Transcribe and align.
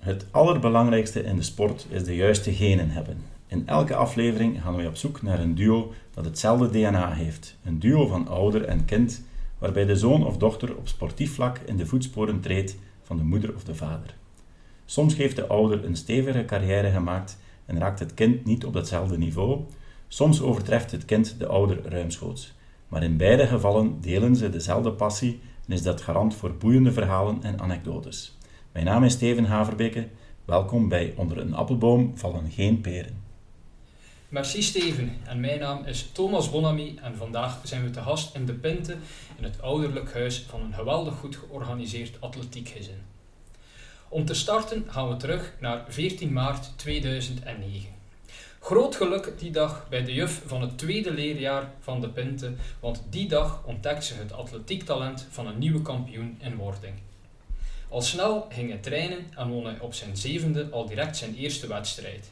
Het 0.00 0.26
allerbelangrijkste 0.30 1.22
in 1.22 1.36
de 1.36 1.42
sport 1.42 1.86
is 1.90 2.04
de 2.04 2.16
juiste 2.16 2.52
genen 2.52 2.90
hebben. 2.90 3.22
In 3.46 3.68
elke 3.68 3.94
aflevering 3.94 4.62
gaan 4.62 4.76
wij 4.76 4.86
op 4.86 4.96
zoek 4.96 5.22
naar 5.22 5.40
een 5.40 5.54
duo 5.54 5.92
dat 6.14 6.24
hetzelfde 6.24 6.70
DNA 6.70 7.12
heeft. 7.12 7.56
Een 7.64 7.78
duo 7.78 8.06
van 8.06 8.28
ouder 8.28 8.64
en 8.64 8.84
kind, 8.84 9.22
waarbij 9.58 9.84
de 9.84 9.96
zoon 9.96 10.26
of 10.26 10.36
dochter 10.36 10.76
op 10.76 10.88
sportief 10.88 11.34
vlak 11.34 11.58
in 11.58 11.76
de 11.76 11.86
voetsporen 11.86 12.40
treedt 12.40 12.76
van 13.02 13.16
de 13.16 13.22
moeder 13.22 13.54
of 13.54 13.64
de 13.64 13.74
vader. 13.74 14.14
Soms 14.84 15.16
heeft 15.16 15.36
de 15.36 15.46
ouder 15.46 15.84
een 15.84 15.96
stevige 15.96 16.44
carrière 16.44 16.90
gemaakt 16.90 17.38
en 17.66 17.78
raakt 17.78 17.98
het 17.98 18.14
kind 18.14 18.44
niet 18.44 18.64
op 18.64 18.72
datzelfde 18.72 19.18
niveau. 19.18 19.60
Soms 20.08 20.42
overtreft 20.42 20.90
het 20.90 21.04
kind 21.04 21.34
de 21.38 21.46
ouder 21.46 21.88
ruimschoots. 21.88 22.54
Maar 22.88 23.02
in 23.02 23.16
beide 23.16 23.46
gevallen 23.46 24.00
delen 24.00 24.36
ze 24.36 24.50
dezelfde 24.50 24.92
passie 24.92 25.40
en 25.66 25.72
is 25.72 25.82
dat 25.82 26.00
garant 26.00 26.34
voor 26.34 26.54
boeiende 26.54 26.92
verhalen 26.92 27.42
en 27.42 27.60
anekdotes. 27.60 28.38
Mijn 28.72 28.84
naam 28.84 29.04
is 29.04 29.12
Steven 29.12 29.44
Haverbeke. 29.44 30.08
Welkom 30.44 30.88
bij 30.88 31.14
Onder 31.16 31.38
een 31.38 31.54
appelboom 31.54 32.18
vallen 32.18 32.50
geen 32.50 32.80
peren. 32.80 33.22
Merci 34.28 34.62
Steven 34.62 35.16
en 35.24 35.40
mijn 35.40 35.58
naam 35.58 35.84
is 35.84 36.10
Thomas 36.12 36.50
Bonamy 36.50 36.98
en 37.02 37.16
vandaag 37.16 37.60
zijn 37.62 37.82
we 37.82 37.90
te 37.90 38.00
gast 38.00 38.34
in 38.34 38.46
De 38.46 38.52
Pinte 38.52 38.96
in 39.36 39.44
het 39.44 39.62
ouderlijk 39.62 40.12
huis 40.12 40.44
van 40.48 40.60
een 40.60 40.74
geweldig 40.74 41.14
goed 41.14 41.36
georganiseerd 41.36 42.20
atletiekgezin. 42.20 43.02
Om 44.08 44.24
te 44.24 44.34
starten 44.34 44.84
gaan 44.88 45.08
we 45.08 45.16
terug 45.16 45.54
naar 45.60 45.84
14 45.88 46.32
maart 46.32 46.72
2009. 46.76 47.88
Groot 48.60 48.96
geluk 48.96 49.32
die 49.38 49.50
dag 49.50 49.86
bij 49.88 50.04
de 50.04 50.14
juf 50.14 50.42
van 50.46 50.60
het 50.60 50.78
tweede 50.78 51.12
leerjaar 51.12 51.70
van 51.80 52.00
De 52.00 52.08
Pinte, 52.08 52.52
want 52.80 53.02
die 53.08 53.28
dag 53.28 53.62
ontdekt 53.64 54.04
ze 54.04 54.14
het 54.14 54.32
atletiektalent 54.32 55.26
van 55.30 55.46
een 55.46 55.58
nieuwe 55.58 55.82
kampioen 55.82 56.36
in 56.40 56.56
wording. 56.56 56.94
Al 57.90 58.02
snel 58.02 58.46
ging 58.50 58.68
hij 58.68 58.78
trainen 58.78 59.26
en 59.36 59.48
won 59.48 59.64
hij 59.64 59.78
op 59.80 59.94
zijn 59.94 60.16
zevende 60.16 60.68
al 60.70 60.86
direct 60.86 61.16
zijn 61.16 61.34
eerste 61.34 61.66
wedstrijd. 61.66 62.30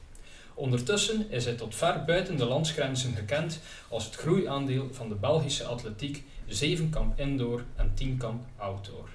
Ondertussen 0.54 1.30
is 1.30 1.44
hij 1.44 1.54
tot 1.54 1.74
ver 1.74 2.04
buiten 2.04 2.36
de 2.36 2.44
landsgrenzen 2.44 3.14
gekend 3.14 3.60
als 3.88 4.04
het 4.04 4.14
groeiaandeel 4.14 4.88
van 4.92 5.08
de 5.08 5.14
Belgische 5.14 5.64
atletiek 5.64 6.24
7 6.46 6.90
kamp 6.90 7.18
indoor 7.18 7.64
en 7.76 7.90
10 7.94 8.16
kamp 8.16 8.44
outdoor. 8.56 9.08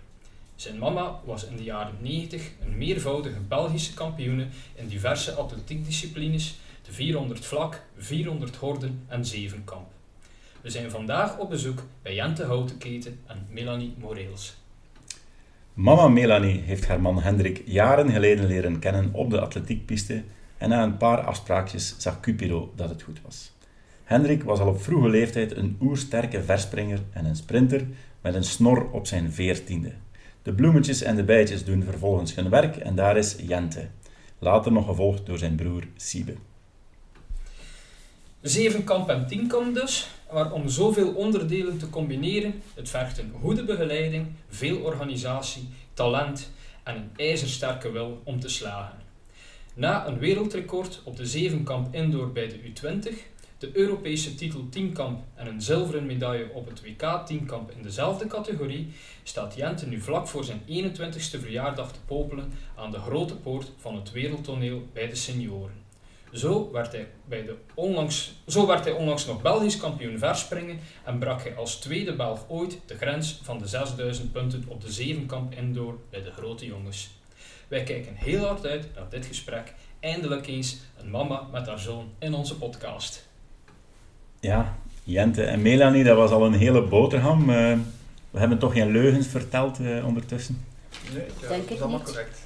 Zijn 0.56 0.78
mama 0.78 1.20
was 1.26 1.46
in 1.46 1.58
de 1.58 1.64
jaren 1.64 1.98
90 2.00 2.50
een 2.62 2.78
meervoudige 2.78 3.40
Belgische 3.40 3.94
kampioene 3.94 4.48
in 4.76 4.88
diverse 4.88 5.34
atletiekdisciplines, 5.34 6.56
de 6.86 6.92
400 6.92 7.46
vlak, 7.46 7.82
400 7.98 8.56
horden 8.56 9.04
en 9.08 9.26
7 9.26 9.64
kamp. 9.64 9.88
We 10.62 10.70
zijn 10.70 10.92
vandaag 10.92 11.38
op 11.38 11.50
bezoek 11.50 11.84
bij 12.02 12.14
Jente 12.14 12.44
Houtenketen 12.44 13.20
en 13.28 13.48
Melanie 13.50 13.94
Moreels. 13.98 14.62
Mama 15.74 16.08
Melanie 16.08 16.62
heeft 16.66 16.88
haar 16.88 17.02
man 17.02 17.22
Hendrik 17.22 17.62
jaren 17.66 18.12
geleden 18.12 18.46
leren 18.46 18.80
kennen 18.80 19.10
op 19.14 19.30
de 19.30 19.40
atletiekpiste 19.42 20.24
en 20.58 20.70
na 20.70 20.84
een 20.84 20.98
paar 20.98 21.22
afspraakjes 21.22 21.96
zag 21.98 22.20
Cupido 22.20 22.74
dat 22.76 22.90
het 22.90 23.02
goed 23.02 23.22
was. 23.22 23.52
Hendrik 24.04 24.44
was 24.44 24.60
al 24.60 24.68
op 24.68 24.82
vroege 24.82 25.10
leeftijd 25.10 25.56
een 25.56 25.78
oersterke 25.82 26.44
verspringer 26.44 27.00
en 27.12 27.26
een 27.26 27.36
sprinter 27.36 27.86
met 28.22 28.36
een 28.36 28.44
snor 28.44 28.90
op 28.92 29.08
zijn 29.08 29.32
veertiende. 29.32 29.92
De 30.42 30.54
bloemetjes 30.54 31.02
en 31.02 31.16
de 31.16 31.24
bijtjes 31.24 31.66
doen 31.66 31.84
vervolgens 31.84 32.36
hun 32.36 32.50
werk 32.50 32.76
en 32.76 32.96
daar 32.96 33.18
is 33.18 33.36
Jente, 33.48 33.88
later 34.40 34.72
nog 34.72 34.86
gevolgd 34.86 35.26
door 35.26 35.38
zijn 35.38 35.56
broer 35.56 35.84
Siebe. 35.96 36.34
Zevenkamp 38.44 39.10
en 39.10 39.28
tienkamp 39.28 39.76
dus, 39.76 40.08
maar 40.34 40.52
om 40.52 40.70
zoveel 40.70 41.14
onderdelen 41.14 41.78
te 41.78 41.90
combineren, 41.90 42.62
het 42.74 42.90
vergt 42.90 43.18
een 43.18 43.34
goede 43.42 43.64
begeleiding, 43.64 44.28
veel 44.50 44.78
organisatie, 44.78 45.68
talent 45.94 46.52
en 46.84 46.96
een 46.96 47.10
ijzersterke 47.16 47.92
wil 47.92 48.22
om 48.24 48.40
te 48.40 48.50
slagen. 48.50 48.98
Na 49.74 50.08
een 50.08 50.20
wereldrecord 50.20 51.02
op 51.04 51.18
de 51.18 51.26
zevenkamp 51.26 51.96
indoor 51.96 52.32
bij 52.32 52.48
de 52.48 52.60
U20, 52.60 53.14
de 53.58 53.70
Europese 53.74 54.36
titel 54.36 54.70
tienkamp 54.70 55.24
en 55.36 55.48
een 55.48 55.62
zilveren 55.62 56.06
medaille 56.06 56.50
op 56.54 56.70
het 56.70 56.82
WK 56.82 57.26
tienkamp 57.26 57.72
in 57.72 57.84
dezelfde 57.84 58.28
categorie, 58.28 58.88
staat 59.24 59.56
Jente 59.56 59.88
nu 59.88 60.02
vlak 60.02 60.28
voor 60.28 60.44
zijn 60.44 60.62
21ste 60.70 61.40
verjaardag 61.40 61.92
te 61.92 62.00
popelen 62.06 62.52
aan 62.76 62.92
de 62.92 63.00
grote 63.00 63.36
poort 63.36 63.72
van 63.78 63.96
het 63.96 64.12
wereldtoneel 64.12 64.88
bij 64.94 65.08
de 65.08 65.16
senioren. 65.16 65.83
Zo 66.34 66.72
werd, 66.72 66.92
hij 66.92 67.08
bij 67.26 67.44
de 67.44 67.56
onlangs, 67.74 68.34
zo 68.48 68.68
werd 68.68 68.84
hij 68.84 68.94
onlangs 68.94 69.26
nog 69.26 69.42
Belgisch 69.42 69.78
kampioen 69.78 70.18
verspringen 70.18 70.80
en 71.04 71.20
brak 71.20 71.44
hij 71.44 71.56
als 71.56 71.76
tweede 71.76 72.16
Belg 72.16 72.46
ooit 72.48 72.80
de 72.86 72.96
grens 72.98 73.40
van 73.44 73.58
de 73.58 73.68
6000 73.68 74.32
punten 74.32 74.64
op 74.68 74.82
de 74.82 74.92
zevenkamp 74.92 75.54
indoor 75.54 75.98
bij 76.10 76.24
de 76.24 76.32
grote 76.32 76.66
jongens. 76.66 77.12
Wij 77.68 77.84
kijken 77.84 78.16
heel 78.16 78.46
hard 78.46 78.66
uit 78.66 78.88
naar 78.96 79.10
dit 79.10 79.26
gesprek. 79.26 79.74
Eindelijk 80.00 80.48
eens 80.48 80.78
een 80.98 81.10
mama 81.10 81.48
met 81.52 81.68
haar 81.68 81.80
zoon 81.80 82.10
in 82.20 82.34
onze 82.34 82.58
podcast. 82.58 83.28
Ja, 84.40 84.78
Jente 85.04 85.44
en 85.44 85.62
Melanie, 85.62 86.04
dat 86.04 86.18
was 86.18 86.32
al 86.32 86.46
een 86.46 86.54
hele 86.54 86.84
boterham. 86.84 87.50
Uh, 87.50 87.78
we 88.32 88.40
hebben 88.40 88.60
toch 88.60 88.74
geen 88.74 88.92
leugens 88.92 89.28
verteld 89.28 89.80
uh, 89.80 90.06
ondertussen? 90.06 90.66
Nee, 91.14 91.26
ja, 91.42 91.48
Denk 91.48 91.64
dat 91.64 91.78
is 91.78 91.82
allemaal 91.82 92.02
correct. 92.02 92.40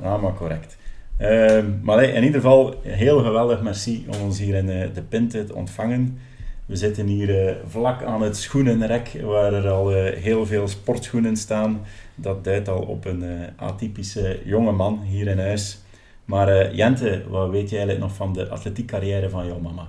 Maar 0.00 0.34
correct. 0.34 0.76
Uh, 1.20 1.64
maar 1.82 2.02
in 2.02 2.24
ieder 2.24 2.40
geval, 2.40 2.80
heel 2.82 3.22
geweldig 3.22 3.62
merci 3.62 4.06
om 4.08 4.20
ons 4.20 4.38
hier 4.38 4.54
in 4.54 4.66
de 4.66 5.02
Pinte 5.08 5.44
te 5.44 5.54
ontvangen. 5.54 6.18
We 6.66 6.76
zitten 6.76 7.06
hier 7.06 7.56
vlak 7.66 8.02
aan 8.02 8.22
het 8.22 8.36
schoenenrek, 8.36 9.20
waar 9.22 9.52
er 9.52 9.68
al 9.68 9.90
heel 9.94 10.46
veel 10.46 10.68
sportschoenen 10.68 11.36
staan. 11.36 11.84
Dat 12.14 12.44
duidt 12.44 12.68
al 12.68 12.82
op 12.82 13.04
een 13.04 13.50
atypische 13.56 14.40
jonge 14.44 14.72
man 14.72 15.00
hier 15.00 15.26
in 15.26 15.38
huis. 15.38 15.80
Maar 16.24 16.74
Jente, 16.74 17.24
wat 17.28 17.50
weet 17.50 17.70
jij 17.70 17.78
eigenlijk 17.78 18.08
nog 18.08 18.16
van 18.16 18.32
de 18.32 18.48
atletiekcarrière 18.48 19.30
van 19.30 19.46
jouw 19.46 19.58
mama? 19.58 19.88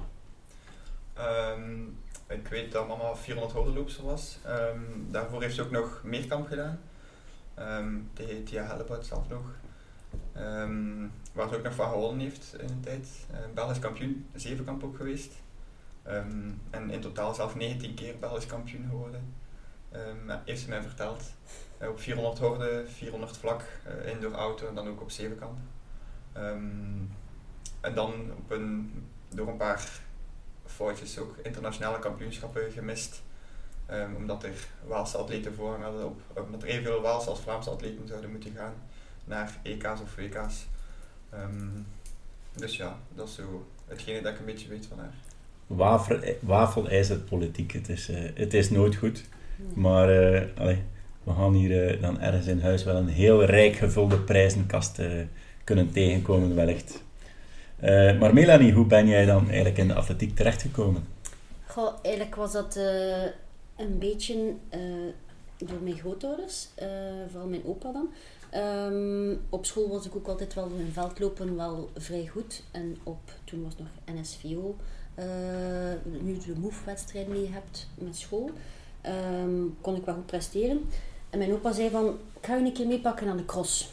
Um, 1.20 1.98
ik 2.28 2.48
weet 2.48 2.72
dat 2.72 2.88
mama 2.88 3.16
400 3.16 3.54
hordenloopster 3.54 4.06
was. 4.06 4.38
Um, 4.48 5.08
daarvoor 5.12 5.42
heeft 5.42 5.56
ze 5.56 5.62
ook 5.62 5.72
nog 5.72 6.02
meerkamp 6.04 6.48
gedaan. 6.48 6.80
Um, 7.60 8.10
tegen 8.14 8.44
Tia 8.44 8.66
Hellebout 8.66 9.06
zelf 9.06 9.30
nog. 9.30 9.42
Um, 10.38 11.12
waar 11.34 11.50
ze 11.50 11.56
ook 11.56 11.64
nog 11.64 11.74
van 11.74 11.90
gewonnen 11.90 12.20
heeft 12.20 12.56
in 12.60 12.70
een 12.70 12.80
tijd. 12.80 13.08
Uh, 13.32 13.38
Belgisch 13.54 13.80
kampioen, 13.80 14.28
zevenkamp 14.36 14.84
ook 14.84 14.98
geweest. 14.98 15.32
en 16.70 16.90
in 16.90 17.02
totaal 17.02 17.34
zelf 17.34 17.56
19 17.56 17.94
keer 17.94 18.18
Belgisch 18.20 18.46
kampioen 18.46 18.86
geworden. 18.90 19.34
heeft 20.46 20.62
ze 20.62 20.70
mij 20.70 20.82
verteld. 20.82 21.24
Uh, 21.82 21.90
op 21.90 22.00
400 22.00 22.40
horden, 22.40 22.90
400 22.90 23.38
vlak, 23.38 23.62
uh, 23.88 24.12
indoor 24.12 24.32
auto 24.32 24.68
en 24.68 24.76
dan 24.76 24.88
ook 24.88 25.02
op 25.02 25.12
zevenkamp. 25.12 25.58
en 27.82 27.94
dan 27.94 28.14
op 28.38 28.52
een, 28.52 29.04
door 29.30 29.48
een 29.48 29.58
paar 29.58 29.90
foutjes 30.66 31.20
ook 31.20 31.38
internationale 31.44 32.00
kampioenschappen 32.00 32.72
gemist. 32.72 33.22
Omdat 34.18 34.44
er 34.44 34.68
Waalse 34.86 35.18
atleten 35.18 35.54
voor 35.54 35.82
hadden, 35.82 36.06
op, 36.06 36.22
omdat 36.46 36.64
er 36.64 36.68
evenveel 36.68 37.02
Waalse 37.02 37.30
als 37.30 37.40
Vlaamse 37.40 37.70
atleten 37.70 38.08
zouden 38.08 38.32
moeten 38.32 38.56
gaan 38.56 38.74
naar 39.28 39.60
EK's 39.64 40.02
of 40.02 40.16
WK's. 40.16 40.68
Um, 41.34 41.40
ehm, 41.40 41.82
dus 42.56 42.78
ja, 42.78 42.98
dat 43.16 43.28
is 43.28 43.36
zo 43.36 43.68
hetgene 43.88 44.22
dat 44.22 44.34
ik 44.34 44.40
een 44.40 44.46
beetje 44.46 44.70
weet 44.70 44.86
van 44.86 45.00
haar. 45.00 45.14
Wafel, 45.68 46.20
wafelijzerpolitiek, 46.40 47.72
het 47.72 47.90
is, 47.90 48.10
uh, 48.10 48.18
het 48.34 48.54
is 48.54 48.70
nooit 48.70 48.96
goed. 48.96 49.24
Maar 49.74 50.34
uh, 50.34 50.42
allee, 50.58 50.84
we 51.24 51.34
gaan 51.34 51.54
hier 51.54 51.96
uh, 51.96 52.02
dan 52.02 52.22
ergens 52.22 52.48
in 52.48 52.62
huis 52.62 52.84
wel 52.84 52.96
een 52.96 53.08
heel 53.08 53.44
rijk 53.44 53.76
gevulde 53.76 54.20
prijzenkast 54.20 55.02
kunnen 55.64 55.92
tegenkomen 55.92 56.56
wellicht. 56.56 57.04
Uh, 57.84 58.20
maar 58.20 58.34
Melanie, 58.34 58.74
hoe 58.74 58.86
ben 58.86 59.08
jij 59.08 59.26
dan 59.26 59.46
eigenlijk 59.48 59.78
in 59.78 59.88
de 59.88 59.94
atletiek 59.94 60.36
terechtgekomen? 60.36 61.08
Goh, 61.66 61.94
eigenlijk 62.02 62.36
was 62.36 62.52
dat 62.52 62.76
uh, 62.78 63.24
een 63.76 64.00
beetje 64.00 64.54
uh, 64.76 64.80
door 65.58 65.82
mijn 65.82 65.98
grootouders, 65.98 66.68
vooral 67.30 67.48
mijn 67.48 67.66
opa 67.66 67.92
dan. 67.92 68.10
Um, 68.56 69.40
op 69.50 69.66
school 69.66 69.90
was 69.90 70.06
ik 70.06 70.16
ook 70.16 70.28
altijd 70.28 70.54
wel 70.54 70.70
in 70.78 70.92
veldlopen 70.92 71.56
wel 71.56 71.90
vrij 71.96 72.28
goed. 72.28 72.64
En 72.72 72.98
op, 73.04 73.20
toen 73.44 73.64
was 73.64 73.78
nog 73.78 73.88
NSVO, 74.20 74.76
nu 76.22 76.38
de 76.38 76.60
MOVE-wedstrijd 76.60 77.28
mee 77.28 77.50
hebt 77.52 77.88
met 77.96 78.18
school, 78.18 78.52
um, 79.42 79.78
kon 79.82 79.96
ik 79.96 80.06
wel 80.06 80.16
goed 80.16 80.26
presteren. 80.26 80.90
En 81.30 81.38
mijn 81.38 81.54
opa 81.54 81.72
zei 81.72 81.90
van, 81.90 82.06
ik 82.08 82.46
ga 82.46 82.56
je 82.56 82.66
een 82.66 82.74
keer 82.74 82.88
meepakken 82.88 83.28
aan 83.28 83.38
de 83.38 83.46
cross. 83.46 83.90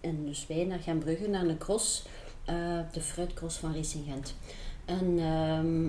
En 0.00 0.24
dus 0.24 0.46
wij 0.46 0.64
naar 0.64 0.78
Genbrugge, 0.78 1.28
naar 1.28 1.46
de 1.46 1.58
cross. 1.58 2.06
Uh, 2.50 2.80
de 2.92 3.00
fruitcross 3.00 3.58
van 3.58 3.74
Racing 3.74 4.04
Gent. 4.04 4.34
En 4.84 5.18
um, 5.18 5.86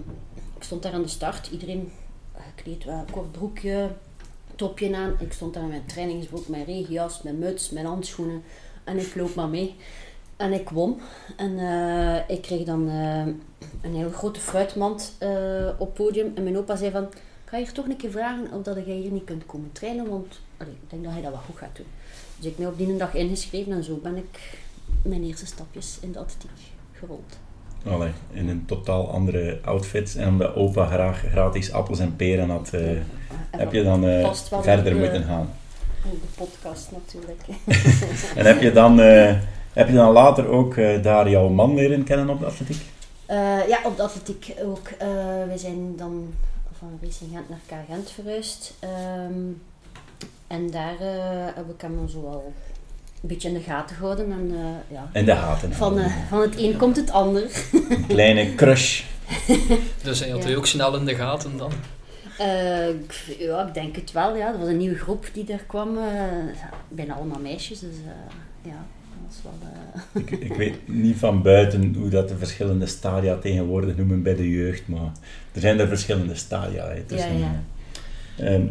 ik 0.56 0.64
stond 0.64 0.84
daar 0.84 0.94
aan 0.94 1.02
de 1.02 1.08
start. 1.08 1.48
Iedereen 1.48 1.92
gekleed, 2.56 2.84
wel 2.84 3.06
kort 3.12 3.32
broekje, 3.32 3.92
topje 4.56 4.96
aan. 4.96 5.16
Ik 5.20 5.34
stond 5.34 5.54
daar 5.54 5.64
met 5.64 5.72
mijn 5.72 5.86
trainingsbroek, 5.86 6.48
mijn 6.48 6.66
regenjas, 6.66 7.22
mijn 7.22 7.40
muts, 7.40 7.70
mijn 7.70 7.86
handschoenen. 7.86 8.44
En 8.84 8.98
ik 8.98 9.16
loop 9.16 9.36
maar 9.36 9.50
mee. 9.50 9.76
En 10.38 10.54
ik 10.54 10.70
won. 10.70 11.00
En 11.38 11.52
uh, 11.52 12.30
ik 12.30 12.42
kreeg 12.42 12.66
dan 12.66 12.90
uh, 12.90 13.26
een 13.82 13.96
heel 13.96 14.10
grote 14.10 14.40
fruitmand 14.40 15.18
op 15.78 15.94
podium. 15.94 16.32
En 16.36 16.44
mijn 16.44 16.58
opa 16.58 16.76
zei 16.76 16.92
van, 16.92 17.08
ik 17.52 17.66
je 17.66 17.72
toch 17.72 17.86
een 17.86 17.98
keer 17.98 18.12
vragen 18.12 18.52
of 18.52 18.64
dat 18.64 18.86
jij 18.86 18.96
hier 18.96 19.12
niet 19.12 19.24
kunt 19.24 19.46
komen 19.46 19.72
trainen. 19.72 20.10
Want 20.10 20.40
allee, 20.58 20.74
ik 20.74 20.90
denk 20.90 21.04
dat 21.04 21.14
hij 21.14 21.22
dat 21.22 21.32
wel 21.32 21.42
goed 21.42 21.58
gaat 21.58 21.76
doen. 21.76 21.86
Dus 22.38 22.46
ik 22.46 22.58
ben 22.58 22.68
op 22.68 22.78
die 22.78 22.98
dag 22.98 23.14
ingeschreven 23.14 23.72
en 23.72 23.84
zo 23.84 23.96
ben 23.96 24.16
ik 24.16 24.60
mijn 25.02 25.24
eerste 25.24 25.46
stapjes 25.46 25.98
in 26.02 26.12
de 26.12 26.20
atletiek 26.20 26.52
gerold. 26.92 27.38
Allee, 27.90 28.12
in 28.32 28.50
een 28.50 28.66
totaal 28.66 29.10
andere 29.12 29.60
outfit. 29.66 30.16
En 30.16 30.28
omdat 30.28 30.56
opa 30.56 30.86
graag 30.86 31.24
gratis 31.32 31.72
appels 31.72 32.00
en 32.00 32.16
peren 32.16 32.50
had, 32.50 32.72
uh, 32.74 32.90
En 32.90 33.06
heb 33.50 33.72
je 33.74 33.84
dan 33.84 34.04
uh, 34.06 34.22
wel 34.50 34.62
verder 34.64 34.94
de- 34.94 35.00
moeten 35.00 35.24
gaan. 35.24 35.50
in 36.04 36.20
de 36.22 36.44
podcast 36.44 36.90
natuurlijk. 36.92 37.42
En 38.40 38.46
heb 38.46 38.62
je 38.62 38.72
dan, 38.72 39.00
eh, 39.02 39.36
heb 39.74 39.88
je 39.88 39.94
dan 39.94 40.12
later 40.12 40.48
ook 40.48 40.76
eh, 40.78 41.04
daar 41.04 41.30
jouw 41.30 41.50
man 41.50 41.76
leren 41.76 42.04
kennen 42.04 42.30
op 42.30 42.40
de 42.40 42.46
atletiek? 42.46 42.82
Eh, 43.26 43.68
ja, 43.68 43.80
op 43.84 43.98
de 43.98 44.04
atletiek 44.04 44.54
ook. 44.66 44.88
Eh 44.98 45.08
we 45.52 45.54
zijn 45.58 45.96
dan 45.98 46.34
van 46.78 47.00
Racing 47.02 47.32
Gent 47.34 47.50
naar 47.50 47.60
K 47.66 47.74
Gent 47.90 48.12
verhuisd. 48.12 48.74
Ehm, 48.80 49.34
en 50.48 50.72
daar 50.72 50.96
eh, 51.00 51.56
heb 51.56 51.70
ik 51.76 51.82
hem 51.82 52.08
zo 52.10 52.22
wel 52.22 52.54
een 53.24 53.30
beetje 53.30 53.48
in 53.48 53.54
de 53.54 53.60
gaten 53.60 53.96
gehouden. 53.96 54.32
En, 54.32 54.52
eh, 54.52 54.96
ja. 54.96 55.10
In 55.14 55.26
de 55.26 55.32
haten. 55.34 55.74
van, 55.74 56.00
eh, 56.00 56.12
van 56.30 56.42
het 56.42 56.58
een 56.58 56.78
komt 56.78 56.96
het 56.96 57.12
ander. 57.12 57.44
Een 57.90 58.06
kleine 58.08 58.56
crush. 58.56 59.04
Dus 60.04 60.20
hij 60.20 60.30
had 60.30 60.44
Ja. 60.44 60.56
ook 60.56 60.66
snel 60.66 60.96
in 60.98 61.06
de 61.06 61.16
gaten 61.16 61.58
dan. 61.58 61.72
Eh, 62.38 62.90
ik- 62.90 63.36
ja, 63.40 63.68
ik 63.68 63.74
denk 63.74 63.96
het 63.96 64.12
wel. 64.12 64.36
Ja. 64.36 64.54
Er 64.54 64.60
was 64.60 64.68
een 64.68 64.78
nieuwe 64.78 64.98
groep 64.98 65.30
die 65.34 65.52
er 65.54 65.64
kwam. 65.68 65.98
bijna 66.90 67.14
allemaal 67.14 67.40
meisjes. 67.40 67.80
Dus 67.80 67.90
eh, 68.06 68.72
ja, 68.72 68.86
dat 69.26 69.28
was 69.28 69.42
wel... 69.44 69.70
eh, 70.14 70.22
Ik, 70.22 70.32
ik 70.52 70.54
weet 70.58 70.88
niet 70.88 71.18
van 71.18 71.42
buiten 71.42 71.96
hoe 71.98 72.10
dat 72.10 72.30
de 72.30 72.38
verschillende 72.38 72.86
stadia 72.86 73.36
tegenwoordig 73.38 73.96
noemen 73.98 74.24
bij 74.24 74.36
de 74.36 74.50
jeugd, 74.50 74.88
maar 74.88 75.12
er 75.52 75.62
zijn 75.62 75.80
er 75.80 75.88
verschillende 75.88 76.36
stadia. 76.36 76.88
Hè, 76.88 77.02
tussen, 77.02 77.38
Ja, 77.40 77.46
ja. 77.46 77.62
eh. 78.46 78.54
Ehm, 78.54 78.66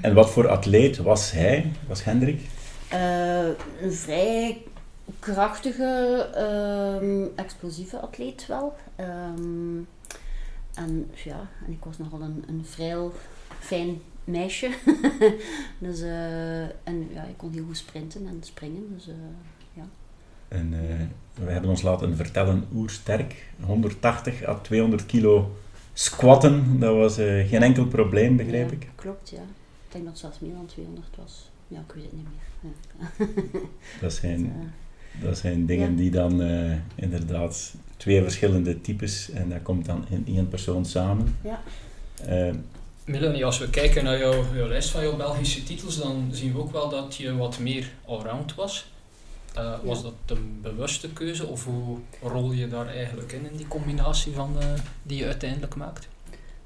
en 0.00 0.14
wat 0.14 0.30
voor 0.30 0.48
atleet 0.48 0.96
was 0.96 1.30
hij, 1.32 1.70
was 1.86 2.04
Hendrik? 2.04 2.40
Eh, 2.90 3.48
een 3.82 3.92
vrij 3.92 4.62
krachtige, 5.18 6.28
ehm, 6.34 7.26
explosieve 7.36 7.98
atleet 7.98 8.46
wel. 8.46 8.76
Ehm, 8.96 9.78
en 10.74 11.10
ja, 11.24 11.48
en 11.66 11.72
ik 11.72 11.84
was 11.84 11.98
nogal 11.98 12.20
een, 12.20 12.44
een 12.48 12.64
vrij 12.64 12.96
fijn 13.58 14.00
meisje. 14.28 14.70
dus, 15.86 16.00
eh, 16.00 16.62
en 16.62 17.08
ja, 17.12 17.24
ik 17.24 17.36
kon 17.36 17.52
heel 17.52 17.64
goed 17.64 17.76
sprinten 17.76 18.26
en 18.26 18.38
springen. 18.40 18.92
Dus, 18.94 19.08
eh, 19.08 19.14
En, 20.48 20.74
eh, 20.74 21.44
we 21.44 21.50
hebben 21.50 21.70
ons 21.70 21.82
laten 21.82 22.16
vertellen 22.16 22.66
oersterk, 22.74 23.46
180 23.60 24.46
à 24.46 24.54
200 24.54 25.06
kilo 25.06 25.56
squatten, 25.92 26.80
dat 26.80 26.94
was 26.94 27.14
geen 27.48 27.62
enkel 27.62 27.86
probleem, 27.86 28.36
begreep 28.36 28.70
ja, 28.70 28.76
ik. 28.76 28.88
Klopt, 28.94 29.30
ja. 29.30 29.42
Ik 29.86 29.92
denk 29.92 30.04
dat 30.04 30.12
het 30.12 30.22
zelfs 30.22 30.38
meer 30.38 30.54
dan 30.54 30.66
200 30.66 31.16
was. 31.16 31.47
Ja, 31.68 31.78
ik 31.88 31.92
weet 31.94 32.04
het 32.04 32.12
niet 32.12 32.26
meer. 32.30 32.70
Ja. 33.18 33.26
Dat 34.00 34.12
zijn, 34.12 34.44
Eh, 34.46 35.22
dat 35.24 35.38
zijn 35.38 35.66
dingen 35.66 35.90
Ja. 35.90 35.96
die 35.96 36.10
dan 36.10 36.42
eh, 36.42 36.72
inderdaad 36.94 37.74
twee 37.96 38.22
verschillende 38.22 38.80
types 38.80 39.30
en 39.30 39.48
dat 39.48 39.62
komt 39.62 39.86
dan 39.86 40.04
in 40.08 40.24
één 40.26 40.48
persoon 40.48 40.84
samen. 40.84 41.36
Ja. 41.44 41.60
Eh, 42.24 42.54
Melanie, 43.04 43.44
als 43.44 43.58
we 43.58 43.70
kijken 43.70 44.04
naar 44.04 44.18
jouw, 44.18 44.44
jouw 44.54 44.68
lijst 44.68 44.90
van 44.90 45.02
jouw 45.02 45.16
Belgische 45.16 45.62
titels, 45.62 45.98
dan 45.98 46.28
zien 46.30 46.52
we 46.52 46.58
ook 46.58 46.72
wel 46.72 46.88
dat 46.88 47.16
je 47.16 47.36
wat 47.36 47.58
meer 47.58 47.90
allround 48.06 48.54
was. 48.54 48.90
Eh, 49.54 49.74
was 49.82 49.98
Ja. 49.98 50.04
dat 50.04 50.38
een 50.38 50.58
bewuste 50.62 51.12
keuze 51.12 51.46
of 51.46 51.64
hoe 51.64 51.98
rol 52.22 52.52
je 52.52 52.68
daar 52.68 52.86
eigenlijk 52.88 53.32
in, 53.32 53.50
in 53.50 53.56
die 53.56 53.68
combinatie 53.68 54.32
van, 54.32 54.56
eh, 54.60 54.66
die 55.02 55.18
je 55.18 55.24
uiteindelijk 55.26 55.74
maakt? 55.74 56.08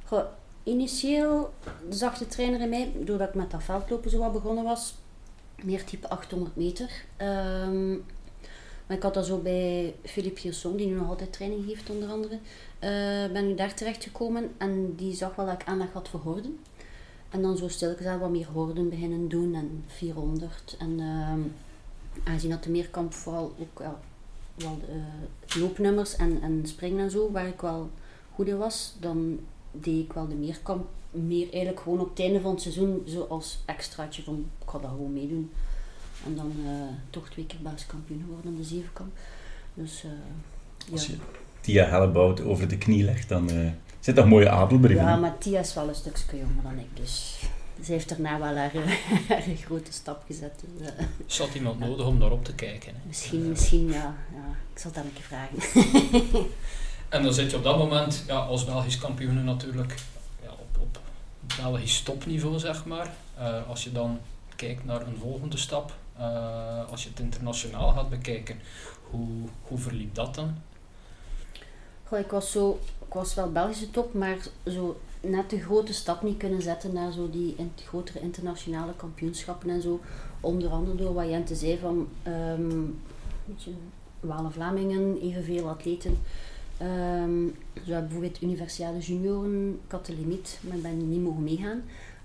Goh, 0.05 0.23
initieel 0.63 1.53
zag 1.91 2.19
de 2.19 2.27
trainer 2.27 2.61
in 2.61 2.69
mij, 2.69 2.93
doordat 3.05 3.29
ik 3.29 3.35
met 3.35 3.51
dat 3.51 3.63
veldlopen 3.63 4.11
zo 4.11 4.19
wat 4.19 4.33
begonnen 4.33 4.65
was, 4.65 4.95
meer 5.63 5.85
type 5.85 6.09
800 6.09 6.57
meter. 6.57 6.91
Ehm, 7.17 7.91
maar 8.87 8.97
ik 8.97 9.03
had 9.03 9.15
dat 9.15 9.27
zo 9.27 9.39
bij 9.39 9.95
Philippe 10.05 10.41
Gilson, 10.41 10.77
die 10.77 10.87
nu 10.87 10.95
nog 10.95 11.09
altijd 11.09 11.33
training 11.33 11.65
geeft 11.69 11.91
onder 11.91 12.09
andere, 12.09 12.39
eh, 12.79 13.33
ben 13.33 13.49
ik 13.49 13.57
daar 13.57 13.75
terecht 13.75 14.05
gekomen 14.05 14.51
en 14.59 14.95
die 14.95 15.15
zag 15.15 15.35
wel 15.35 15.47
dat 15.47 15.61
ik 15.61 15.67
aandacht 15.67 15.93
had 15.93 16.09
voor 16.09 16.21
horden. 16.21 16.59
En 17.31 17.43
dan 17.43 17.57
zo 17.57 17.69
stilgezet 17.69 18.19
wat 18.19 18.31
meer 18.31 18.49
horden 18.53 18.89
beginnen 18.89 19.29
doen 19.29 19.55
en 19.55 19.85
400. 19.87 20.77
En 20.79 21.01
ehm, 21.01 21.41
aangezien 22.25 22.51
dat 22.51 22.65
de 22.65 22.71
meerkamp 22.71 23.13
vooral 23.13 23.55
ook 23.59 23.79
wel 23.79 24.79
de 25.47 25.61
loopnummers 25.61 26.17
en, 26.17 26.43
en 26.43 26.67
springen 26.67 27.05
en 27.05 27.11
zo, 27.11 27.31
waar 27.31 27.47
ik 27.47 27.61
wel 27.61 27.91
goed 28.35 28.49
in 28.49 28.59
was, 28.59 28.97
dan 29.01 29.39
deed 29.73 30.05
ik 30.05 30.13
wel 30.13 30.29
de 30.29 30.35
meerkamp 30.35 30.87
meer 31.11 31.49
eigenlijk 31.51 31.81
gewoon 31.81 32.01
op 32.01 32.09
het 32.09 32.21
einde 32.21 32.41
van 32.41 32.51
het 32.51 32.61
seizoen 32.61 33.03
zo 33.07 33.27
als 33.29 33.59
extraatje 33.65 34.23
van 34.23 34.47
ik 34.63 34.69
ga 34.71 34.79
dat 34.79 34.91
gewoon 34.91 35.13
meedoen. 35.13 35.51
En 36.25 36.37
dan 36.37 36.53
eh, 36.67 36.73
toch 37.11 37.29
twee 37.29 37.47
keer 37.47 37.59
Belgisch 37.63 37.87
kampioen 37.87 38.23
geworden 38.25 38.53
op 38.53 38.57
de 38.59 38.65
zevenkamp. 38.65 39.11
Dus 39.75 40.05
eh, 40.05 40.93
Als 40.93 41.07
ja. 41.07 41.13
je 41.13 41.19
Tia 41.61 41.85
Hellebout 41.87 42.41
over 42.41 42.69
de 42.69 42.79
knie 42.79 43.05
legt, 43.05 43.29
dan 43.29 43.51
eh, 43.51 43.71
zit 44.01 44.17
dat 44.17 44.27
mooie 44.27 44.51
adelbrieven. 44.51 45.05
ja, 45.05 45.17
maar 45.17 45.39
Tia 45.39 45.61
is 45.61 45.75
wel 45.75 45.89
een 45.89 45.95
stukje 45.95 46.37
jonger 46.37 46.63
dan 46.63 46.79
ik, 46.79 46.97
dus 46.97 47.41
ze 47.83 47.93
heeft 47.93 48.09
daarna 48.09 48.39
wel 48.39 48.57
haar, 48.57 48.73
haar 49.29 49.43
grote 49.65 49.93
stap 49.93 50.23
gezet. 50.27 50.65
Dus, 50.79 50.89
Zat 51.27 51.55
iemand 51.55 51.79
nodig 51.79 52.07
om 52.07 52.19
daarop 52.19 52.45
te 52.45 52.55
kijken? 52.55 52.93
Hè? 52.95 53.01
misschien, 53.07 53.49
misschien, 53.49 53.87
ja, 53.87 54.15
ja, 54.35 54.57
ik 54.73 54.79
zal 54.79 54.93
dat 54.93 55.05
een 55.05 55.13
keer 55.13 55.23
vragen. 55.23 55.57
En 57.13 57.23
dan 57.23 57.33
zit 57.35 57.51
je 57.51 57.57
op 57.57 57.63
dat 57.63 57.79
moment 57.79 58.25
ja, 58.27 58.37
als 58.39 58.65
Belgisch 58.65 58.99
kampioen 58.99 59.45
natuurlijk 59.45 59.95
ja, 60.43 60.51
op, 60.51 60.81
op 60.81 60.99
Belgisch 61.57 62.03
topniveau, 62.03 62.59
zeg 62.59 62.85
maar. 62.85 63.11
Eh, 63.39 63.69
als 63.69 63.85
je 63.85 63.93
dan 63.93 64.19
kijkt 64.57 64.85
naar 64.85 65.07
een 65.07 65.17
volgende 65.21 65.57
stap, 65.57 65.93
eh, 66.17 66.91
als 66.91 67.03
je 67.03 67.09
het 67.09 67.21
internationaal 67.21 67.91
gaat 67.93 68.09
bekijken, 68.09 68.59
hoe, 69.11 69.29
hoe 69.63 69.79
verliep 69.79 70.15
dat 70.15 70.35
dan? 70.35 70.55
Goh, 72.05 72.19
ik 72.19 72.31
was 72.31 72.51
zo, 72.51 72.81
ik 73.07 73.13
was 73.15 73.35
wel 73.35 73.53
Belgische 73.53 73.91
top, 73.91 74.15
maar 74.15 74.37
zo 74.67 75.01
net 75.21 75.51
de 75.51 75.61
grote 75.61 75.93
stap 75.93 76.23
niet 76.23 76.37
kunnen 76.39 76.63
zetten 76.63 76.93
naar 76.93 77.13
zo 77.13 77.31
die 77.31 77.55
in- 77.57 77.73
grotere 77.87 78.21
internationale 78.21 78.93
kampioenschappen 78.97 79.71
en 79.71 79.83
zo. 79.83 80.01
Onder 80.41 80.71
andere 80.71 80.97
door 80.97 81.15
wat 81.15 81.29
Jente 81.29 81.55
zei 81.55 81.79
van, 81.79 82.09
ehm 82.23 82.81
weet 83.45 83.63
je, 83.63 83.73
Walen-Vlamingen, 84.21 85.21
evenveel 85.21 85.69
atleten. 85.69 86.19
Ehm 86.83 87.47
zo 87.87 87.93
heb 87.93 88.03
bijvoorbeeld 88.03 88.43
Universiade 88.43 88.99
Junioren, 88.99 89.79
ik 89.87 89.91
had 89.91 90.07
de 90.07 90.15
limiet, 90.15 90.59
maar 90.61 90.77
ik 90.77 90.83
ben 90.83 91.09
niet 91.11 91.23
mogen 91.23 91.43
meegaan. 91.45 91.83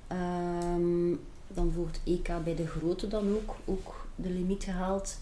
Ehm, 0.08 1.16
dan 1.48 1.72
voor 1.76 1.88
het 1.88 2.00
EK 2.04 2.30
bij 2.44 2.56
de 2.56 2.68
grote 2.68 3.08
dan 3.08 3.28
ook, 3.30 3.56
ook 3.66 4.08
de 4.16 4.30
limiet 4.30 4.64
gehaald. 4.64 5.20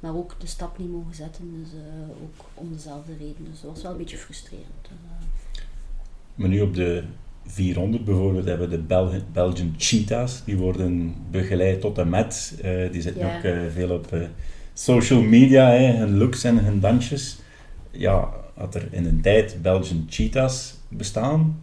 Maar 0.00 0.16
ook 0.16 0.34
de 0.38 0.46
stap 0.46 0.78
niet 0.78 0.90
mogen 0.90 1.14
zetten, 1.14 1.62
dus 1.62 1.72
eh, 1.72 2.10
ook 2.22 2.44
om 2.54 2.72
dezelfde 2.72 3.12
reden. 3.18 3.44
Dus 3.50 3.60
dat 3.60 3.70
was 3.70 3.82
wel 3.82 3.92
een 3.92 3.98
beetje 3.98 4.16
frustrerend. 4.16 4.66
Dus, 4.82 4.90
eh, 4.90 5.62
Maar 6.34 6.48
nu 6.48 6.60
op 6.60 6.74
de 6.74 7.04
400 7.46 8.04
bijvoorbeeld 8.04 8.44
hebben 8.44 8.68
we 8.68 8.76
de 8.76 8.82
Bel 8.82 9.10
Belgian 9.32 9.74
Cheetahs. 9.78 10.44
Die 10.44 10.56
worden 10.56 11.14
begeleid 11.30 11.80
tot 11.80 11.98
en 11.98 12.08
met. 12.08 12.58
Eh, 12.62 12.92
die 12.92 13.02
zitten 13.02 13.26
Ja. 13.26 13.36
ook 13.36 13.72
veel 13.72 13.90
op 13.90 14.28
social 14.74 15.20
media, 15.20 15.70
hè, 15.70 15.96
hun 15.96 16.16
looks 16.16 16.44
en 16.44 16.64
hun 16.64 16.80
dansjes. 16.80 17.38
Ja, 17.90 18.28
had 18.60 18.74
er 18.74 18.88
in 18.90 19.04
een 19.06 19.20
tijd 19.20 19.56
Belgian 19.62 20.06
Cheetahs 20.08 20.74
bestaan, 20.88 21.62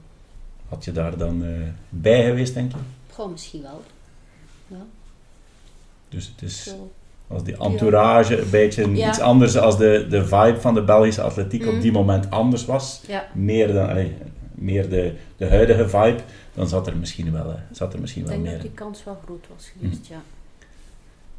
had 0.70 0.86
je 0.86 0.92
daar 0.92 1.18
dan 1.18 1.44
eh, 1.46 1.50
bij 1.90 2.26
geweest, 2.26 2.54
denk 2.54 2.72
je? 2.72 2.78
goh, 3.12 3.32
misschien 3.32 3.62
wel. 3.62 3.82
Ja, 4.68 4.86
Dus 6.10 6.28
het 6.36 6.42
is 6.50 6.64
zo. 6.64 6.92
als 7.28 7.44
die 7.44 7.58
entourage 7.58 8.42
een 8.42 8.50
beetje 8.50 8.96
Ja. 8.96 9.08
iets 9.10 9.20
anders 9.20 9.58
als 9.58 9.78
de, 9.78 10.06
de 10.10 10.26
vibe 10.26 10.58
van 10.60 10.74
de 10.74 10.84
Belgische 10.84 11.22
atletiek 11.22 11.66
op 11.66 11.72
Mhm. 11.72 11.82
die 11.82 11.92
moment 11.92 12.32
anders 12.32 12.66
was. 12.66 13.02
Ja, 13.08 13.28
Meer, 13.34 13.74
dan, 13.74 13.90
allee, 13.90 14.16
meer 14.52 14.90
de, 14.90 15.14
de 15.38 15.48
huidige 15.50 15.90
vibe, 15.90 16.20
dan 16.54 16.68
zat 16.68 16.88
er 16.88 16.98
misschien 16.98 17.32
wel, 17.32 17.50
eh, 17.52 17.58
zat 17.72 17.94
er 17.94 18.00
misschien 18.00 18.22
ik 18.22 18.28
wel 18.28 18.38
denk 18.38 18.48
meer 18.50 18.58
dat 18.58 18.66
in. 18.66 18.72
die 18.76 18.80
kans 18.86 19.04
wel 19.04 19.20
groot 19.26 19.46
was 19.56 19.72
geweest, 19.80 20.08
ja. 20.08 20.22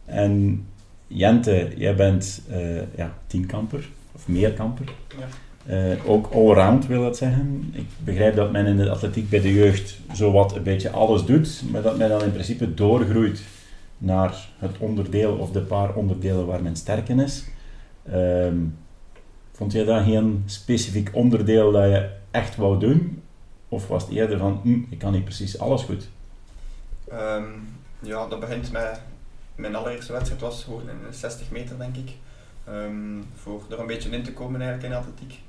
En 0.05 0.67
Jente, 1.07 1.73
jij 1.77 1.95
bent 1.95 2.41
eh 2.51 2.97
ja, 2.97 3.15
tienkamper, 3.27 3.89
of 4.13 4.29
meerkamper. 4.29 4.93
Ja. 5.19 5.27
Eh, 5.69 6.09
ook 6.09 6.27
allround 6.33 6.87
wil 6.87 7.03
dat 7.03 7.17
zeggen. 7.17 7.71
Ik 7.73 7.87
begrijp 8.05 8.37
dat 8.37 8.53
men 8.53 8.67
in 8.67 8.77
de 8.77 8.91
atletiek 8.91 9.31
bij 9.31 9.41
de 9.41 9.55
jeugd 9.55 9.99
zowat 10.13 10.57
een 10.57 10.63
beetje 10.63 10.91
alles 10.91 11.25
doet, 11.25 11.63
maar 11.71 11.83
dat 11.83 11.99
men 11.99 12.09
dan 12.09 12.23
in 12.23 12.33
principe 12.33 12.75
doorgroeit 12.75 13.43
naar 13.99 14.49
het 14.59 14.79
onderdeel 14.79 15.37
of 15.37 15.51
de 15.51 15.61
paar 15.61 15.95
onderdelen 15.95 16.47
waar 16.47 16.63
men 16.63 16.77
sterk 16.77 17.09
in 17.09 17.21
is. 17.21 17.45
Ehm, 18.03 18.57
vond 19.53 19.73
jij 19.73 19.85
dat 19.85 20.05
geen 20.05 20.43
specifiek 20.47 21.11
onderdeel 21.13 21.73
dat 21.73 21.85
je 21.85 22.11
echt 22.31 22.57
wou 22.57 22.79
doen? 22.79 23.23
Of 23.69 23.89
was 23.89 24.03
het 24.03 24.13
eerder 24.13 24.39
van, 24.39 24.61
hm, 24.63 24.81
ik 24.89 24.99
kan 24.99 25.13
niet 25.13 25.25
precies 25.25 25.59
alles 25.59 25.83
goed? 25.83 26.09
Ehm, 27.09 27.45
ja, 28.01 28.27
dat 28.27 28.41
begint 28.41 28.73
met 28.73 29.01
mijn 29.55 29.75
allereerste 29.75 30.13
wedstrijd 30.13 30.41
was 30.41 30.65
gewoon 30.65 30.89
in 30.89 31.13
60 31.15 31.51
meter 31.51 31.79
denk 31.79 31.97
ik. 31.97 32.11
Ehm, 32.65 33.23
voor 33.35 33.63
er 33.71 33.81
een 33.81 33.87
beetje 33.87 34.11
in 34.11 34.23
te 34.23 34.33
komen 34.33 34.61
eigenlijk 34.61 34.93
in 34.93 34.99
atletiek. 34.99 35.47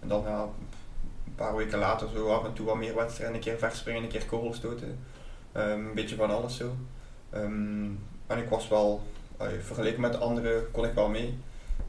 En 0.00 0.08
dan 0.08 0.22
ja, 0.22 0.48
een 1.26 1.34
paar 1.34 1.56
weken 1.56 1.78
later 1.78 2.08
zo 2.08 2.28
af 2.28 2.44
en 2.44 2.52
toe 2.52 2.66
wat 2.66 2.76
meer 2.76 2.94
wedstrijden, 2.94 3.36
een 3.36 3.42
keer 3.42 3.58
verspringen, 3.58 4.02
een 4.02 4.08
keer 4.08 4.26
kogelstoten. 4.26 4.98
Ehm, 5.52 5.70
een 5.70 5.94
beetje 5.94 6.16
van 6.16 6.30
alles 6.30 6.56
zo. 6.56 6.74
Ehm, 7.30 7.88
en 8.26 8.38
ik 8.38 8.48
was 8.48 8.68
wel, 8.68 9.02
vergeleken 9.38 10.00
met 10.00 10.12
de 10.12 10.18
anderen 10.18 10.70
kon 10.70 10.84
ik 10.84 10.92
wel 10.92 11.08
mee. 11.08 11.38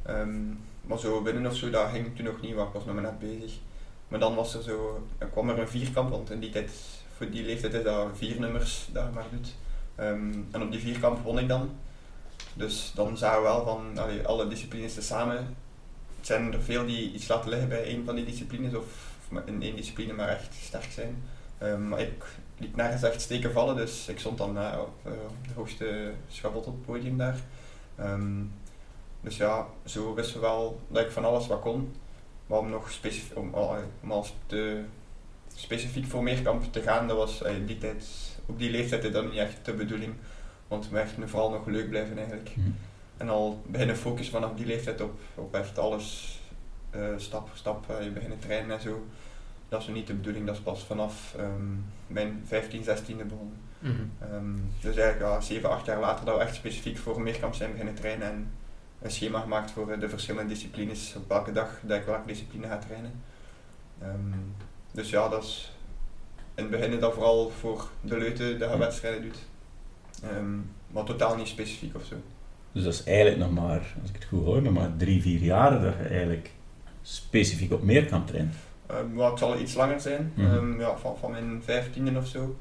Ehm, 0.03 0.39
maar 0.81 0.99
zo 0.99 1.23
winnen 1.23 1.45
of 1.45 1.55
zo, 1.55 1.69
dat 1.69 1.89
ging 1.89 2.15
toen 2.15 2.25
nog 2.25 2.41
niet, 2.41 2.55
want 2.55 2.67
ik 2.67 2.73
was 2.73 2.85
nog 2.85 2.93
maar 2.93 3.03
net 3.03 3.19
bezig. 3.19 3.59
Maar 4.07 4.19
dan 4.19 4.35
was 4.35 4.53
er 4.53 4.63
zo, 4.63 5.07
er 5.17 5.27
kwam 5.27 5.49
er 5.49 5.59
een 5.59 5.67
vierkamp, 5.67 6.09
want 6.09 6.31
in 6.31 6.39
die 6.39 6.49
tijd, 6.49 6.71
voor 7.17 7.29
die 7.29 7.43
leeftijd 7.43 7.73
is 7.73 7.83
dat 7.83 8.07
vier 8.13 8.39
nummers 8.39 8.89
dat 8.91 9.13
maar 9.13 9.25
doet. 9.31 9.55
En 10.51 10.61
op 10.61 10.71
die 10.71 10.79
vierkamp 10.79 11.23
won 11.23 11.39
ik 11.39 11.47
dan. 11.47 11.69
Dus 12.53 12.91
dan 12.95 13.17
zagen 13.17 13.41
we 13.41 13.47
wel 13.47 13.63
van 13.63 13.97
alle 14.25 14.47
disciplines 14.47 14.93
tezamen. 14.93 15.37
Het 15.37 15.45
zijn 16.25 16.53
er 16.53 16.61
veel 16.61 16.85
die 16.85 17.13
iets 17.13 17.27
laten 17.27 17.49
liggen 17.49 17.69
bij 17.69 17.93
een 17.93 18.05
van 18.05 18.15
die 18.15 18.25
disciplines 18.25 18.73
of, 18.73 19.15
in 19.45 19.61
één 19.61 19.75
discipline 19.75 20.13
maar 20.13 20.29
echt 20.29 20.53
sterk 20.61 20.91
zijn. 20.91 21.23
Ehm, 21.57 21.87
maar 21.87 21.99
ik 21.99 22.23
liet 22.57 22.75
nergens 22.75 23.03
echt 23.03 23.21
steken 23.21 23.51
vallen, 23.51 23.75
dus 23.75 24.07
ik 24.07 24.19
stond 24.19 24.37
dan 24.37 24.49
op 24.57 24.93
uh, 25.05 25.11
de 25.47 25.53
hoogste 25.55 26.11
schavot 26.27 26.65
op 26.65 26.73
het 26.73 26.85
podium 26.85 27.17
daar. 27.17 27.35
Um, 27.99 28.51
dus 29.21 29.37
ja, 29.37 29.67
zo 29.85 30.13
wisten 30.13 30.35
we 30.35 30.41
wel 30.41 30.81
dat 30.87 31.05
ik 31.05 31.11
van 31.11 31.25
alles 31.25 31.47
wat 31.47 31.61
kon. 31.61 31.93
Maar 32.47 32.59
om 32.59 32.69
nog 32.69 32.91
specifiek, 32.91 33.37
om, 33.37 33.53
om 34.01 34.11
als 34.11 34.33
te 34.45 34.83
specifiek 35.55 36.05
voor 36.05 36.23
meerkamp 36.23 36.73
te 36.73 36.81
gaan, 36.81 37.07
dat 37.07 37.17
was 37.17 37.43
uh, 37.43 37.49
die 37.65 37.77
tijd, 37.77 38.05
op 38.45 38.59
die 38.59 38.71
leeftijd 38.71 39.13
dat 39.13 39.25
niet 39.25 39.39
echt 39.39 39.65
de 39.65 39.73
bedoeling. 39.73 40.13
Want 40.67 40.89
we 40.89 40.99
echt 40.99 41.13
vooral 41.25 41.49
nog 41.49 41.65
leuk 41.65 41.89
blijven 41.89 42.17
eigenlijk. 42.17 42.51
Mm. 42.55 42.75
En 43.21 43.29
al 43.29 43.61
beginnen 43.67 43.97
focussen 43.97 44.33
vanaf 44.33 44.53
die 44.55 44.65
leeftijd 44.65 45.01
op, 45.01 45.19
op 45.35 45.55
echt 45.55 45.77
alles 45.77 46.39
uh, 46.95 47.07
stap 47.17 47.47
voor 47.47 47.57
stap, 47.57 47.85
uh, 47.91 48.03
je 48.03 48.09
beginnen 48.09 48.39
trainen 48.39 48.71
en 48.71 48.81
zo. 48.81 49.05
Dat 49.69 49.81
is 49.81 49.87
niet 49.87 50.07
de 50.07 50.13
bedoeling, 50.13 50.45
dat 50.45 50.55
is 50.55 50.61
pas 50.61 50.83
vanaf 50.83 51.35
um, 51.39 51.85
mijn 52.07 52.43
15, 52.45 52.83
16e 52.83 52.85
begonnen. 53.05 53.57
Mm 53.79 53.95
-hmm. 53.95 54.33
um, 54.33 54.73
dus 54.81 54.95
eigenlijk 54.95 55.33
ja, 55.33 55.41
7, 55.41 55.69
8 55.69 55.85
jaar 55.85 55.99
later 55.99 56.25
dat 56.25 56.37
we 56.37 56.43
echt 56.43 56.55
specifiek 56.55 56.97
voor 56.97 57.21
meerkamp 57.21 57.53
zijn 57.53 57.71
beginnen 57.71 57.93
trainen 57.93 58.27
en 58.27 58.51
een 59.01 59.11
schema 59.11 59.39
gemaakt 59.39 59.71
voor 59.71 59.99
de 59.99 60.09
verschillende 60.09 60.53
disciplines, 60.53 61.15
op 61.15 61.27
welke 61.27 61.51
dag 61.51 61.79
dat 61.81 61.97
ik 61.97 62.05
welke 62.05 62.27
discipline 62.27 62.67
ga 62.67 62.77
trainen. 62.77 63.23
Um, 64.03 64.55
dus 64.91 65.09
ja, 65.09 65.29
dat 65.29 65.43
is 65.43 65.75
in 66.55 66.63
het 66.63 66.71
begin 66.71 66.99
dat 66.99 67.13
vooral 67.13 67.49
voor 67.49 67.87
de 68.01 68.17
leuten 68.17 68.59
dat 68.59 68.71
je 68.71 68.77
wedstrijden 68.77 69.21
doet. 69.21 69.37
Um, 70.37 70.71
maar 70.87 71.03
totaal 71.03 71.35
niet 71.35 71.47
specifiek 71.47 71.95
of 71.95 72.05
zo. 72.05 72.15
Dus 72.71 72.83
dat 72.83 72.93
is 72.93 73.03
eigenlijk 73.03 73.37
nog 73.37 73.51
maar, 73.51 73.95
als 74.01 74.09
ik 74.09 74.15
het 74.15 74.25
goed 74.25 74.45
hoor, 74.45 74.61
nog 74.61 74.73
maar 74.73 74.89
drie, 74.97 75.21
vier 75.21 75.39
jaar 75.39 75.81
dat 75.81 75.93
je 76.01 76.07
eigenlijk 76.07 76.51
specifiek 77.01 77.71
op 77.71 77.83
meer 77.83 78.05
kan 78.05 78.25
trainen. 78.25 78.53
Um, 78.91 79.15
well, 79.15 79.29
het 79.29 79.39
zal 79.39 79.59
iets 79.59 79.73
langer 79.73 80.01
zijn, 80.01 80.31
mm 80.35 80.45
-hmm. 80.45 80.55
um, 80.55 80.79
ja, 80.79 80.97
van, 80.97 81.17
van 81.17 81.31
mijn 81.31 81.61
vijftiende 81.63 82.19
of 82.19 82.27
zo. 82.27 82.55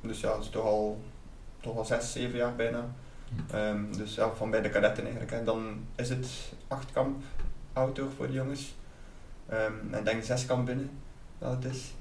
dus 0.00 0.20
ja, 0.20 0.28
dat 0.28 0.42
is 0.42 0.50
toch 0.50 0.64
al, 0.64 1.00
toch 1.60 1.76
al 1.76 1.84
zes, 1.84 2.12
zeven 2.12 2.36
jaar 2.36 2.56
bijna. 2.56 2.84
Um, 3.54 3.96
dus 3.96 4.14
ja, 4.14 4.30
van 4.34 4.50
bij 4.50 4.62
de 4.62 4.68
kadetten 4.68 5.02
eigenlijk. 5.02 5.32
En 5.32 5.44
dan 5.44 5.80
is 5.96 6.08
het 6.08 6.52
achtkamp 6.68 7.22
outdoor 7.72 8.10
voor 8.16 8.26
de 8.26 8.32
jongens. 8.32 8.74
Um, 9.52 9.92
en 9.92 9.98
ik 9.98 10.04
denk 10.04 10.24
zeskamp 10.24 10.66
binnen 10.66 10.90
dat 11.38 11.50
het 11.50 11.74
is. 11.74 11.94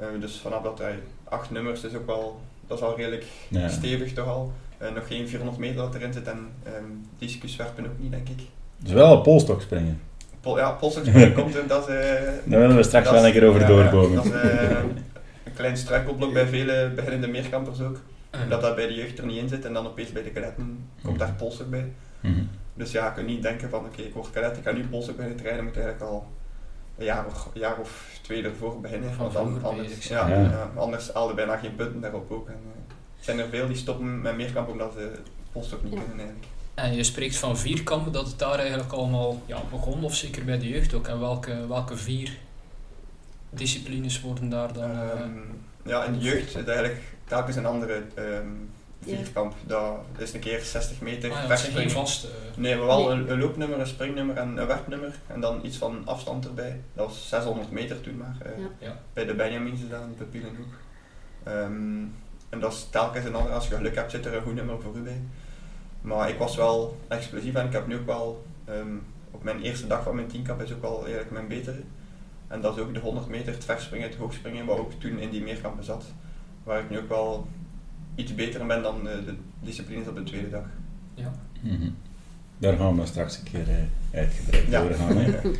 Uh, 0.00 0.20
dus 0.20 0.40
vanaf 0.40 0.62
dat 0.62 0.78
hij 0.78 1.02
acht 1.24 1.50
nummers 1.50 1.84
is 1.84 1.94
ook 1.94 2.06
wel, 2.06 2.40
dat 2.66 2.78
is 2.78 2.84
al 2.84 2.96
redelijk 2.96 3.26
ja. 3.48 3.68
stevig 3.68 4.12
toch 4.12 4.26
al. 4.26 4.52
Uh, 4.82 4.94
nog 4.94 5.06
geen 5.06 5.28
400 5.28 5.58
meter 5.58 5.76
dat 5.76 5.94
erin 5.94 6.12
zit 6.12 6.26
en 6.26 6.48
um, 6.66 7.06
discus 7.18 7.56
werpen 7.56 7.86
ook 7.86 7.98
niet 7.98 8.10
denk 8.10 8.28
ik. 8.28 8.40
Dus 8.76 8.92
wel 8.92 9.16
een 9.16 9.22
polstok 9.22 9.62
springen. 9.62 10.00
Pol, 10.40 10.58
ja, 10.58 10.70
polstok 10.70 11.04
springen 11.04 11.34
komt 11.34 11.54
er, 11.54 11.66
dat 11.66 11.88
is... 11.88 11.94
Uh, 11.94 12.00
Daar 12.44 12.60
willen 12.60 12.76
we 12.76 12.82
straks 12.82 13.10
wel 13.10 13.26
een 13.26 13.32
keer 13.32 13.48
over 13.48 13.60
ja, 13.60 13.66
doorbomen. 13.66 14.14
Dat 14.14 14.24
is 14.24 14.32
een 15.44 15.54
klein 15.54 15.76
struikelblok 15.76 16.32
bij 16.32 16.46
vele 16.46 16.92
beginnende 16.94 17.28
meerkampers 17.28 17.80
ook. 17.80 18.00
Mm. 18.32 18.48
Dat 18.48 18.60
dat 18.60 18.74
bij 18.74 18.86
de 18.86 18.94
jeugd 18.94 19.18
er 19.18 19.26
niet 19.26 19.36
in 19.36 19.48
zit 19.48 19.64
en 19.64 19.72
dan 19.72 19.86
opeens 19.86 20.12
bij 20.12 20.22
de 20.22 20.30
kadetten 20.30 20.88
komt 21.04 21.18
daar 21.18 21.32
polstok 21.32 21.70
bij. 21.70 21.92
Mm. 22.20 22.48
Dus 22.74 22.92
ja, 22.92 23.04
je 23.04 23.12
kunt 23.12 23.26
niet 23.26 23.42
denken 23.42 23.70
van 23.70 23.78
oké, 23.78 23.88
okay, 23.88 24.04
ik 24.04 24.14
word 24.14 24.30
kadet, 24.30 24.56
ik 24.56 24.62
ga 24.64 24.72
nu 24.72 24.86
polstok 24.86 25.16
beginnen 25.16 25.40
trainen, 25.40 25.64
moet 25.64 25.76
eigenlijk 25.76 26.04
al 26.10 26.26
een 26.98 27.04
jaar 27.04 27.26
of, 27.26 27.50
een 27.54 27.60
jaar 27.60 27.78
of 27.78 28.18
twee 28.22 28.42
ervoor 28.42 28.80
beginnen. 28.80 29.12
Van 29.12 29.32
want 29.32 29.64
anders, 29.64 30.08
ja, 30.08 30.28
ja. 30.28 30.40
ja, 30.40 30.70
anders 30.74 31.12
haalde 31.12 31.34
bijna 31.34 31.56
geen 31.56 31.74
punten 31.74 32.00
daarop 32.00 32.30
ook. 32.30 32.48
En, 32.48 32.60
uh, 32.66 32.77
zijn 33.20 33.38
er 33.38 33.48
veel 33.48 33.66
die 33.66 33.76
stoppen 33.76 34.20
met 34.20 34.36
meerkamp 34.36 34.68
omdat 34.68 34.92
ze 34.92 35.10
polstok 35.52 35.82
niet 35.82 35.92
Ja. 35.92 35.98
kunnen 35.98 36.18
eigenlijk. 36.18 36.46
En 36.74 36.94
je 36.94 37.02
spreekt 37.02 37.36
van 37.36 37.58
vier 37.58 37.82
kampen, 37.82 38.12
dat 38.12 38.26
het 38.26 38.38
daar 38.38 38.58
eigenlijk 38.58 38.92
allemaal 38.92 39.42
ja, 39.46 39.62
begon, 39.70 40.04
of 40.04 40.14
zeker 40.14 40.44
bij 40.44 40.58
de 40.58 40.68
jeugd 40.68 40.94
ook. 40.94 41.08
En 41.08 41.20
welke, 41.20 41.66
welke 41.68 41.96
vier 41.96 42.36
disciplines 43.50 44.20
worden 44.20 44.48
daar 44.48 44.72
dan... 44.72 44.90
eh, 44.90 45.10
Ehm, 45.10 45.30
ja, 45.84 46.04
in 46.04 46.12
de 46.12 46.18
jeugd 46.18 46.48
is 46.48 46.54
eigenlijk 46.64 47.00
telkens 47.24 47.56
een 47.56 47.66
andere 47.66 48.02
ehm 48.14 48.46
vierkamp. 49.02 49.54
Dat 49.66 49.98
is 50.18 50.32
een 50.32 50.40
keer 50.40 50.60
60 50.60 51.00
meter 51.00 51.30
ah 51.30 51.36
ja, 51.42 51.46
dat 51.46 51.58
zijn 51.58 51.72
geen 51.72 51.90
verspringen. 51.90 52.06
vaste... 52.08 52.28
Nee, 52.56 52.76
maar 52.76 52.86
wel 52.86 53.14
Nee. 53.16 53.28
een, 53.30 53.38
loopnummer, 53.38 53.80
een 53.80 53.86
springnummer 53.86 54.36
en 54.36 54.56
een 54.56 54.66
werpnummer. 54.66 55.14
En 55.26 55.40
dan 55.40 55.60
iets 55.64 55.76
van 55.76 56.02
afstand 56.04 56.44
erbij. 56.46 56.80
Dat 56.94 57.06
was 57.06 57.28
600 57.28 57.70
meter 57.70 58.00
toen 58.00 58.16
maar. 58.16 58.36
eh, 58.44 58.50
Ja. 58.78 58.98
Bij 59.12 59.24
de 59.24 59.34
Benjamins 59.34 59.80
is 59.82 59.88
dat 59.88 60.00
in 60.02 60.14
Pupielenhoek. 60.14 60.72
En 62.48 62.60
dat 62.60 62.72
is 62.72 62.86
telkens 62.90 63.24
een 63.24 63.34
ander. 63.34 63.52
Als 63.52 63.68
je 63.68 63.74
geluk 63.76 63.94
hebt 63.94 64.10
zit 64.10 64.26
er 64.26 64.34
een 64.36 64.42
goed 64.42 64.54
nummer 64.54 64.80
voor 64.80 64.96
u 64.96 65.00
bij. 65.00 65.20
Maar 66.00 66.28
ik 66.28 66.38
was 66.38 66.56
wel 66.56 66.96
explosief 67.08 67.54
en 67.54 67.66
ik 67.66 67.72
heb 67.72 67.86
nu 67.86 67.96
ook 67.96 68.06
wel... 68.06 68.44
ehm, 68.64 68.86
op 69.30 69.42
mijn 69.42 69.62
eerste 69.62 69.86
dag 69.86 70.02
van 70.02 70.14
mijn 70.14 70.26
tienkamp 70.26 70.62
is 70.62 70.72
ook 70.72 70.80
wel 70.82 70.98
eigenlijk 71.00 71.30
mijn 71.30 71.48
betere. 71.48 71.80
En 72.48 72.60
dat 72.60 72.76
is 72.76 72.82
ook 72.82 72.94
de 72.94 73.00
100 73.00 73.28
meter, 73.28 73.52
het 73.52 73.64
verspringen, 73.64 74.08
het 74.08 74.16
hoogspringen, 74.18 74.66
wat 74.66 74.78
ook 74.78 74.92
toen 74.98 75.18
in 75.18 75.30
die 75.30 75.42
meerkampen 75.42 75.84
zat. 75.84 76.04
Waar 76.64 76.80
ik 76.80 76.90
nu 76.90 76.98
ook 76.98 77.08
wel 77.08 77.46
iets 78.14 78.34
beter 78.34 78.60
in 78.60 78.66
ben 78.66 78.82
dan 78.82 79.02
de 79.04 79.34
disciplines 79.60 80.08
op 80.08 80.16
de 80.16 80.22
tweede 80.22 80.50
dag. 80.50 80.64
Ja. 81.14 81.32
Mhm. 81.60 81.90
Daar 82.58 82.76
gaan 82.76 82.96
we 83.00 83.06
straks 83.06 83.36
een 83.38 83.44
keer 83.44 83.68
eh, 83.68 84.18
uitgebreid 84.20 84.66
Ja. 84.68 84.82
over 84.82 84.94
gaan. 84.94 85.16
Hè. 85.16 85.32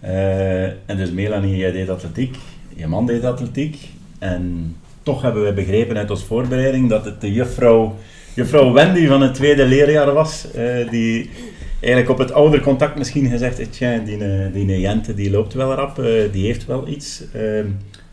Eh, 0.00 0.64
en 0.66 0.96
dus 0.96 1.10
Melanie, 1.10 1.56
jij 1.56 1.72
deed 1.72 1.88
atletiek, 1.88 2.36
je 2.76 2.86
man 2.86 3.06
deed 3.06 3.24
atletiek. 3.24 3.90
En 4.18 4.76
toch 5.02 5.22
hebben 5.22 5.42
wij 5.42 5.54
begrepen 5.54 5.96
uit 5.96 6.10
onze 6.10 6.24
voorbereiding 6.24 6.88
dat 6.88 7.04
het 7.04 7.20
de 7.20 7.32
juffrouw, 7.32 7.96
juffrouw 8.34 8.72
Wendy 8.72 9.06
van 9.06 9.22
het 9.22 9.34
tweede 9.34 9.66
leerjaar 9.66 10.12
was. 10.12 10.50
eh, 10.50 10.90
die 10.90 11.30
eigenlijk 11.80 12.08
op 12.08 12.18
het 12.18 12.32
oudercontact 12.32 12.96
misschien 12.96 13.28
gezegd 13.28 13.58
heeft, 13.58 13.78
die, 13.78 14.24
eh, 14.24 14.52
die 14.52 14.80
Jente 14.80 15.14
die 15.14 15.30
loopt 15.30 15.54
wel 15.54 15.74
rap, 15.74 15.98
eh, 15.98 16.32
die 16.32 16.46
heeft 16.46 16.66
wel 16.66 16.88
iets. 16.88 17.22
Ehm, 17.32 17.66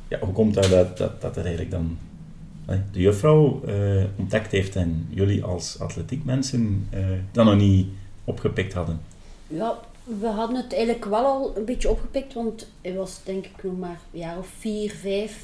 ja, 0.08 0.19
hoe 0.19 0.34
komt 0.34 0.53
dat 0.53 0.69
dat, 0.69 0.98
dat, 0.98 1.22
dat 1.22 1.36
er 1.36 1.46
eigenlijk 1.46 1.72
dan 1.72 1.98
de 2.91 3.00
juffrouw 3.00 3.62
ontdekt 4.15 4.51
heeft 4.51 4.75
en 4.75 5.08
jullie 5.10 5.43
als 5.43 5.79
atletiekmensen 5.79 6.88
dat 7.31 7.46
nog 7.46 7.55
niet 7.55 7.88
opgepikt 8.24 8.74
hadden? 8.74 9.00
Ja, 9.48 9.77
we 10.03 10.27
hadden 10.27 10.55
het 10.55 10.74
eigenlijk 10.74 11.05
wel 11.05 11.25
al 11.25 11.53
een 11.55 11.65
beetje 11.65 11.89
opgepikt, 11.89 12.34
want 12.34 12.67
hij 12.81 12.93
was 12.93 13.19
denk 13.24 13.46
ik 13.46 13.63
nog 13.63 13.77
maar 13.77 14.00
jaar 14.12 14.38
of 14.38 14.48
vier, 14.60 14.91
vijf, 14.91 15.43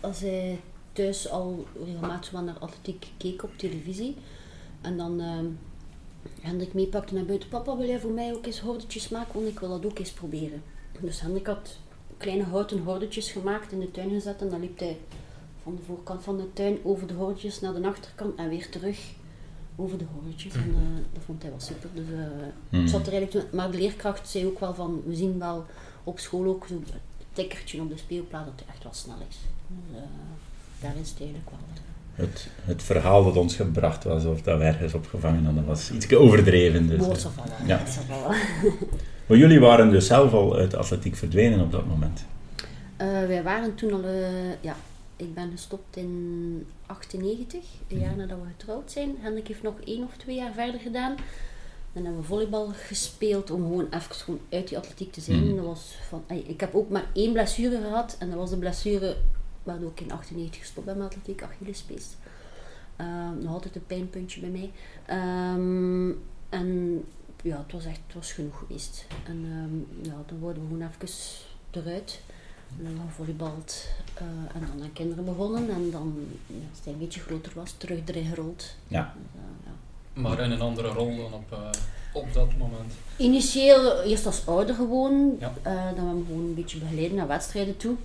als 0.00 0.20
hij 0.20 0.58
thuis 0.92 1.30
al 1.30 1.66
regelmatig 1.84 2.30
wel 2.30 2.42
naar 2.42 2.58
atletiek 2.58 3.06
keek 3.16 3.42
op 3.42 3.50
televisie. 3.56 4.16
En 4.80 4.96
dan 4.96 5.20
ehm 5.20 5.46
Hendrik 6.40 6.74
meepakte 6.74 7.14
naar 7.14 7.24
buiten, 7.24 7.48
papa 7.48 7.76
wil 7.76 7.86
jij 7.86 8.00
voor 8.00 8.10
mij 8.10 8.34
ook 8.34 8.46
eens 8.46 8.60
hordetjes 8.60 9.08
maken, 9.08 9.34
want 9.34 9.46
ik 9.46 9.60
wil 9.60 9.68
dat 9.68 9.86
ook 9.86 9.98
eens 9.98 10.12
proberen. 10.12 10.62
Dus 11.00 11.20
Hendrik 11.20 11.46
had 11.46 11.76
kleine 12.16 12.42
houten 12.42 12.82
hordetjes 12.82 13.30
gemaakt 13.30 13.72
in 13.72 13.80
de 13.80 13.90
tuin 13.90 14.10
gezet 14.10 14.40
en 14.40 14.48
dan 14.48 14.60
liep 14.60 14.78
hij 14.78 14.98
van 15.62 15.76
de 15.76 15.82
voorkant 15.82 16.22
van 16.22 16.36
de 16.36 16.52
tuin 16.52 16.78
over 16.82 17.06
de 17.06 17.14
hordetjes 17.14 17.60
naar 17.60 17.74
de 17.74 17.86
achterkant 17.86 18.38
en 18.38 18.48
weer 18.48 18.70
terug 18.70 18.98
over 19.76 19.98
de 19.98 20.04
hordetjes. 20.14 20.54
En 20.54 20.74
eh, 20.74 21.12
dat 21.12 21.22
vond 21.24 21.42
hij 21.42 21.50
wel 21.50 21.60
super. 21.60 21.90
Dus, 21.94 22.90
zat 22.90 23.06
er 23.06 23.12
eigenlijk 23.12 23.52
maar 23.52 23.70
de 23.70 23.78
leerkracht 23.78 24.28
zei 24.28 24.46
ook 24.46 24.60
wel 24.60 24.74
van, 24.74 25.02
we 25.06 25.14
zien 25.14 25.38
wel 25.38 25.64
op 26.04 26.18
school 26.18 26.46
ook 26.46 26.66
zo'n 26.66 26.84
tikkertje 27.32 27.80
op 27.80 27.88
de 27.88 27.96
speelplaats 27.96 28.46
dat 28.46 28.60
hij 28.64 28.74
echt 28.74 28.82
wel 28.82 28.94
snel 28.94 29.16
is. 29.28 29.38
Dus, 29.66 29.96
eh, 29.96 30.02
daar 30.82 30.96
is 31.00 31.08
het 31.08 31.18
eigenlijk 31.20 31.50
wel. 31.50 31.58
Het, 32.14 32.48
het 32.64 32.82
verhaal 32.82 33.24
dat 33.24 33.36
ons 33.36 33.56
gebracht 33.56 34.04
was, 34.04 34.24
of 34.24 34.42
dat 34.42 34.58
we 34.58 34.64
ergens 34.64 34.94
opgevangen 34.94 35.44
hadden, 35.44 35.64
was 35.64 35.90
iets 35.90 36.14
overdreven. 36.14 36.86
Dus, 36.88 36.98
Mooi 37.00 37.12
eh. 37.18 37.24
wel, 37.36 37.66
ja. 37.66 37.82
maar 39.26 39.38
jullie 39.38 39.60
waren 39.60 39.90
dus 39.90 40.06
zelf 40.06 40.32
al 40.32 40.56
uit 40.56 40.70
de 40.70 40.76
atletiek 40.76 41.16
verdwenen 41.16 41.60
op 41.60 41.72
dat 41.72 41.86
moment. 41.86 42.24
Eh, 42.96 43.06
wij 43.06 43.42
waren 43.42 43.74
toen 43.74 43.92
al, 43.92 44.02
eh, 44.04 44.62
ja, 44.62 44.76
ik 45.16 45.34
ben 45.34 45.50
gestopt 45.50 45.96
in 45.96 46.66
98, 46.86 47.60
een 47.88 47.98
jaar 47.98 48.10
Mhm. 48.10 48.18
nadat 48.18 48.38
we 48.38 48.46
getrouwd 48.58 48.90
zijn. 48.92 49.16
Hendrik 49.20 49.48
heeft 49.48 49.62
nog 49.62 49.74
één 49.84 50.02
of 50.04 50.16
twee 50.16 50.36
jaar 50.36 50.52
verder 50.52 50.80
gedaan. 50.80 51.16
Dan 51.92 52.04
hebben 52.04 52.20
we 52.20 52.26
volleybal 52.26 52.70
gespeeld 52.86 53.50
om 53.50 53.62
gewoon 53.62 53.86
even 53.90 54.14
gewoon 54.14 54.40
uit 54.50 54.68
die 54.68 54.78
atletiek 54.78 55.12
te 55.12 55.20
zijn. 55.20 55.46
Mhm. 55.46 55.56
Dat 55.56 55.64
was 55.64 55.94
van, 56.08 56.24
ik 56.46 56.60
heb 56.60 56.74
ook 56.74 56.90
maar 56.90 57.04
één 57.12 57.32
blessure 57.32 57.80
gehad 57.80 58.16
en 58.18 58.28
dat 58.28 58.38
was 58.38 58.50
de 58.50 58.56
blessure 58.56 59.16
waardoor 59.62 59.90
ik 59.90 60.00
in 60.00 60.12
98 60.12 60.60
gestopt 60.60 60.86
ben 60.86 60.96
met 60.98 61.06
atletiek, 61.06 61.42
Achillespees. 61.42 62.06
Ehm, 62.96 63.38
nog 63.42 63.52
altijd 63.52 63.76
een 63.76 63.86
pijnpuntje 63.86 64.40
bij 64.40 64.50
mij. 64.50 64.70
Ehm, 65.06 66.10
en 66.48 67.04
ja, 67.42 67.56
het 67.62 67.72
was 67.72 67.84
echt 67.84 68.00
het 68.06 68.14
was 68.14 68.32
genoeg 68.32 68.58
geweest. 68.58 69.06
En 69.26 69.44
ehm, 69.44 70.08
ja, 70.10 70.22
dan 70.26 70.38
worden 70.38 70.62
we 70.62 70.68
gewoon 70.68 70.88
even 70.88 71.14
eruit. 71.70 72.20
En 72.78 72.84
dan 72.84 73.06
gevolleybald. 73.08 73.86
eh 74.14 74.24
en 74.54 74.60
dan 74.76 74.82
aan 74.82 74.92
kinderen 74.92 75.24
begonnen. 75.24 75.70
En 75.70 75.90
dan, 75.90 76.14
ja, 76.46 76.54
als 76.70 76.78
hij 76.84 76.92
een 76.92 76.98
beetje 76.98 77.20
groter 77.20 77.52
was, 77.54 77.72
terug 77.76 77.98
erin 78.06 78.24
gerold. 78.24 78.74
Ja. 78.88 79.14
Dus, 79.16 79.40
eh, 79.40 79.66
ja. 79.66 80.20
Maar 80.22 80.40
in 80.40 80.50
een 80.50 80.60
andere 80.60 80.88
rol 80.88 81.16
dan 81.16 81.32
op... 81.34 81.52
eh, 81.52 81.70
op 82.12 82.32
dat 82.32 82.56
moment? 82.58 82.92
Initieel 83.16 84.02
eerst 84.02 84.26
als 84.26 84.46
ouder 84.46 84.74
gewoon. 84.74 85.36
Ja. 85.40 85.52
eh, 85.62 85.74
dan 85.74 86.06
hebben 86.06 86.18
we 86.18 86.24
gewoon 86.26 86.44
een 86.44 86.54
beetje 86.54 86.78
begeleid 86.78 87.12
naar 87.12 87.26
wedstrijden 87.26 87.76
toe. 87.76 87.96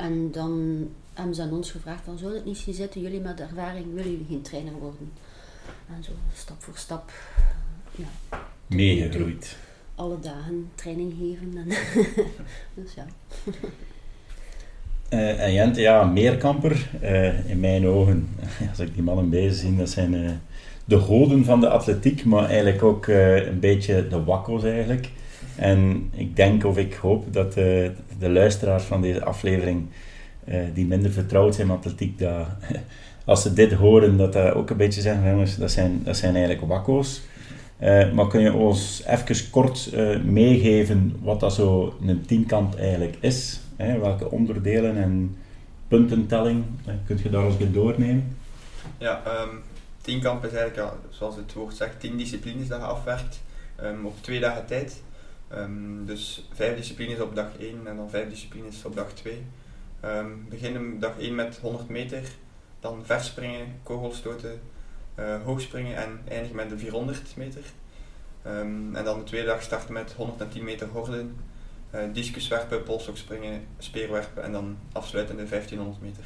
En 0.00 0.32
dan 0.32 0.86
hebben 1.14 1.34
ze 1.34 1.42
aan 1.42 1.52
ons 1.52 1.70
gevraagd, 1.70 2.04
van, 2.04 2.18
zou 2.18 2.34
het 2.34 2.44
niet 2.44 2.56
zien 2.56 2.74
zitten, 2.74 3.00
jullie 3.00 3.20
met 3.20 3.40
ervaring, 3.40 3.94
willen 3.94 4.10
jullie 4.10 4.26
geen 4.28 4.42
trainer 4.42 4.72
worden? 4.72 5.12
En 5.96 6.04
zo 6.04 6.12
stap 6.34 6.62
voor 6.62 6.76
stap 6.76 7.10
ja, 7.90 8.38
Meegegroeid. 8.66 9.56
alle 9.94 10.18
dagen 10.20 10.70
training 10.74 11.14
geven. 11.18 11.56
En 11.56 11.68
dus 12.82 12.94
ja. 12.94 13.06
Eh, 15.08 15.44
en 15.44 15.52
Jente, 15.52 15.80
ja, 15.80 16.04
meerkamper, 16.04 16.90
eh, 17.00 17.50
in 17.50 17.60
mijn 17.60 17.86
ogen, 17.86 18.28
als 18.70 18.78
ik 18.78 18.94
die 18.94 19.02
mannen 19.02 19.30
bezig 19.30 19.54
zie, 19.54 19.76
dat 19.76 19.90
zijn 19.90 20.14
eh, 20.14 20.30
de 20.84 20.98
goden 20.98 21.44
van 21.44 21.60
de 21.60 21.68
atletiek, 21.68 22.24
maar 22.24 22.44
eigenlijk 22.44 22.82
ook 22.82 23.06
eh, 23.06 23.46
een 23.46 23.60
beetje 23.60 24.08
de 24.08 24.24
wakko's 24.24 24.64
eigenlijk. 24.64 25.10
En 25.60 26.10
ik 26.14 26.36
denk 26.36 26.64
of 26.64 26.76
ik 26.76 26.94
hoop 26.94 27.32
dat 27.32 27.48
eh, 27.48 27.90
de 28.18 28.30
luisteraars 28.30 28.82
van 28.82 29.00
deze 29.02 29.24
aflevering, 29.24 29.86
eh, 30.44 30.60
die 30.74 30.86
minder 30.86 31.10
vertrouwd 31.10 31.54
zijn 31.54 31.66
met 31.66 31.76
atletiek, 31.76 32.18
dat, 32.18 32.46
als 33.24 33.42
ze 33.42 33.52
dit 33.52 33.72
horen, 33.72 34.16
dat 34.16 34.32
dat 34.32 34.54
ook 34.54 34.70
een 34.70 34.76
beetje 34.76 35.00
zeggen, 35.00 35.30
jongens, 35.30 35.56
dat 35.56 35.70
zijn, 35.70 36.00
dat 36.04 36.16
zijn 36.16 36.34
eigenlijk 36.36 36.66
wakko's. 36.66 37.22
Eh, 37.80 38.12
maar 38.12 38.26
kun 38.26 38.40
je 38.40 38.52
ons 38.52 39.02
even 39.06 39.50
kort 39.50 39.90
eh, 39.92 40.20
meegeven 40.20 41.18
wat 41.22 41.40
dat 41.40 41.54
zo 41.54 41.94
een 42.06 42.26
tienkamp 42.26 42.78
eigenlijk 42.78 43.16
is? 43.20 43.60
Hè? 43.76 43.98
Welke 43.98 44.30
onderdelen 44.30 44.96
en 44.96 45.36
puntentelling 45.88 46.64
eh, 46.86 46.94
kunt 47.06 47.20
je 47.20 47.30
daar 47.30 47.44
eens 47.44 47.56
bij 47.56 47.70
doornemen? 47.70 48.36
Ja, 48.98 49.22
ehm 49.24 49.56
tienkamp 50.00 50.44
is 50.44 50.52
eigenlijk, 50.52 50.76
ja, 50.76 50.92
zoals 51.10 51.36
het 51.36 51.52
woord 51.52 51.74
zegt, 51.74 52.00
tien 52.00 52.16
disciplines 52.16 52.68
dat 52.68 52.78
je 52.78 52.84
afwerkt 52.84 53.40
ehm, 53.76 54.04
op 54.04 54.14
twee 54.20 54.40
dagen 54.40 54.66
tijd. 54.66 55.02
Ehm, 55.50 56.04
dus 56.04 56.48
vijf 56.52 56.76
disciplines 56.76 57.20
op 57.20 57.34
dag 57.34 57.48
1 57.58 57.86
en 57.86 57.96
dan 57.96 58.10
vijf 58.10 58.28
disciplines 58.28 58.84
op 58.84 58.94
dag 58.94 59.12
2. 59.12 59.42
Ehm 60.00 60.26
beginnen 60.48 61.00
dag 61.00 61.18
1 61.18 61.34
met 61.34 61.58
100 61.58 61.88
meter, 61.88 62.22
dan 62.80 63.00
verspringen, 63.04 63.66
kogelstoten, 63.82 64.60
eh, 65.14 65.42
hoogspringen 65.44 65.96
en 65.96 66.20
eindigen 66.28 66.56
met 66.56 66.68
de 66.68 66.78
400 66.78 67.36
meter. 67.36 67.62
Ehm, 68.42 68.94
en 68.94 69.04
dan 69.04 69.18
de 69.18 69.24
tweede 69.24 69.46
dag 69.46 69.62
starten 69.62 69.92
met 69.92 70.12
110 70.12 70.64
meter 70.64 70.88
horden, 70.88 71.36
eh 71.90 72.00
discuswerpen, 72.12 72.82
polsokspringen, 72.82 73.60
speerwerpen 73.78 74.42
en 74.42 74.52
dan 74.52 74.76
afsluiten 74.92 75.36
de 75.36 75.46
1500 75.46 76.02
meter. 76.02 76.24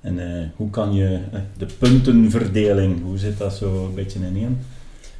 En 0.00 0.18
eh, 0.18 0.48
hoe 0.56 0.70
kan 0.70 0.94
je 0.94 1.20
de 1.56 1.66
puntenverdeling, 1.78 3.02
hoe 3.02 3.18
zit 3.18 3.38
dat 3.38 3.54
zo 3.54 3.84
een 3.84 3.94
beetje 3.94 4.18
ineen? 4.18 4.60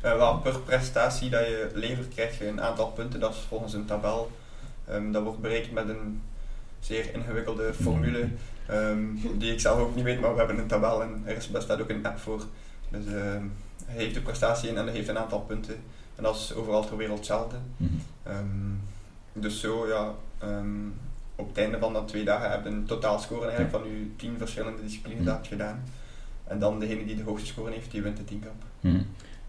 Eh, 0.02 0.16
wel, 0.16 0.38
per 0.38 0.60
prestatie 0.60 1.30
dat 1.30 1.40
je 1.46 1.70
levert 1.74 2.08
krijg 2.08 2.38
je 2.38 2.46
een 2.48 2.60
aantal 2.60 2.86
punten, 2.88 3.20
dat 3.20 3.30
is 3.34 3.38
volgens 3.48 3.72
een 3.74 3.84
tabel. 3.84 4.30
Ehm, 4.88 5.10
dat 5.12 5.22
wordt 5.22 5.40
berekend 5.40 5.72
met 5.72 5.88
een 5.88 6.22
zeer 6.80 7.14
ingewikkelde 7.14 7.74
formule, 7.74 8.28
ehm, 8.66 8.98
die 9.38 9.52
ik 9.52 9.60
zelf 9.60 9.78
ook 9.80 9.94
niet 9.94 10.04
weet, 10.04 10.20
maar 10.20 10.32
we 10.32 10.38
hebben 10.38 10.58
een 10.58 10.66
tabel 10.66 11.02
en 11.02 11.22
er 11.24 11.36
is- 11.36 11.50
bestaat 11.50 11.80
ook 11.80 11.88
een 11.90 12.06
app 12.06 12.18
voor. 12.18 12.42
Dus 12.90 13.06
ehm, 13.06 13.44
hij 13.84 14.02
heeft 14.02 14.14
de 14.14 14.20
prestatie 14.20 14.68
in 14.68 14.76
en 14.76 14.84
hij 14.86 14.94
heeft 14.94 15.08
een 15.08 15.18
aantal 15.18 15.40
punten. 15.40 15.74
En 16.16 16.22
dat 16.22 16.34
is 16.34 16.54
overal 16.54 16.86
ter 16.86 16.96
wereld 16.96 17.16
hetzelfde. 17.18 17.56
Mhm. 17.76 17.92
Dus 19.32 19.60
zo, 19.60 19.86
ja, 19.88 20.14
op 21.36 21.48
het 21.48 21.58
einde 21.58 21.78
van 21.78 21.92
dat 21.92 22.08
twee 22.08 22.24
dagen 22.24 22.50
heb 22.50 22.64
je 22.64 22.70
een 22.70 22.84
totaalscore 22.86 23.40
eigenlijk 23.46 23.70
van 23.70 23.84
je 23.84 24.16
tien 24.16 24.38
verschillende 24.38 24.82
disciplines 24.82 25.18
dat 25.24 25.26
je 25.26 25.32
hebt 25.40 25.46
gedaan. 25.48 25.82
En 26.44 26.58
dan 26.58 26.78
degene 26.80 27.04
die 27.06 27.16
de 27.16 27.22
hoogste 27.22 27.46
score 27.46 27.70
heeft, 27.72 27.90
die 27.90 28.02
wint 28.02 28.16
de 28.16 28.24
tienkamp. 28.24 28.62
Mhm. 28.80 29.00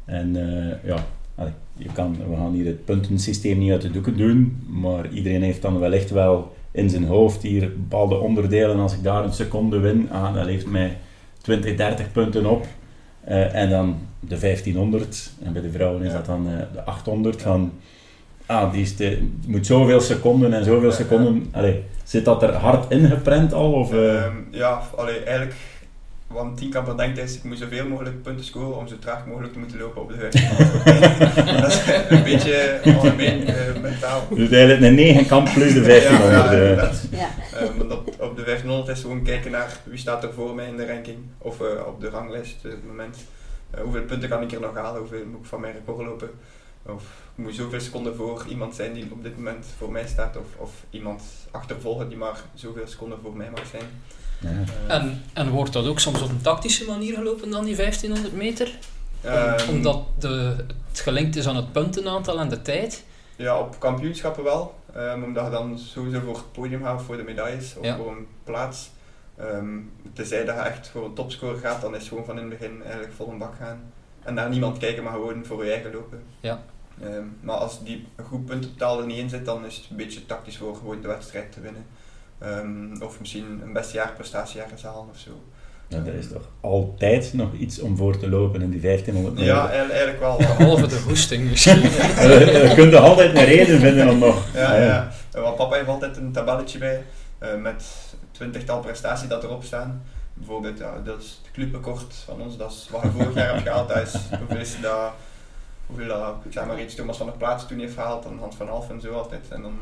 En 0.06 0.36
eh, 0.36 0.90
ja, 0.90 1.06
allee, 1.36 1.52
je 1.78 1.90
kan, 1.94 2.18
we 2.30 2.36
gaan 2.36 2.54
hier 2.54 2.66
het 2.66 2.86
puntensysteem 2.86 3.58
niet 3.58 3.72
uit 3.72 3.82
de 3.82 3.92
doeken 3.92 4.18
doen, 4.18 4.64
maar 4.70 5.10
iedereen 5.10 5.42
heeft 5.44 5.62
dan 5.62 5.80
wellicht 5.80 6.10
wel 6.10 6.56
in 6.72 6.90
zijn 6.90 7.04
hoofd 7.06 7.42
hier 7.42 7.60
bepaalde 7.60 8.16
onderdelen. 8.20 8.80
Als 8.80 8.94
ik 8.94 9.04
daar 9.04 9.24
een 9.24 9.34
seconde 9.34 9.80
win, 9.80 10.10
ah, 10.12 10.34
dat 10.36 10.46
levert 10.46 10.72
mij 10.72 10.98
20, 11.42 11.76
30 11.76 12.12
punten 12.12 12.46
op. 12.46 12.66
Eh, 13.24 13.56
en 13.56 13.70
dan 13.70 13.98
de 14.20 14.38
1500, 14.38 15.32
en 15.44 15.54
bij 15.54 15.62
de 15.62 15.72
vrouwen 15.72 16.02
is 16.04 16.12
Ja. 16.12 16.18
dat 16.18 16.26
dan 16.26 16.48
eh, 16.48 16.54
de 16.74 16.84
800. 16.84 17.42
Van, 17.42 17.72
ah, 18.46 18.72
die 18.72 18.82
is 18.82 18.96
de, 18.96 19.28
moet 19.48 19.66
zoveel 19.66 20.00
seconden 20.00 20.54
en 20.54 20.64
zoveel 20.64 20.90
Ja, 20.90 20.96
seconden. 20.96 21.48
Allee, 21.52 21.84
zit 22.04 22.26
dat 22.26 22.44
er 22.44 22.54
hard 22.54 22.92
ingeprent 22.92 23.54
al? 23.54 23.72
Of, 23.74 23.94
eh? 23.94 24.24
Ehm, 24.24 24.36
ja, 24.52 24.82
allee, 24.98 25.18
eigenlijk 25.24 25.56
wat 26.34 26.44
een 26.44 26.56
tienkamper 26.56 26.98
denkt 26.98 27.18
is, 27.18 27.36
ik 27.36 27.44
moet 27.44 27.58
zoveel 27.58 27.88
mogelijk 27.88 28.22
punten 28.22 28.46
scoren 28.46 28.78
om 28.78 28.88
zo 28.88 29.00
traag 29.00 29.26
mogelijk 29.26 29.54
te 29.54 29.60
moeten 29.60 29.80
lopen 29.80 30.02
op 30.02 30.10
de 30.10 30.18
1500. 30.18 31.62
dat 31.62 31.72
is 31.72 31.82
een 32.10 32.24
beetje 32.24 32.80
algemeen 32.86 33.48
eh, 33.48 33.82
mentaal. 33.82 34.28
dus 34.30 34.50
eigenlijk 34.50 34.82
een 34.82 34.96
9 34.96 35.26
kamp 35.26 35.50
plus 35.54 35.74
de 35.74 35.82
1500. 35.82 37.08
Ja, 37.12 37.18
ja. 37.18 37.30
Eh, 37.58 37.68
want 37.78 37.92
op, 37.92 38.08
op 38.08 38.36
de 38.36 38.44
1500 38.44 38.98
is 38.98 39.02
gewoon 39.02 39.24
kijken 39.24 39.52
naar 39.52 39.78
wie 39.84 39.98
staat 39.98 40.24
er 40.24 40.34
voor 40.34 40.56
mij 40.56 40.68
in 40.68 40.78
de 40.78 40.86
ranking, 40.86 41.18
of 41.38 41.62
eh, 41.62 41.88
op 41.88 42.02
de 42.02 42.10
ranglijst 42.10 42.56
op 42.66 42.72
het 42.72 42.88
moment. 42.88 43.18
Hoeveel 43.82 44.04
punten 44.04 44.30
kan 44.30 44.42
ik 44.42 44.52
er 44.52 44.60
nog 44.60 44.76
halen, 44.76 45.00
hoeveel 45.00 45.26
moet 45.26 45.40
ik 45.40 45.46
van 45.46 45.60
mijn 45.62 45.74
record 45.74 46.06
lopen. 46.06 46.30
Of 46.86 47.04
ik 47.36 47.44
moet 47.44 47.56
zoveel 47.56 47.80
seconden 47.80 48.16
voor 48.16 48.46
iemand 48.50 48.76
zijn 48.76 48.94
die 48.94 49.08
op 49.12 49.24
dit 49.24 49.38
moment 49.38 49.66
voor 49.78 49.92
mij 49.92 50.08
staat, 50.08 50.38
of, 50.38 50.46
of 50.58 50.72
iemand 50.90 51.22
achtervolgen 51.52 52.10
die 52.10 52.18
maar 52.18 52.42
zoveel 52.54 52.88
seconden 52.88 53.18
voor 53.22 53.38
mij 53.38 53.50
mag 53.50 53.66
zijn. 53.72 53.86
En, 54.88 55.24
en 55.34 55.50
wordt 55.50 55.74
dat 55.74 55.86
ook 55.88 56.00
soms 56.00 56.22
op 56.22 56.30
een 56.30 56.42
tactische 56.42 56.86
manier 56.86 57.14
gelopen 57.16 57.50
dan 57.50 57.66
die 57.66 57.76
1500 57.76 58.36
meter? 58.36 58.78
Om- 59.24 59.30
ehm, 59.30 59.70
omdat 59.70 60.04
de, 60.20 60.56
het 60.90 61.00
gelinkt 61.00 61.36
is 61.36 61.48
aan 61.48 61.56
het 61.56 61.72
puntenaantal 61.72 62.40
en 62.40 62.50
de 62.50 62.62
tijd? 62.62 63.04
Ja, 63.36 63.60
op 63.60 63.80
kampioenschappen 63.80 64.44
wel. 64.44 64.76
Ehm, 64.96 65.24
omdat 65.24 65.46
je 65.46 65.52
dan 65.52 65.80
sowieso 65.80 66.20
voor 66.20 66.36
het 66.36 66.52
podium 66.52 66.84
gaat, 66.84 67.02
voor 67.02 67.18
de 67.18 67.24
medailles 67.24 67.76
of 67.78 67.86
Ja. 67.86 67.96
voor 67.98 68.12
een 68.12 68.28
plaats. 68.44 68.90
Ehm 69.38 69.78
tenzij 70.14 70.46
dat 70.46 70.56
je 70.56 70.62
echt 70.62 70.88
voor 70.88 71.06
een 71.06 71.14
topscore 71.14 71.58
gaat, 71.58 71.82
dan 71.82 71.92
is 71.94 72.00
het 72.00 72.08
gewoon 72.08 72.26
van 72.26 72.40
in 72.40 72.50
het 72.50 72.60
begin 72.60 72.82
eigenlijk 72.84 73.14
vol 73.14 73.30
een 73.30 73.38
bak 73.38 73.56
gaan. 73.60 73.82
En 74.24 74.34
naar 74.34 74.50
niemand 74.50 74.78
kijken, 74.78 75.04
maar 75.04 75.14
gewoon 75.14 75.46
voor 75.46 75.66
je 75.66 75.72
eigen 75.72 75.92
lopen. 75.94 76.24
Ja. 76.40 76.64
Maar 77.42 77.56
als 77.56 77.84
die 77.84 78.08
goed 78.30 78.46
puntentotaal 78.46 79.00
er 79.00 79.06
niet 79.06 79.18
in 79.18 79.30
zit, 79.30 79.46
dan 79.46 79.66
is 79.66 79.76
het 79.76 79.86
een 79.90 79.96
beetje 79.96 80.26
tactisch 80.26 80.58
voor 80.58 80.76
gewoon 80.76 81.02
de 81.02 81.08
wedstrijd 81.08 81.52
te 81.52 81.60
winnen. 81.62 81.86
Ehm, 82.44 83.02
of 83.02 83.20
misschien 83.20 83.62
een 83.64 83.74
beste 83.74 83.94
jaarprestatie 83.94 84.62
ergens 84.62 84.84
halen 84.84 85.10
of 85.10 85.18
zo. 85.18 85.32
Ja, 85.88 85.98
er 86.06 86.14
is 86.14 86.28
toch 86.28 86.50
altijd 86.62 87.34
nog 87.34 87.54
iets 87.54 87.80
om 87.80 87.98
voor 87.98 88.18
te 88.18 88.30
lopen 88.30 88.62
in 88.62 88.70
die 88.70 88.82
1500 88.82 89.36
meter. 89.36 89.56
Ja, 89.56 89.70
eigenlijk 89.70 90.20
wel. 90.20 90.38
Behalve 90.38 90.88
de 90.88 91.00
hoesting 91.00 91.50
misschien. 91.50 91.82
Eh, 92.18 92.70
je 92.70 92.76
kunt 92.76 92.94
er 92.94 93.00
altijd 93.00 93.38
een 93.38 93.46
reden 93.46 93.80
vinden 93.80 94.10
om 94.10 94.20
nog. 94.20 94.46
Ja, 94.54 94.76
ja. 94.76 95.12
En 95.32 95.42
wat 95.42 95.56
papa 95.56 95.76
heeft 95.76 95.88
altijd 95.88 96.18
een 96.18 96.32
tabelletje 96.32 96.78
bij 96.78 97.04
eh, 97.38 97.56
met 97.56 97.84
twintigtal 98.32 98.80
prestaties 98.80 99.28
dat 99.28 99.44
erop 99.44 99.64
staan. 99.64 100.04
Bijvoorbeeld, 100.34 100.78
ja, 100.78 100.94
dat 101.04 101.22
is 101.22 101.40
het 101.42 101.52
clubrecord 101.52 102.16
van 102.26 102.42
ons, 102.42 102.58
dat 102.58 102.72
is 102.72 102.88
wat 102.92 103.02
je 103.02 103.10
vorig 103.10 103.34
jaar 103.34 103.54
hebt 103.54 103.68
gehaald. 103.68 103.88
Dat 103.88 104.02
is 104.02 104.16
hoeveel 104.40 104.58
is 104.58 104.76
dat, 104.82 105.12
hoeveel 105.86 106.08
dat, 106.08 106.36
ik 106.46 106.54
zeg 106.54 106.66
maar 106.66 106.82
iets, 106.82 106.96
Thomas 106.96 107.18
van 107.18 107.26
der 107.26 107.36
Plaats 107.36 107.68
toen 107.68 107.80
heeft 107.80 107.94
gehaald, 107.94 108.24
dan 108.24 108.38
Hans 108.40 108.56
van 108.56 108.70
Alphen 108.70 108.96
en 108.96 109.02
zo 109.02 109.14
altijd. 109.14 109.46
En 109.50 109.62
dan 109.62 109.74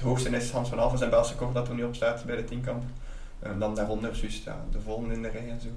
het 0.00 0.08
hoogste 0.08 0.28
is 0.28 0.50
Hans 0.50 0.68
van 0.68 0.78
Alphen 0.78 0.98
zijn 0.98 1.10
Belgische 1.10 1.34
record 1.34 1.54
dat 1.54 1.68
er 1.68 1.74
nu 1.74 1.82
op 1.84 1.94
staat 1.94 2.24
bij 2.26 2.36
de 2.36 2.44
tienkamp. 2.44 2.82
En 3.42 3.58
dan 3.58 3.74
daaronder 3.74 4.10
juist 4.20 4.44
ja, 4.44 4.56
de 4.72 4.78
volgende 4.84 5.14
in 5.14 5.22
de 5.22 5.28
rij 5.32 5.48
en 5.50 5.60
zo. 5.62 5.68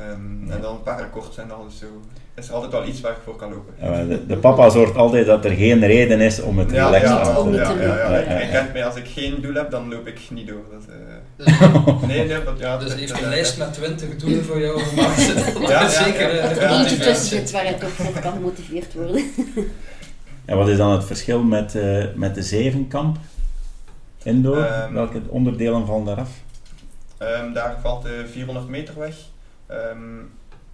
Ehm, 0.00 0.50
En 0.50 0.60
dan 0.60 0.74
een 0.74 0.82
paar 0.82 1.00
records 1.00 1.36
en 1.38 1.48
dan 1.48 1.58
dus 1.68 1.78
zo. 1.78 1.86
Is 2.34 2.48
er 2.48 2.54
altijd 2.54 2.72
wel 2.72 2.86
iets 2.86 3.00
waar 3.00 3.12
je 3.12 3.18
voor 3.24 3.36
kan 3.36 3.50
lopen. 3.50 3.74
Ja, 3.82 4.04
de, 4.04 4.26
de 4.26 4.36
papa 4.36 4.68
zorgt 4.70 4.96
altijd 4.96 5.26
dat 5.26 5.44
er 5.44 5.50
geen 5.50 5.86
reden 5.86 6.20
is 6.20 6.40
om 6.40 6.58
het 6.58 6.70
Ja, 6.70 6.84
relaxed 6.90 7.24
te 7.24 7.42
doen. 7.42 7.52
ja, 7.52 7.62
ja. 7.62 7.72
Ik- 7.72 7.80
Ja, 7.80 8.10
ja, 8.10 8.18
Ik 8.18 8.50
ja. 8.52 8.58
kent 8.60 8.72
mij, 8.72 8.84
als 8.86 8.94
ik 8.96 9.06
geen 9.06 9.40
doel 9.42 9.54
heb, 9.54 9.70
dan 9.70 9.88
loop 9.88 10.06
ik 10.06 10.20
niet 10.30 10.46
door. 10.46 10.62
Dat, 10.72 10.82
eh, 10.88 12.06
nee, 12.08 12.26
nee, 12.26 12.44
dat, 12.44 12.58
ja, 12.58 12.76
Dus 12.78 12.94
heeft 12.94 13.12
dat- 13.12 13.22
een 13.22 13.28
lijst 13.28 13.58
met 13.58 13.72
20 13.72 14.16
doelen 14.16 14.44
voor 14.44 14.60
jou 14.60 14.78
gemaakt. 14.80 15.26
Ja, 15.60 15.68
ja, 15.68 15.88
zeker. 16.04 16.34
ja. 16.34 16.40
eh, 16.42 16.78
eentje 16.78 16.96
tussen 16.96 17.26
zit 17.38 17.50
waar 17.50 17.66
je 17.66 17.74
toch 17.78 17.88
voor 17.90 18.20
kan 18.20 18.32
gemotiveerd 18.32 18.94
worden. 18.94 19.22
En 20.44 20.56
wat 20.56 20.68
is 20.68 20.76
dan 20.76 20.90
het 20.92 21.04
verschil 21.04 21.42
met, 21.42 21.74
eh, 21.74 22.04
met 22.14 22.34
de 22.34 22.42
zevenkamp 22.42 23.16
indoor? 24.22 24.56
Ehm. 24.62 24.92
Welke 24.92 25.20
onderdelen 25.28 25.86
vallen 25.86 26.04
daaraf? 26.04 26.30
Ehm, 27.18 27.52
daar 27.52 27.80
valt 27.80 28.02
de 28.02 28.26
400 28.28 28.68
meter 28.68 28.98
weg. 28.98 29.16
Ehm, 29.66 30.18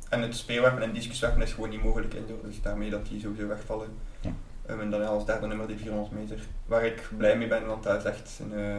en 0.09 0.22
het 0.22 0.37
speerwerpen 0.37 0.83
en 0.83 0.92
discuswerpen 0.92 1.42
is 1.42 1.52
gewoon 1.52 1.70
niet 1.70 1.83
mogelijk 1.85 2.14
indoor, 2.14 2.38
dus 2.44 2.62
daarmee 2.62 2.90
dat 2.90 3.07
die 3.07 3.20
sowieso 3.20 3.46
wegvallen. 3.46 3.88
Ja. 4.20 4.30
En 4.66 4.90
dan 4.90 5.07
als 5.07 5.26
derde 5.26 5.46
nummer 5.46 5.66
die 5.66 5.76
400 5.78 6.12
meter, 6.12 6.38
waar 6.66 6.85
ik 6.87 7.09
blij 7.16 7.37
mee 7.37 7.48
ben, 7.48 7.66
want 7.66 7.83
dat 7.83 7.96
is 7.98 8.04
echt 8.04 8.40
een, 8.42 8.59
eh, 8.59 8.76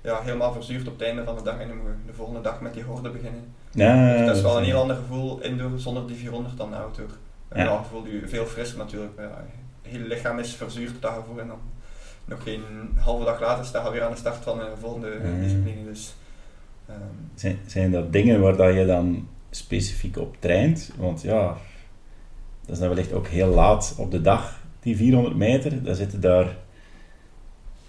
ja, 0.00 0.20
helemaal 0.22 0.52
verzuurd 0.52 0.86
op 0.88 0.92
het 0.98 1.02
einde 1.08 1.24
van 1.24 1.36
de 1.36 1.42
dag 1.42 1.58
en 1.58 1.68
dan 1.68 1.78
de 2.06 2.12
volgende 2.12 2.40
dag 2.40 2.60
met 2.60 2.74
die 2.74 2.82
horde 2.82 3.10
beginnen. 3.10 3.54
Ja, 3.70 4.12
Dus 4.16 4.26
dat 4.26 4.36
is 4.36 4.42
wel 4.42 4.58
een 4.58 4.64
heel 4.64 4.80
ander 4.80 4.96
gevoel 4.96 5.40
indoor 5.40 5.70
zonder 5.78 6.06
die 6.06 6.16
400 6.16 6.56
dan 6.56 6.74
outdoor. 6.74 7.10
En 7.48 7.64
Ja. 7.64 7.72
je 7.72 7.78
voelt 7.90 8.06
je 8.06 8.28
veel 8.28 8.46
frisser 8.46 8.78
natuurlijk. 8.78 9.12
Ja, 9.18 9.44
je 9.82 9.88
hele 9.90 10.06
lichaam 10.06 10.38
is 10.38 10.54
verzuurd 10.54 10.92
de 10.92 10.98
dag 10.98 11.16
ervoor 11.16 11.38
en 11.40 11.46
dan 11.46 11.58
nog 12.28 12.42
geen 12.42 12.60
halve 12.96 13.24
dag 13.24 13.40
later 13.40 13.64
sta 13.64 13.84
je 13.84 13.90
weer 13.90 14.02
aan 14.02 14.10
de 14.10 14.16
start 14.16 14.36
van 14.36 14.60
een 14.60 14.76
volgende 14.80 15.08
Ja. 15.08 15.40
discipline. 15.42 15.84
Dus, 15.84 16.14
ehm, 16.88 16.98
Zijn, 17.34 17.58
zijn 17.66 17.90
dat 17.90 18.12
dingen 18.12 18.40
waar 18.40 18.56
dat 18.56 18.74
je 18.74 18.86
dan 18.86 19.28
specifiek 19.50 20.18
op 20.18 20.36
traint? 20.38 20.92
Want 20.98 21.22
ja, 21.22 21.46
dat 22.64 22.74
is 22.74 22.78
dan 22.78 22.88
wellicht 22.88 23.12
ook 23.12 23.26
heel 23.26 23.48
laat 23.48 23.94
op 23.98 24.10
de 24.10 24.20
dag, 24.20 24.60
die 24.80 24.96
400 24.96 25.36
meter. 25.36 25.82
Dan 25.82 25.94
zitten 25.94 26.20
daar 26.20 26.56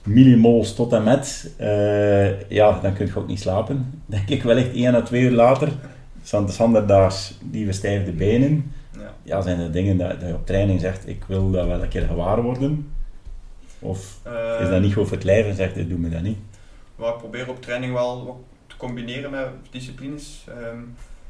millimols 0.04 0.76
tot 0.76 0.93
en 0.93 1.04
met. 1.04 1.52
eh, 1.58 2.50
ja, 2.50 2.80
dan 2.80 2.93
kun 2.93 3.06
je 3.06 3.15
ook 3.15 3.28
niet 3.28 3.39
slapen. 3.39 3.91
Denk 4.06 4.30
ik 4.30 4.43
wellicht 4.43 4.73
1 4.76 4.95
à 4.95 5.02
2 5.02 5.21
uur 5.21 5.32
later. 5.32 5.69
Sander 6.23 6.54
Sanderdaags, 6.54 7.38
die 7.41 7.65
verstijfde 7.65 8.12
benen. 8.12 8.71
Ja. 8.93 9.13
Ja, 9.23 9.41
zijn 9.41 9.60
er 9.60 9.71
dingen 9.71 9.97
dat, 9.97 10.19
dat 10.19 10.30
je 10.30 10.36
op 10.36 10.45
training 10.45 10.80
zegt, 10.80 11.08
ik 11.08 11.23
wil 11.28 11.52
dat 11.52 11.67
wel 11.67 11.82
een 11.82 11.88
keer 11.89 12.06
gewaar 12.08 12.41
worden? 12.41 12.88
Of 13.80 14.20
Eh, 14.24 14.62
is 14.62 14.70
dat 14.70 14.82
niet 14.82 14.94
goed 14.94 15.08
voor 15.08 15.18
het 15.18 15.26
lijf 15.26 15.46
en 15.46 15.56
zegt, 15.56 15.90
doe 15.90 15.98
me 15.98 16.10
dat 16.10 16.22
niet? 16.22 16.38
Maar 16.96 17.13
ik 17.13 17.18
probeer 17.18 17.50
op 17.50 17.62
training 17.62 17.94
wel 17.94 18.26
wat 18.26 18.36
te 18.68 18.78
combineren 18.78 19.32
met 19.32 19.48
disciplines. 19.72 20.46
Ehm 20.50 20.80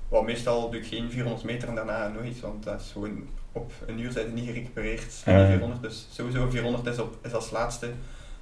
wel, 0.10 0.24
meestal 0.24 0.70
doe 0.70 0.80
ik 0.80 0.88
geen 0.88 1.12
400 1.12 1.44
meter 1.44 1.68
en 1.68 1.76
daarna 1.76 2.08
nog 2.08 2.24
iets, 2.24 2.40
want 2.40 2.64
dat 2.64 2.82
is 2.82 2.90
gewoon 2.92 3.28
op 3.52 3.72
een 3.86 4.00
uur 4.00 4.12
zijn 4.12 4.28
ze 4.28 4.34
niet 4.34 4.46
gerecupereerd. 4.46 5.22
Ja. 5.26 5.38
Die 5.38 5.48
400, 5.48 5.82
dus 5.82 6.08
sowieso 6.12 6.50
400 6.50 6.86
is, 6.86 7.00
op, 7.00 7.18
is 7.26 7.34
als 7.34 7.52
laatste. 7.52 7.92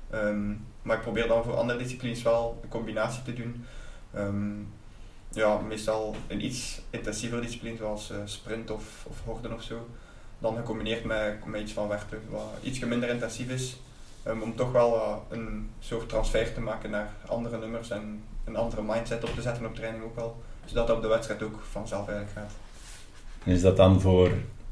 Ehm, 0.09 0.49
maar 0.81 0.95
ik 0.95 1.01
probeer 1.01 1.27
dan 1.27 1.43
voor 1.43 1.55
andere 1.55 1.79
disciplines 1.79 2.21
wel 2.21 2.59
een 2.63 2.69
combinatie 2.69 3.23
te 3.23 3.33
doen. 3.33 3.65
Ehm, 4.13 4.53
ja, 5.31 5.57
meestal 5.57 6.15
een 6.27 6.45
iets 6.45 6.81
intensiever 6.89 7.41
discipline 7.41 7.77
zoals 7.77 8.11
eh, 8.11 8.17
sprint 8.25 8.71
of, 8.71 9.05
of 9.09 9.21
horden 9.25 9.53
of 9.53 9.63
zo. 9.63 9.87
Dan 10.39 10.55
gecombineerd 10.55 11.03
met, 11.03 11.45
met 11.45 11.61
iets 11.61 11.71
van 11.71 11.87
werpen, 11.87 12.21
wat 12.29 12.51
iets 12.61 12.79
minder 12.79 13.09
intensief 13.09 13.49
is. 13.49 13.79
Ehm, 14.25 14.41
om 14.41 14.55
toch 14.55 14.71
wel 14.71 14.95
eh, 14.95 15.15
een 15.29 15.69
soort 15.79 16.09
transfer 16.09 16.53
te 16.53 16.61
maken 16.61 16.89
naar 16.89 17.09
andere 17.27 17.57
nummers 17.57 17.89
en 17.89 18.21
een 18.43 18.55
andere 18.55 18.81
mindset 18.81 19.23
op 19.23 19.29
te 19.35 19.41
zetten 19.41 19.65
op 19.65 19.75
training 19.75 20.03
ook 20.03 20.15
wel. 20.15 20.35
Zodat 20.65 20.87
dat 20.87 20.95
op 20.95 21.01
de 21.01 21.07
wedstrijd 21.07 21.43
ook 21.43 21.59
vanzelf 21.71 22.07
eigenlijk 22.07 22.37
gaat. 22.37 22.51
Is 23.43 23.61
dat 23.61 23.77
dan 23.77 24.01
voor, 24.01 24.31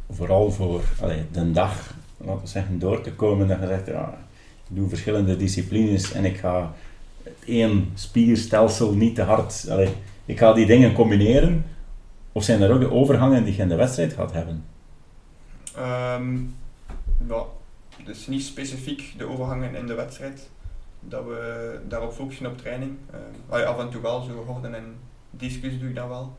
vooral 0.09 0.51
voor 0.51 0.81
allee, 1.01 1.25
de 1.31 1.51
dag, 1.51 1.93
laten 2.17 2.41
we 2.41 2.47
zeggen, 2.47 2.79
door 2.79 3.01
te 3.01 3.13
komen 3.13 3.47
dat 3.47 3.59
je 3.59 3.67
zegt, 3.67 3.85
ja, 3.85 4.17
ik 4.69 4.75
doe 4.75 4.89
verschillende 4.89 5.37
disciplines 5.37 6.11
en 6.11 6.25
ik 6.25 6.37
ga 6.37 6.73
het 7.23 7.43
één 7.45 7.91
spierstelsel 7.93 8.93
niet 8.93 9.15
te 9.15 9.21
hard, 9.21 9.65
allee, 9.69 9.93
ik 10.25 10.37
ga 10.37 10.53
die 10.53 10.65
dingen 10.65 10.93
combineren? 10.93 11.65
Of 12.31 12.43
zijn 12.43 12.61
er 12.61 12.73
ook 12.73 12.79
de 12.79 12.91
overgangen 12.91 13.43
die 13.43 13.55
je 13.55 13.61
in 13.61 13.69
de 13.69 13.75
wedstrijd 13.75 14.13
gaat 14.13 14.31
hebben? 14.31 14.65
Ehm 15.75 16.37
ja, 17.27 17.45
dus 18.05 18.27
niet 18.27 18.43
specifiek 18.43 19.13
de 19.17 19.27
overgangen 19.27 19.75
in 19.75 19.87
de 19.87 19.93
wedstrijd. 19.93 20.49
Dat 20.99 21.25
we 21.25 21.79
daarop 21.87 22.13
focussen 22.13 22.45
op 22.45 22.57
training. 22.57 22.97
Ja, 23.51 23.63
af 23.63 23.79
en 23.79 23.89
toe 23.89 24.01
wel, 24.01 24.21
zo 24.21 24.43
horden 24.45 24.75
en 24.75 24.95
discus 25.29 25.79
doe 25.79 25.89
ik 25.89 25.95
dat 25.95 26.07
wel. 26.07 26.37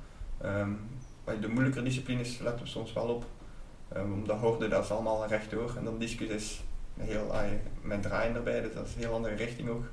Bij 1.24 1.40
de 1.40 1.48
moeilijkere 1.48 1.84
disciplines 1.84 2.38
letten 2.38 2.64
we 2.64 2.70
soms 2.70 2.92
wel 2.92 3.08
op. 3.08 3.24
Ehm, 3.88 4.12
omdat 4.12 4.38
horden, 4.38 4.70
dat 4.70 4.84
is 4.84 4.90
allemaal 4.90 5.26
rechtdoor. 5.26 5.74
En 5.76 5.84
dan 5.84 5.98
discus 5.98 6.28
is 6.28 6.62
heel, 7.00 7.32
met 7.82 8.02
draaien 8.02 8.34
erbij, 8.34 8.60
dus 8.60 8.74
dat 8.74 8.86
is 8.86 8.94
een 8.94 9.00
heel 9.00 9.14
andere 9.14 9.34
richting 9.34 9.68
ook. 9.68 9.84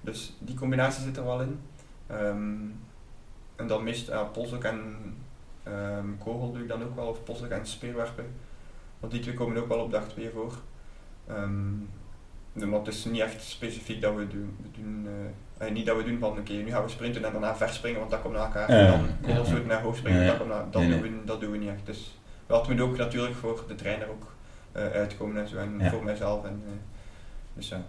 Dus 0.00 0.36
die 0.38 0.54
combinatie 0.54 1.02
zit 1.02 1.16
er 1.16 1.24
wel 1.24 1.40
in. 1.40 1.60
En 3.56 3.66
dan 3.66 3.86
ja, 3.86 4.22
polsdok 4.22 4.64
en 4.64 4.96
kogel 6.18 6.52
doe 6.52 6.62
ik 6.62 6.68
dan 6.68 6.82
ook 6.82 6.94
wel, 6.94 7.06
of 7.06 7.24
polsdok 7.24 7.50
en 7.50 7.66
speerwerpen. 7.66 8.26
Want 9.00 9.12
die 9.12 9.22
twee 9.22 9.34
komen 9.34 9.56
ook 9.56 9.68
wel 9.68 9.84
op 9.84 9.90
dag 9.90 10.08
2 10.08 10.30
voor. 10.30 10.54
Ehm, 11.34 12.70
maar 12.70 12.78
het 12.78 12.88
is 12.94 13.04
niet 13.04 13.20
echt 13.20 13.42
specifiek 13.42 14.00
dat 14.00 14.14
we 14.14 14.28
doen. 14.28 14.56
We 14.62 14.80
doen 14.82 15.08
eh, 15.58 15.66
eh, 15.66 15.72
niet 15.74 15.86
dat 15.86 15.96
we 15.96 16.04
doen 16.04 16.18
van 16.18 16.38
oké, 16.38 16.52
nu 16.52 16.70
gaan 16.70 16.82
we 16.84 16.88
sprinten 16.90 17.24
en 17.24 17.32
daarna 17.32 17.56
verspringen, 17.56 17.98
want 17.98 18.10
dat 18.10 18.20
komt 18.22 18.34
na 18.34 18.40
elkaar. 18.44 18.68
En 18.68 18.86
dan 18.86 19.00
Ja. 19.00 19.34
kogelstoot 19.34 19.66
naar 19.66 19.82
hoog 19.82 19.96
springen, 19.96 20.26
dat, 20.26 20.36
komt 20.36 20.48
na, 20.48 20.66
dat, 20.70 20.82
Nee, 20.82 20.90
doen 20.90 21.02
we, 21.02 21.24
dat 21.24 21.40
doen 21.40 21.50
we 21.50 21.56
niet 21.56 21.68
echt. 21.68 21.86
Dus 21.86 22.18
dat 22.46 22.68
moet 22.68 22.80
ook 22.80 22.96
natuurlijk 22.96 23.34
voor 23.36 23.64
de 23.68 23.74
trainer 23.74 24.08
ook 24.08 24.32
eh, 24.72 24.82
uitkomen 24.90 25.36
en 25.42 25.48
zo, 25.48 25.56
en 25.56 25.74
Ja. 25.78 25.90
voor 25.90 26.04
mijzelf. 26.04 26.44
En, 26.44 26.62
eh, 26.66 26.72
dus 27.54 27.68
ja. 27.68 27.82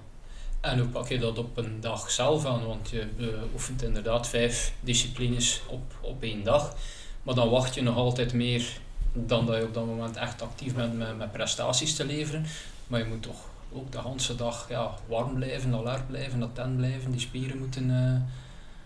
En 0.62 0.80
hoe 0.80 0.88
pak 0.88 1.08
je 1.08 1.20
dat 1.20 1.38
op 1.38 1.58
een 1.58 1.78
dag 1.80 2.12
zelf 2.12 2.46
aan? 2.46 2.66
Want 2.66 2.90
je 2.90 3.00
eh, 3.20 3.26
oefent 3.54 3.84
inderdaad 3.84 4.28
vijf 4.28 4.74
disciplines 4.80 5.62
op, 5.68 5.94
op 6.02 6.24
één 6.24 6.44
dag. 6.44 6.76
Maar 7.24 7.36
dan 7.36 7.50
wacht 7.50 7.76
je 7.76 7.82
nog 7.82 7.96
altijd 7.96 8.34
meer 8.34 8.80
dan 9.14 9.46
dat 9.46 9.56
je 9.58 9.64
op 9.64 9.74
dat 9.74 9.86
moment 9.86 10.16
echt 10.16 10.42
actief 10.42 10.76
bent 10.76 10.98
met, 10.98 11.18
met 11.18 11.32
prestaties 11.32 11.96
te 11.96 12.06
leveren. 12.06 12.46
Maar 12.92 13.00
je 13.00 13.06
moet 13.06 13.22
toch 13.24 13.46
ook 13.74 13.92
de 13.92 14.02
hele 14.02 14.36
dag 14.36 14.70
ja, 14.70 14.92
warm 15.08 15.34
blijven, 15.36 15.74
alert 15.74 16.08
blijven, 16.08 16.44
attent 16.44 16.78
blijven. 16.78 17.12
Die 17.12 17.20
spieren 17.20 17.58
moeten... 17.58 17.90
eh, 17.90 18.22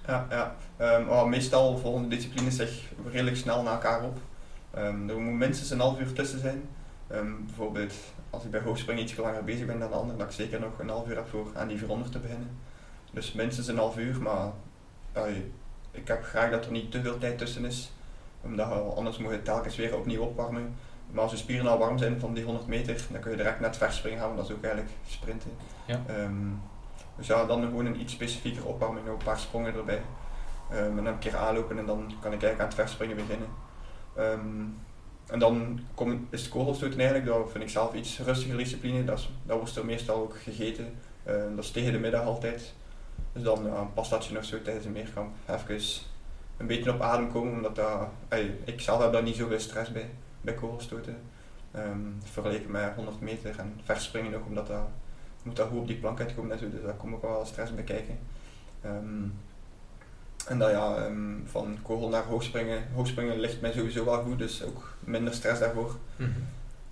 Ja, 0.08 0.28
ja. 0.30 0.56
Ehm, 0.78 1.06
maar 1.06 1.28
meestal 1.28 1.78
volgen 1.78 2.02
de 2.10 2.16
disciplines 2.16 2.56
zich 2.56 2.92
redelijk 3.12 3.38
snel 3.38 3.64
na 3.64 3.72
elkaar 3.72 4.04
op. 4.04 4.18
Ehm, 4.72 5.10
er 5.10 5.20
moet 5.20 5.34
minstens 5.34 5.70
een 5.70 5.80
half 5.80 6.00
uur 6.00 6.14
tussen 6.14 6.40
zijn. 6.40 6.62
Ehm, 7.08 7.32
bijvoorbeeld 7.46 7.94
als 8.30 8.44
ik 8.44 8.52
bij 8.52 8.62
hoogspringen 8.62 9.04
iets 9.04 9.16
langer 9.16 9.44
bezig 9.44 9.66
ben 9.66 9.80
dan 9.80 9.90
de 9.90 9.96
ander, 9.96 10.18
dat 10.18 10.28
ik 10.28 10.34
zeker 10.34 10.60
nog 10.60 10.80
een 10.80 10.90
half 10.90 11.08
uur 11.08 11.16
heb 11.16 11.28
voor 11.30 11.48
aan 11.56 11.68
die 11.68 11.78
400 11.78 12.12
te 12.12 12.20
beginnen. 12.20 12.58
Dus 13.12 13.34
minstens 13.34 13.68
een 13.68 13.78
half 13.78 13.98
uur, 13.98 14.22
maar 14.22 14.52
ik 15.92 16.08
heb 16.08 16.24
graag 16.24 16.52
dat 16.52 16.66
er 16.66 16.72
niet 16.72 16.92
te 16.92 17.02
veel 17.02 17.18
tijd 17.18 17.38
tussen 17.38 17.66
is. 17.66 17.92
Omdat 18.42 18.96
anders 18.96 19.18
moet 19.18 19.32
je 19.32 19.42
telkens 19.42 19.76
weer 19.76 19.98
opnieuw 19.98 20.22
opwarmen. 20.22 20.76
Maar 21.12 21.24
als 21.24 21.32
je 21.32 21.38
spieren 21.38 21.68
al 21.68 21.78
warm 21.78 21.98
zijn 21.98 22.20
van 22.20 22.34
die 22.34 22.44
100 22.44 22.68
meter, 22.68 23.06
dan 23.12 23.22
kun 23.22 23.32
je 23.32 23.38
direct 23.38 23.60
naar 23.60 23.70
het 23.70 23.78
verspringen 23.78 24.20
gaan, 24.20 24.28
want 24.28 24.40
dat 24.40 24.50
is 24.50 24.56
ook 24.56 24.64
eigenlijk 24.64 24.94
sprinten. 25.08 25.52
Ja. 25.86 26.04
Ehm, 26.08 26.52
dus 27.18 27.28
ja, 27.28 27.46
dan 27.46 27.62
gewoon 27.62 27.86
een 27.86 28.02
iets 28.02 28.14
specifieker 28.14 28.66
opwarming, 28.66 29.06
nog 29.06 29.18
een 29.18 29.26
paar 29.26 29.40
sprongen 29.40 29.76
erbij. 29.76 30.02
Ehm, 30.72 30.84
en 30.84 30.96
dan 30.96 31.06
een 31.06 31.20
keer 31.20 31.38
aanlopen 31.38 31.78
en 31.78 31.86
dan 31.86 31.98
kan 31.98 32.34
ik 32.34 32.44
eigenlijk 32.44 32.60
aan 32.60 32.66
het 32.66 32.76
verspringen 32.76 33.16
beginnen. 33.16 33.48
Ehm, 34.16 34.64
en 35.28 35.40
dan 35.40 35.80
kom, 35.94 36.28
is 36.30 36.42
het 36.42 36.50
kogelstoten 36.50 37.00
eigenlijk, 37.00 37.28
dat 37.28 37.52
vind 37.52 37.64
ik 37.64 37.70
zelf 37.70 37.94
iets 37.94 38.20
rustiger 38.20 38.58
discipline. 38.58 39.04
Dat, 39.04 39.18
is, 39.18 39.30
dat 39.44 39.58
wordt 39.58 39.76
er 39.76 39.86
meestal 39.86 40.16
ook 40.16 40.36
gegeten. 40.44 40.94
Dat 41.56 41.64
is 41.64 41.72
tegen 41.72 41.92
de 41.92 42.00
middag 42.00 42.24
altijd. 42.24 42.74
Dus 43.34 43.44
dan 43.44 43.66
ja, 43.66 43.80
een 43.80 43.94
pastatje 43.94 44.34
nog 44.34 44.46
zo 44.46 44.62
tijdens 44.62 44.86
een 44.86 44.92
meerkamp. 44.92 45.36
Even 45.46 45.80
een 46.58 46.68
beetje 46.68 46.94
op 46.94 47.02
adem 47.02 47.32
komen, 47.32 47.54
omdat 47.54 47.76
dat, 47.76 48.08
ey, 48.28 48.58
ik 48.64 48.82
zelf 48.82 49.02
heb 49.02 49.12
daar 49.12 49.24
niet 49.24 49.36
zoveel 49.36 49.60
stress 49.60 49.92
bij, 49.92 50.10
bij 50.46 50.54
kogelstoten. 50.54 51.18
Ehm 51.72 52.00
vergeleken 52.24 52.72
met 52.72 52.96
100 52.96 53.22
meter 53.22 53.60
en 53.60 53.80
verspringen 53.84 54.36
ook, 54.36 54.46
omdat 54.46 54.68
dat, 54.68 54.88
moet 55.44 55.56
dat 55.56 55.68
goed 55.68 55.80
op 55.80 55.88
die 55.88 55.98
plank 55.98 56.20
uitkomen 56.20 56.52
en 56.52 56.70
dus 56.72 56.82
daar 56.84 56.94
kom 56.94 57.14
ik 57.14 57.22
wel 57.22 57.46
stress 57.46 57.74
bij 57.74 57.84
kijken. 57.84 58.18
Ehm, 58.82 59.24
en 60.48 60.60
dan 60.60 60.72
ja, 60.72 60.96
ehm, 60.96 61.46
van 61.46 61.78
kogel 61.82 62.10
naar 62.10 62.24
hoogspringen. 62.24 62.84
Hoogspringen 62.94 63.40
ligt 63.40 63.62
mij 63.62 63.72
sowieso 63.72 64.06
wel 64.06 64.24
goed, 64.24 64.38
dus 64.38 64.64
ook 64.64 64.94
minder 65.00 65.34
stress 65.34 65.60
daarvoor. 65.60 65.96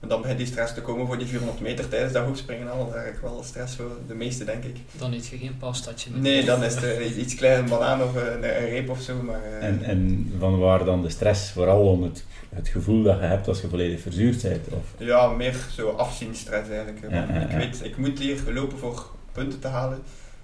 En 0.03 0.09
dan 0.09 0.21
begint 0.21 0.37
die 0.37 0.47
stress 0.47 0.73
te 0.73 0.81
komen 0.81 1.07
voor 1.07 1.17
die 1.17 1.27
400 1.27 1.59
meter 1.59 1.87
tijdens 1.87 2.13
dat 2.13 2.25
hoogspringen 2.25 2.71
al. 2.71 2.89
Daar 2.91 3.05
heb 3.05 3.13
ik 3.13 3.19
wel 3.21 3.43
stress 3.43 3.75
voor, 3.75 3.91
de 4.07 4.13
meeste 4.13 4.43
denk 4.43 4.63
ik. 4.63 4.77
Dan 4.91 5.13
eet 5.13 5.27
je 5.27 5.37
geen 5.37 5.57
pastatje 5.57 6.11
meer. 6.11 6.21
Nee, 6.21 6.45
dan 6.45 6.63
is 6.63 6.75
het 6.75 6.83
eh, 6.83 7.17
iets 7.17 7.35
kleiner, 7.35 7.63
een 7.63 7.69
banaan 7.69 8.03
of 8.03 8.15
een, 8.15 8.43
een 8.43 8.69
reep 8.69 8.89
of 8.89 9.01
zo. 9.01 9.21
Maar, 9.21 9.43
eh, 9.43 9.67
En, 9.67 9.83
en 9.83 10.31
van 10.39 10.59
waar 10.59 10.85
dan 10.85 11.01
de 11.01 11.09
stress? 11.09 11.51
Vooral 11.51 11.87
om 11.87 12.03
het, 12.03 12.25
het 12.49 12.67
gevoel 12.67 13.03
dat 13.03 13.19
je 13.19 13.25
hebt 13.25 13.47
als 13.47 13.61
je 13.61 13.67
volledig 13.67 14.01
verzuurd 14.01 14.41
bent? 14.41 14.67
Of, 14.67 14.83
Ja, 14.97 15.27
meer 15.27 15.55
zo 15.75 15.89
afzienstress 15.89 16.69
eigenlijk. 16.69 16.99
Ja, 17.09 17.27
ja, 17.33 17.39
Ik 17.39 17.57
weet, 17.57 17.83
ik 17.83 17.97
moet 17.97 18.19
hier 18.19 18.41
lopen 18.53 18.77
voor 18.77 19.05
punten 19.31 19.59
te 19.59 19.67
halen. 19.67 20.01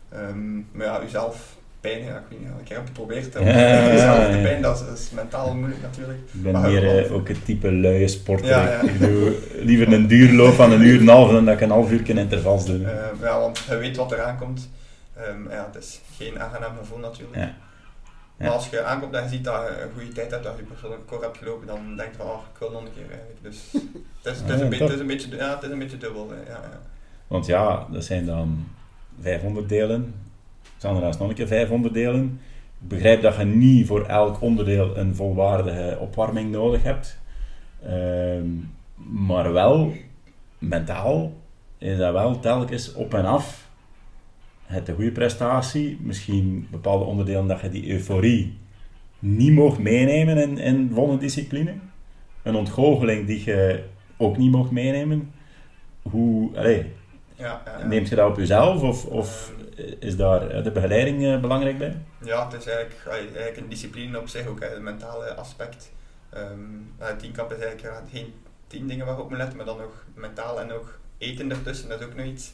Ehm, 0.09 0.55
maar 0.71 0.85
ja, 0.85 1.03
uzelf 1.03 1.57
pijn, 1.79 2.03
ja, 2.03 2.15
ik 2.17 2.23
weet 2.29 2.39
niet, 2.39 2.49
ik 2.61 2.67
heb 2.67 2.77
het 2.77 2.87
geprobeerd. 2.87 3.25
om 3.25 3.45
te 3.45 4.39
pijn, 4.43 4.61
dat 4.61 4.85
is, 4.95 5.09
mentaal 5.11 5.55
moeilijk 5.55 5.81
natuurlijk. 5.81 6.19
ik 6.33 6.43
ben 6.43 6.51
Maar 6.53 6.69
meer 6.71 6.85
want- 6.85 7.05
eh, 7.05 7.13
ook 7.13 7.27
het 7.27 7.45
type 7.45 7.71
luie 7.71 8.07
sporter. 8.07 8.47
Ja, 8.47 8.63
ja. 8.71 8.81
Ik 8.93 8.99
doe 8.99 9.35
liever 9.59 9.93
een 9.93 10.07
duurloop 10.07 10.53
van 10.53 10.71
een 10.71 10.81
uur 10.81 10.95
en 10.95 11.01
een 11.01 11.07
half 11.07 11.31
dan 11.31 11.45
dat 11.45 11.53
ik 11.53 11.61
een 11.61 11.69
half 11.69 11.91
uur 11.91 12.09
in 12.09 12.17
intervals 12.17 12.65
doe. 12.65 12.79
Ja, 13.21 13.39
want 13.39 13.57
je 13.69 13.77
weet 13.77 13.97
wat 13.97 14.11
eraan 14.11 14.37
komt. 14.37 14.69
Ehm, 15.15 15.49
ja, 15.49 15.69
het 15.71 15.83
is 15.83 16.01
geen 16.17 16.39
aangenaam 16.39 16.77
gevoel 16.77 16.97
natuurlijk. 16.97 17.35
Ja. 17.37 17.55
Maar 18.37 18.49
als 18.49 18.69
je 18.69 18.83
aankomt 18.83 19.13
en 19.15 19.23
je 19.23 19.29
ziet 19.29 19.43
dat 19.43 19.55
je 19.67 19.81
een 19.83 19.89
goede 19.95 20.11
tijd 20.11 20.31
hebt, 20.31 20.43
dat 20.43 20.53
je 20.57 20.63
persoonlijk 20.63 21.01
record 21.01 21.21
hebt 21.23 21.37
gelopen, 21.37 21.67
dan 21.67 21.95
denk 21.97 22.11
je 22.11 22.17
van, 22.17 22.25
oh, 22.25 22.41
ik 22.53 22.59
wil 22.59 22.71
nog 22.71 22.81
een 22.81 22.93
keer 22.93 23.09
eigenlijk. 23.11 23.39
Dus 23.41 23.57
het 24.21 24.33
is, 24.33 24.41
het 24.41 24.49
is, 24.49 24.61
een, 24.61 24.69
beetje, 24.69 24.83
het 24.83 24.93
is, 24.93 24.99
een, 24.99 25.07
beetje, 25.07 25.35
ja, 25.35 25.53
het 25.55 25.63
is 25.63 25.69
een 25.69 25.79
beetje 25.79 25.97
dubbel. 25.97 26.29
hè. 26.29 26.51
Ja. 26.51 26.61
Want 27.27 27.45
ja, 27.45 27.85
dat 27.91 28.03
zijn 28.03 28.25
dan 28.25 28.67
500 29.21 29.69
delen. 29.69 30.13
Sandra 30.79 31.07
is 31.07 31.17
nog 31.17 31.29
een 31.29 31.35
keer 31.35 31.47
500 31.47 31.93
delen. 31.93 32.39
Ik 32.81 32.87
begrijp 32.87 33.21
dat 33.21 33.35
je 33.35 33.43
niet 33.43 33.87
voor 33.87 34.05
elk 34.05 34.41
onderdeel 34.41 34.97
een 34.97 35.15
volwaardige 35.15 35.97
opwarming 35.99 36.51
nodig 36.51 36.83
hebt. 36.83 37.19
Ehm, 37.85 38.47
maar 39.25 39.53
wel, 39.53 39.93
mentaal, 40.57 41.33
is 41.77 41.97
dat 41.97 42.13
wel 42.13 42.39
telkens 42.39 42.93
op 42.93 43.13
en 43.13 43.25
af. 43.25 43.69
Het 44.65 44.87
een 44.87 44.95
goede 44.95 45.11
prestatie, 45.11 45.97
misschien 46.01 46.67
bepaalde 46.71 47.05
onderdelen 47.05 47.47
dat 47.47 47.61
je 47.61 47.69
die 47.69 47.91
euforie 47.91 48.57
niet 49.19 49.53
mocht 49.53 49.79
meenemen 49.79 50.37
in, 50.37 50.57
in 50.57 50.91
volle 50.93 51.17
discipline. 51.17 51.73
Een 52.43 52.55
ontgoocheling 52.55 53.27
die 53.27 53.45
je 53.45 53.83
ook 54.17 54.37
niet 54.37 54.51
mocht 54.51 54.71
meenemen. 54.71 55.31
Hoe, 56.01 56.49
Ja, 57.35 57.61
ja, 57.65 57.79
ja. 57.79 57.87
Neemt 57.87 58.09
je 58.09 58.15
dat 58.15 58.29
op 58.29 58.37
jezelf 58.37 58.81
of, 58.81 59.05
of 59.05 59.53
is 59.99 60.17
daar 60.17 60.49
eh, 60.49 60.63
de 60.63 60.71
begeleiding 60.71 61.25
eh, 61.25 61.39
belangrijk 61.39 61.77
bij? 61.77 62.01
Ja, 62.23 62.49
het 62.49 62.53
is 62.61 62.65
eigenlijk, 62.67 63.05
eigenlijk 63.07 63.57
een 63.57 63.69
discipline 63.69 64.19
op 64.19 64.27
zich 64.27 64.47
ook, 64.47 64.59
het 64.59 64.81
mentale 64.81 65.33
aspect. 65.33 65.91
Ja, 66.33 67.05
het 67.05 67.19
teamkamp 67.19 67.51
is 67.51 67.59
eigenlijk 67.59 67.95
ja, 67.95 68.03
geen 68.11 68.33
tien 68.67 68.87
dingen 68.87 69.05
waarop 69.05 69.23
ik 69.23 69.29
moet 69.29 69.37
letten, 69.37 69.57
maar 69.57 69.65
dan 69.65 69.77
nog 69.77 70.05
mentaal 70.13 70.61
en 70.61 70.71
ook 70.71 70.99
eten 71.17 71.51
ertussen, 71.51 71.89
dat 71.89 71.99
is 71.99 72.05
ook 72.05 72.15
nog 72.15 72.25
iets. 72.25 72.53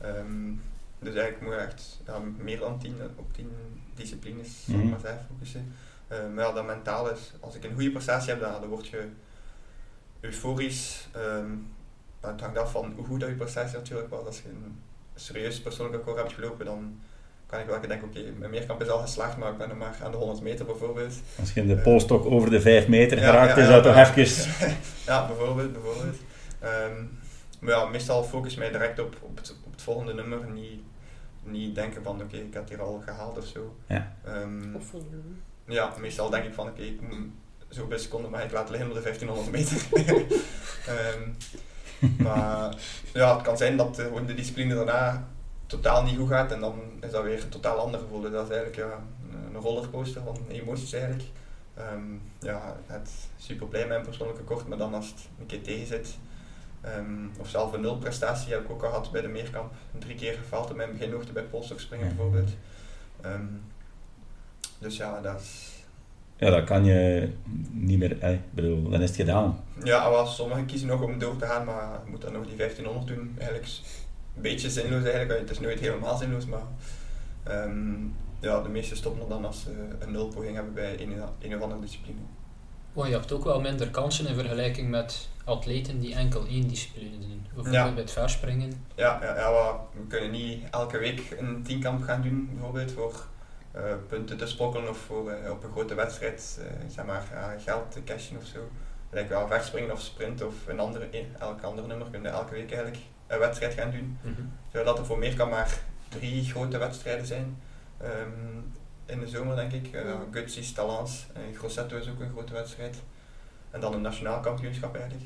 Ehm, 0.00 0.52
dus 0.98 1.14
eigenlijk 1.14 1.40
moet 1.40 1.52
je 1.52 1.58
echt 1.58 2.00
ja, 2.06 2.18
meer 2.36 2.58
dan 2.58 2.78
tien 2.78 2.96
op 3.16 3.34
tien 3.34 3.50
disciplines 3.94 4.64
ik 4.68 4.76
Mhm. 4.76 4.88
maar 4.88 5.00
zeggen, 5.00 5.26
focussen. 5.28 5.72
Ehm, 6.08 6.34
maar 6.34 6.44
ja, 6.44 6.52
dat 6.52 6.66
mentaal 6.66 7.10
is, 7.10 7.32
als 7.40 7.54
ik 7.54 7.64
een 7.64 7.74
goede 7.74 7.90
prestatie 7.90 8.30
heb, 8.30 8.40
dan, 8.40 8.60
dan 8.60 8.68
word 8.68 8.86
je 8.86 9.08
euforisch. 10.20 11.08
Het 12.20 12.40
hangt 12.40 12.58
af 12.58 12.70
van 12.70 12.92
hoe 12.96 13.04
goed 13.04 13.20
dat 13.20 13.28
je 13.28 13.34
prestatie 13.34 13.76
natuurlijk 13.76 14.10
was. 14.10 14.26
Als 14.26 14.42
je 14.42 14.48
een 14.48 14.76
serieus 15.14 15.60
persoonlijk 15.60 15.96
record 15.96 16.16
hebt 16.16 16.32
gelopen, 16.32 16.66
dan 16.66 17.00
kan 17.46 17.60
ik 17.60 17.66
wel 17.66 17.80
denken, 17.80 18.08
oké, 18.08 18.22
mijn 18.38 18.50
meerkamp 18.50 18.82
is 18.82 18.88
al 18.88 18.98
geslaagd, 18.98 19.36
maar 19.36 19.52
ik 19.52 19.58
ben 19.58 19.68
nog 19.68 19.78
maar 19.78 19.96
aan 20.02 20.10
de 20.10 20.16
100 20.16 20.40
meter 20.40 20.66
bijvoorbeeld. 20.66 21.14
Als 21.38 21.52
je 21.52 21.60
in 21.60 21.68
de 21.68 21.76
polstok 21.76 22.24
over 22.24 22.50
de 22.50 22.60
5 22.60 22.88
meter 22.88 23.18
Ja, 23.18 23.24
geraakt, 23.24 23.56
ja, 23.56 23.62
is 23.62 23.68
ja, 23.68 23.74
dat 23.74 23.82
toch 23.82 23.94
ja. 23.94 24.14
even... 24.14 24.76
ja, 25.06 25.26
bijvoorbeeld, 25.26 25.72
bijvoorbeeld. 25.72 26.16
Ehm, 26.60 27.04
maar 27.60 27.74
ja, 27.74 27.84
meestal 27.84 28.24
focus 28.24 28.54
mij 28.54 28.70
direct 28.70 28.98
op, 28.98 29.16
op, 29.20 29.36
het, 29.36 29.56
op 29.64 29.72
het 29.72 29.82
volgende 29.82 30.14
nummer. 30.14 30.50
Niet, 30.50 30.80
niet 31.42 31.74
denken 31.74 32.02
van, 32.02 32.22
oké, 32.22 32.36
ik 32.36 32.52
heb 32.52 32.62
het 32.62 32.68
hier 32.68 32.82
al 32.82 33.02
gehaald 33.04 33.38
of 33.38 33.46
zo. 33.46 33.76
Ja. 33.86 34.16
Ehm, 34.24 34.74
Of 34.74 34.84
voldoen. 34.86 35.42
ja, 35.66 35.92
meestal 36.00 36.30
denk 36.30 36.44
ik 36.44 36.54
van, 36.54 36.68
oké, 36.68 36.82
ik 36.82 37.00
moet 37.00 37.26
zoveel 37.68 37.98
seconden 37.98 38.30
maar 38.30 38.44
ik 38.44 38.52
laat 38.52 38.70
liggen 38.70 38.88
op 38.88 38.94
de 38.94 39.02
1500 39.02 39.50
meter. 39.50 39.80
Ehm, 40.86 41.30
maar 42.24 42.74
ja, 43.12 43.34
het 43.34 43.42
kan 43.42 43.56
zijn 43.56 43.76
dat 43.76 43.98
eh, 43.98 44.04
gewoon 44.04 44.26
de 44.26 44.34
discipline 44.34 44.74
daarna 44.74 45.28
totaal 45.66 46.02
niet 46.02 46.16
goed 46.16 46.28
gaat 46.28 46.52
en 46.52 46.60
dan 46.60 46.80
is 47.00 47.10
dat 47.10 47.22
weer 47.22 47.42
een 47.42 47.48
totaal 47.48 47.78
ander 47.78 48.00
gevoel. 48.00 48.20
Dus 48.20 48.30
dat 48.30 48.50
is 48.50 48.56
eigenlijk 48.56 48.88
ja, 48.88 48.98
een 49.46 49.60
rollercoaster 49.60 50.22
van 50.22 50.36
emoties 50.48 50.92
eigenlijk. 50.92 51.24
Ehm, 51.74 52.14
ja, 52.38 52.76
het 52.86 53.10
super 53.36 53.66
blij 53.66 53.86
met 53.86 53.96
een 53.96 54.04
persoonlijke 54.04 54.42
kort, 54.42 54.68
maar 54.68 54.78
dan 54.78 54.94
als 54.94 55.08
het 55.08 55.28
een 55.40 55.46
keer 55.46 55.62
tegen 55.62 55.86
zit, 55.86 56.16
ehm, 56.80 57.26
of 57.38 57.48
zelf 57.48 57.72
een 57.72 57.80
nulprestatie 57.80 58.52
heb 58.52 58.64
ik 58.64 58.70
ook 58.70 58.82
al 58.82 58.88
gehad 58.88 59.10
bij 59.10 59.20
de 59.20 59.28
meerkamp. 59.28 59.72
Drie 59.98 60.16
keer 60.16 60.32
gefaald 60.32 60.70
in 60.70 60.76
mijn 60.76 60.92
beginhoogte 60.92 61.32
bij 61.32 61.42
polstok 61.42 61.80
springen 61.80 62.06
bijvoorbeeld. 62.06 62.50
Ehm, 63.20 63.46
dus 64.78 64.96
ja, 64.96 65.20
dat 65.20 65.40
is... 65.40 65.81
Ja, 66.42 66.50
dat 66.50 66.64
kan 66.64 66.84
je 66.84 67.28
niet 67.70 67.98
meer... 67.98 68.24
Ik 68.24 68.40
bedoel, 68.50 68.90
dan 68.90 69.00
is 69.00 69.08
het 69.08 69.16
gedaan. 69.16 69.60
Ja, 69.84 70.10
wel, 70.10 70.26
sommigen 70.26 70.66
kiezen 70.66 70.88
nog 70.88 71.02
om 71.02 71.18
door 71.18 71.36
te 71.36 71.46
gaan, 71.46 71.64
maar 71.64 72.00
je 72.04 72.10
moet 72.10 72.20
dan 72.22 72.32
nog 72.32 72.46
die 72.46 72.56
1500 72.56 73.06
doen. 73.16 73.34
Eigenlijk 73.38 73.66
is 73.66 73.82
een 74.36 74.42
beetje 74.42 74.70
zinloos 74.70 75.04
eigenlijk. 75.04 75.40
Het 75.40 75.50
is 75.50 75.60
nooit 75.60 75.80
helemaal 75.80 76.16
zinloos, 76.16 76.46
maar 76.46 76.62
ehm, 77.42 77.92
ja, 78.40 78.60
de 78.62 78.68
meeste 78.68 78.96
stoppen 78.96 79.28
dan 79.28 79.44
als 79.44 79.62
ze 79.62 79.70
een 79.98 80.12
nulpoging 80.12 80.54
hebben 80.54 80.74
bij 80.74 81.00
een, 81.00 81.12
een 81.40 81.56
of 81.56 81.62
andere 81.62 81.80
discipline. 81.80 82.18
Maar 82.92 83.06
je 83.08 83.12
hebt 83.14 83.32
ook 83.32 83.44
wel 83.44 83.60
minder 83.60 83.90
kansen 83.90 84.26
in 84.26 84.34
vergelijking 84.34 84.90
met 84.90 85.28
atleten 85.44 86.00
die 86.00 86.14
enkel 86.14 86.46
één 86.46 86.68
discipline 86.68 87.18
doen. 87.18 87.40
Bijvoorbeeld 87.42 87.74
Ja. 87.74 87.92
bij 87.92 88.02
het 88.02 88.12
verspringen. 88.12 88.72
Ja, 88.94 89.18
ja, 89.22 89.36
ja 89.36 89.80
we 89.92 90.06
kunnen 90.08 90.30
niet 90.30 90.62
elke 90.70 90.98
week 90.98 91.36
een 91.38 91.62
tienkamp 91.62 92.02
gaan 92.02 92.22
doen, 92.22 92.48
bijvoorbeeld 92.52 92.92
voor 92.92 93.26
punten 94.08 94.36
te 94.36 94.46
sprokkelen 94.46 94.88
of 94.88 94.98
voor 94.98 95.30
eh, 95.30 95.50
op 95.50 95.64
een 95.64 95.70
grote 95.72 95.94
wedstrijd 95.94 96.60
eh, 96.60 96.90
zeg 96.90 97.04
maar, 97.04 97.22
geld 97.58 97.90
te 97.90 98.04
cashen 98.04 98.36
of 98.36 98.44
zo. 98.44 98.68
Like 99.10 99.28
wel 99.28 99.46
verspringen 99.48 99.92
of 99.92 100.00
sprint 100.00 100.42
of 100.42 100.54
een 100.66 100.80
andere, 100.80 101.04
eh, 101.06 101.24
elk 101.38 101.62
ander 101.62 101.86
nummer 101.86 102.10
kunnen 102.10 102.32
we 102.32 102.38
elke 102.38 102.54
week 102.54 102.72
eigenlijk 102.72 103.02
een 103.26 103.38
wedstrijd 103.38 103.74
gaan 103.74 103.90
doen. 103.90 104.18
Zodat 104.72 104.98
er 104.98 105.06
voor 105.06 105.18
meer 105.18 105.36
kan 105.36 105.48
maar 105.48 105.78
drie 106.08 106.44
grote 106.50 106.78
wedstrijden 106.78 107.26
zijn. 107.26 107.58
ehm, 107.98 108.58
in 109.06 109.20
de 109.20 109.28
zomer 109.28 109.56
denk 109.56 109.72
ik. 109.72 109.92
Uh, 109.94 110.04
Ja. 110.04 110.20
Gutsis, 110.30 110.72
Talans, 110.72 111.26
en 111.32 111.54
Grosseto 111.54 111.96
is 111.96 112.08
ook 112.08 112.20
een 112.20 112.30
grote 112.30 112.52
wedstrijd. 112.52 113.02
En 113.70 113.80
dan 113.80 113.94
een 113.94 114.00
nationaal 114.00 114.40
kampioenschap 114.40 114.94
eigenlijk. 114.94 115.24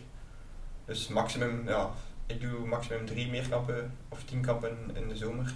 Dus 0.85 1.09
maximum, 1.09 1.69
ja, 1.69 1.91
ik 2.27 2.41
doe 2.41 2.67
maximum 2.67 3.07
drie 3.07 3.31
meerkampen 3.31 3.93
of 4.09 4.25
tien 4.25 4.41
kampen 4.41 4.77
in 4.95 5.09
de 5.09 5.17
zomer. 5.17 5.55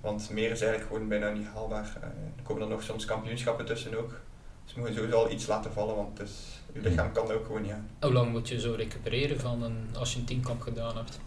Want 0.00 0.30
meer 0.30 0.50
is 0.50 0.60
eigenlijk 0.60 0.92
gewoon 0.92 1.08
bijna 1.08 1.30
niet 1.30 1.46
haalbaar. 1.46 1.96
Eh, 2.00 2.08
er 2.36 2.42
komen 2.42 2.62
er 2.62 2.68
nog 2.68 2.82
soms 2.82 3.04
kampioenschappen 3.04 3.66
tussen 3.66 3.98
ook. 3.98 4.20
Dus 4.64 4.74
moet 4.74 4.88
je 4.88 4.94
sowieso 4.94 5.16
al 5.16 5.30
iets 5.30 5.46
laten 5.46 5.72
vallen, 5.72 5.96
want 5.96 6.18
het 6.18 6.28
is, 6.28 6.60
je 6.72 6.80
lichaam 6.80 7.12
kan 7.12 7.26
dat 7.26 7.36
ook 7.36 7.46
gewoon 7.46 7.62
niet 7.62 7.72
aan. 7.72 7.88
Hoe 8.00 8.12
lang 8.12 8.30
moet 8.30 8.48
je 8.48 8.60
zo 8.60 8.74
recupereren 8.74 9.40
van 9.40 9.62
een, 9.62 9.88
als 9.98 10.12
je 10.12 10.18
een 10.18 10.24
tienkamp 10.24 10.60
gedaan 10.60 10.96
hebt? 10.96 11.20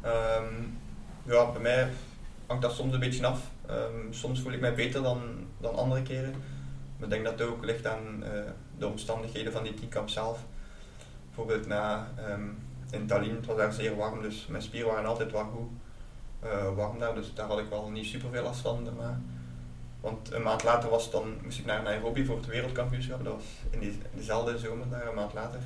Ehm, 0.00 0.54
ja, 1.22 1.50
bij 1.50 1.60
mij 1.60 1.90
hangt 2.46 2.62
dat 2.62 2.72
soms 2.72 2.94
een 2.94 3.00
beetje 3.00 3.26
af. 3.26 3.40
Ehm, 3.66 4.10
soms 4.10 4.40
voel 4.40 4.52
ik 4.52 4.60
mij 4.60 4.74
beter 4.74 5.02
dan, 5.02 5.22
dan 5.60 5.74
andere 5.74 6.02
keren. 6.02 6.30
Maar 6.96 7.08
ik 7.08 7.10
denk 7.10 7.24
dat 7.24 7.38
het 7.38 7.48
ook 7.48 7.64
ligt 7.64 7.86
aan 7.86 8.24
eh, 8.24 8.30
de 8.78 8.86
omstandigheden 8.86 9.52
van 9.52 9.62
die 9.62 9.74
tienkamp 9.74 10.08
zelf. 10.08 10.44
Bijvoorbeeld 11.26 11.66
na, 11.66 12.10
ehm, 12.16 12.48
in 12.90 13.06
Tallinn, 13.06 13.36
het 13.36 13.46
was 13.46 13.56
daar 13.56 13.72
zeer 13.72 13.96
warm, 13.96 14.22
dus 14.22 14.46
mijn 14.46 14.62
spieren 14.62 14.90
waren 14.90 15.08
altijd 15.08 15.32
wel 15.32 15.44
goed 15.44 15.68
warm 16.74 16.98
daar. 16.98 17.14
Dus 17.14 17.34
daar 17.34 17.46
had 17.46 17.58
ik 17.58 17.68
wel 17.68 17.90
niet 17.90 18.06
super 18.06 18.30
veel 18.30 18.42
last 18.42 18.60
van 18.60 18.84
daarna. 18.84 19.20
Want 20.00 20.32
een 20.32 20.42
maand 20.42 20.62
later 20.62 20.90
was 20.90 21.10
dan, 21.10 21.34
moest 21.42 21.58
ik 21.58 21.64
naar 21.64 21.82
Nairobi 21.82 22.24
voor 22.24 22.36
het 22.36 22.46
wereldkampioenschap. 22.46 23.24
Dat 23.24 23.34
was 23.34 23.44
in, 23.70 23.78
die, 23.78 23.90
in 23.90 23.98
dezelfde 24.18 24.58
zomer 24.58 24.88
daar, 24.88 25.06
een 25.06 25.14
maand 25.14 25.32
later. 25.32 25.60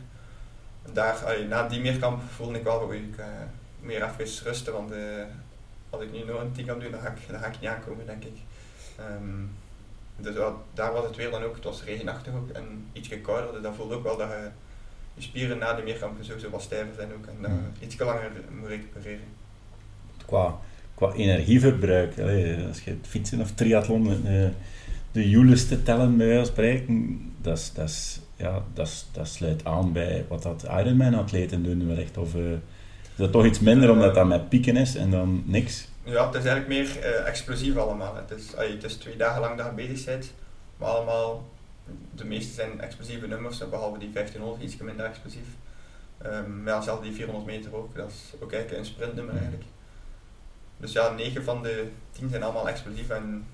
En 0.82 0.92
daar, 0.92 1.44
na 1.48 1.68
die 1.68 1.80
meerkamp 1.80 2.22
voelde 2.30 2.58
ik 2.58 2.64
wel 2.64 2.80
dat 2.80 2.92
ik 2.92 3.16
eh, 3.16 3.26
meer 3.80 4.02
even 4.02 4.44
rusten, 4.44 4.72
want 4.72 4.90
eh, 4.92 4.98
als 5.90 6.02
ik 6.02 6.12
nu 6.12 6.24
nog 6.24 6.40
een 6.40 6.52
tien 6.52 6.66
kan 6.66 6.78
doen, 6.78 6.90
dan 6.90 7.00
ga 7.00 7.08
ik, 7.08 7.28
dan 7.28 7.40
ga 7.40 7.46
ik 7.46 7.60
niet 7.60 7.70
aankomen, 7.70 8.06
denk 8.06 8.24
ik. 8.24 8.36
Ehm, 8.98 9.44
dus 10.16 10.34
daar 10.74 10.92
was 10.92 11.04
het 11.04 11.16
weer 11.16 11.30
dan 11.30 11.42
ook, 11.42 11.54
het 11.54 11.64
was 11.64 11.84
regenachtig 11.84 12.34
ook 12.34 12.50
en 12.50 12.86
ietsje 12.92 13.18
kouder, 13.20 13.52
dus 13.52 13.62
dat 13.62 13.74
voelde 13.74 13.94
ook 13.94 14.02
wel 14.02 14.16
dat 14.16 14.28
je, 14.28 14.48
je 15.14 15.22
spieren 15.22 15.58
na 15.58 15.74
de 15.74 15.82
meerkamp 15.82 16.16
sowieso 16.20 16.50
wat 16.50 16.62
stijver 16.62 16.94
zijn 16.94 17.12
ook 17.12 17.26
en 17.26 17.36
dat 17.40 17.50
Mm. 17.50 17.72
iets 17.80 17.98
langer 17.98 18.30
moet 18.50 18.68
recupereren. 18.68 19.28
Qua, 20.26 20.58
qua 20.94 21.12
energieverbruik, 21.12 22.18
allee, 22.18 22.66
als 22.68 22.80
je 22.80 22.90
het 22.90 23.06
fietsen 23.08 23.40
of 23.40 23.52
triathlon, 23.52 24.26
eh, 24.26 24.46
de 25.12 25.28
joules 25.30 25.68
te 25.68 25.82
tellen 25.82 26.16
bij 26.16 26.26
wijze 26.26 26.44
van 26.44 26.52
spreken, 26.52 27.20
dat, 27.40 27.58
is, 27.58 27.72
dat, 27.72 27.88
is, 27.88 28.20
ja, 28.36 28.62
dat, 28.74 28.86
is, 28.86 29.06
dat 29.12 29.28
sluit 29.28 29.64
aan 29.64 29.92
bij 29.92 30.24
wat 30.28 30.42
dat 30.42 30.62
Ironman-atleten 30.62 31.62
doen 31.62 31.86
wellicht. 31.86 32.18
Of 32.18 32.34
eh, 32.34 32.50
is 33.02 33.16
dat 33.16 33.32
toch 33.32 33.44
iets 33.44 33.60
minder 33.60 33.90
omdat 33.90 34.14
dat 34.14 34.26
met 34.26 34.48
pieken 34.48 34.76
is 34.76 34.96
en 34.96 35.10
dan 35.10 35.42
niks? 35.46 35.88
Ja, 36.04 36.26
het 36.26 36.34
is 36.34 36.44
eigenlijk 36.44 36.68
meer 36.68 37.04
eh, 37.04 37.26
explosief 37.28 37.76
allemaal. 37.76 38.16
Het 38.16 38.38
is, 38.38 38.56
allee, 38.56 38.72
het 38.72 38.84
is 38.84 38.94
twee 38.94 39.16
dagen 39.16 39.40
lang 39.40 39.56
dat 39.56 39.66
je 39.66 39.72
bezig 39.72 40.04
bent, 40.04 40.32
maar 40.76 40.88
allemaal, 40.88 41.48
de 42.14 42.24
meeste 42.24 42.52
zijn 42.52 42.80
explosieve 42.80 43.26
nummers, 43.26 43.68
behalve 43.70 43.98
die 43.98 44.10
1500, 44.12 44.62
iets 44.62 44.82
minder 44.82 45.06
explosief. 45.06 45.46
Maar 46.62 46.74
ja, 46.74 46.80
zelfs 46.80 47.02
die 47.02 47.12
400 47.12 47.46
meter 47.46 47.76
ook, 47.76 47.96
dat 47.96 48.10
is 48.10 48.32
ook 48.40 48.52
eigenlijk 48.52 48.80
een 48.80 48.90
sprintnummer 48.92 49.34
eigenlijk. 49.34 49.64
Dus 50.84 50.92
ja, 50.92 51.10
9 51.10 51.44
van 51.44 51.62
de 51.62 51.88
10 52.12 52.28
zijn 52.28 52.42
allemaal 52.42 52.68
explosief 52.68 53.10
en 53.10 53.46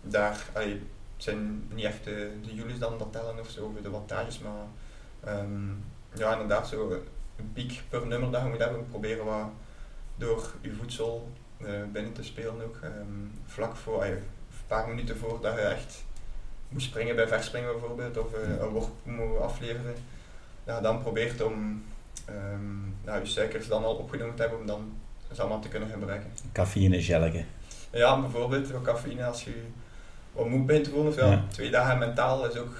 daar 0.00 0.46
zijn 1.16 1.68
niet 1.74 1.84
echt 1.84 2.04
de, 2.04 2.32
de 2.46 2.54
joules 2.54 2.78
dan 2.78 2.98
dat 2.98 3.12
tellen 3.12 3.38
of 3.38 3.50
zo, 3.50 3.74
de 3.82 3.90
wattages, 3.90 4.38
maar 4.38 4.66
ehm, 5.24 5.68
ja, 6.14 6.32
inderdaad 6.32 6.68
zo 6.68 7.02
een 7.36 7.52
piek 7.52 7.82
per 7.88 8.06
nummer 8.06 8.30
dat 8.30 8.42
je 8.42 8.48
moet 8.48 8.58
hebben, 8.58 8.86
proberen 8.90 9.24
wat 9.24 9.48
door 10.16 10.52
je 10.60 10.72
voedsel 10.72 11.32
eh, 11.56 11.82
binnen 11.92 12.12
te 12.12 12.22
spelen 12.22 12.64
ook. 12.64 12.78
Ehm, 12.82 13.26
vlak 13.46 13.76
voor, 13.76 14.04
een 14.04 14.22
paar 14.66 14.88
minuten 14.88 15.16
voordat 15.16 15.54
je 15.54 15.60
echt 15.60 16.04
moet 16.68 16.82
springen 16.82 17.16
bij 17.16 17.28
verspringen 17.28 17.72
bijvoorbeeld, 17.72 18.18
of 18.18 18.32
eh, 18.32 18.48
een 18.60 18.68
worp 18.68 18.90
moet 19.02 19.38
afleveren, 19.38 19.94
ja, 20.66 20.80
dan 20.80 21.02
probeert 21.02 21.42
om 21.42 21.84
ehm, 22.24 22.88
ja, 23.04 23.16
je 23.16 23.26
suikers 23.26 23.68
dan 23.68 23.84
al 23.84 23.94
opgenomen 23.94 24.34
te 24.34 24.42
hebben 24.42 24.60
om 24.60 24.66
dan 24.66 24.92
het 25.36 25.40
allemaal 25.46 25.62
te 25.62 25.68
kunnen 25.68 25.88
gebruiken. 25.88 26.30
Cafeïne 26.52 27.02
gellige. 27.02 27.44
Ja, 27.90 28.20
bijvoorbeeld 28.20 28.82
cafeïne 28.82 29.24
als 29.24 29.44
je 29.44 29.62
wat 30.32 30.48
moe 30.48 30.64
bent 30.64 30.86
gewoon, 30.88 31.06
of 31.06 31.16
ja, 31.16 31.26
Ja. 31.30 31.44
twee 31.48 31.70
dagen 31.70 31.98
mentaal 31.98 32.46
is 32.50 32.56
ook, 32.56 32.74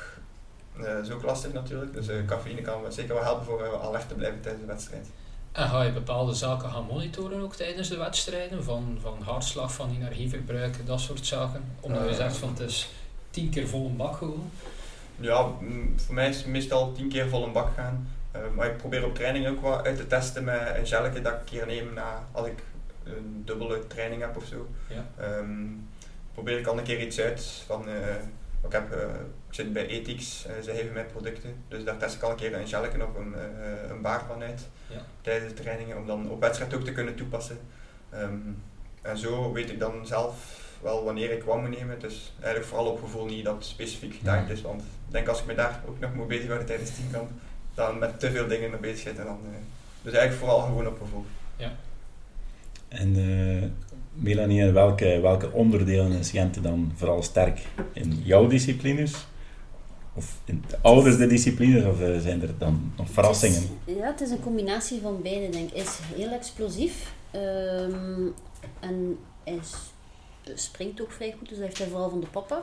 eh, 0.81 0.99
is 1.03 1.11
ook 1.11 1.23
lastig 1.23 1.53
natuurlijk. 1.53 1.95
Dus 1.95 2.09
eh, 2.09 2.17
cafeïne 2.27 2.61
kan 2.61 2.81
zeker 2.93 3.15
wel 3.15 3.23
helpen 3.23 3.45
voor 3.45 3.61
uh, 3.61 3.83
alert 3.87 4.09
te 4.09 4.15
blijven 4.15 4.41
tijdens 4.41 4.63
de 4.65 4.73
wedstrijd. 4.73 5.07
En 5.53 5.69
ga 5.69 5.83
je 5.83 5.93
bepaalde 5.93 6.35
zaken 6.35 6.71
gaan 6.71 6.85
monitoren 6.85 7.41
ook 7.41 7.55
tijdens 7.55 7.89
de 7.89 7.97
wedstrijden? 7.97 8.65
Van, 8.65 8.99
van 9.01 9.17
hartslag, 9.23 9.73
van 9.73 9.91
energieverbruik, 9.97 10.87
dat 10.87 11.01
soort 11.01 11.27
zaken? 11.27 11.65
Omdat 11.81 12.03
je 12.03 12.09
Eh. 12.09 12.15
zegt 12.17 12.37
van 12.37 12.49
het 12.49 12.61
is 12.61 12.89
tien 13.31 13.51
keer 13.51 13.69
vol 13.69 13.87
een 13.87 13.97
bak 13.97 14.17
gewoon. 14.17 14.51
Ja, 15.21 15.47
mm, 15.61 15.93
voor 16.01 16.15
mij 16.15 16.29
is 16.29 16.37
het 16.37 16.47
meestal 16.47 16.93
tien 16.93 17.09
keer 17.09 17.29
vol 17.29 17.45
een 17.45 17.53
bak 17.53 17.75
gaan. 17.75 18.09
Eh, 18.35 18.41
maar 18.55 18.67
ik 18.67 18.77
probeer 18.77 19.05
op 19.05 19.15
training 19.15 19.47
ook 19.49 19.61
wat 19.61 19.87
uit 19.87 19.97
te 19.97 20.07
testen 20.07 20.45
met 20.45 20.75
een 20.77 20.87
gelletje 20.87 21.21
dat 21.21 21.33
ik 21.33 21.39
een 21.39 21.45
keer 21.45 21.67
neem 21.67 21.93
na, 21.95 22.27
als 22.33 22.47
ik 22.47 22.59
een 23.05 23.43
dubbele 23.45 23.87
training 23.87 24.21
heb 24.23 24.37
of 24.37 24.45
zo. 24.45 24.69
Ja. 24.89 25.05
Ehm, 25.25 25.67
probeer 26.33 26.59
ik 26.59 26.67
al 26.67 26.79
een 26.79 26.85
keer 26.85 27.01
iets 27.01 27.21
uit 27.21 27.63
van, 27.67 27.89
eh, 27.89 27.95
ik, 28.67 28.73
heb, 28.73 28.93
eh, 28.93 28.99
ik 29.49 29.55
zit 29.55 29.73
bij 29.73 29.87
Ethics, 29.87 30.47
ze 30.63 30.71
geven 30.75 30.93
mij 30.93 31.05
producten, 31.05 31.55
dus 31.69 31.85
daar 31.85 31.97
test 31.97 32.15
ik 32.15 32.23
al 32.23 32.31
een 32.31 32.37
keer 32.37 32.55
een 32.55 32.69
gelletje 32.69 33.07
of 33.07 33.15
een, 33.17 33.35
eh, 33.35 33.91
een 33.91 34.01
baar 34.01 34.25
van 34.27 34.43
uit 34.43 34.69
Ja. 34.87 35.01
tijdens 35.21 35.55
de 35.55 35.63
trainingen, 35.63 35.97
om 35.97 36.07
dan 36.07 36.31
op 36.31 36.41
wedstrijd 36.41 36.75
ook 36.75 36.85
te 36.85 36.93
kunnen 36.93 37.15
toepassen. 37.15 37.59
Ehm, 38.11 38.39
en 39.03 39.19
zo 39.19 39.53
weet 39.53 39.71
ik 39.71 39.79
dan 39.79 40.07
zelf 40.07 40.63
wel 40.83 41.05
wanneer 41.05 41.31
ik 41.31 41.43
wat 41.43 41.61
moet 41.61 41.79
nemen. 41.79 42.03
Is 42.03 42.33
eigenlijk 42.41 42.67
vooral 42.67 42.87
op 42.93 43.01
gevoel 43.01 43.25
niet 43.25 43.45
dat 43.45 43.55
het 43.55 43.65
specifiek 43.65 44.15
getimed 44.15 44.51
is, 44.51 44.63
want 44.63 44.81
ik 44.83 45.13
denk 45.13 45.29
als 45.29 45.41
ik 45.41 45.47
me 45.47 45.55
daar 45.55 45.81
ook 45.89 45.99
nog 46.01 46.15
moet 46.15 46.29
bezighouden 46.29 46.67
tijdens 46.67 46.95
teamkamp, 46.95 47.31
dan 47.75 47.99
met 47.99 48.21
te 48.21 48.31
veel 48.31 48.47
dingen 48.47 48.71
mee 48.71 48.81
bezig 48.81 49.05
bent. 49.05 49.19
En 49.19 49.25
dan, 49.25 49.39
eh, 49.45 49.51
dus 50.03 50.13
eigenlijk 50.13 50.45
vooral 50.45 50.61
gewoon 50.67 50.87
op 50.87 50.99
gevoel. 51.03 51.25
En 52.89 53.17
eh, 53.17 53.69
Melanie, 54.13 54.65
welke, 54.71 55.19
welke 55.23 55.53
onderdelen 55.53 56.13
is 56.13 56.31
Jente 56.31 56.61
dan 56.61 56.93
vooral 56.95 57.23
sterk? 57.23 57.61
In 57.93 58.21
jouw 58.25 58.47
disciplines? 58.47 59.27
Of 60.15 60.41
in 60.45 60.65
de 60.69 60.77
ouders 60.83 61.17
de 61.17 61.27
disciplines? 61.27 61.85
Of 61.85 62.01
eh, 62.01 62.19
zijn 62.19 62.43
er 62.43 62.59
dan 62.59 62.93
nog 62.97 63.11
verrassingen? 63.11 63.61
Het 63.61 63.69
is- 63.85 63.95
ja, 63.95 64.07
het 64.07 64.21
is 64.21 64.31
een 64.31 64.41
combinatie 64.41 65.01
van 65.01 65.23
beide, 65.23 65.49
denk 65.49 65.69
ik. 65.71 65.75
Hij 65.75 65.83
is 65.83 65.99
heel 66.17 66.31
explosief. 66.33 67.13
ehm, 67.31 68.27
en 68.81 69.19
hij 69.45 69.55
is- 69.55 69.93
springt 70.55 71.01
ook 71.03 71.13
vrij 71.13 71.35
goed, 71.39 71.49
dus 71.49 71.57
dat 71.59 71.67
heeft 71.67 71.79
hij 71.79 71.87
vooral 71.89 72.11
van 72.11 72.21
de 72.21 72.27
papa. 72.27 72.63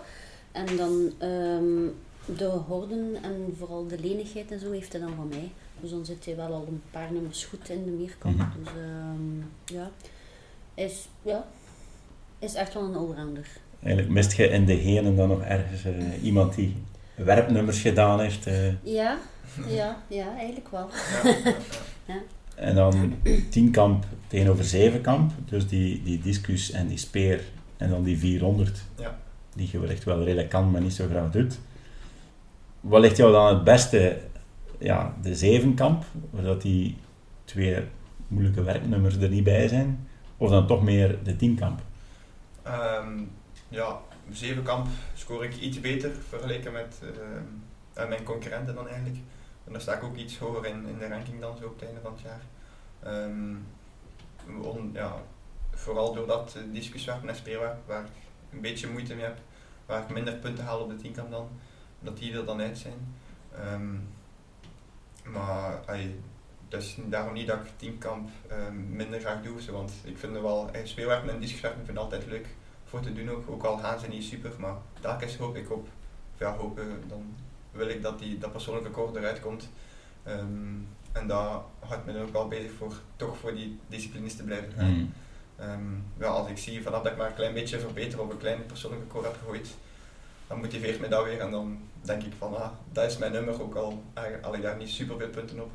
En 0.51 0.65
dan 0.77 1.11
ehm, 1.17 1.87
de 2.35 2.45
horden 2.45 3.15
en 3.23 3.53
vooral 3.57 3.87
de 3.87 3.99
lenigheid 3.99 4.51
en 4.51 4.59
zo 4.59 4.71
heeft 4.71 4.91
hij 4.91 5.01
dan 5.01 5.13
van 5.15 5.27
mij. 5.27 5.51
Dus 5.79 5.89
dan 5.89 6.05
zit 6.05 6.25
hij 6.25 6.35
wel 6.35 6.53
al 6.53 6.65
een 6.67 6.81
paar 6.91 7.11
nummers 7.11 7.45
goed 7.45 7.69
in 7.69 7.83
de 7.83 7.89
meerkant. 7.91 8.37
Mhm. 8.37 8.47
Dus 8.63 8.67
ehm, 8.67 9.75
ja, 9.77 9.89
is, 10.73 11.07
ja, 11.21 11.47
is 12.39 12.53
echt 12.53 12.73
wel 12.73 12.83
een 12.83 12.95
allrounder. 12.95 13.47
Eigenlijk 13.83 14.13
mist 14.13 14.33
je 14.33 14.47
in 14.47 14.65
de 14.65 14.73
henen 14.73 15.15
dan 15.15 15.27
nog 15.27 15.41
ergens 15.41 15.83
eh, 15.85 16.23
iemand 16.23 16.55
die 16.55 16.75
werpnummers 17.15 17.79
gedaan 17.81 18.19
heeft. 18.19 18.47
eh, 18.47 18.83
Ja, 18.83 19.17
ja, 19.67 20.03
ja, 20.07 20.35
eigenlijk 20.37 20.69
wel. 20.71 20.89
Ja. 22.07 22.17
en 22.55 22.75
dan 22.75 23.13
tienkamp 23.49 24.05
tegenover 24.27 24.63
zevenkamp. 24.63 25.31
Dus 25.49 25.67
die, 25.67 26.03
die 26.03 26.19
discus 26.21 26.71
en 26.71 26.87
die 26.87 26.97
speer. 26.97 27.43
En 27.77 27.89
dan 27.89 28.03
die 28.03 28.17
400. 28.17 28.81
Ja. 28.99 29.19
Die 29.55 29.69
je 29.71 29.79
wellicht 29.79 30.03
wel 30.03 30.23
redelijk 30.23 30.49
kan, 30.49 30.71
maar 30.71 30.81
niet 30.81 30.93
zo 30.93 31.07
graag 31.09 31.31
doet. 31.31 31.59
Wat 32.81 33.01
ligt 33.01 33.17
jou 33.17 33.31
dan 33.31 33.47
het 33.47 33.63
beste? 33.63 34.21
Ja, 34.77 35.15
de 35.21 35.35
zevenkamp. 35.35 36.03
Waar 36.29 36.43
dat 36.43 36.61
die 36.61 36.97
twee 37.45 37.83
moeilijke 38.27 38.63
werknummers 38.63 39.15
er 39.15 39.29
niet 39.29 39.43
bij 39.43 39.67
zijn. 39.67 40.07
Of 40.37 40.49
dan 40.49 40.67
toch 40.67 40.83
meer 40.83 41.23
de 41.23 41.35
tienkamp. 41.35 41.79
Ehm, 42.63 43.19
ja, 43.69 43.99
zevenkamp 44.31 44.87
scoor 45.13 45.43
ik 45.43 45.57
iets 45.57 45.79
beter 45.79 46.11
vergeleken 46.27 46.71
met 46.71 47.01
ehm, 47.01 47.43
eh, 47.93 48.07
mijn 48.07 48.23
concurrenten 48.23 48.75
dan 48.75 48.87
eigenlijk. 48.87 49.17
En 49.65 49.71
daar 49.71 49.81
sta 49.81 49.93
ik 49.93 50.03
ook 50.03 50.15
iets 50.15 50.37
hoger 50.37 50.65
in, 50.65 50.87
in 50.87 50.97
de 50.97 51.07
ranking 51.07 51.39
dan 51.39 51.57
zo 51.57 51.65
op 51.65 51.79
het 51.79 51.85
einde 51.85 52.01
van 52.01 52.11
het 52.11 52.21
jaar. 52.21 52.41
Ehm, 53.03 53.55
on- 54.61 54.91
ja, 54.93 55.15
vooral 55.71 56.13
doordat 56.13 56.57
discuswerpen 56.71 57.29
en 57.29 57.59
waar 57.85 58.03
ik 58.03 58.11
een 58.51 58.61
beetje 58.61 58.87
moeite 58.89 59.15
mee 59.15 59.23
heb, 59.23 59.37
waar 59.85 60.01
ik 60.01 60.09
minder 60.09 60.33
punten 60.33 60.65
haal 60.65 60.79
op 60.79 60.89
de 60.89 60.95
tienkamp 60.95 61.31
dan, 61.31 61.47
dat 62.01 62.17
die 62.17 62.33
er 62.33 62.45
dan 62.45 62.61
uit 62.61 62.77
zijn. 62.77 63.15
Ehm, 63.55 63.95
maar 65.23 65.85
ai, 65.85 66.19
dat 66.69 66.81
is 66.81 66.97
daarom 67.05 67.33
niet 67.33 67.47
dat 67.47 67.57
ik 67.57 67.71
tienkamp 67.75 68.29
ehm, 68.47 68.95
minder 68.95 69.19
graag 69.19 69.41
doe, 69.41 69.61
zo, 69.61 69.71
want 69.71 69.91
ik 70.03 70.17
vind 70.17 70.35
er 70.35 70.41
wel, 70.41 70.69
eh, 70.71 70.85
speelwerpen 70.85 71.29
en 71.29 71.39
discuswerpen 71.39 71.85
vind 71.85 71.97
ik 71.97 72.03
altijd 72.03 72.25
leuk 72.25 72.47
voor 72.85 73.01
te 73.01 73.13
doen 73.13 73.29
ook, 73.29 73.49
ook 73.49 73.63
al 73.63 73.77
gaan 73.77 73.99
ze 73.99 74.07
niet 74.07 74.23
super, 74.23 74.51
maar 74.57 74.75
telkens 74.99 75.37
hoop 75.37 75.55
ik 75.55 75.71
op, 75.71 75.87
ja 76.37 76.55
hopen, 76.55 77.03
dan 77.07 77.35
wil 77.71 77.87
ik 77.87 78.01
dat 78.01 78.19
die, 78.19 78.37
dat 78.37 78.51
persoonlijke 78.51 78.89
record 78.89 79.15
eruit 79.15 79.39
komt. 79.39 79.69
Ehm, 80.23 80.75
en 81.11 81.27
daar 81.27 81.59
houdt 81.79 82.05
me 82.05 82.13
dan 82.13 82.21
ook 82.21 82.33
wel 82.33 82.47
bezig 82.47 82.71
voor, 82.71 82.93
toch 83.15 83.37
voor 83.37 83.55
die 83.55 83.79
disciplines 83.87 84.35
te 84.35 84.43
blijven 84.43 84.73
gaan. 84.73 84.91
Mm. 84.91 85.13
Ja, 86.19 86.27
als 86.27 86.49
ik 86.49 86.57
zie 86.57 86.81
vanaf 86.81 87.01
dat 87.01 87.11
ik 87.11 87.17
maar 87.17 87.27
een 87.27 87.35
klein 87.35 87.53
beetje 87.53 87.79
verbeter 87.79 88.21
of 88.21 88.29
een 88.29 88.37
klein 88.37 88.65
persoonlijk 88.65 89.03
record 89.03 89.25
heb 89.25 89.37
gegooid, 89.39 89.75
dan 90.47 90.59
motiveert 90.59 90.99
me 90.99 91.07
dat 91.07 91.23
weer 91.23 91.39
en 91.39 91.51
dan 91.51 91.79
denk 92.01 92.23
ik 92.23 92.31
van, 92.37 92.55
ah, 92.55 92.69
dat 92.93 93.05
is 93.11 93.17
mijn 93.17 93.31
nummer, 93.31 93.61
ook 93.61 93.75
al 93.75 94.03
eigenlijk 94.13 94.47
al 94.47 94.55
ik 94.55 94.61
daar 94.61 94.77
niet 94.77 94.89
super 94.89 95.15
veel 95.17 95.27
punten 95.29 95.59
op. 95.63 95.69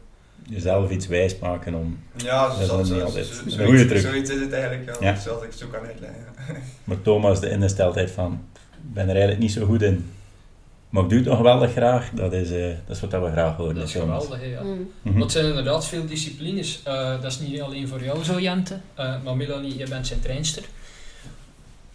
Jezelf 0.49 0.91
iets 0.91 1.07
wijs 1.07 1.39
maken 1.39 1.75
om... 1.75 1.99
Ja, 2.17 2.49
Dat 2.49 2.81
is 2.81 2.91
niet 2.91 3.03
altijd 3.03 3.27
zo- 3.27 3.65
goede 3.65 3.87
truc. 3.87 4.01
Zoiets 4.01 4.31
is 4.31 4.41
het 4.41 4.53
eigenlijk, 4.53 5.01
ja, 5.01 5.07
Ja. 5.12 5.17
zoals 5.21 5.43
ik 5.43 5.49
het 5.51 5.59
zo 5.59 5.67
kan 5.67 5.85
uitleggen. 5.87 6.19
ja. 6.49 6.55
Maar 6.85 7.03
Thomas, 7.03 7.41
de 7.41 7.51
ingesteldheid 7.51 8.11
van... 8.11 8.33
Ik 8.73 8.93
ben 8.95 9.03
er 9.03 9.11
eigenlijk 9.11 9.39
niet 9.41 9.53
zo 9.53 9.67
goed 9.67 9.83
in. 9.83 10.11
Maar 10.89 11.03
ik 11.03 11.09
doe 11.09 11.19
het 11.19 11.29
nog 11.29 11.37
geweldig 11.37 11.73
graag. 11.73 12.11
Dat 12.11 12.33
is, 12.33 12.51
eh, 12.51 12.69
dat 12.87 12.97
is 12.97 13.01
wat 13.03 13.11
we 13.11 13.31
graag 13.31 13.57
horen. 13.57 13.75
Dat 13.75 13.85
is 13.85 13.93
Thomas. 13.93 14.23
geweldig, 14.25 14.47
hè, 14.47 14.53
ja. 14.55 14.62
Mm. 14.62 14.91
Mhm. 15.03 15.19
Dat 15.19 15.33
zijn 15.33 15.47
inderdaad 15.47 15.87
veel 15.87 16.07
disciplines. 16.07 16.81
Eh, 16.85 17.11
dat 17.23 17.25
is 17.33 17.39
niet 17.41 17.61
alleen 17.61 17.89
voor 17.89 18.03
jou 18.05 18.25
zo, 18.25 18.41
Jente. 18.41 18.79
Eh, 18.95 19.23
maar 19.25 19.37
Melanie, 19.37 19.79
je 19.79 19.89
bent 19.89 20.07
zijn 20.07 20.21
trainster. 20.21 20.62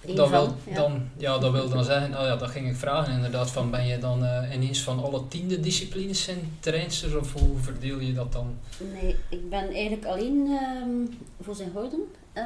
Dat 0.06 0.30
wil, 0.30 0.46
van, 0.46 0.56
ja. 0.68 0.74
dan, 0.76 1.02
ja, 1.18 1.38
dat 1.38 1.52
wil 1.52 1.70
dan 1.70 1.84
zeggen, 1.84 2.18
oh 2.18 2.26
ja, 2.26 2.36
dat 2.36 2.50
ging 2.50 2.70
ik 2.70 2.76
vragen 2.76 3.14
inderdaad, 3.14 3.52
van 3.52 3.72
ben 3.72 3.88
je 3.88 3.98
dan 3.98 4.26
eh, 4.26 4.54
ineens 4.54 4.82
van 4.84 5.04
alle 5.04 5.28
tiende 5.28 5.60
disciplines 5.60 6.24
zijn 6.24 6.58
trainster 6.60 7.20
of 7.20 7.34
hoe 7.34 7.58
verdeel 7.62 8.00
je 8.00 8.14
dat 8.14 8.32
dan? 8.32 8.58
Nee, 8.94 9.16
ik 9.30 9.50
ben 9.50 9.70
eigenlijk 9.70 10.06
alleen 10.06 10.48
ehm, 10.62 11.18
voor 11.42 11.56
zijn 11.56 11.72
horden 11.74 12.00
eh, 12.34 12.44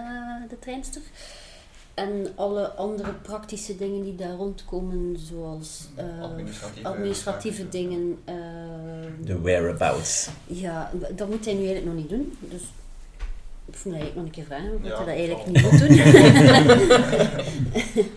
de 0.49 0.59
treinster. 0.59 1.01
En 1.93 2.27
alle 2.35 2.69
andere 2.69 3.11
praktische 3.13 3.75
dingen 3.77 4.03
die 4.03 4.15
daar 4.15 4.35
rondkomen, 4.35 5.17
zoals 5.19 5.87
eh, 5.95 6.21
administratieve, 6.21 6.87
administratieve 6.87 7.69
dingen. 7.69 8.17
ehm, 8.25 9.11
De 9.25 9.39
whereabouts. 9.41 10.29
ja, 10.45 10.91
dat 11.15 11.29
moet 11.29 11.45
hij 11.45 11.53
nu 11.53 11.65
eigenlijk 11.65 11.85
nog 11.85 11.95
niet 11.95 12.09
doen. 12.09 12.37
Dus 12.39 12.61
ik 13.65 13.83
moet 13.85 13.93
eigenlijk 13.93 14.15
nog 14.15 14.25
een 14.25 14.31
keer 14.31 14.43
vragen 14.45 14.75
of 14.75 14.83
Ja, 14.83 14.95
hij 14.95 15.05
dat 15.05 15.15
eigenlijk 15.15 15.47
niet 15.47 15.61
moet 15.61 15.79
doen. 15.79 15.97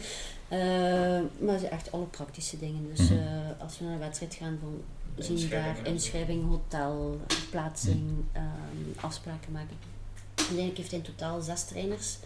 Eh, 0.48 1.20
maar 1.40 1.58
ze 1.58 1.68
echt 1.68 1.92
alle 1.92 2.04
praktische 2.04 2.58
dingen. 2.58 2.86
Dus 2.94 3.08
Mhm. 3.10 3.18
eh, 3.18 3.62
als 3.62 3.78
we 3.78 3.84
naar 3.84 3.92
een 3.94 3.98
wedstrijd 4.00 4.34
gaan, 4.34 4.58
van, 4.60 4.80
zien 5.24 5.36
we 5.36 5.48
daar 5.48 5.76
inschrijving, 5.82 6.48
hotel, 6.48 7.20
plaatsing, 7.50 8.10
ehm, 8.32 8.46
afspraken 9.00 9.52
maken. 9.52 9.76
Uiteindelijk 10.34 10.76
heeft 10.76 10.90
hij 10.90 10.98
in 10.98 11.04
totaal 11.04 11.40
zes 11.40 11.64
trainers. 11.64 12.16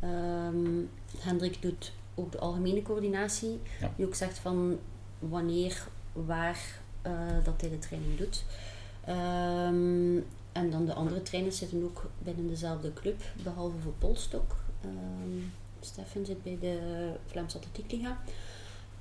Ehm, 0.00 0.80
Hendrik 1.18 1.62
doet 1.62 1.92
ook 2.14 2.32
de 2.32 2.38
algemene 2.38 2.82
coördinatie, 2.82 3.60
Ja. 3.80 3.90
die 3.96 4.06
ook 4.06 4.14
zegt 4.14 4.38
van 4.38 4.78
wanneer, 5.18 5.86
waar 6.12 6.58
eh, 7.02 7.12
dat 7.44 7.60
hij 7.60 7.70
de 7.70 7.78
training 7.78 8.18
doet. 8.18 8.44
Ehm, 9.04 10.16
en 10.54 10.70
dan 10.70 10.86
de 10.86 10.94
andere 10.94 11.22
trainers 11.22 11.58
zitten 11.58 11.84
ook 11.84 12.10
binnen 12.18 12.48
dezelfde 12.48 12.92
club, 12.92 13.22
behalve 13.42 13.78
voor 13.78 13.92
Polstok. 13.98 14.56
Ehm 14.80 15.62
Stefan 15.84 16.24
zit 16.24 16.42
bij 16.42 16.58
de 16.60 16.78
Vlaamse 17.26 17.56
Atletiekliga. 17.56 18.18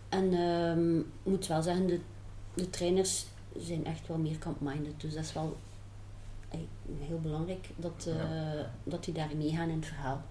En 0.10 0.34
ehm, 0.34 1.00
ik 1.00 1.06
moet 1.24 1.48
wel 1.48 1.62
zeggen, 1.62 1.88
de, 1.88 2.00
de 2.54 2.70
trainers 2.70 3.26
zijn 3.58 3.86
echt 3.86 4.08
wel 4.08 4.18
meer 4.18 4.38
camp-minded. 4.38 5.02
Dus 5.02 5.14
dat 5.14 5.24
is 5.24 5.34
wel 5.34 5.58
heel 7.00 7.20
belangrijk 7.20 7.70
dat, 7.76 8.08
eh, 8.08 8.60
dat 8.84 9.04
die 9.04 9.14
daar 9.14 9.36
meegaan 9.36 9.70
in 9.70 9.76
het 9.76 9.86
verhaal. 9.86 10.22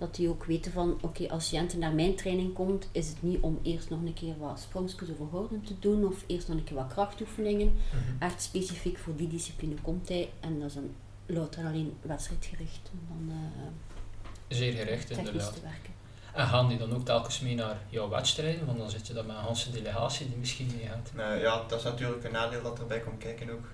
Dat 0.00 0.14
die 0.14 0.28
ook 0.28 0.44
weten 0.44 0.72
van, 0.72 0.98
oké, 1.00 1.28
als 1.28 1.50
Jente 1.50 1.78
naar 1.78 1.92
mijn 1.92 2.14
training 2.14 2.54
komt, 2.54 2.88
is 2.92 3.08
het 3.08 3.22
niet 3.22 3.40
om 3.40 3.58
eerst 3.62 3.90
nog 3.90 4.00
een 4.00 4.14
keer 4.14 4.38
wat 4.38 4.60
sprongjes 4.60 5.10
over 5.10 5.26
houden 5.30 5.62
te 5.62 5.78
doen 5.78 6.04
of 6.06 6.24
eerst 6.26 6.48
nog 6.48 6.56
een 6.56 6.64
keer 6.64 6.76
wat 6.76 6.92
krachtoefeningen. 6.92 7.72
Echt 8.18 8.42
specifiek 8.42 8.98
voor 8.98 9.16
die 9.16 9.28
discipline 9.28 9.74
komt 9.82 10.08
hij 10.08 10.30
en 10.40 10.58
dat 10.58 10.68
is 10.68 10.74
dan 10.74 10.90
louter 11.26 11.64
alleen 11.64 11.96
wedstrijdgericht. 12.02 12.90
Om 12.92 13.28
dan 13.28 13.36
eh, 13.36 14.56
Zeer 14.56 14.72
gericht 14.72 15.06
technisch 15.06 15.26
inderdaad. 15.28 15.54
te 15.54 15.60
werken. 15.60 15.92
En 16.34 16.46
gaan 16.46 16.68
die 16.68 16.78
dan 16.78 16.94
ook 16.94 17.04
telkens 17.04 17.40
mee 17.40 17.54
naar 17.54 17.78
jouw 17.88 18.08
wedstrijden? 18.08 18.66
Want 18.66 18.78
dan 18.78 18.90
zit 18.90 19.06
je 19.06 19.12
dan 19.12 19.26
met 19.26 19.36
een 19.36 19.56
hele 19.56 19.70
delegatie 19.82 20.28
die 20.28 20.36
misschien 20.36 20.70
meegaat. 20.76 21.10
Nee, 21.14 21.40
ja, 21.40 21.62
dat 21.68 21.78
is 21.78 21.84
natuurlijk 21.84 22.24
een 22.24 22.32
nadeel 22.32 22.62
dat 22.62 22.78
erbij 22.78 23.00
komt 23.00 23.18
kijken 23.18 23.50
ook. 23.50 23.64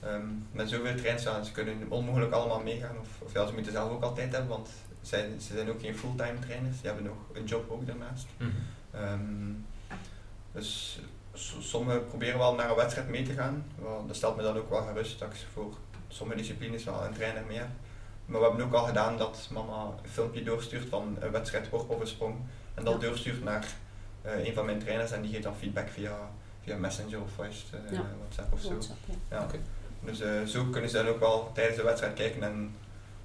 Ehm, 0.00 0.26
met 0.52 0.68
zoveel 0.68 0.94
trainers, 0.94 1.22
ja, 1.22 1.42
ze 1.42 1.52
kunnen 1.52 1.86
onmogelijk 1.88 2.32
allemaal 2.32 2.60
meegaan. 2.60 2.96
Of, 3.00 3.08
of 3.18 3.32
ja, 3.32 3.46
ze 3.46 3.52
moeten 3.52 3.72
zelf 3.72 3.90
ook 3.90 4.02
altijd 4.02 4.32
hebben, 4.32 4.50
want 4.50 4.68
zij, 5.02 5.30
ze 5.40 5.54
zijn 5.54 5.70
ook 5.70 5.80
geen 5.80 5.96
fulltime 5.98 6.38
trainers. 6.38 6.76
Die 6.80 6.86
hebben 6.90 7.04
nog 7.04 7.16
een 7.32 7.44
job 7.44 7.70
ook 7.70 7.86
daarnaast. 7.86 8.26
Ehm, 8.90 9.52
dus 10.52 11.00
sommigen 11.58 12.06
proberen 12.06 12.38
wel 12.38 12.54
naar 12.54 12.70
een 12.70 12.76
wedstrijd 12.76 13.08
mee 13.08 13.22
te 13.22 13.32
gaan. 13.32 13.64
Wel, 13.82 14.06
dat 14.06 14.16
stelt 14.16 14.36
me 14.36 14.42
dan 14.42 14.56
ook 14.56 14.70
wel 14.70 14.82
gerust 14.82 15.18
dat 15.18 15.32
ik 15.32 15.38
voor 15.52 15.74
sommige 16.08 16.38
disciplines 16.38 16.84
wel 16.84 17.04
een 17.04 17.12
trainer 17.12 17.42
meer 17.48 17.58
heb. 17.58 17.68
Maar 18.26 18.40
we 18.40 18.46
hebben 18.46 18.64
ook 18.66 18.72
al 18.72 18.84
gedaan 18.84 19.16
dat 19.18 19.48
mama 19.52 19.84
een 20.02 20.08
filmpje 20.10 20.42
doorstuurt 20.42 20.88
van 20.88 21.16
een 21.20 21.30
wedstrijd 21.30 21.68
worp 21.68 21.90
of 21.90 22.00
een 22.00 22.06
sprong. 22.06 22.36
En 22.74 22.84
dat 22.84 23.00
Ja. 23.00 23.06
doorstuurt 23.08 23.44
naar 23.44 23.66
eh, 24.22 24.46
een 24.46 24.54
van 24.54 24.64
mijn 24.64 24.78
trainers 24.78 25.10
en 25.10 25.22
die 25.22 25.30
geeft 25.30 25.42
dan 25.42 25.54
feedback 25.56 25.88
via, 25.88 26.30
via 26.62 26.76
Messenger 26.76 27.20
of 27.20 27.30
voice, 27.30 27.62
eh, 27.86 27.92
Ja. 27.96 28.04
WhatsApp 28.20 28.52
of 28.52 28.60
zo. 28.60 28.68
WhatsApp, 28.68 28.98
ja. 29.04 29.14
Ja. 29.30 29.42
Oké. 29.42 29.58
Dus 30.00 30.20
eh, 30.20 30.42
zo 30.42 30.64
kunnen 30.64 30.90
ze 30.90 30.96
dan 30.96 31.06
ook 31.08 31.20
wel 31.20 31.50
tijdens 31.54 31.76
de 31.76 31.82
wedstrijd 31.82 32.14
kijken. 32.14 32.42
En 32.42 32.74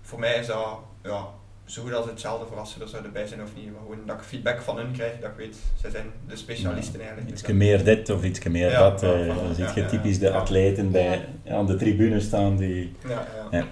voor 0.01 0.19
mij 0.19 0.35
is 0.39 0.47
dat 0.47 0.79
ja, 1.03 1.27
zo 1.65 1.81
goed 1.81 1.93
als 1.93 2.05
hetzelfde 2.05 2.45
voor 2.45 2.57
als 2.57 2.71
ze 2.71 2.81
er 2.81 2.87
zouden 2.87 3.11
bij 3.11 3.27
zijn 3.27 3.41
of 3.41 3.49
niet. 3.55 3.71
Maar 3.71 3.81
gewoon 3.81 4.05
dat 4.05 4.15
ik 4.15 4.21
feedback 4.21 4.61
van 4.61 4.77
hun 4.77 4.91
krijg, 4.91 5.11
dat 5.21 5.29
ik 5.29 5.37
weet, 5.37 5.55
zij 5.81 5.89
zijn 5.89 6.05
de 6.27 6.35
specialisten 6.35 6.99
eigenlijk. 6.99 7.29
Iets 7.29 7.47
meer 7.47 7.83
dit 7.83 8.09
of 8.09 8.23
iets 8.23 8.43
meer 8.43 8.69
Ja, 8.69 8.89
dat. 8.89 9.01
ja, 9.01 9.13
eh, 9.13 9.27
dan 9.27 9.55
zie 9.55 9.65
je 9.75 9.81
ja, 9.81 9.87
typisch 9.87 10.19
de 10.19 10.25
ja. 10.25 10.31
atleten 10.31 10.91
bij, 10.91 11.25
aan 11.49 11.65
de 11.65 11.75
tribune 11.75 12.19
staan 12.19 12.57
die... 12.57 12.93
Ja, 13.07 13.27
ja. 13.51 13.57
Ja. 13.57 13.65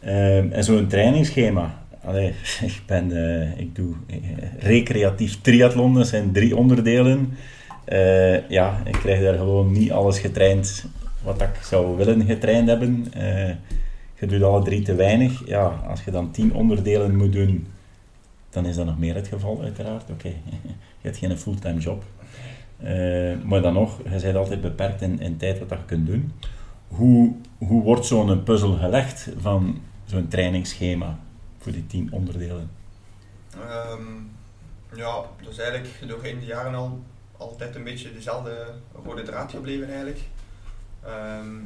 Ehm, 0.00 0.52
en 0.52 0.64
zo'n 0.64 0.86
trainingsschema. 0.86 1.84
Allee, 2.06 2.34
ik, 2.62 2.82
ben, 2.86 3.12
eh, 3.12 3.58
ik 3.58 3.74
doe 3.74 3.94
eh, 4.06 4.18
recreatief 4.58 5.40
triathlon, 5.40 5.94
dat 5.94 6.06
zijn 6.06 6.32
drie 6.32 6.56
onderdelen. 6.56 7.36
Eh, 7.84 8.48
ja, 8.48 8.80
ik 8.84 8.92
krijg 8.92 9.22
daar 9.22 9.36
gewoon 9.36 9.72
niet 9.72 9.92
alles 9.92 10.18
getraind 10.18 10.84
wat 11.22 11.42
ik 11.42 11.58
zou 11.62 11.96
willen 11.96 12.24
getraind 12.24 12.68
hebben. 12.68 13.06
Je 14.18 14.26
doet 14.26 14.42
alle 14.42 14.62
drie 14.64 14.82
te 14.82 14.94
weinig. 14.94 15.46
Ja, 15.46 15.66
als 15.66 16.04
je 16.04 16.10
dan 16.10 16.30
tien 16.30 16.54
onderdelen 16.54 17.16
moet 17.16 17.32
doen, 17.32 17.66
dan 18.50 18.66
is 18.66 18.76
dat 18.76 18.86
nog 18.86 18.98
meer 18.98 19.14
het 19.14 19.28
geval, 19.28 19.62
uiteraard. 19.62 20.10
Oké, 20.10 20.28
je 21.00 21.08
hebt 21.08 21.16
geen 21.16 21.38
fulltime 21.38 21.80
job. 21.80 22.04
Eh, 22.78 23.34
maar 23.44 23.62
dan 23.62 23.72
nog, 23.72 23.98
je 24.02 24.20
bent 24.20 24.36
altijd 24.36 24.60
beperkt 24.60 25.02
in, 25.02 25.20
in 25.20 25.36
tijd 25.36 25.58
wat 25.58 25.68
je 25.68 25.84
kunt 25.86 26.06
doen. 26.06 26.32
Hoe, 26.88 27.34
hoe 27.58 27.82
wordt 27.82 28.06
zo'n 28.06 28.42
puzzel 28.42 28.72
gelegd 28.72 29.28
van 29.38 29.80
zo'n 30.04 30.28
trainingsschema 30.28 31.18
voor 31.58 31.72
die 31.72 31.86
tien 31.86 32.12
onderdelen? 32.12 32.70
Ehm, 33.54 34.02
ja, 34.94 35.24
dat 35.42 35.52
is 35.52 35.58
eigenlijk 35.58 36.08
doorheen 36.08 36.38
de 36.38 36.46
jaren 36.46 36.74
al 36.74 37.02
altijd 37.36 37.74
een 37.74 37.84
beetje 37.84 38.12
dezelfde 38.12 38.66
rode 39.04 39.22
draad 39.22 39.50
gebleven 39.50 39.88
eigenlijk. 39.88 40.20
Ehm, 41.04 41.56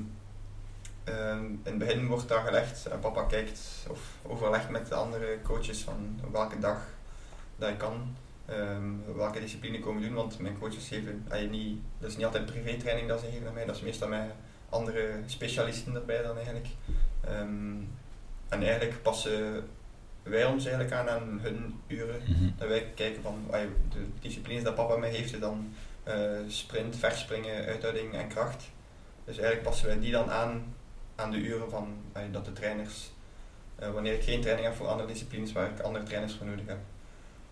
ehm, 1.05 1.44
in 1.44 1.61
het 1.62 1.78
begin 1.78 2.07
wordt 2.07 2.28
daar 2.28 2.44
gelegd 2.44 2.86
en 2.86 2.98
papa 2.98 3.22
kijkt 3.22 3.61
of 3.88 4.01
overlegt 4.22 4.70
met 4.70 4.88
de 4.88 4.94
andere 4.94 5.38
coaches 5.42 5.82
van 5.82 6.20
welke 6.32 6.59
dag 6.59 6.78
dat 7.57 7.68
je 7.68 7.76
kan, 7.76 8.16
welke 9.16 9.40
discipline 9.40 9.80
komen 9.80 10.03
doen, 10.03 10.14
want 10.14 10.38
mijn 10.38 10.59
coaches 10.59 10.88
geven, 10.88 11.26
niet, 11.51 11.78
dat 11.98 12.11
is 12.11 12.16
niet 12.16 12.24
altijd 12.24 12.46
privé-training 12.46 13.09
dat 13.09 13.20
ze 13.20 13.26
geven 13.26 13.48
aan 13.48 13.55
mij, 13.55 13.64
dat 13.64 13.76
is 13.76 13.82
meestal 13.82 14.09
met 14.09 14.20
andere 14.68 15.20
specialisten 15.26 15.94
erbij 15.94 16.22
dan 16.22 16.36
eigenlijk. 16.36 16.68
en 18.48 18.62
eigenlijk 18.62 19.03
passen 19.03 19.64
wij 20.22 20.44
ons 20.44 20.64
eigenlijk 20.66 20.94
aan 20.94 21.09
aan 21.09 21.38
hun 21.42 21.80
uren. 21.86 22.20
Mhm. 22.26 22.51
Dat 22.57 22.68
wij 22.68 22.92
kijken 22.94 23.22
van 23.22 23.44
de 23.88 24.07
disciplines 24.20 24.64
dat 24.64 24.74
papa 24.74 24.96
mij 24.96 25.11
heeft, 25.11 25.40
dan 25.40 25.74
uh, 26.09 26.14
sprint, 26.48 26.96
verspringen, 26.96 27.66
uithouding 27.66 28.14
en 28.14 28.28
kracht. 28.28 28.70
Dus 29.24 29.36
eigenlijk 29.38 29.68
passen 29.68 29.86
wij 29.86 30.01
die 30.01 30.12
dan 30.12 30.30
aan 30.30 30.74
aan 31.20 31.30
de 31.30 31.36
uren 31.36 31.70
van 31.70 31.88
dat 32.30 32.44
de 32.44 32.52
trainers, 32.52 33.10
uh, 33.82 33.90
wanneer 33.90 34.14
ik 34.14 34.22
geen 34.22 34.40
training 34.40 34.68
heb 34.68 34.76
voor 34.76 34.86
andere 34.86 35.08
disciplines 35.08 35.52
waar 35.52 35.70
ik 35.70 35.80
andere 35.80 36.04
trainers 36.04 36.34
voor 36.34 36.46
nodig 36.46 36.66
heb. 36.66 36.78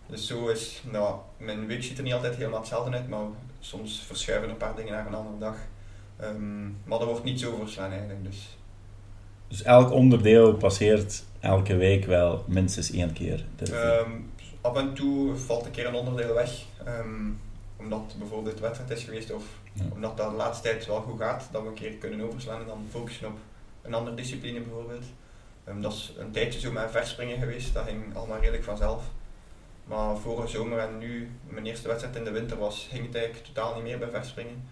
Dus 0.05 0.27
zo 0.27 0.47
is, 0.47 0.83
nou, 0.91 1.19
mijn 1.37 1.67
week 1.67 1.83
ziet 1.83 1.97
er 1.97 2.03
niet 2.03 2.13
altijd 2.13 2.35
helemaal 2.35 2.59
hetzelfde 2.59 2.91
uit, 2.91 3.09
maar 3.09 3.25
soms 3.59 4.03
verschuiven 4.05 4.49
een 4.49 4.57
paar 4.57 4.75
dingen 4.75 4.93
naar 4.93 5.07
een 5.07 5.13
andere 5.13 5.37
dag. 5.37 5.55
Um, 6.21 6.77
maar 6.83 6.99
dat 6.99 7.07
wordt 7.07 7.23
niet 7.23 7.39
zo 7.39 7.55
verslaan 7.55 7.91
eigenlijk. 7.91 8.23
Dus. 8.23 8.57
dus 9.47 9.63
elk 9.63 9.91
onderdeel 9.91 10.53
passeert 10.53 11.23
elke 11.39 11.75
week 11.75 12.05
wel 12.05 12.43
minstens 12.47 12.91
één 12.91 13.13
keer? 13.13 13.45
Um, 13.71 14.31
af 14.61 14.75
en 14.75 14.93
toe 14.93 15.35
valt 15.35 15.65
een 15.65 15.71
keer 15.71 15.87
een 15.87 15.95
onderdeel 15.95 16.33
weg. 16.33 16.63
Um, 16.87 17.39
omdat 17.77 18.15
bijvoorbeeld 18.17 18.53
het 18.53 18.63
wedstrijd 18.63 18.91
is 18.91 19.03
geweest 19.03 19.31
of 19.31 19.43
omdat 19.93 20.17
dat 20.17 20.29
de 20.29 20.35
laatste 20.35 20.63
tijd 20.63 20.85
wel 20.85 21.01
goed 21.01 21.19
gaat, 21.19 21.49
dat 21.51 21.61
we 21.61 21.67
een 21.67 21.73
keer 21.73 21.91
kunnen 21.91 22.21
overslaan 22.21 22.61
en 22.61 22.67
dan 22.67 22.85
focussen 22.89 23.27
op 23.27 23.37
een 23.89 23.95
andere 23.95 24.15
discipline 24.15 24.59
bijvoorbeeld. 24.59 25.05
Um, 25.67 25.81
dat 25.81 25.93
is 25.93 26.13
een 26.17 26.31
tijdje 26.31 26.59
zo 26.59 26.71
met 26.71 26.91
verspringen 26.91 27.39
geweest, 27.39 27.73
dat 27.73 27.85
ging 27.85 28.15
allemaal 28.15 28.39
redelijk 28.39 28.63
vanzelf. 28.63 29.03
Maar 29.83 30.17
vorige 30.17 30.47
zomer 30.47 30.79
en 30.79 30.97
nu, 30.97 31.31
mijn 31.47 31.65
eerste 31.65 31.87
wedstrijd 31.87 32.15
in 32.15 32.23
de 32.23 32.31
winter 32.31 32.57
was, 32.57 32.87
ging 32.89 33.05
het 33.05 33.15
eigenlijk 33.15 33.45
totaal 33.45 33.75
niet 33.75 33.83
meer 33.83 33.97
bij 33.97 34.09
verspringen. 34.09 34.67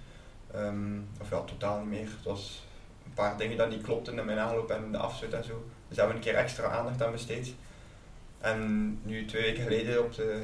Um, 0.55 1.07
of 1.21 1.29
ja, 1.29 1.41
totaal 1.41 1.79
niet 1.79 1.89
meer. 1.89 2.09
Het 2.15 2.23
was 2.23 2.65
een 3.05 3.13
paar 3.13 3.37
dingen 3.37 3.57
dat 3.57 3.69
niet 3.69 3.81
klopten 3.81 4.19
in 4.19 4.25
mijn 4.25 4.39
aanloop 4.39 4.71
en 4.71 4.91
de 4.91 4.97
afzet 4.97 5.33
en 5.33 5.43
zo. 5.43 5.65
Dus 5.87 5.97
hebben 5.97 6.15
we 6.15 6.21
een 6.21 6.31
keer 6.31 6.39
extra 6.39 6.69
aandacht 6.69 7.03
aan 7.03 7.11
besteed. 7.11 7.55
En 8.39 8.99
nu 9.03 9.25
twee 9.25 9.41
weken 9.41 9.63
geleden 9.63 10.03
op 10.03 10.13
de, 10.13 10.43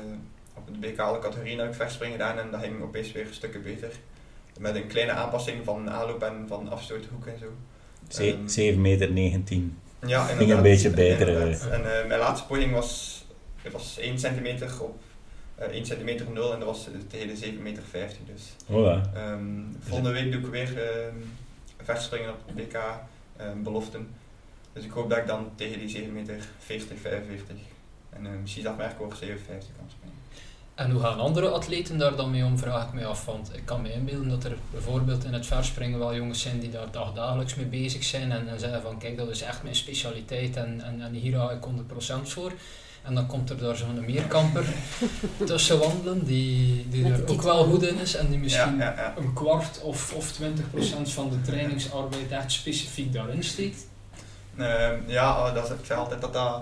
op 0.54 0.68
de 0.68 0.88
BK'le 0.88 1.20
categorie 1.20 1.60
heb 1.60 1.68
ik 1.68 1.74
verspringen 1.74 2.18
gedaan 2.18 2.40
en 2.40 2.52
dat 2.52 2.62
ging 2.62 2.82
opeens 2.82 3.12
weer 3.12 3.28
stukje 3.32 3.60
beter. 3.60 3.92
Met 4.60 4.76
een 4.76 4.88
kleine 4.88 5.12
aanpassing 5.12 5.66
van 5.66 5.90
aanloop 5.90 6.24
en 6.24 6.46
van 6.48 6.70
afstoothoek 6.70 7.26
en 7.26 7.40
zo. 7.40 7.52
Ze 8.14 8.28
um, 8.28 8.38
ehm, 8.40 8.48
7 8.48 8.82
meter 8.82 9.12
19. 9.12 9.78
Ja, 10.06 10.26
ging 10.26 10.52
een 10.52 10.62
beetje 10.62 10.90
beter. 10.90 11.28
En 11.72 11.82
uh, 11.82 12.08
mijn 12.08 12.20
laatste 12.20 12.48
poging 12.48 12.72
was, 12.72 13.24
het 13.62 13.74
was 13.74 13.98
1 14.00 14.20
centimeter 14.20 14.82
op 14.82 15.02
uh, 15.60 15.66
1 15.66 15.86
centimeter 15.86 16.26
0 16.32 16.54
en 16.54 16.60
dat 16.60 16.68
was 16.68 16.88
tegen 17.08 17.28
de 17.28 17.36
7 17.36 17.62
meter 17.62 17.84
50 17.84 18.20
dus. 18.34 18.56
Um, 19.18 19.78
volgende 19.80 20.12
week 20.12 20.32
doe 20.32 20.42
ik 20.42 20.48
weer 20.48 20.72
uh, 20.72 21.14
verspringen 21.84 22.30
op 22.30 22.40
de 22.48 22.64
BK 22.64 22.80
beloften. 23.64 24.08
Dus 24.74 24.84
ik 24.84 24.92
hoop 24.92 25.10
dat 25.10 25.18
ik 25.18 25.28
dan 25.28 25.52
tegen 25.56 25.80
die 25.80 25.90
7 25.90 26.14
meter 26.14 26.36
40, 26.58 26.98
45 27.00 27.56
en 28.10 28.42
misschien 28.42 28.64
dat 28.64 28.78
merkwoord 28.78 29.18
57 29.18 29.70
kan 29.78 29.86
springen. 29.90 30.03
En 30.76 30.92
hoe 30.92 31.02
gaan 31.02 31.20
andere 31.20 31.50
atleten 31.50 31.98
daar 31.98 32.16
dan 32.16 32.32
mee 32.32 32.46
om, 32.46 32.58
vraag 32.58 32.88
ik 32.88 32.94
me 32.94 33.06
af. 33.06 33.26
Want 33.26 33.56
ik 33.56 33.66
kan 33.66 33.82
me 33.82 33.94
inbeelden 33.94 34.30
dat 34.30 34.44
er 34.44 34.58
bijvoorbeeld 34.72 35.24
in 35.24 35.34
het 35.34 35.46
verspringen 35.46 36.00
wel 36.00 36.16
jongens 36.16 36.42
zijn 36.42 36.60
die 36.60 36.70
daar 36.70 36.92
dagdagelijks 36.92 37.56
mee 37.56 37.66
bezig 37.66 38.04
zijn 38.04 38.32
en, 38.32 38.48
en 38.48 38.60
zeggen 38.60 38.82
van 38.82 38.98
kijk 38.98 39.18
dat 39.18 39.30
is 39.30 39.42
echt 39.42 39.64
mijn 39.64 39.76
specialiteit 39.76 40.56
en, 40.56 40.82
en, 40.82 41.02
en 41.02 41.14
hier 41.14 41.38
ga 41.38 41.52
ik 41.52 41.66
100% 42.24 42.28
voor. 42.28 42.52
En 43.04 43.16
dan 43.16 43.26
komt 43.26 43.50
er 43.50 43.58
daar 43.58 43.76
zo'n 43.76 44.06
meerkamper 44.06 44.66
tussen 45.46 45.80
wandelen 45.80 46.26
die, 46.26 46.90
die 46.90 47.06
er 47.06 47.30
ook 47.30 47.42
wel 47.42 47.64
goed 47.64 47.84
in 47.84 48.00
is 48.00 48.16
en 48.16 48.30
die 48.30 48.40
misschien 48.40 48.82
een 49.18 49.34
kwart 49.34 49.82
of, 49.82 50.14
of 50.14 50.40
20% 50.40 50.44
van 51.04 51.30
de 51.30 51.42
trainingsarbeid 51.42 52.32
echt 52.32 52.52
specifiek 52.52 53.14
daarin 53.14 53.44
steekt. 53.44 53.88
Uh, 54.56 54.90
ja, 55.08 55.52
dat 55.52 55.64
is, 55.64 55.70
ik 55.70 55.86
zeg 55.86 55.98
altijd 55.98 56.22
dat 56.22 56.34
dat, 56.34 56.62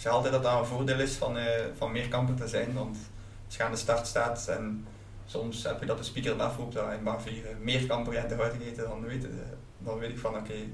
ik 0.00 0.06
zeg 0.06 0.14
altijd 0.14 0.32
dat, 0.32 0.42
dat 0.42 0.58
een 0.58 0.66
voordeel 0.66 1.00
is 1.00 1.14
van, 1.14 1.36
uh, 1.36 1.44
van 1.76 1.92
meerkamper 1.92 2.34
te 2.34 2.48
zijn. 2.48 2.72
Want 2.74 2.96
als 3.46 3.56
je 3.56 3.62
aan 3.62 3.70
de 3.70 3.76
start 3.76 4.06
staat 4.06 4.48
en 4.48 4.86
soms 5.26 5.64
heb 5.64 5.80
je 5.80 5.86
dat 5.86 5.98
de 5.98 6.04
speaker 6.04 6.36
dan 6.36 6.46
afroept 6.46 6.74
dat 6.74 6.92
in 6.92 7.04
baan 7.04 7.22
4 7.22 7.32
uh, 7.32 7.48
meerkamper 7.60 8.14
en 8.14 8.28
te 8.28 8.66
eten, 8.70 8.84
dan 8.84 9.06
weet, 9.06 9.24
uh, 9.24 9.30
dan 9.78 9.98
weet 9.98 10.10
ik 10.10 10.18
van 10.18 10.30
oké, 10.30 10.40
okay, 10.40 10.68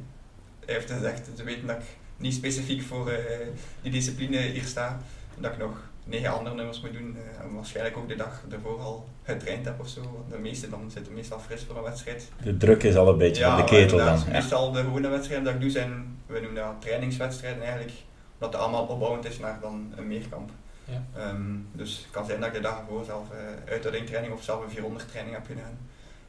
hij 0.64 0.74
heeft 0.74 0.90
gezegd 0.90 1.36
te 1.36 1.44
weten 1.44 1.66
dat 1.66 1.76
ik 1.76 1.82
niet 2.16 2.34
specifiek 2.34 2.82
voor 2.82 3.10
eh, 3.10 3.46
die 3.82 3.92
discipline 3.92 4.38
hier 4.38 4.64
sta. 4.64 5.00
Dat 5.38 5.52
ik 5.52 5.58
nog 5.58 5.90
negen 6.04 6.32
andere 6.32 6.54
nummers 6.56 6.80
moet 6.80 6.92
doen 6.92 7.16
en 7.42 7.54
waarschijnlijk 7.54 7.96
ook 7.96 8.08
de 8.08 8.16
dag 8.16 8.42
ervoor 8.50 8.80
al 8.80 9.08
getraind 9.22 9.64
heb 9.64 9.80
of 9.80 9.88
zo. 9.88 10.24
De 10.30 10.38
meeste 10.38 10.68
dan 10.68 10.90
zitten 10.90 11.14
meestal 11.14 11.38
fris 11.38 11.64
voor 11.66 11.76
een 11.76 11.82
wedstrijd. 11.82 12.30
De 12.42 12.56
druk 12.56 12.82
is 12.82 12.96
al 12.96 13.08
een 13.08 13.18
beetje 13.18 13.42
ja, 13.42 13.56
van 13.56 13.66
de 13.66 13.72
ketel 13.72 13.98
dan. 13.98 14.06
Ja, 14.06 14.24
meestal 14.32 14.72
de 14.72 14.80
gewone 14.82 15.08
wedstrijden 15.08 15.44
dat 15.44 15.54
ik 15.54 15.60
doe 15.60 15.70
zijn, 15.70 16.18
we 16.26 16.40
noemen 16.40 16.62
dat 16.62 16.74
trainingswedstrijden 16.80 17.62
eigenlijk, 17.62 17.92
omdat 18.38 18.52
het 18.52 18.62
allemaal 18.62 18.86
opbouwend 18.86 19.24
is 19.24 19.38
naar 19.38 19.58
dan 19.60 19.92
een 19.96 20.06
meerkamp. 20.06 20.50
Ja. 20.84 21.28
Um, 21.28 21.68
dus 21.72 21.96
het 21.96 22.10
kan 22.10 22.26
zijn 22.26 22.40
dat 22.40 22.48
ik 22.48 22.54
de 22.54 22.60
dag 22.60 22.78
ervoor 22.78 23.04
zelf 23.04 23.26
uh, 23.30 23.72
uit 23.72 24.06
training 24.06 24.32
of 24.32 24.42
zelf 24.42 24.62
een 24.62 24.70
400 24.70 25.08
training 25.08 25.36
heb 25.36 25.46
gedaan. 25.46 25.78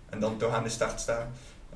En 0.09 0.19
dan 0.19 0.37
toch 0.37 0.53
aan 0.53 0.63
de 0.63 0.69
start 0.69 0.99
sta. 0.99 1.27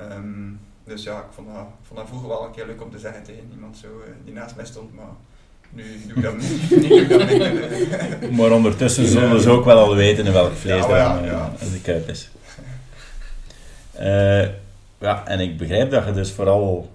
Um, 0.01 0.59
dus 0.83 1.03
ja, 1.03 1.17
ik 1.17 1.31
vond 1.31 1.47
dat, 1.47 1.65
vond 1.81 1.99
dat 1.99 2.07
vroeger 2.07 2.29
wel 2.29 2.45
een 2.45 2.51
keer 2.51 2.65
leuk 2.65 2.81
om 2.81 2.91
te 2.91 2.99
zeggen 2.99 3.23
tegen 3.23 3.49
iemand 3.53 3.77
zo, 3.77 3.87
uh, 3.87 4.13
die 4.23 4.33
naast 4.33 4.55
mij 4.55 4.65
stond. 4.65 4.95
Maar 4.95 5.05
nu 5.69 5.83
doe 6.07 6.17
ik 6.17 6.23
dat, 6.23 6.37
niet. 6.37 8.31
maar 8.37 8.51
ondertussen 8.51 9.07
zullen 9.07 9.41
ze 9.41 9.49
ook 9.49 9.65
wel 9.65 9.77
al 9.77 9.95
weten 9.95 10.25
in 10.25 10.33
welk 10.33 10.53
vlees 10.53 10.85
ja, 10.85 11.13
dat 11.13 11.25
ja. 11.25 11.51
de 11.59 11.81
kuip 11.81 12.07
is. 12.07 12.29
Uh, 13.99 14.47
ja, 14.97 15.27
en 15.27 15.39
ik 15.39 15.57
begrijp 15.57 15.91
dat 15.91 16.05
je 16.05 16.11
dus 16.11 16.31
vooral 16.31 16.89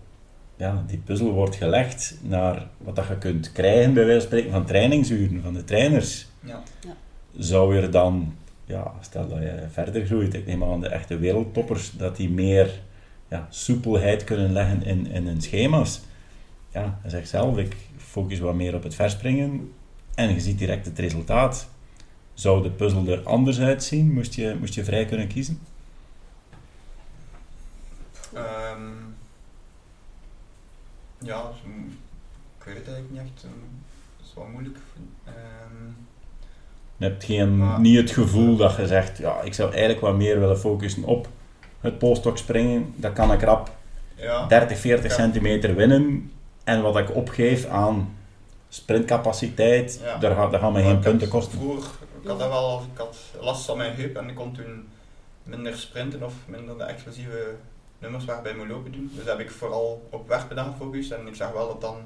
ja, 0.56 0.84
die 0.86 0.98
puzzel 0.98 1.32
wordt 1.32 1.54
gelegd 1.54 2.18
naar 2.22 2.66
wat 2.78 2.96
dat 2.96 3.06
je 3.06 3.18
kunt 3.18 3.52
krijgen, 3.52 3.94
bij 3.94 4.04
wijze 4.04 4.20
van 4.20 4.28
spreken, 4.28 4.50
van 4.50 4.66
trainingsuren, 4.66 5.42
van 5.42 5.54
de 5.54 5.64
trainers. 5.64 6.26
Ja. 6.40 6.62
ja. 6.80 6.96
Zou 7.38 7.76
er 7.76 7.90
dan, 7.90 8.34
ja, 8.64 8.92
stel 9.00 9.28
dat 9.28 9.38
je 9.38 9.64
verder 9.70 10.06
groeit, 10.06 10.34
ik 10.34 10.46
neem 10.46 10.64
aan 10.64 10.80
de 10.80 10.88
echte 10.88 11.18
wereldtoppers, 11.18 11.92
dat 11.92 12.16
die 12.16 12.30
meer 12.30 12.80
ja, 13.28 13.46
soepelheid 13.50 14.24
kunnen 14.24 14.52
leggen 14.52 14.82
in, 14.82 15.06
in 15.06 15.26
hun 15.26 15.42
schema's. 15.42 16.00
Ja, 16.72 16.98
hij 17.00 17.10
zegt 17.10 17.28
zelf, 17.28 17.58
ik 17.58 17.76
focus 17.96 18.38
wat 18.38 18.54
meer 18.54 18.74
op 18.74 18.82
het 18.82 18.94
verspringen 18.94 19.72
en 20.14 20.34
je 20.34 20.40
ziet 20.40 20.58
direct 20.58 20.86
het 20.86 20.98
resultaat. 20.98 21.68
Zou 22.34 22.62
de 22.62 22.70
puzzel 22.70 23.06
er 23.08 23.22
anders 23.22 23.60
uitzien? 23.60 24.12
Moest 24.12 24.34
je, 24.34 24.56
moest 24.58 24.74
je 24.74 24.84
vrij 24.84 25.04
kunnen 25.04 25.26
kiezen? 25.26 25.58
Um, 28.34 29.05
ja, 31.18 31.50
ik 32.58 32.64
weet 32.64 32.76
het 32.76 32.86
eigenlijk 32.86 33.10
niet 33.10 33.20
echt. 33.20 33.42
Dat 33.42 34.26
is 34.26 34.34
wel 34.34 34.46
moeilijk. 34.46 34.76
Um, 35.26 35.96
je 36.96 37.04
hebt 37.04 37.24
geen, 37.24 37.80
niet 37.80 37.96
het 37.96 38.10
gevoel 38.10 38.56
dat 38.56 38.76
je 38.76 38.86
zegt, 38.86 39.18
ja, 39.18 39.40
ik 39.40 39.54
zou 39.54 39.70
eigenlijk 39.70 40.00
wat 40.00 40.14
meer 40.14 40.40
willen 40.40 40.58
focussen 40.58 41.04
op 41.04 41.28
het 41.80 41.98
polstok 41.98 42.38
springen. 42.38 42.94
Dat 42.96 43.12
kan 43.12 43.32
ik 43.32 43.42
rap 43.42 43.70
ja. 44.14 44.46
30, 44.46 44.78
40 44.78 45.12
centimeter 45.12 45.74
winnen. 45.74 46.32
En 46.64 46.82
wat 46.82 46.96
ik 46.96 47.14
opgeef 47.14 47.66
aan 47.66 48.16
sprintcapaciteit, 48.68 50.00
daar, 50.20 50.34
gaat, 50.34 50.50
daar 50.50 50.60
gaan 50.60 50.72
me 50.72 50.82
geen 50.82 50.98
punten 50.98 51.28
kosten. 51.28 51.58
Vroeger, 51.58 51.90
ik 52.22 52.28
had 52.28 52.38
dat 52.38 52.48
wel, 52.48 52.82
ik 52.92 52.98
had 52.98 53.16
last 53.40 53.64
van 53.64 53.76
mijn 53.76 53.94
heup 53.94 54.16
en 54.16 54.28
ik 54.28 54.34
kon 54.34 54.52
toen 54.52 54.88
minder 55.42 55.76
sprinten 55.76 56.22
of 56.22 56.34
minder 56.46 56.78
de 56.78 56.84
explosieve 56.84 57.54
nummers 57.98 58.24
waarbij 58.24 58.54
moet 58.54 58.68
lopen 58.68 58.92
doen. 58.92 59.10
Dus 59.14 59.24
heb 59.24 59.38
ik 59.38 59.50
vooral 59.50 60.08
op 60.10 60.28
werkpedaan 60.28 60.72
gefocust 60.72 61.10
en 61.10 61.26
ik 61.26 61.34
zag 61.34 61.52
wel 61.52 61.66
dat 61.66 61.80
dan 61.80 61.96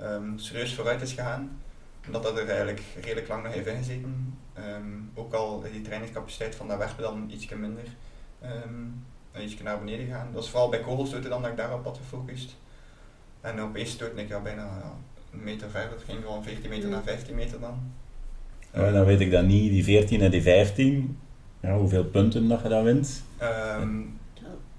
um, 0.00 0.38
serieus 0.38 0.74
vooruit 0.74 1.02
is 1.02 1.12
gegaan. 1.12 1.60
Omdat 2.06 2.22
dat 2.22 2.38
er 2.38 2.48
eigenlijk 2.48 2.82
redelijk 3.00 3.28
lang 3.28 3.42
nog 3.42 3.52
heeft 3.52 3.66
ingezeten. 3.66 4.38
Um, 4.58 5.10
ook 5.14 5.32
al 5.32 5.62
is 5.62 5.72
die 5.72 5.82
trainingscapaciteit 5.82 6.54
van 6.54 6.68
dat 6.68 6.78
werkpedaan 6.78 7.30
ietsje 7.30 7.56
minder. 7.56 7.84
Um, 8.44 9.04
iets 9.42 9.62
naar 9.62 9.78
beneden 9.78 10.06
gaan. 10.06 10.28
Dat 10.32 10.44
is 10.44 10.50
vooral 10.50 10.68
bij 10.68 10.80
kogelstoten 10.80 11.30
dan 11.30 11.42
dat 11.42 11.50
ik 11.50 11.56
daarop 11.56 11.84
had 11.84 11.96
gefocust. 11.96 12.56
En 13.40 13.62
op 13.62 13.74
eerste 13.74 13.94
stoot 13.94 14.18
ik 14.18 14.28
ja, 14.28 14.40
bijna 14.40 14.62
ja, 14.62 14.92
een 15.32 15.44
meter 15.44 15.70
verder. 15.70 15.90
Het 15.90 16.02
ging 16.06 16.18
van 16.24 16.42
14 16.42 16.70
meter 16.70 16.88
naar 16.88 17.02
15 17.02 17.34
meter 17.34 17.60
dan. 17.60 17.92
Ja, 18.72 18.90
dan 18.90 19.04
weet 19.04 19.20
ik 19.20 19.30
dat 19.30 19.44
niet, 19.44 19.70
die 19.70 19.84
14 19.84 20.20
en 20.20 20.30
die 20.30 20.42
15, 20.42 21.18
ja, 21.60 21.76
hoeveel 21.76 22.04
punten 22.04 22.48
dat 22.48 22.62
je 22.62 22.68
dan 22.68 22.84
wint. 22.84 23.24
Ehm, 23.36 24.00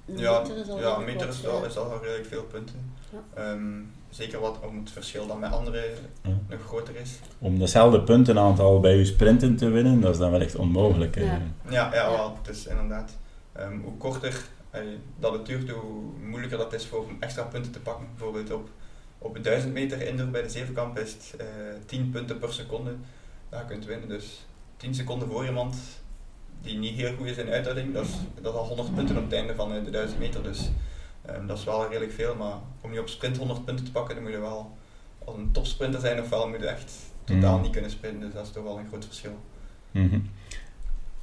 ja, 0.06 0.40
meter 0.42 0.58
is 0.58 0.70
al 0.70 0.80
ja, 0.80 0.98
is 1.28 1.46
al, 1.48 1.66
is 1.66 1.78
al 1.78 2.00
redelijk 2.02 2.26
veel 2.26 2.44
punten. 2.44 2.94
Ja. 3.12 3.20
Ehm, 3.44 3.82
zeker 4.10 4.40
wat 4.40 4.60
om 4.68 4.78
het 4.80 4.92
verschil 4.92 5.28
dan 5.28 5.40
met 5.40 5.52
anderen 5.52 5.84
Ja. 6.22 6.38
nog 6.50 6.62
groter 6.66 6.96
is. 6.96 7.20
Om 7.40 7.60
datzelfde 7.60 8.02
puntenaantal 8.02 8.80
bij 8.80 8.96
je 8.98 9.06
sprinten 9.06 9.56
te 9.56 9.70
winnen, 9.70 10.02
dat 10.02 10.12
is 10.14 10.18
dan 10.20 10.32
wel 10.32 10.42
echt 10.42 10.56
onmogelijk. 10.56 11.16
hè. 11.16 11.22
Ja. 11.24 11.42
Ja, 11.70 11.94
ja, 11.94 11.94
Ja. 11.94 12.10
wel, 12.12 12.38
het 12.44 12.56
is 12.56 12.68
inderdaad. 12.68 13.18
ehm, 13.54 13.80
hoe 13.80 13.98
korter 13.98 14.42
eh, 14.70 14.82
dat 15.20 15.34
het 15.34 15.46
duurt, 15.46 15.70
hoe 15.70 16.02
moeilijker 16.30 16.58
dat 16.58 16.74
is 16.74 16.86
voor 16.86 17.00
om 17.04 17.18
extra 17.20 17.44
punten 17.44 17.72
te 17.72 17.80
pakken. 17.80 18.08
Bijvoorbeeld 18.16 18.52
op, 18.52 18.70
op 19.18 19.44
1000 19.44 19.74
meter 19.74 20.02
indoor 20.08 20.28
bij 20.28 20.42
de 20.42 20.50
zevenkamp 20.50 21.00
is 21.00 21.14
het 21.14 21.34
eh 21.38 21.46
10 21.86 22.10
punten 22.10 22.40
per 22.40 22.54
seconde 22.54 22.92
je 23.52 23.58
kunt 23.68 23.86
winnen. 23.86 24.10
Dus 24.10 24.46
10 24.78 24.96
seconden 24.96 25.28
voor 25.28 25.46
iemand 25.46 25.76
die 26.62 26.78
niet 26.78 26.96
heel 26.96 27.16
goed 27.18 27.28
is 27.28 27.38
in 27.38 27.50
uithouding, 27.50 27.94
dat 27.94 28.06
is, 28.06 28.12
dat 28.42 28.54
is 28.54 28.60
al 28.60 28.66
100 28.68 28.96
punten 28.96 29.18
op 29.18 29.24
het 29.24 29.34
einde 29.34 29.56
van 29.56 29.74
eh, 29.74 29.84
de 29.84 29.90
1000 29.92 30.20
meter. 30.20 30.44
Dus 30.44 30.70
ehm, 31.26 31.48
dat 31.48 31.58
is 31.58 31.64
wel 31.64 31.88
redelijk 31.88 32.12
veel, 32.12 32.36
maar 32.36 32.54
om 32.82 32.94
je 32.94 33.00
op 33.00 33.08
sprint 33.08 33.38
100 33.38 33.66
punten 33.66 33.86
te 33.86 33.92
pakken, 33.92 34.16
dan 34.16 34.24
moet 34.24 34.34
je 34.34 34.40
wel 34.40 34.72
al 35.26 35.36
een 35.38 35.52
topsprinter 35.52 36.00
zijn, 36.00 36.22
ofwel 36.22 36.48
moet 36.50 36.60
je 36.60 36.68
echt 36.68 36.94
totaal 37.24 37.54
Mhm. 37.54 37.62
niet 37.62 37.72
kunnen 37.72 37.92
sprinten. 37.92 38.20
Dus 38.22 38.34
dat 38.34 38.46
is 38.46 38.52
toch 38.52 38.64
wel 38.64 38.78
een 38.80 38.88
groot 38.88 39.06
verschil. 39.06 39.38
Mhm. 39.92 40.20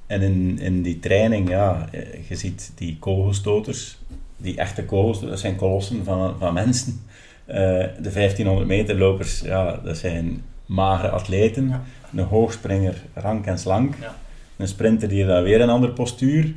En 0.07 0.23
in, 0.23 0.59
in 0.59 0.83
die 0.83 0.99
training, 1.01 1.49
ja, 1.49 1.89
eh, 1.93 2.29
je 2.29 2.37
ziet 2.37 2.73
die 2.75 2.99
kogelstoters, 2.99 3.99
die 4.37 4.57
echte 4.57 4.85
kogelstoters, 4.85 5.31
dat 5.31 5.41
zijn 5.41 5.57
kolossen 5.57 6.05
van, 6.05 6.39
van 6.39 6.55
mensen. 6.55 7.01
Eh, 7.45 7.57
de 8.01 8.11
1500 8.11 8.67
meter 8.67 8.99
lopers, 8.99 9.41
ja, 9.41 9.77
dat 9.77 9.97
zijn 9.97 10.45
magere 10.67 11.11
atleten. 11.13 11.69
Ja. 11.69 11.83
Een 12.17 12.25
hoogspringer, 12.25 13.03
rank 13.15 13.47
en 13.47 13.59
slank. 13.59 13.95
Ja. 14.01 14.15
Een 14.57 14.69
sprinter 14.69 15.09
die 15.09 15.27
dan 15.27 15.43
weer 15.43 15.61
een 15.61 15.71
ander 15.71 15.93
postuur. 15.93 16.55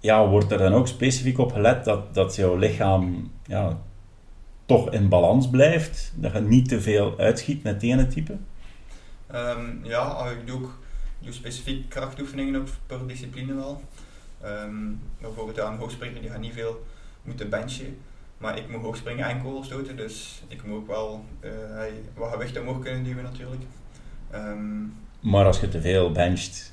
Ja, 0.00 0.28
wordt 0.28 0.50
er 0.50 0.58
dan 0.58 0.72
ook 0.72 0.88
specifiek 0.88 1.38
op 1.38 1.52
gelet 1.52 1.84
dat, 1.84 2.14
dat 2.14 2.36
jouw 2.36 2.56
lichaam 2.56 3.30
ja, 3.46 3.78
toch 4.66 4.90
in 4.90 5.08
balans 5.08 5.50
blijft? 5.50 6.12
Dat 6.16 6.32
je 6.32 6.40
niet 6.40 6.68
te 6.68 6.80
veel 6.80 7.18
uitschiet 7.18 7.62
met 7.62 7.72
het 7.72 7.82
ene 7.82 8.06
type? 8.06 8.36
Ehm, 9.26 9.60
ja, 9.82 10.26
ik 10.28 10.46
doe 10.46 10.56
ook 10.56 10.78
ik 11.24 11.30
doe 11.30 11.38
specifiek 11.38 11.88
krachtoefeningen 11.88 12.60
op 12.60 12.68
per 12.86 13.06
discipline 13.06 13.54
wel. 13.54 13.82
Ehm, 14.40 14.74
bijvoorbeeld 15.20 15.56
ja, 15.56 15.66
een 15.66 15.78
hoogspringer 15.78 16.20
die 16.20 16.30
gaat 16.30 16.40
niet 16.40 16.52
veel 16.52 16.86
moeten 17.22 17.50
benchen, 17.50 17.98
maar 18.38 18.58
ik 18.58 18.68
moet 18.68 18.82
hoogspringen 18.82 19.28
en 19.28 19.42
kogelstoten, 19.42 19.96
dus 19.96 20.42
ik 20.48 20.64
moet 20.64 20.76
ook 20.76 20.86
wel 20.86 21.24
eh, 21.40 21.50
wat 22.14 22.32
gewicht 22.32 22.60
omhoog 22.60 22.78
kunnen 22.78 23.04
duwen 23.04 23.22
natuurlijk. 23.22 23.62
Ehm, 24.30 24.82
Maar 25.20 25.44
als 25.44 25.60
je 25.60 25.68
te 25.68 25.80
veel 25.80 26.12
bencht, 26.12 26.72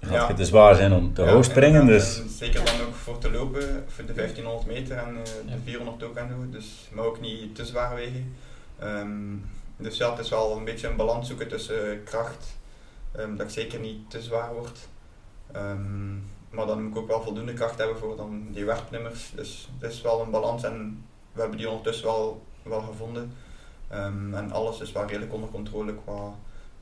gaat 0.00 0.12
Ja. 0.12 0.28
je 0.28 0.34
te 0.34 0.44
zwaar 0.44 0.74
zijn 0.74 0.92
om 0.92 1.14
te 1.14 1.22
ja, 1.22 1.32
hoog 1.32 1.44
springen. 1.44 1.86
Dus 1.86 2.20
en 2.20 2.28
zeker 2.28 2.64
dan 2.64 2.80
ook 2.86 2.94
voor 2.94 3.18
te 3.18 3.30
lopen, 3.30 3.84
voor 3.88 4.04
de 4.06 4.12
1500 4.12 4.66
meter 4.66 4.96
en 4.96 5.16
eh, 5.16 5.32
Ja. 5.46 5.54
de 5.54 5.60
400 5.64 6.02
ook 6.02 6.18
aan 6.18 6.28
doen, 6.28 6.50
dus, 6.50 6.88
maar 6.92 7.04
ook 7.04 7.20
niet 7.20 7.54
te 7.54 7.66
zwaar 7.66 7.94
wegen. 7.94 8.34
Ehm, 8.78 9.10
dus 9.76 9.96
ja, 9.96 10.10
het 10.10 10.18
is 10.18 10.30
wel 10.30 10.56
een 10.56 10.64
beetje 10.64 10.88
een 10.88 10.96
balans 10.96 11.26
zoeken 11.28 11.48
tussen 11.48 11.90
eh, 11.92 11.98
kracht, 12.04 12.56
ehm, 13.12 13.36
dat 13.36 13.46
ik 13.46 13.52
zeker 13.52 13.80
niet 13.80 14.10
te 14.10 14.22
zwaar 14.22 14.52
word. 14.54 14.78
Ehm, 15.52 16.12
maar 16.50 16.66
dan 16.66 16.82
moet 16.82 16.90
ik 16.96 16.98
ook 17.02 17.08
wel 17.08 17.22
voldoende 17.22 17.52
kracht 17.52 17.78
hebben 17.78 17.98
voor 17.98 18.16
dan 18.16 18.46
die 18.50 18.64
werpnummers. 18.64 19.32
Dus 19.34 19.68
het 19.78 19.90
is 19.90 20.00
wel 20.02 20.20
een 20.22 20.30
balans 20.30 20.62
en 20.62 21.04
we 21.32 21.40
hebben 21.40 21.58
die 21.58 21.68
ondertussen 21.68 22.06
wel, 22.06 22.42
wel 22.62 22.80
gevonden. 22.80 23.32
Ehm, 23.88 24.34
en 24.34 24.52
alles 24.52 24.80
is 24.80 24.92
wel 24.92 25.06
redelijk 25.06 25.32
onder 25.32 25.48
controle 25.48 25.94
qua 26.04 26.34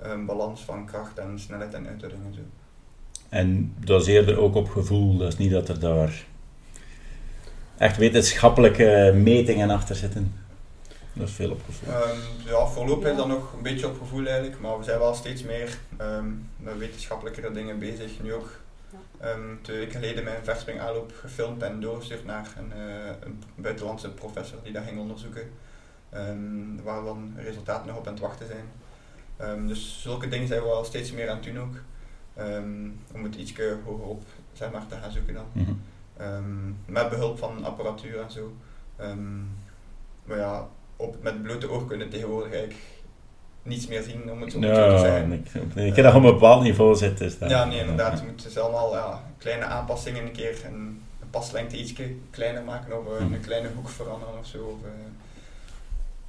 ehm, 0.02 0.24
balans 0.24 0.60
van 0.64 0.86
kracht 0.86 1.18
en 1.18 1.38
snelheid 1.38 1.74
en 1.74 1.86
uithouding 1.86 2.24
en 2.24 2.34
zo. 2.34 2.40
En 3.28 3.74
dat 3.84 4.00
is 4.00 4.06
eerder 4.06 4.38
ook 4.38 4.54
op 4.54 4.70
gevoel. 4.70 5.16
Dat 5.16 5.28
is 5.28 5.38
niet 5.38 5.50
dat 5.50 5.68
er 5.68 5.80
daar 5.80 6.24
echt 7.78 7.96
wetenschappelijke 7.96 9.12
metingen 9.16 9.70
achter 9.70 9.96
zitten. 9.96 10.34
Dat 11.12 11.28
is 11.28 11.34
veel 11.34 11.50
op 11.50 11.60
gevoel. 11.64 11.94
Ehm, 11.94 12.18
ja, 12.46 12.66
voorlopig 12.66 13.04
Ja. 13.04 13.10
is 13.10 13.16
dat 13.16 13.28
nog 13.28 13.52
een 13.52 13.62
beetje 13.62 13.86
op 13.88 13.98
gevoel 13.98 14.26
eigenlijk, 14.26 14.60
maar 14.60 14.78
we 14.78 14.84
zijn 14.84 14.98
wel 14.98 15.14
steeds 15.14 15.42
meer 15.42 15.78
ehm, 15.96 16.26
met 16.56 16.78
wetenschappelijkere 16.78 17.52
dingen 17.52 17.78
bezig. 17.78 18.10
Nu 18.22 18.32
ook 18.34 18.50
ehm, 19.20 19.40
twee 19.62 19.78
weken 19.78 19.92
geleden 20.00 20.24
mijn 20.24 20.44
verspring 20.44 20.80
aanloop 20.80 21.12
gefilmd 21.20 21.62
en 21.62 21.80
doorgestuurd 21.80 22.24
naar 22.24 22.46
een, 22.58 22.72
eh, 22.72 23.10
een 23.20 23.42
buitenlandse 23.54 24.08
professor 24.10 24.58
die 24.62 24.72
dat 24.72 24.82
ging 24.84 24.98
onderzoeken. 24.98 25.42
ehm, 26.10 26.82
waar 26.84 27.04
dan 27.04 27.32
resultaten 27.36 27.86
nog 27.86 27.96
op 27.96 28.06
aan 28.06 28.12
het 28.12 28.22
wachten 28.22 28.46
zijn. 28.46 28.64
Ehm, 29.36 29.66
dus 29.66 29.98
zulke 30.02 30.28
dingen 30.28 30.48
zijn 30.48 30.60
we 30.60 30.66
wel 30.66 30.84
steeds 30.84 31.12
meer 31.12 31.28
aan 31.28 31.36
het 31.36 31.44
doen 31.44 31.58
ook. 31.60 31.74
Ehm, 32.38 32.88
om 33.14 33.22
het 33.22 33.34
iets 33.34 33.52
hoger 33.84 34.04
op 34.06 34.22
zeg 34.52 34.70
maar, 34.72 34.86
te 34.88 34.94
gaan 35.02 35.10
zoeken 35.12 35.34
dan. 35.34 35.44
Mhm. 35.52 35.70
Ehm, 36.16 36.68
met 36.86 37.08
behulp 37.08 37.38
van 37.38 37.64
apparatuur 37.64 38.20
en 38.20 38.30
zo. 38.30 38.52
Ehm, 38.96 39.38
maar 40.24 40.36
ja, 40.38 40.66
op, 40.96 41.16
met 41.22 41.42
blote 41.42 41.70
oog 41.70 41.86
kunnen 41.86 42.08
tegenwoordig 42.08 42.52
eigenlijk 42.52 42.80
niets 43.62 43.86
meer 43.86 44.02
zien, 44.02 44.30
om 44.32 44.40
het 44.40 44.52
zo 44.52 44.58
te 44.60 44.98
zeggen. 44.98 45.32
ik, 45.32 45.46
ik 45.74 45.94
heb 45.96 46.04
dat 46.04 46.14
op 46.14 46.22
een 46.24 46.32
bepaald 46.32 46.62
niveau 46.62 46.96
zit. 46.96 47.18
Dat- 47.18 47.50
Ja, 47.50 47.64
nee, 47.64 47.80
inderdaad. 47.80 48.18
Je 48.18 48.26
moet 48.26 48.42
dus 48.42 48.58
allemaal 48.58 48.94
ja, 48.94 49.22
kleine 49.38 49.64
aanpassingen 49.64 50.22
een 50.26 50.32
keer 50.32 50.64
en 50.64 50.72
een 51.20 51.30
paslengte 51.30 51.78
ietsje 51.78 52.14
kleiner 52.30 52.64
maken 52.64 52.98
of 52.98 53.06
eh, 53.18 53.24
Mhm. 53.24 53.32
een 53.32 53.40
kleine 53.40 53.68
hoek 53.74 53.88
veranderen 53.88 54.38
of 54.38 54.46
zo. 54.46 54.64
Of, 54.64 54.84
eh. 54.84 54.90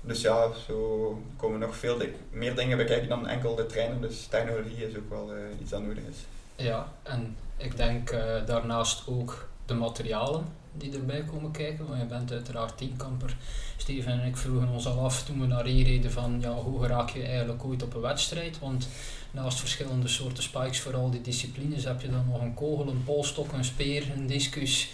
Dus 0.09 0.21
ja, 0.21 0.47
zo 0.67 1.21
komen 1.37 1.59
nog 1.59 1.75
veel 1.75 2.01
meer 2.31 2.55
dingen 2.55 2.77
bekijken 2.77 3.09
dan 3.09 3.27
enkel 3.27 3.55
de 3.55 3.65
trainer. 3.65 4.01
Dus 4.01 4.25
technologie 4.25 4.87
is 4.87 4.97
ook 4.97 5.09
wel 5.09 5.33
eh, 5.33 5.61
iets 5.61 5.69
dat 5.69 5.81
nodig 5.81 6.03
is. 6.09 6.17
Ja, 6.55 6.93
en 7.03 7.35
ik 7.57 7.77
denk 7.77 8.09
eh, 8.09 8.45
daarnaast 8.45 9.07
ook 9.07 9.47
de 9.65 9.73
materialen 9.73 10.45
die 10.73 10.93
erbij 10.93 11.23
komen 11.23 11.51
kijken. 11.51 11.87
Want 11.87 11.99
je 11.99 12.05
bent 12.05 12.31
uiteraard 12.31 12.77
tienkamper. 12.77 13.37
Steven 13.77 14.11
en 14.11 14.27
ik 14.27 14.37
vroegen 14.37 14.69
ons 14.69 14.87
al 14.87 14.99
af 14.99 15.23
toen 15.23 15.39
we 15.39 15.47
naar 15.47 15.65
hier 15.65 15.85
reden 15.85 16.11
van 16.11 16.37
ja, 16.41 16.53
hoe 16.53 16.87
raak 16.87 17.09
je 17.09 17.23
eigenlijk 17.23 17.65
ooit 17.65 17.83
op 17.83 17.93
een 17.93 18.01
wedstrijd? 18.01 18.59
Want 18.59 18.87
naast 19.31 19.59
verschillende 19.59 20.07
soorten 20.07 20.43
spikes 20.43 20.79
voor 20.79 20.95
al 20.95 21.09
die 21.09 21.21
disciplines 21.21 21.83
heb 21.83 22.01
je 22.01 22.09
dan 22.09 22.25
nog 22.31 22.41
een 22.41 22.53
kogel, 22.53 22.87
een 22.87 23.03
polstok, 23.03 23.51
een 23.51 23.65
speer, 23.65 24.11
een 24.15 24.27
discus. 24.27 24.89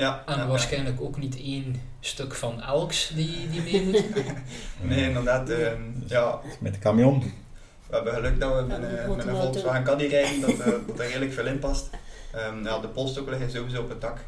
Ja, 0.00 0.22
En 0.26 0.34
ja, 0.34 0.40
ja. 0.40 0.46
waarschijnlijk 0.48 1.00
ook 1.00 1.16
niet 1.18 1.36
één 1.36 1.82
stuk 2.00 2.34
van 2.34 2.62
elks 2.62 3.08
die, 3.14 3.48
die 3.50 3.62
mee 3.62 3.82
moet. 3.84 4.04
Nee, 4.88 5.04
inderdaad. 5.08 5.48
ehm, 5.50 5.80
ja, 6.06 6.40
Met 6.60 6.72
de 6.74 6.78
camion. 6.78 7.20
We 7.86 7.94
hebben 7.96 8.14
geluk 8.14 8.40
dat 8.40 8.54
we 8.56 8.62
met, 8.62 8.76
Ja, 8.76 8.82
een 8.88 8.92
een- 8.92 8.98
grote 9.04 9.16
met 9.16 9.26
een 9.26 9.32
auto. 9.32 9.42
Volkswagen 9.52 9.84
Caddy 9.84 10.04
rijden, 10.06 10.40
dat, 10.40 10.50
eh, 10.50 10.66
dat 10.86 10.98
er 10.98 11.06
redelijk 11.06 11.32
veel 11.32 11.46
in 11.46 11.58
past. 11.58 11.90
Ehm, 12.32 12.64
ja, 12.64 12.78
de 12.78 12.88
polstokken 12.88 13.32
liggen 13.32 13.50
sowieso 13.50 13.82
op 13.82 13.88
het 13.88 14.00
dak. 14.00 14.18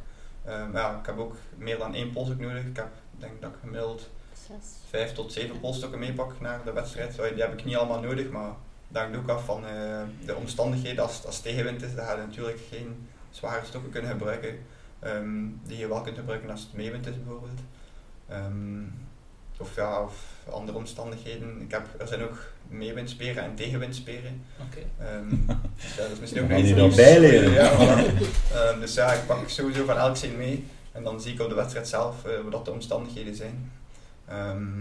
Ehm, 0.44 0.72
ja, 0.76 0.98
ik 1.00 1.06
heb 1.06 1.18
ook 1.18 1.36
meer 1.56 1.78
dan 1.78 1.94
één 1.94 2.12
polstok 2.12 2.40
nodig. 2.40 2.64
Ik 2.64 2.76
heb, 2.76 2.88
denk 3.18 3.40
dat 3.40 3.50
ik 3.50 3.56
gemiddeld 3.60 4.08
vijf 4.90 5.12
tot 5.12 5.32
zeven 5.32 5.60
polstokken 5.60 5.98
meepak 5.98 6.40
naar 6.40 6.60
de 6.64 6.72
wedstrijd. 6.72 7.14
Sorry, 7.14 7.32
die 7.34 7.42
heb 7.42 7.52
ik 7.58 7.64
niet 7.64 7.76
allemaal 7.76 8.00
nodig, 8.00 8.28
maar 8.30 8.50
dat 8.88 9.02
hangt 9.02 9.16
ook 9.18 9.28
af 9.28 9.44
van 9.44 9.66
eh, 9.66 9.72
de 10.26 10.34
omstandigheden. 10.34 11.02
Als, 11.04 11.24
als 11.26 11.34
het 11.34 11.44
tegenwind 11.44 11.82
is, 11.82 11.94
dan 11.94 12.04
ga 12.04 12.12
je 12.12 12.18
natuurlijk 12.18 12.58
geen 12.70 13.08
zware 13.30 13.64
stokken 13.66 13.90
kunnen 13.90 14.10
gebruiken. 14.10 14.58
Ehm, 15.02 15.46
die 15.66 15.78
je 15.78 15.88
wel 15.88 16.00
kunt 16.00 16.18
gebruiken 16.18 16.50
als 16.50 16.60
het 16.60 16.72
meewind 16.72 17.06
is 17.06 17.16
bijvoorbeeld. 17.16 17.60
Ehm, 18.28 18.82
of 19.58 19.74
ja, 19.76 20.02
of 20.02 20.14
andere 20.50 20.78
omstandigheden. 20.78 21.60
Ik 21.60 21.70
heb, 21.70 21.86
er 22.00 22.08
zijn 22.08 22.22
ook 22.22 22.38
meewindsperen 22.68 23.44
en 23.44 23.54
tegenwindsperen. 23.54 24.42
Oké. 24.60 24.80
Ehm, 24.98 25.28
dus 25.80 25.94
ja, 25.96 26.02
dat 26.02 26.10
is 26.10 26.20
misschien 26.20 26.42
ook 26.42 26.48
nog 26.48 26.58
iets 26.58 26.72
nieuws. 26.72 26.94
bijleren. 26.94 27.50
Ja, 27.52 27.72
voilà. 27.76 28.18
Dus 28.80 28.94
ja, 28.94 29.12
ik 29.12 29.26
pak 29.26 29.48
sowieso 29.48 29.84
van 29.84 29.96
elk 29.96 30.16
zin 30.16 30.36
mee. 30.36 30.66
En 30.92 31.02
dan 31.04 31.20
zie 31.20 31.32
ik 31.32 31.40
op 31.40 31.48
de 31.48 31.54
wedstrijd 31.54 31.88
zelf 31.88 32.24
eh, 32.24 32.32
wat 32.50 32.64
de 32.64 32.70
omstandigheden 32.70 33.34
zijn. 33.34 33.72
Ehm, 34.28 34.80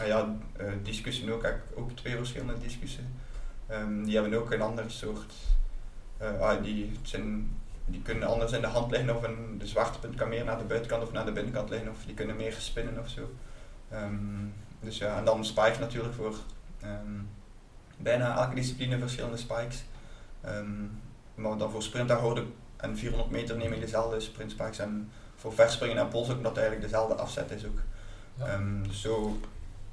en 0.00 0.06
ja, 0.06 0.36
eh 0.56 0.66
discussen 0.82 1.30
ook. 1.32 1.38
Ik 1.38 1.44
heb 1.46 1.60
ook 1.74 1.90
twee 1.90 2.16
verschillende 2.16 2.58
discussen. 2.62 3.12
Ehm, 3.66 4.04
die 4.04 4.14
hebben 4.14 4.38
ook 4.38 4.52
een 4.52 4.60
ander 4.62 4.84
soort... 4.90 5.32
eh, 6.16 6.40
ah, 6.40 6.62
die, 6.62 6.90
het 6.98 7.08
zijn, 7.08 7.56
die 7.84 8.02
kunnen 8.02 8.28
anders 8.28 8.52
in 8.52 8.60
de 8.60 8.66
hand 8.66 8.90
liggen 8.90 9.16
of 9.16 9.22
een, 9.22 9.58
de 9.58 9.66
zwaartepunt 9.66 10.14
kan 10.14 10.28
meer 10.28 10.44
naar 10.44 10.58
de 10.58 10.64
buitenkant 10.64 11.02
of 11.02 11.12
naar 11.12 11.24
de 11.24 11.32
binnenkant 11.32 11.70
liggen. 11.70 11.90
Of 11.90 12.04
die 12.06 12.14
kunnen 12.14 12.36
meer 12.36 12.52
spinnen 12.58 12.98
of 12.98 13.08
zo. 13.08 13.30
Ehm, 13.90 14.46
dus 14.80 14.98
ja, 14.98 15.16
en 15.18 15.24
dan 15.24 15.44
spikes 15.44 15.78
natuurlijk 15.78 16.14
voor 16.14 16.36
ehm, 16.80 17.20
bijna 17.96 18.36
elke 18.36 18.54
discipline 18.54 18.98
verschillende 18.98 19.36
spikes. 19.36 19.84
Ehm, 20.40 20.84
maar 21.34 21.58
dan 21.58 21.70
voor 21.70 21.82
sprint 21.82 22.08
daar 22.08 22.18
hoorde 22.18 22.44
en 22.76 22.96
400 22.96 23.30
meter 23.30 23.56
neem 23.56 23.72
ik 23.72 23.80
dezelfde 23.80 24.20
sprint 24.20 24.50
spikes 24.50 24.78
en 24.78 25.10
voor 25.36 25.52
verspringen 25.52 25.96
en 25.96 26.08
pols 26.08 26.30
ook 26.30 26.36
omdat 26.36 26.50
het 26.50 26.60
eigenlijk 26.60 26.90
dezelfde 26.90 27.14
afzet 27.14 27.50
is 27.50 27.66
ook. 27.66 27.78
Ja. 28.34 28.60
Dus 28.82 29.00
zo 29.00 29.38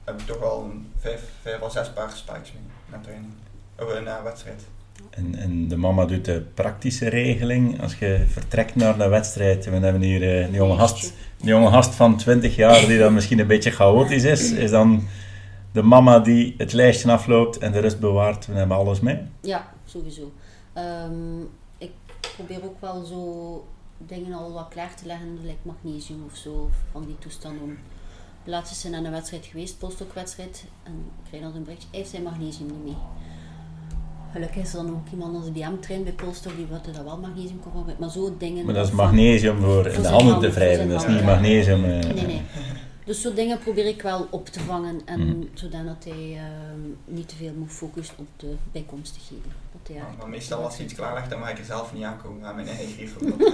heb 0.04 0.20
ik 0.20 0.26
toch 0.26 0.40
wel 0.40 0.74
vijf, 0.98 1.32
vijf 1.42 1.62
of 1.62 1.72
zes 1.72 1.94
paar 1.94 2.12
spikes 2.12 2.52
mee 2.52 2.64
naar 2.86 3.02
training. 3.02 3.34
Of 3.80 3.90
eh, 3.90 4.02
naar 4.02 4.24
wedstrijd. 4.24 4.64
En, 5.10 5.36
en 5.36 5.68
de 5.68 5.78
mama 5.78 6.06
doet 6.06 6.26
de 6.26 6.42
praktische 6.54 7.10
regeling. 7.10 7.82
Als 7.82 7.96
je 7.96 8.24
vertrekt 8.28 8.76
naar 8.76 9.00
een 9.00 9.10
wedstrijd, 9.10 9.66
we 9.66 9.72
hebben 9.72 10.02
hier 10.02 10.22
eh, 10.22 10.42
een 10.42 10.54
jonge 10.54 10.78
gast, 10.78 11.14
een 11.42 11.48
jonge 11.48 11.70
gast 11.70 11.96
van 11.96 12.18
20 12.18 12.56
jaar 12.56 12.86
die 12.86 13.00
dan 13.00 13.14
misschien 13.14 13.40
een 13.40 13.48
beetje 13.48 13.72
chaotisch 13.72 14.24
is, 14.24 14.52
is 14.52 14.72
dan 14.72 15.08
de 15.72 15.82
mama 15.82 16.20
die 16.20 16.56
het 16.58 16.74
lijstje 16.74 17.12
afloopt 17.12 17.58
en 17.58 17.72
de 17.72 17.80
rust 17.80 18.00
bewaart. 18.00 18.46
We 18.46 18.54
hebben 18.54 18.78
alles 18.78 19.00
mee. 19.00 19.20
Ja, 19.42 19.74
sowieso. 19.86 20.32
Ehm, 20.74 21.42
ik 21.78 21.92
probeer 22.36 22.64
ook 22.64 22.82
wel 22.82 23.04
zo 23.04 23.66
dingen 23.98 24.34
al 24.34 24.54
wat 24.54 24.68
klaar 24.70 24.96
te 24.96 25.06
leggen, 25.06 25.40
like 25.42 25.58
magnesium 25.62 26.24
of 26.26 26.36
zo, 26.38 26.70
van 26.92 27.06
die 27.06 27.18
toestanden. 27.20 27.78
Laatst 28.44 28.72
is 28.72 28.82
ze 28.82 28.90
naar 28.90 29.04
een 29.04 29.12
wedstrijd 29.12 29.46
geweest, 29.46 29.80
postdokwedstrijd, 29.80 30.66
en 30.84 30.92
ik 30.92 31.30
kreeg 31.30 31.42
dan 31.42 31.56
een 31.56 31.64
berichtje, 31.64 31.88
heeft 31.92 32.10
zijn 32.10 32.24
magnesium 32.24 32.68
niet 32.68 32.84
mee. 32.84 32.98
Gelukkig 34.32 34.64
is 34.64 34.74
er 34.74 34.84
dan 34.84 34.90
ook 34.92 35.08
iemand 35.12 35.36
als 35.36 35.46
DM-train 35.54 36.04
bij 36.04 36.12
Polstok 36.14 36.56
die 36.56 36.66
wat 36.68 36.86
dat 36.86 37.04
wel 37.04 37.18
magnesium 37.18 37.60
kon 37.60 37.72
gebruiken, 37.72 37.96
maar 38.00 38.10
zo 38.10 38.36
dingen. 38.38 38.66
Maar 38.66 38.74
dat 38.74 38.88
is 38.88 38.92
magnesium 38.94 39.60
voor 39.62 39.88
in 39.88 40.02
de 40.02 40.08
handen 40.08 40.40
te 40.40 40.50
wrijven, 40.52 40.90
dat 40.90 41.02
is 41.02 41.08
niet 41.08 41.24
magnesium. 41.24 41.84
eh. 41.84 42.14
Nee, 42.14 42.26
nee. 42.26 42.42
Dus 43.06 43.22
zo'n 43.22 43.36
dingen 43.36 43.60
probeer 43.60 43.86
ik 43.86 44.02
wel 44.02 44.28
op 44.30 44.48
te 44.48 44.60
vangen, 44.60 45.02
en 45.06 45.20
Mhm. 45.28 45.42
zodat 45.54 46.04
hij 46.04 46.38
ehm, 46.38 46.80
niet 47.06 47.28
te 47.28 47.36
veel 47.36 47.54
moet 47.54 47.72
focussen 47.72 48.16
op 48.18 48.28
de 48.38 48.56
bijkomstigheden. 48.72 49.52
Dat 49.72 49.96
hij 49.96 50.06
maar 50.18 50.30
meestal 50.30 50.64
als 50.64 50.76
ze 50.76 50.84
iets 50.84 50.94
klaarlegt, 50.94 51.30
dan 51.30 51.40
mag 51.40 51.50
ik 51.50 51.58
er 51.60 51.66
zelf 51.66 51.94
niet 51.94 52.04
aankomen 52.04 52.46
aan 52.46 52.56
mijn 52.56 52.68
eigen 52.68 52.88
grief. 52.94 53.16
Omdat 53.18 53.54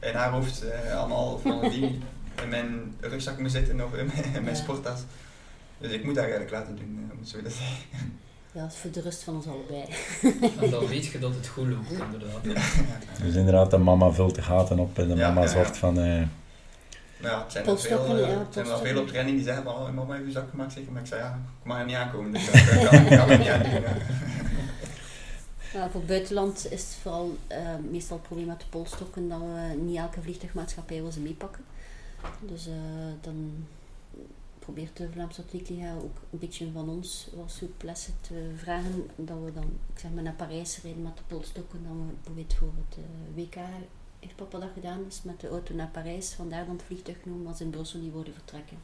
eh, 0.00 0.08
in 0.10 0.14
haar 0.14 0.30
hoofd 0.30 0.62
eh, 0.68 0.98
allemaal 0.98 1.38
van 1.38 1.68
die 1.70 1.98
in 2.42 2.48
mijn 2.48 2.94
rugzak 3.00 3.38
moet 3.40 3.50
zitten 3.50 3.84
of 3.84 3.94
in 3.94 4.06
mijn, 4.06 4.24
in 4.24 4.32
mijn 4.42 4.56
Ja. 4.56 4.62
sporttas. 4.62 5.00
Dus 5.78 5.90
ik 5.92 6.04
moet 6.04 6.14
dat 6.14 6.22
eigenlijk 6.24 6.52
laten 6.52 6.76
doen, 6.76 6.98
eh, 7.06 7.12
om 7.12 7.18
het 7.20 7.28
zo 7.28 7.42
te 7.42 7.50
zeggen. 7.50 8.18
Ja, 8.56 8.62
dat 8.62 8.72
is 8.72 8.78
voor 8.78 8.90
de 8.90 9.00
rust 9.00 9.22
van 9.22 9.34
ons 9.34 9.46
allebei. 9.46 9.84
En 10.62 10.70
dan 10.70 10.86
weet 10.86 11.06
je 11.06 11.18
dat 11.18 11.34
het 11.34 11.46
goed 11.46 11.66
loopt, 11.66 11.90
inderdaad. 11.90 12.42
Dus 13.24 13.34
inderdaad, 13.34 13.70
de 13.70 13.78
mama 13.78 14.10
vult 14.10 14.34
de 14.34 14.42
gaten 14.42 14.78
op 14.78 14.98
en 14.98 15.08
de 15.08 15.14
Ja, 15.14 15.28
mama 15.28 15.40
ja, 15.40 15.46
ja. 15.46 15.52
zorgt 15.52 15.76
van... 15.76 15.98
eh, 15.98 16.22
Maar 17.20 17.30
ja, 17.30 17.42
het 17.42 17.52
zijn 17.52 17.66
er 17.66 17.78
veel, 17.78 17.98
eh, 18.04 18.08
ja, 18.08 18.14
het 18.14 18.18
zijn 18.20 18.28
er 18.28 18.38
wel 18.38 18.44
polsstokken. 18.52 18.88
veel 18.88 19.00
op 19.00 19.08
training 19.08 19.36
die 19.36 19.44
zeggen 19.44 19.64
van, 19.64 19.74
oh, 19.74 19.90
mama 19.90 20.14
heeft 20.14 20.26
je 20.26 20.32
zak 20.32 20.50
gemaakt 20.50 20.72
zeker. 20.72 20.92
Maar 20.92 21.00
ik 21.02 21.06
zei, 21.08 21.20
ja, 21.20 21.38
ik 21.62 21.66
mag 21.66 21.78
er 21.78 21.84
niet 21.86 21.94
aankomen, 21.96 22.32
dus 22.32 22.44
dat 22.50 22.88
kan, 22.88 22.94
ik 22.94 23.10
niet 23.10 23.18
aan 23.48 23.62
doen. 23.62 23.70
ja. 23.70 23.82
Ja, 25.72 25.88
voor 25.90 26.00
het 26.00 26.08
buitenland 26.08 26.66
is 26.70 26.80
het 26.82 26.96
vooral 27.02 27.36
eh, 27.46 27.58
meestal 27.90 28.16
het 28.16 28.26
probleem 28.26 28.46
met 28.46 28.60
de 28.60 28.66
polstokken 28.70 29.28
dat 29.28 29.38
we 29.38 29.76
niet 29.80 29.96
elke 29.96 30.20
vliegtuigmaatschappij 30.22 31.02
wil 31.02 31.12
ze 31.12 31.20
meepakken. 31.20 31.64
Dus 32.40 32.66
eh, 32.66 32.72
dan 33.20 33.66
probeert 34.66 34.96
de 34.96 35.08
Vlaamse 35.12 35.42
Atletiekliga 35.42 35.94
ook 35.94 36.16
een 36.32 36.38
beetje 36.38 36.72
van 36.72 36.88
ons 36.88 37.28
wat 37.36 37.50
souplesse 37.50 38.10
te 38.20 38.50
vragen. 38.56 39.06
Dat 39.16 39.36
we 39.44 39.52
dan, 39.52 39.68
ik 39.92 39.98
zeg 39.98 40.10
maar, 40.10 40.22
naar 40.22 40.32
Parijs 40.32 40.80
rijden 40.82 41.02
met 41.02 41.16
de 41.16 41.22
polstokken. 41.26 41.78
Dan 41.82 41.96
we 42.06 42.12
bijvoorbeeld 42.14 42.54
voor 42.54 42.72
het 42.88 42.98
eh, 42.98 43.04
WK 43.44 43.54
heeft 44.20 44.36
papa 44.36 44.58
dat 44.58 44.68
gedaan, 44.74 45.00
is 45.08 45.22
met 45.22 45.40
de 45.40 45.48
auto 45.48 45.74
naar 45.74 45.88
Parijs. 45.92 46.32
Vandaar 46.32 46.64
dan 46.66 46.74
het 46.74 46.84
vliegtuig 46.84 47.16
genomen 47.22 47.46
als 47.46 47.60
in 47.60 47.70
Brussel 47.70 48.00
niet 48.00 48.12
worden 48.12 48.32
vertrekken. 48.34 48.76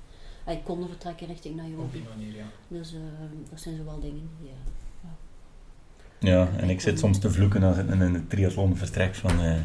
Hij 0.44 0.60
konden 0.64 0.88
vertrekken 0.88 1.26
richting 1.26 1.54
Op 1.54 1.60
Nairobi. 1.60 1.92
die 1.92 2.08
manier, 2.16 2.34
ja. 2.36 2.46
Dus 2.68 2.92
eh, 2.94 3.00
dat 3.50 3.60
zijn 3.60 3.76
zo 3.76 3.84
wel 3.84 4.00
dingen 4.00 4.28
die... 4.40 4.48
eh, 4.50 5.08
Ja, 6.30 6.48
en 6.56 6.70
ik 6.70 6.80
zit 6.80 6.98
soms 6.98 7.18
te 7.18 7.30
vloeken 7.30 7.62
als 7.62 7.76
ik 7.76 7.88
in 7.88 8.00
een 8.00 8.26
triathlon 8.28 8.76
vertrek 8.76 9.14
van... 9.14 9.40
eh, 9.40 9.60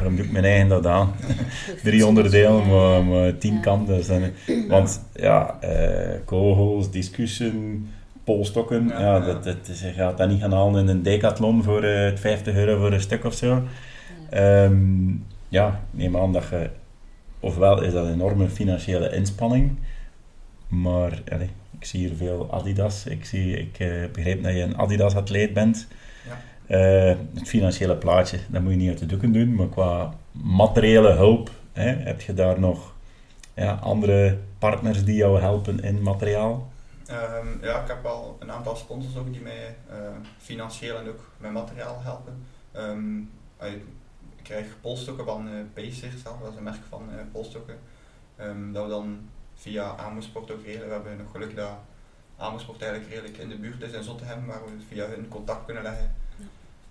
waarom 0.00 0.16
doe 0.16 0.24
ik 0.24 0.32
mijn 0.32 0.44
eigen 0.44 0.68
dat 0.68 0.86
aan? 0.86 1.12
Drie 1.84 2.06
onderdelen, 2.06 2.68
maar, 2.68 3.04
maar 3.04 3.38
tien 3.38 3.54
Ja. 3.54 3.60
kanten. 3.60 3.96
Dus 3.96 4.06
dan- 4.06 4.30
want 4.68 5.02
ja, 5.14 5.56
eh, 5.60 6.18
kogels, 6.24 6.90
discussen, 6.90 7.86
polstokken, 8.24 8.86
ja. 8.88 9.20
Dat, 9.20 9.44
dat, 9.44 9.68
is- 9.68 9.80
je 9.80 9.92
gaat 9.92 10.18
dat 10.18 10.28
niet 10.28 10.40
gaan 10.40 10.52
halen 10.52 10.80
in 10.82 10.88
een 10.88 11.02
decathlon 11.02 11.62
voor 11.62 11.82
eh, 11.82 12.04
het 12.04 12.20
50 12.20 12.54
euro 12.54 12.78
voor 12.78 12.92
een 12.92 13.00
stuk 13.00 13.24
of 13.24 13.34
zo. 13.34 13.46
Ja. 13.46 13.62
Ehm, 14.64 15.08
ja, 15.48 15.80
neem 15.90 16.16
aan 16.16 16.32
dat 16.32 16.44
je... 16.50 16.70
Ofwel 17.40 17.82
is 17.82 17.92
dat 17.92 18.06
een 18.06 18.12
enorme 18.12 18.48
financiële 18.48 19.14
inspanning, 19.14 19.70
maar 20.68 21.22
allee, 21.32 21.50
ik 21.78 21.84
zie 21.84 22.00
hier 22.00 22.16
veel 22.16 22.48
Adidas. 22.52 23.06
Ik, 23.06 23.24
zie, 23.24 23.56
ik 23.58 23.78
eh, 23.78 23.88
begreep 24.12 24.42
dat 24.42 24.52
je 24.52 24.60
een 24.62 24.78
Adidas-atleet 24.78 25.52
bent. 25.52 25.88
Eh, 26.70 27.16
het 27.34 27.48
financiële 27.48 27.96
plaatje, 27.96 28.38
dat 28.48 28.62
moet 28.62 28.70
je 28.70 28.76
niet 28.76 28.88
uit 28.88 28.98
de 28.98 29.06
doeken 29.06 29.32
doen, 29.32 29.54
maar 29.54 29.68
qua 29.68 30.14
materiële 30.32 31.10
hulp, 31.12 31.50
hè, 31.72 31.88
heb 31.88 32.20
je 32.20 32.34
daar 32.34 32.60
nog 32.60 32.92
ja, 33.54 33.72
andere 33.72 34.38
partners 34.58 35.04
die 35.04 35.14
jou 35.14 35.40
helpen 35.40 35.82
in 35.82 36.02
materiaal? 36.02 36.72
Ehm, 37.06 37.46
ja, 37.62 37.82
ik 37.82 37.88
heb 37.88 38.02
wel 38.02 38.36
een 38.38 38.52
aantal 38.52 38.76
sponsors 38.76 39.16
ook 39.16 39.32
die 39.32 39.40
mij 39.40 39.76
eh, 39.88 39.96
financieel 40.38 40.98
en 40.98 41.08
ook 41.08 41.30
met 41.36 41.52
materiaal 41.52 42.00
helpen. 42.02 42.42
Ehm, 42.72 43.18
eh, 43.56 43.72
ik 44.36 44.42
krijg 44.42 44.66
polstokken 44.80 45.24
van 45.24 45.48
eh 45.48 45.54
Pacer 45.74 46.10
zelf, 46.22 46.38
dat 46.40 46.50
is 46.50 46.56
een 46.56 46.62
merk 46.62 46.84
van 46.88 47.02
eh 47.10 47.16
polstokken. 47.32 47.78
Ehm, 48.36 48.72
dat 48.72 48.84
we 48.84 48.90
dan 48.90 49.18
via 49.54 49.96
Amosport 49.96 50.50
ook 50.50 50.64
regelen. 50.64 50.86
We 50.86 50.92
hebben 50.92 51.16
nog 51.16 51.30
geluk 51.30 51.56
dat 51.56 51.78
Amosport 52.36 52.82
eigenlijk 52.82 53.12
redelijk 53.12 53.38
in 53.38 53.48
de 53.48 53.56
buurt 53.56 53.82
is 53.82 53.92
in 53.92 54.02
Zottegem, 54.02 54.46
waar 54.46 54.64
we 54.64 54.94
via 54.94 55.06
hun 55.06 55.28
contact 55.28 55.64
kunnen 55.64 55.82
leggen. 55.82 56.28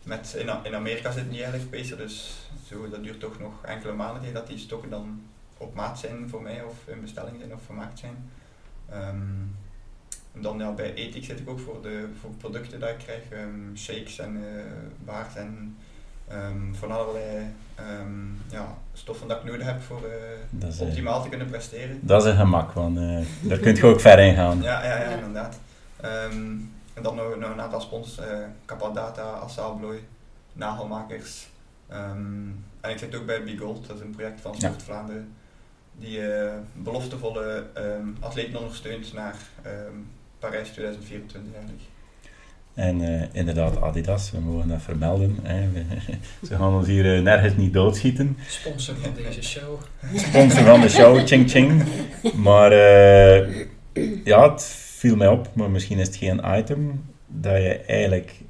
Met, 0.09 0.35
in, 0.63 0.75
Amerika 0.75 1.11
zit 1.11 1.29
niet 1.29 1.41
eigenlijk 1.41 1.69
Pacer, 1.71 1.97
dus 1.97 2.47
zo, 2.67 2.89
dat 2.89 3.03
duurt 3.03 3.19
toch 3.19 3.39
nog 3.39 3.53
enkele 3.65 3.93
maanden 3.93 4.33
dat 4.33 4.47
die 4.47 4.57
stokken 4.57 4.89
dan 4.89 5.21
op 5.57 5.75
maat 5.75 5.99
zijn 5.99 6.29
voor 6.29 6.41
mij 6.41 6.63
of 6.63 6.73
in 6.85 7.01
bestelling 7.01 7.35
zijn 7.39 7.53
of 7.53 7.61
vermaakt 7.65 7.99
zijn. 7.99 8.29
Ehm, 8.89 9.17
en 10.33 10.41
dan 10.41 10.57
ja, 10.59 10.71
bij 10.71 10.93
Ethic 10.93 11.23
zit 11.23 11.39
ik 11.39 11.49
ook 11.49 11.59
voor 11.59 11.81
de 11.81 12.07
voor 12.19 12.29
producten 12.37 12.79
dat 12.79 12.89
ik 12.89 12.97
krijg, 12.97 13.21
ehm, 13.29 13.75
shakes 13.75 14.19
en 14.19 14.43
baars 15.05 15.35
en 15.35 15.77
ehm, 16.27 16.73
van 16.73 16.91
allerlei 16.91 17.45
ja, 18.49 18.77
stoffen 18.93 19.27
dat 19.27 19.37
ik 19.37 19.43
nodig 19.43 19.65
heb 19.65 19.81
voor 19.81 20.01
eh, 20.03 20.69
eh, 20.69 20.81
optimaal 20.81 21.23
te 21.23 21.29
kunnen 21.29 21.49
presteren. 21.49 21.99
dat 22.01 22.25
is 22.25 22.31
een 22.31 22.37
gemak, 22.37 22.71
want 22.71 22.99
daar 23.41 23.57
kun 23.57 23.75
je 23.75 23.85
ook 23.85 24.01
ver 24.01 24.19
in 24.19 24.35
gaan. 24.35 24.61
Ja, 24.61 24.83
ja, 24.83 24.97
ja, 24.97 25.09
Ja. 25.09 25.15
inderdaad. 25.15 25.59
En 26.99 27.05
dan 27.05 27.15
nog, 27.15 27.35
nog 27.39 27.49
een 27.51 27.61
aantal 27.61 27.81
sponsors, 27.81 28.27
eh 28.27 28.37
Capadata, 28.65 29.21
Assaalblooi, 29.23 29.99
Nagelmakers. 30.53 31.47
Ehm, 31.87 32.47
en 32.81 32.89
ik 32.91 32.97
zit 32.97 33.15
ook 33.15 33.25
bij 33.25 33.43
Big 33.43 33.59
Gold, 33.59 33.87
dat 33.87 33.95
is 33.97 34.01
een 34.01 34.15
project 34.15 34.41
van 34.41 34.55
Sport 34.55 34.83
Vlaanderen, 34.83 35.33
die 35.99 36.21
eh, 36.33 36.51
beloftevolle 36.73 37.65
ehm, 37.73 38.07
atleten 38.19 38.59
ondersteunt 38.59 39.13
naar 39.13 39.35
ehm, 39.61 39.93
Parijs 40.39 40.69
2024 40.69 41.53
eigenlijk. 41.53 41.83
En 42.73 43.01
eh, 43.01 43.27
inderdaad, 43.31 43.81
Adidas, 43.81 44.31
we 44.31 44.39
mogen 44.39 44.67
dat 44.69 44.81
vermelden. 44.81 45.37
Hè. 45.41 45.69
We- 45.71 45.85
Ze 46.47 46.55
gaan 46.55 46.73
ons 46.73 46.87
hier 46.87 47.21
nergens 47.21 47.55
niet 47.55 47.73
doodschieten. 47.73 48.37
Sponsor 48.47 48.95
van 48.95 49.13
deze 49.15 49.41
show. 49.43 49.79
Sponsor 50.15 50.63
van 50.63 50.81
de 50.81 50.89
show, 50.89 51.27
ching 51.27 51.49
ching. 51.51 51.83
Maar 52.35 52.71
eh, 52.71 53.65
ja, 54.23 54.51
het 54.51 54.61
viel 54.99 55.15
mij 55.15 55.27
op, 55.27 55.55
maar 55.55 55.69
misschien 55.69 55.99
is 55.99 56.07
het 56.07 56.15
geen 56.15 56.41
item, 56.57 57.05
dat 57.27 57.55
je 57.55 57.77
eigenlijk 57.77 58.41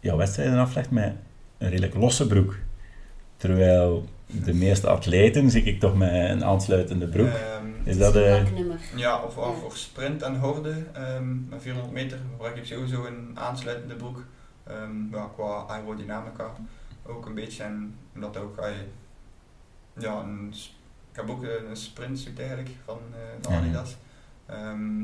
jouw 0.00 0.16
wedstrijden 0.16 0.58
aflegt 0.58 0.90
met 0.90 1.12
een 1.58 1.68
redelijk 1.68 1.94
losse 1.94 2.26
broek. 2.26 2.56
Terwijl 3.36 4.08
de 4.26 4.54
meeste 4.54 4.88
atleten 4.88 5.50
zie 5.50 5.62
ik 5.62 5.80
toch 5.80 5.96
met 5.96 6.12
een 6.12 6.44
aansluitende 6.44 7.06
broek. 7.08 7.28
Ehm, 7.28 7.66
Is 7.84 7.98
dat 7.98 8.14
een 8.14 8.24
eh, 8.24 8.42
vaknummer. 8.42 8.78
Ja, 8.96 9.22
of 9.22 9.34
voor 9.34 9.72
sprint 9.76 10.22
en 10.22 10.36
horde, 10.38 10.74
ehm 10.92 11.48
met 11.48 11.62
400 11.62 11.92
meter 11.94 12.18
gebruik 12.30 12.56
ik 12.56 12.64
sowieso 12.64 13.04
een 13.04 13.30
aansluitende 13.34 13.94
broek. 13.94 14.24
Ehm, 14.66 15.14
ja, 15.14 15.30
qua 15.34 15.64
aerodynamica 15.68 16.52
ook 17.06 17.26
een 17.26 17.34
beetje. 17.34 17.62
En 17.62 17.94
omdat 18.14 18.36
ook, 18.36 18.58
ah, 18.58 18.70
ja, 19.98 20.20
een, 20.20 20.54
ik 21.10 21.16
heb 21.16 21.30
ook 21.30 21.42
een 21.42 21.76
sprintsuit 21.76 22.38
eigenlijk 22.38 22.70
van, 22.84 22.98
eh 23.12 23.18
van 23.42 23.52
Ja. 23.52 23.58
Adidas. 23.58 23.96
Ehm, 24.46 25.02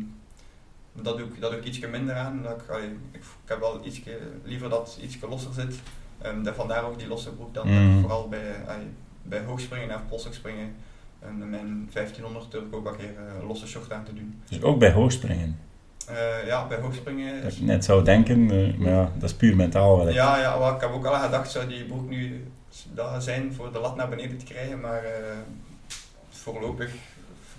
dat 0.93 1.17
doe 1.19 1.27
ik, 1.27 1.41
dat 1.41 1.51
doe 1.51 1.61
ik 1.61 1.67
ietsje 1.67 1.89
minder 1.89 2.15
aan. 2.15 2.37
Omdat 2.37 2.53
ik, 2.53 2.75
ik, 3.11 3.21
ik 3.21 3.23
heb 3.45 3.61
wel 3.61 3.81
ietsje, 3.85 4.19
liever 4.45 4.69
dat 4.69 4.95
het 4.95 5.05
ietsje 5.05 5.29
losser 5.29 5.53
zit. 5.53 5.75
Ehm, 6.23 6.43
dat 6.43 6.55
vandaar 6.55 6.85
ook 6.85 6.99
die 6.99 7.09
losse 7.09 7.31
broek 7.31 7.55
dan. 7.55 7.67
dat 7.67 7.77
ik 7.77 7.83
Mhm. 7.83 8.01
vooral 8.01 8.29
bij, 8.29 8.55
bij 9.23 9.43
hoogspringen 9.45 9.91
en 9.91 10.01
polstok 10.09 10.35
springen 10.35 10.75
en 11.19 11.39
met 11.39 11.49
mijn 11.49 11.89
1500 11.93 12.51
durf 12.51 12.65
ik 12.65 12.75
ook 12.75 12.85
wel 12.85 12.93
keer 12.93 13.13
losse 13.47 13.67
short 13.67 13.93
aan 13.93 14.05
te 14.05 14.15
doen. 14.15 14.43
Dus 14.49 14.63
ook 14.63 14.79
bij 14.79 14.93
hoogspringen. 14.93 15.59
Eh, 16.07 16.47
ja, 16.47 16.67
bij 16.67 16.79
hoogspringen. 16.79 17.43
Dat 17.43 17.53
ik 17.53 17.61
net 17.61 17.85
zou 17.85 18.05
denken, 18.05 18.51
eh, 18.51 18.77
maar 18.79 18.93
ja, 18.93 19.11
dat 19.19 19.31
is 19.31 19.37
puur 19.37 19.57
mentaal. 19.57 19.97
Wel, 19.97 20.09
ja, 20.09 20.39
ja 20.39 20.75
ik 20.75 20.81
heb 20.81 20.91
ook 20.93 21.07
al 21.07 21.21
gedacht, 21.21 21.51
zou 21.51 21.67
die 21.69 21.85
broek 21.85 22.09
nu 22.09 22.45
dat 22.95 23.25
zijn 23.25 23.53
voor 23.55 23.73
de 23.73 23.79
lat 23.79 23.97
naar 23.97 24.09
beneden 24.09 24.39
te 24.39 24.45
krijgen, 24.45 24.81
maar 24.81 25.05
eh, 25.05 25.39
voorlopig. 26.31 26.91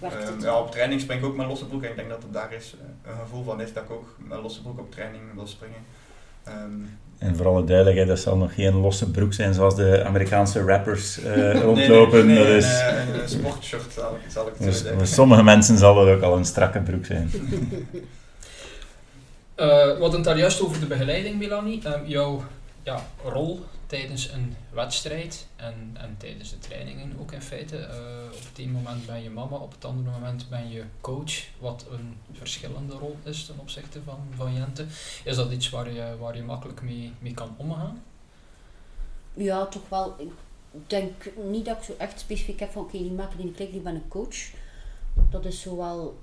Werkt 0.01 0.23
eh, 0.23 0.29
het 0.29 0.41
ja, 0.43 0.59
op 0.59 0.71
training 0.71 1.01
spring 1.01 1.19
ik 1.21 1.25
ook 1.27 1.35
met 1.35 1.47
losse 1.47 1.65
broek 1.65 1.83
en 1.83 1.89
ik 1.89 1.95
denk 1.95 2.09
dat 2.09 2.23
er 2.23 2.31
daar 2.31 2.53
is, 2.53 2.75
eh, 3.03 3.11
een 3.11 3.19
gevoel 3.19 3.43
van 3.43 3.61
is 3.61 3.73
dat 3.73 3.83
ik 3.83 3.91
ook 3.91 4.15
met 4.17 4.41
losse 4.41 4.61
broek 4.61 4.79
op 4.79 4.91
training 4.91 5.23
wil 5.35 5.47
springen. 5.47 5.77
Ehm, 6.43 6.55
En 7.17 7.35
voor 7.35 7.47
alle 7.47 7.63
duidelijkheid, 7.63 8.07
dat 8.07 8.19
zal 8.19 8.37
nog 8.37 8.53
geen 8.53 8.75
losse 8.75 9.11
broek 9.11 9.33
zijn 9.33 9.53
zoals 9.53 9.75
de 9.75 10.03
Amerikaanse 10.05 10.63
rappers 10.63 11.17
eh, 11.23 11.35
nee, 11.35 11.53
nee, 11.53 11.61
rondlopen. 11.61 12.25
nee, 12.27 12.37
dat 12.37 12.47
een, 12.47 12.55
is, 12.55 12.79
eh, 12.79 13.21
een, 13.21 13.29
sportshort 13.29 13.91
zal, 13.93 14.15
ik- 14.15 14.31
zal 14.31 14.47
ik 14.47 14.53
het 14.57 14.63
dus 14.63 14.77
zo 14.77 14.81
voor 14.83 14.89
zeggen. 14.89 15.07
sommige 15.07 15.43
mensen 15.43 15.77
zal 15.77 16.05
het 16.05 16.15
ook 16.15 16.21
al 16.21 16.37
een 16.37 16.45
strakke 16.45 16.79
broek 16.79 17.05
zijn. 17.05 17.31
Eh, 19.55 19.67
we 19.67 19.97
hadden 19.99 20.11
het 20.15 20.23
daar 20.23 20.37
juist 20.37 20.61
over 20.61 20.79
de 20.79 20.85
begeleiding, 20.85 21.39
Melanie. 21.39 21.81
Ehm, 21.83 22.05
jouw 22.05 22.43
ja, 22.83 23.05
rol 23.25 23.65
tijdens 23.91 24.29
een 24.29 24.55
wedstrijd 24.73 25.47
en, 25.55 25.91
en 25.93 26.15
tijdens 26.17 26.49
de 26.49 26.59
trainingen 26.59 27.19
ook 27.19 27.31
in 27.31 27.41
feite. 27.41 27.77
Eh, 27.77 27.97
op 28.25 28.43
het 28.49 28.57
ene 28.57 28.71
moment 28.71 29.05
ben 29.05 29.23
je 29.23 29.29
mama, 29.29 29.57
op 29.57 29.71
het 29.71 29.85
andere 29.85 30.09
moment 30.09 30.49
ben 30.49 30.69
je 30.69 30.83
coach, 31.01 31.33
wat 31.59 31.85
een 31.91 32.17
verschillende 32.31 32.93
rol 32.93 33.17
is 33.23 33.45
ten 33.45 33.59
opzichte 33.59 34.01
van, 34.03 34.19
van 34.35 34.53
Jente. 34.53 34.85
Is 35.23 35.35
dat 35.35 35.51
iets 35.51 35.69
waar 35.69 35.91
je, 35.93 36.17
waar 36.19 36.35
je 36.35 36.43
makkelijk 36.43 36.81
mee, 36.81 37.13
mee 37.19 37.33
kan 37.33 37.55
omgaan? 37.57 38.03
Ja, 39.33 39.65
toch 39.65 39.89
wel. 39.89 40.15
Ik 40.19 40.31
denk 40.87 41.31
niet 41.51 41.65
dat 41.65 41.77
ik 41.77 41.83
zo 41.83 41.93
echt 41.97 42.19
specifiek 42.19 42.59
heb 42.59 42.71
van 42.71 42.81
oké, 42.81 42.97
die 42.97 43.11
maken 43.11 43.37
die 43.37 43.51
klik, 43.51 43.71
die 43.71 43.81
ben 43.81 43.95
een 43.95 44.07
coach. 44.07 44.51
Dat 45.29 45.45
is 45.45 45.61
zo 45.61 45.77
wel... 45.77 46.19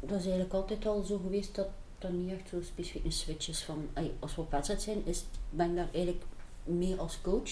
Dat 0.00 0.18
is 0.18 0.24
eigenlijk 0.24 0.52
altijd 0.52 0.86
al 0.86 1.02
zo 1.02 1.18
geweest 1.18 1.54
dat 1.54 1.68
dat 1.98 2.12
niet 2.12 2.30
echt 2.32 2.48
zo 2.48 2.62
specifiek 2.62 3.04
een 3.04 3.12
switch 3.12 3.48
is 3.48 3.62
van... 3.62 3.88
Als 4.18 4.34
we 4.34 4.40
op 4.40 4.50
wedstrijd 4.50 4.82
zijn, 4.82 5.02
is, 5.06 5.24
ben 5.50 5.70
ik 5.70 5.76
daar 5.76 5.88
eigenlijk 5.92 6.24
meer 6.64 6.98
als 6.98 7.18
coach. 7.22 7.50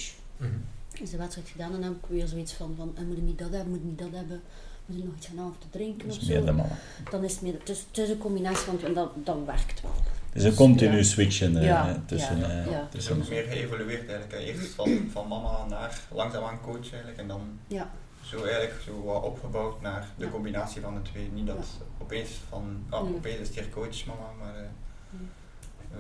Is 1.01 1.11
de 1.11 1.17
wedstrijd 1.17 1.49
gedaan 1.49 1.67
en 1.75 1.81
dan 1.81 1.83
heb 1.83 1.93
ik 2.03 2.09
weer 2.09 2.27
zoiets 2.27 2.53
van, 2.53 2.75
van 2.77 2.93
eh, 2.97 3.03
moet 3.05 3.17
je 3.17 3.23
niet 3.23 3.39
dat 3.39 3.51
hebben, 3.51 3.69
moet 3.71 3.81
je 3.81 3.87
niet 3.87 3.99
dat 3.99 4.11
hebben, 4.13 4.41
moet 4.87 4.99
je 4.99 5.05
nog 5.05 5.15
iets 5.17 5.27
gaan 5.27 5.37
halen 5.37 5.53
of 5.53 5.59
te 5.59 5.71
drinken 5.71 6.09
Dat 6.09 6.17
of 6.17 6.23
is 6.23 6.29
meer 6.29 6.45
de 6.45 6.53
zo. 6.53 7.11
Dan 7.11 7.25
is 7.25 7.33
het 7.33 7.43
meer, 7.43 7.53
het 7.59 7.69
is, 7.69 7.85
het 7.89 7.99
is 7.99 8.09
een 8.09 8.19
combinatie 8.19 8.65
van, 8.65 8.83
en 8.85 8.95
dat, 8.95 9.11
dat 9.25 9.37
werkt 9.47 9.81
wel. 9.81 9.93
Het 10.33 10.45
is 10.45 10.45
een 10.45 10.55
continu 10.55 10.97
Ja. 10.97 11.03
switchen 11.03 11.57
eh, 11.57 11.65
Ja, 11.65 12.03
tussen... 12.07 12.39
ja, 12.39 12.49
eh, 12.49 12.71
ja. 12.71 12.73
Het 12.73 12.83
is 12.85 12.91
tussen 12.91 13.17
ook 13.23 13.29
meer 13.29 13.43
geëvolueerd 13.43 14.09
eigenlijk. 14.09 14.43
Eerst 14.47 14.73
van, 14.75 15.09
van 15.11 15.29
mama 15.29 15.67
naar 15.69 16.01
langzaamaan 16.11 16.61
coach 16.61 16.91
eigenlijk. 16.93 17.19
En 17.19 17.29
dan 17.29 17.59
Ja, 17.67 17.91
zo 18.31 18.43
eigenlijk 18.43 18.81
zo 18.85 19.03
wat 19.05 19.23
opgebouwd 19.23 19.81
naar 19.81 20.07
de 20.19 20.25
Ja. 20.25 20.31
combinatie 20.31 20.81
van 20.81 20.95
de 20.95 21.03
twee. 21.03 21.31
Niet 21.35 21.47
dat 21.47 21.67
opeens 22.03 22.31
van, 22.49 22.85
ah, 22.89 23.03
Nee. 23.03 23.15
opeens 23.15 23.39
is 23.41 23.49
het 23.49 23.59
hier 23.59 23.69
coach 23.69 24.07
mama, 24.07 24.31
maar 24.39 24.55
eh, 24.57 24.61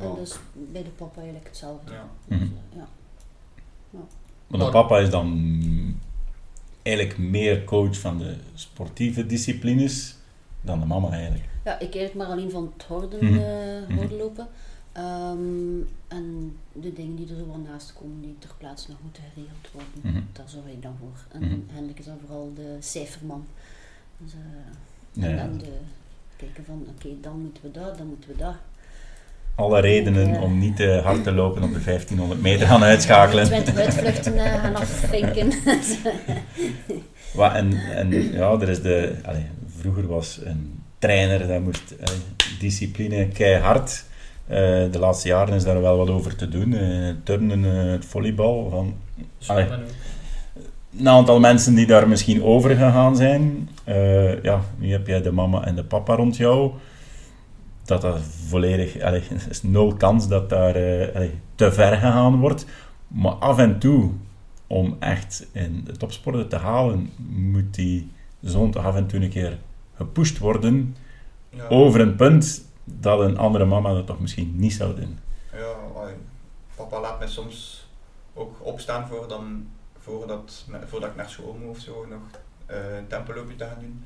en 0.02 0.08
ja. 0.08 0.14
dus 0.14 0.38
bij 0.52 0.82
de 0.82 0.90
papa 0.90 1.16
eigenlijk 1.16 1.46
hetzelfde. 1.46 1.92
Ja. 1.92 2.08
Dus, 2.26 2.38
Mhm. 2.38 2.48
eh, 2.72 2.78
ja. 2.78 2.86
Maar 4.46 4.60
de 4.60 4.68
papa 4.70 4.98
is 4.98 5.10
dan 5.10 5.54
eigenlijk 6.82 7.18
meer 7.18 7.64
coach 7.64 7.98
van 7.98 8.18
de 8.18 8.36
sportieve 8.54 9.26
disciplines 9.26 10.16
dan 10.60 10.80
de 10.80 10.86
mama 10.86 11.10
eigenlijk. 11.10 11.44
Ja, 11.64 11.74
ik 11.74 11.80
eigenlijk 11.80 12.14
maar 12.14 12.26
alleen 12.26 12.50
van 12.50 12.72
het 12.76 12.86
horden, 12.86 13.24
Mhm. 13.24 13.38
eh, 13.38 13.88
Mhm. 13.88 13.96
hordenlopen. 13.98 14.46
Ehm, 14.96 15.78
en 16.08 16.56
de 16.72 16.92
dingen 16.92 17.16
die 17.16 17.28
er 17.30 17.36
zo 17.36 17.46
wel 17.46 17.64
naast 17.72 17.92
komen, 18.00 18.20
die 18.20 18.36
ter 18.38 18.50
plaatse 18.58 18.90
nog 18.90 18.98
moeten 19.02 19.22
geregeld 19.34 19.68
worden, 19.72 20.00
Mhm. 20.12 20.22
daar 20.32 20.48
zorg 20.48 20.66
ik 20.66 20.82
dan 20.82 20.94
voor. 21.00 21.40
En. 21.40 21.66
Hendrik 21.72 21.98
is 21.98 22.04
dan 22.04 22.18
vooral 22.26 22.52
de 22.54 22.76
cijferman. 22.80 23.46
Dus, 24.18 24.32
eh, 24.32 24.38
Ja, 25.22 25.28
en, 25.28 25.34
ja. 25.34 25.42
en 25.42 25.58
de 25.58 25.72
kijken 26.36 26.64
van, 26.64 26.86
oké, 26.96 27.08
dan 27.20 27.40
moeten 27.40 27.62
we 27.62 27.70
dat, 27.70 27.98
dan 27.98 28.06
moeten 28.06 28.28
we 28.30 28.36
dat. 28.36 28.54
Alle 29.54 29.80
redenen 29.80 30.28
Ja. 30.28 30.40
om 30.40 30.58
niet 30.58 30.76
te 30.76 31.00
hard 31.04 31.22
te 31.24 31.32
lopen 31.32 31.62
op 31.62 31.72
de 31.72 31.80
1500 31.80 32.40
meter 32.42 32.66
gaan 32.66 32.82
uitschakelen. 32.82 33.44
20 33.44 33.76
uitvluchten 33.76 34.44
eh, 34.44 34.60
gaan 34.62 34.74
afvinken. 34.76 35.52
En, 37.36 37.72
en 37.72 38.10
ja, 38.32 38.52
er 38.60 38.68
is 38.68 38.82
de... 38.82 39.14
allee, 39.24 39.46
vroeger 39.66 40.06
was 40.06 40.40
een 40.44 40.82
trainer, 40.98 41.46
dat 41.48 41.60
moest 41.62 41.94
discipline 42.60 43.28
keihard. 43.28 44.04
Eh, 44.46 44.56
de 44.92 44.98
laatste 44.98 45.28
jaren 45.28 45.54
is 45.54 45.64
daar 45.64 45.80
wel 45.80 45.96
wat 45.96 46.10
over 46.10 46.36
te 46.36 46.48
doen. 46.48 46.72
Eh, 46.74 47.14
turnen, 47.22 47.64
eh, 47.64 47.90
het 47.92 48.04
volleybal. 48.04 48.68
Van, 48.70 48.94
Allee. 49.46 49.64
Ook. 49.64 49.70
een 50.98 51.08
aantal 51.08 51.40
mensen 51.40 51.74
die 51.74 51.86
daar 51.86 52.08
misschien 52.08 52.42
over 52.42 52.70
gegaan 52.70 53.16
zijn. 53.16 53.68
Eh, 53.84 54.42
ja, 54.42 54.60
nu 54.78 54.90
heb 54.90 55.06
jij 55.06 55.22
de 55.22 55.32
mama 55.32 55.64
en 55.64 55.74
de 55.74 55.84
papa 55.84 56.14
rond 56.14 56.36
jou. 56.36 56.70
Dat 57.84 58.00
dat 58.00 58.20
volledig... 58.48 59.00
Allee, 59.00 59.20
er 59.30 59.46
is 59.50 59.62
nul 59.62 59.94
kans 59.94 60.28
dat 60.28 60.48
daar 60.50 60.74
eh, 60.74 61.14
allee, 61.14 61.30
te 61.54 61.72
ver 61.72 61.92
gegaan 61.94 62.38
wordt. 62.40 62.66
Maar 63.08 63.32
af 63.32 63.58
en 63.58 63.78
toe, 63.78 64.10
om 64.66 64.96
echt 64.98 65.46
in 65.52 65.80
de 65.84 65.96
topsporten 65.96 66.48
te 66.48 66.56
halen, 66.56 67.10
moet 67.28 67.74
die 67.74 68.10
toch 68.50 68.84
af 68.84 68.96
en 68.96 69.06
toe 69.06 69.20
een 69.20 69.28
keer 69.30 69.58
gepusht 69.96 70.38
worden 70.38 70.96
Ja. 71.50 71.66
over 71.68 72.00
een 72.00 72.16
punt 72.16 72.64
dat 72.88 73.20
een 73.20 73.38
andere 73.38 73.64
mama 73.64 73.94
dat 73.94 74.06
toch 74.06 74.20
misschien 74.20 74.52
niet 74.56 74.72
zou 74.72 74.94
doen. 74.94 75.18
Ja, 75.52 75.74
papa 76.76 77.00
laat 77.00 77.18
mij 77.18 77.28
soms 77.28 77.86
ook 78.34 78.56
opstaan 78.60 79.08
voor 79.08 79.28
dan, 79.28 79.68
voordat, 79.98 80.66
voordat 80.86 81.10
ik 81.10 81.16
naar 81.16 81.30
school 81.30 81.56
moet 81.60 81.70
of 81.70 81.78
zo 81.78 82.06
nog 82.06 82.20
eh, 82.66 82.96
een 82.96 83.06
tempoloopje 83.06 83.56
te 83.56 83.64
gaan 83.64 83.80
doen. 83.80 84.04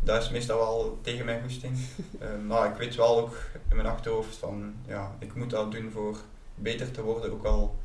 Dat 0.00 0.22
is 0.22 0.30
meestal 0.30 0.58
wel 0.58 0.98
tegen 1.02 1.24
mijn 1.24 1.42
goesting. 1.42 1.78
Eh, 2.18 2.28
maar 2.46 2.70
ik 2.70 2.76
weet 2.76 2.94
wel 2.94 3.18
ook 3.18 3.36
in 3.68 3.76
mijn 3.76 3.88
achterhoofd 3.88 4.36
van, 4.36 4.74
ja, 4.86 5.14
ik 5.18 5.34
moet 5.34 5.50
dat 5.50 5.72
doen 5.72 5.90
voor 5.90 6.16
beter 6.54 6.90
te 6.90 7.02
worden. 7.02 7.32
Ook 7.32 7.44
al 7.44 7.76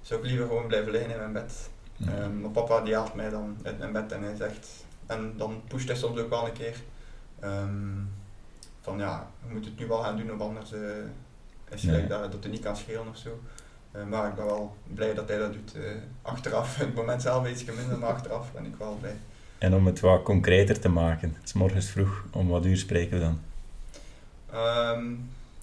zou 0.00 0.20
ik 0.20 0.26
liever 0.26 0.46
gewoon 0.46 0.66
blijven 0.66 0.92
liggen 0.92 1.10
in 1.10 1.18
mijn 1.18 1.32
bed. 1.32 1.70
Ja. 1.96 2.12
Ehm, 2.12 2.40
maar 2.40 2.50
papa 2.50 2.80
die 2.80 2.94
haalt 2.94 3.14
mij 3.14 3.30
dan 3.30 3.56
uit 3.62 3.78
mijn 3.78 3.92
bed 3.92 4.12
en 4.12 4.22
hij 4.22 4.36
zegt, 4.36 4.84
en 5.06 5.34
dan 5.36 5.62
pusht 5.68 5.88
hij 5.88 5.96
soms 5.96 6.18
ook 6.18 6.30
wel 6.30 6.46
een 6.46 6.52
keer, 6.52 6.76
ehm, 7.40 7.98
van 8.80 8.98
ja, 8.98 9.26
je 9.48 9.54
moet 9.54 9.64
het 9.64 9.78
nu 9.78 9.86
wel 9.86 10.02
gaan 10.02 10.16
doen 10.16 10.32
of 10.32 10.40
anders 10.40 10.72
eh, 10.72 10.80
is 11.70 11.82
Ja. 11.82 11.88
gelijk 11.88 12.08
dat, 12.08 12.32
dat 12.32 12.42
het 12.42 12.52
niet 12.52 12.62
kan 12.62 12.76
schelen 12.76 13.08
of 13.08 13.16
zo. 13.16 13.40
Eh, 13.92 14.04
maar 14.04 14.28
ik 14.28 14.34
ben 14.34 14.44
wel 14.44 14.76
blij 14.94 15.14
dat 15.14 15.28
hij 15.28 15.38
dat 15.38 15.52
doet. 15.52 15.74
eh, 15.74 15.82
achteraf, 16.22 16.78
in 16.80 16.86
het 16.86 16.94
moment 16.94 17.22
zelf 17.22 17.48
iets 17.48 17.64
minder, 17.64 17.98
maar 17.98 18.10
achteraf 18.12 18.52
ben 18.52 18.64
ik 18.64 18.74
wel 18.78 18.96
blij. 19.00 19.16
En 19.58 19.74
om 19.74 19.86
het 19.86 20.00
wat 20.00 20.22
concreter 20.22 20.80
te 20.80 20.88
maken, 20.88 21.34
het 21.38 21.44
is 21.44 21.52
morgens 21.52 21.86
vroeg, 21.90 22.24
om 22.32 22.48
wat 22.48 22.64
uur 22.66 22.76
spreken 22.76 23.18
we 23.18 23.24
dan? 23.24 23.40
Ehm, 24.52 25.04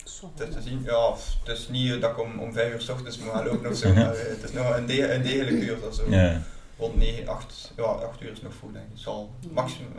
Zo. 0.03 0.32
het 0.38 0.47
is 0.47 0.53
te 0.55 0.61
zien, 0.61 0.82
ja, 0.84 1.13
het 1.43 1.57
is 1.57 1.68
niet 1.70 2.01
dat 2.01 2.11
ik 2.11 2.20
om, 2.20 2.39
om 2.39 2.53
vijf 2.53 2.74
uur 2.74 2.82
s 2.82 2.89
ochtends 2.89 3.18
moet 3.18 3.32
gaan 3.34 3.45
lopen 3.45 3.70
of 3.70 3.76
zo, 3.78 3.93
maar 3.93 4.07
het 4.18 4.43
is 4.43 4.51
nog 4.51 4.76
een, 4.78 4.86
de, 4.86 5.13
een 5.13 5.22
degelijk 5.22 5.63
uur 5.63 5.88
of 5.88 5.93
zo. 5.93 6.09
Ja. 6.09 6.41
Rond 6.80 6.95
9, 6.95 7.28
8, 7.28 7.73
ja, 7.78 7.84
8 7.84 8.21
uur 8.21 8.32
is 8.32 8.41
nog 8.41 8.53
vroeg 8.53 8.71
denk 8.71 8.86
ik. 8.86 8.91
Het 8.91 8.99
zal 9.01 9.32
maximum, 9.51 9.91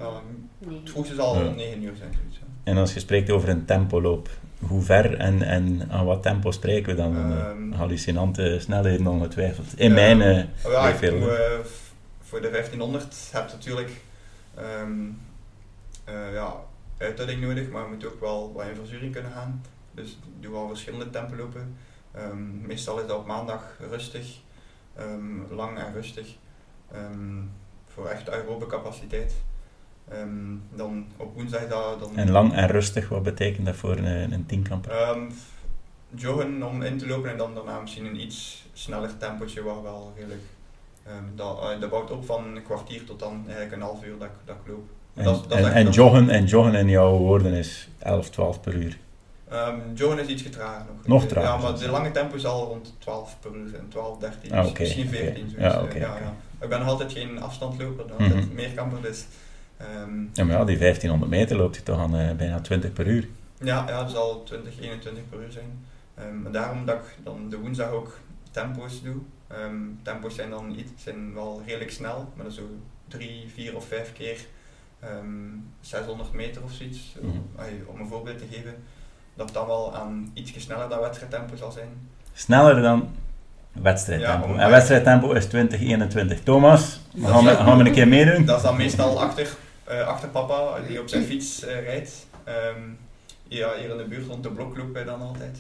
het 0.69 0.91
vroegste 0.91 1.15
zal 1.15 1.37
Ja. 1.37 1.43
rond 1.43 1.57
9 1.57 1.83
uur 1.83 1.97
zijn. 1.97 2.13
Zoiets, 2.15 2.37
ja. 2.37 2.45
En 2.65 2.77
als 2.77 2.95
je 2.95 3.01
spreekt 3.01 3.31
over 3.31 3.49
een 3.49 3.65
tempoloop, 3.65 4.29
hoe 4.59 4.83
ver 4.83 5.17
en, 5.17 5.43
en 5.43 5.91
aan 5.91 6.05
wat 6.05 6.23
tempo 6.23 6.51
spreken 6.51 6.97
we 6.97 7.03
dan? 7.03 7.17
Uh, 7.71 7.77
hallucinante 7.79 8.57
snelheden 8.61 9.07
ongetwijfeld. 9.07 9.79
In 9.79 9.93
mijn 9.93 10.19
ja, 10.19 10.43
ik 10.89 10.91
leefwereld. 10.91 11.21
doe, 11.21 11.61
f- 11.65 11.93
voor 12.21 12.41
de 12.41 12.51
1500 12.51 13.29
heb 13.33 13.49
je 13.49 13.55
natuurlijk 13.55 13.91
ehm, 14.55 14.93
eh, 16.05 16.33
ja, 16.33 16.55
uitdaging 16.99 17.41
nodig, 17.41 17.69
maar 17.69 17.83
je 17.83 17.89
moet 17.95 18.07
ook 18.07 18.21
wel 18.21 18.53
wat 18.55 18.67
in 18.67 18.75
verzuring 18.75 19.13
kunnen 19.13 19.33
gaan. 19.33 19.63
Dus 19.95 20.11
ik 20.11 20.43
doe 20.43 20.53
wel 20.53 20.69
verschillende 20.69 21.11
tempolopen. 21.11 21.77
Ehm, 22.13 22.67
meestal 22.67 22.99
is 23.01 23.07
dat 23.07 23.17
op 23.19 23.27
maandag 23.27 23.77
rustig, 23.91 24.37
ehm, 24.97 25.55
lang 25.55 25.79
en 25.79 25.93
rustig, 25.93 26.27
ehm, 26.93 27.43
voor 27.87 28.07
echt 28.09 28.31
aerobe 28.31 28.67
capaciteit. 28.67 29.35
Ehm, 30.09 30.29
dan 30.75 31.07
op 31.17 31.35
woensdag 31.35 31.69
dat, 31.69 32.01
dan 32.01 32.17
En 32.17 32.31
lang 32.31 32.53
en 32.55 32.67
rustig, 32.69 33.09
wat 33.09 33.23
betekent 33.23 33.67
dat 33.67 33.77
voor 33.77 33.97
een, 33.97 34.33
een 34.33 34.47
tienkamper? 34.47 34.91
Ehm, 34.93 35.21
joggen 36.15 36.63
om 36.63 36.83
in 36.83 36.99
te 36.99 37.07
lopen 37.07 37.31
en 37.31 37.37
dan 37.37 37.55
daarna 37.55 37.81
misschien 37.81 38.07
een 38.07 38.21
iets 38.21 38.67
sneller 38.73 39.17
tempootje, 39.17 39.63
wat 39.63 39.83
wel 39.83 40.13
redelijk. 40.17 40.43
dat, 41.35 41.59
eh, 41.61 41.81
dat 41.81 41.91
bouwt 41.91 42.11
op 42.11 42.25
van 42.27 42.57
een 42.57 42.63
kwartier 42.63 43.05
tot 43.05 43.19
dan 43.21 43.43
eigenlijk 43.45 43.73
een 43.73 43.81
half 43.81 44.05
uur 44.05 44.19
dat, 44.19 44.29
ik- 44.29 44.35
dat 44.47 44.57
ik 44.65 44.69
loop. 44.73 44.89
En, 45.15 45.25
dat 45.25 45.49
dat 45.49 45.59
en, 45.59 45.73
en 45.73 45.91
joggen, 45.91 46.31
en 46.31 46.45
joggen 46.45 46.75
in 46.75 46.89
jouw 46.89 47.17
woorden 47.17 47.53
is 47.53 47.89
11, 47.99 48.31
12 48.31 48.61
per 48.61 48.75
uur. 48.75 48.99
Joggen 49.95 50.19
is 50.19 50.27
iets 50.27 50.43
getrager 50.43 50.85
nog. 50.97 51.07
Nog 51.07 51.25
trager, 51.25 51.51
Ja, 51.51 51.57
maar 51.71 51.79
de 51.79 51.89
lange 51.91 52.11
tempo 52.11 52.35
is 52.37 52.47
al 52.47 52.67
rond 52.67 52.95
12 52.99 53.37
per 53.41 53.55
uur 53.55 53.75
en 53.75 53.89
12, 53.89 54.19
13, 54.19 54.53
Ah, 54.53 54.63
misschien 54.79 55.07
oké. 55.07 55.17
14. 55.17 55.45
Ja, 55.45 55.71
zoiets, 55.71 55.75
eh, 55.77 55.83
oké, 55.83 55.99
ja, 55.99 56.17
ja. 56.19 56.35
Ik 56.61 56.69
ben 56.69 56.79
nog 56.79 56.89
altijd 56.89 57.13
geen 57.13 57.41
afstandloper, 57.41 58.05
nog 58.07 58.19
altijd 58.21 58.45
Mhm. 58.47 58.55
meerkamper, 58.55 59.03
dus 59.03 59.27
ehm, 59.77 60.21
Ja, 60.33 60.45
maar 60.45 60.57
ja, 60.59 60.65
die 60.65 60.77
1500 60.79 61.31
meter 61.31 61.57
loopt 61.57 61.77
je 61.77 61.83
toch 61.83 61.99
aan 61.99 62.17
eh, 62.17 62.33
bijna 62.37 62.61
20 62.61 62.93
per 62.93 63.07
uur. 63.07 63.29
Ja, 63.63 63.85
ja, 63.89 64.01
dat 64.03 64.11
zal 64.11 64.43
20, 64.43 64.81
21 64.81 65.29
per 65.29 65.41
uur 65.43 65.53
zijn. 65.53 65.85
Ehm, 66.15 66.47
en 66.47 66.53
daarom 66.53 66.85
dat 66.85 66.97
ik 66.97 67.17
dan 67.25 67.49
de 67.51 67.59
woensdag 67.59 67.91
ook 67.91 68.19
tempo's 68.51 69.03
doe. 69.03 69.17
Ehm, 69.47 69.75
tempo's 70.03 70.35
zijn 70.35 70.51
dan 70.51 70.75
iets, 70.79 70.91
zijn 70.97 71.35
wel 71.35 71.63
redelijk 71.67 71.91
snel, 71.91 72.33
maar 72.35 72.45
dat 72.45 72.53
is 72.53 72.59
zo 72.59 72.69
drie, 73.09 73.49
vier 73.55 73.77
of 73.77 73.87
vijf 73.89 74.13
keer 74.13 74.39
ehm 75.01 75.29
600 75.81 76.33
meter 76.33 76.63
of 76.63 76.73
zoiets. 76.73 77.15
Mhm. 77.21 77.37
Om 77.87 78.01
een 78.01 78.09
voorbeeld 78.09 78.39
te 78.39 78.45
geven, 78.51 78.75
dat 79.35 79.53
dan 79.53 79.67
wel 79.67 79.95
aan 79.97 80.31
iets 80.35 80.53
sneller 80.63 80.89
dan 80.89 81.01
wedstrijdtempo 81.01 81.57
zal 81.57 81.73
zijn. 81.73 81.89
Sneller 82.33 82.83
dan 82.83 83.09
wedstrijdtempo. 83.83 84.55
Ja, 84.55 84.59
en 84.59 84.71
wedstrijdtempo 84.71 85.33
is 85.33 85.47
2021. 85.47 86.43
Thomas, 86.43 87.01
gaan 87.23 87.45
we, 87.45 87.51
gaan 87.51 87.79
we 87.79 87.85
een 87.85 87.93
keer 87.93 88.09
meedoen? 88.09 88.45
Dat 88.45 88.57
is 88.57 88.63
dan 88.63 88.77
meestal 88.77 89.21
achter, 89.21 89.49
eh, 89.85 90.07
achter 90.07 90.29
papa, 90.29 90.81
die 90.87 91.01
op 91.01 91.09
zijn 91.09 91.25
fiets 91.25 91.65
eh, 91.65 91.85
rijdt. 91.85 92.27
Ehm, 92.45 92.81
ja, 93.49 93.69
hier 93.81 93.91
in 93.91 93.97
de 93.97 94.05
buurt 94.05 94.27
rond 94.27 94.43
de 94.43 94.51
blok 94.51 94.77
loopt 94.77 94.95
hij 94.95 95.05
dan 95.05 95.21
altijd. 95.21 95.59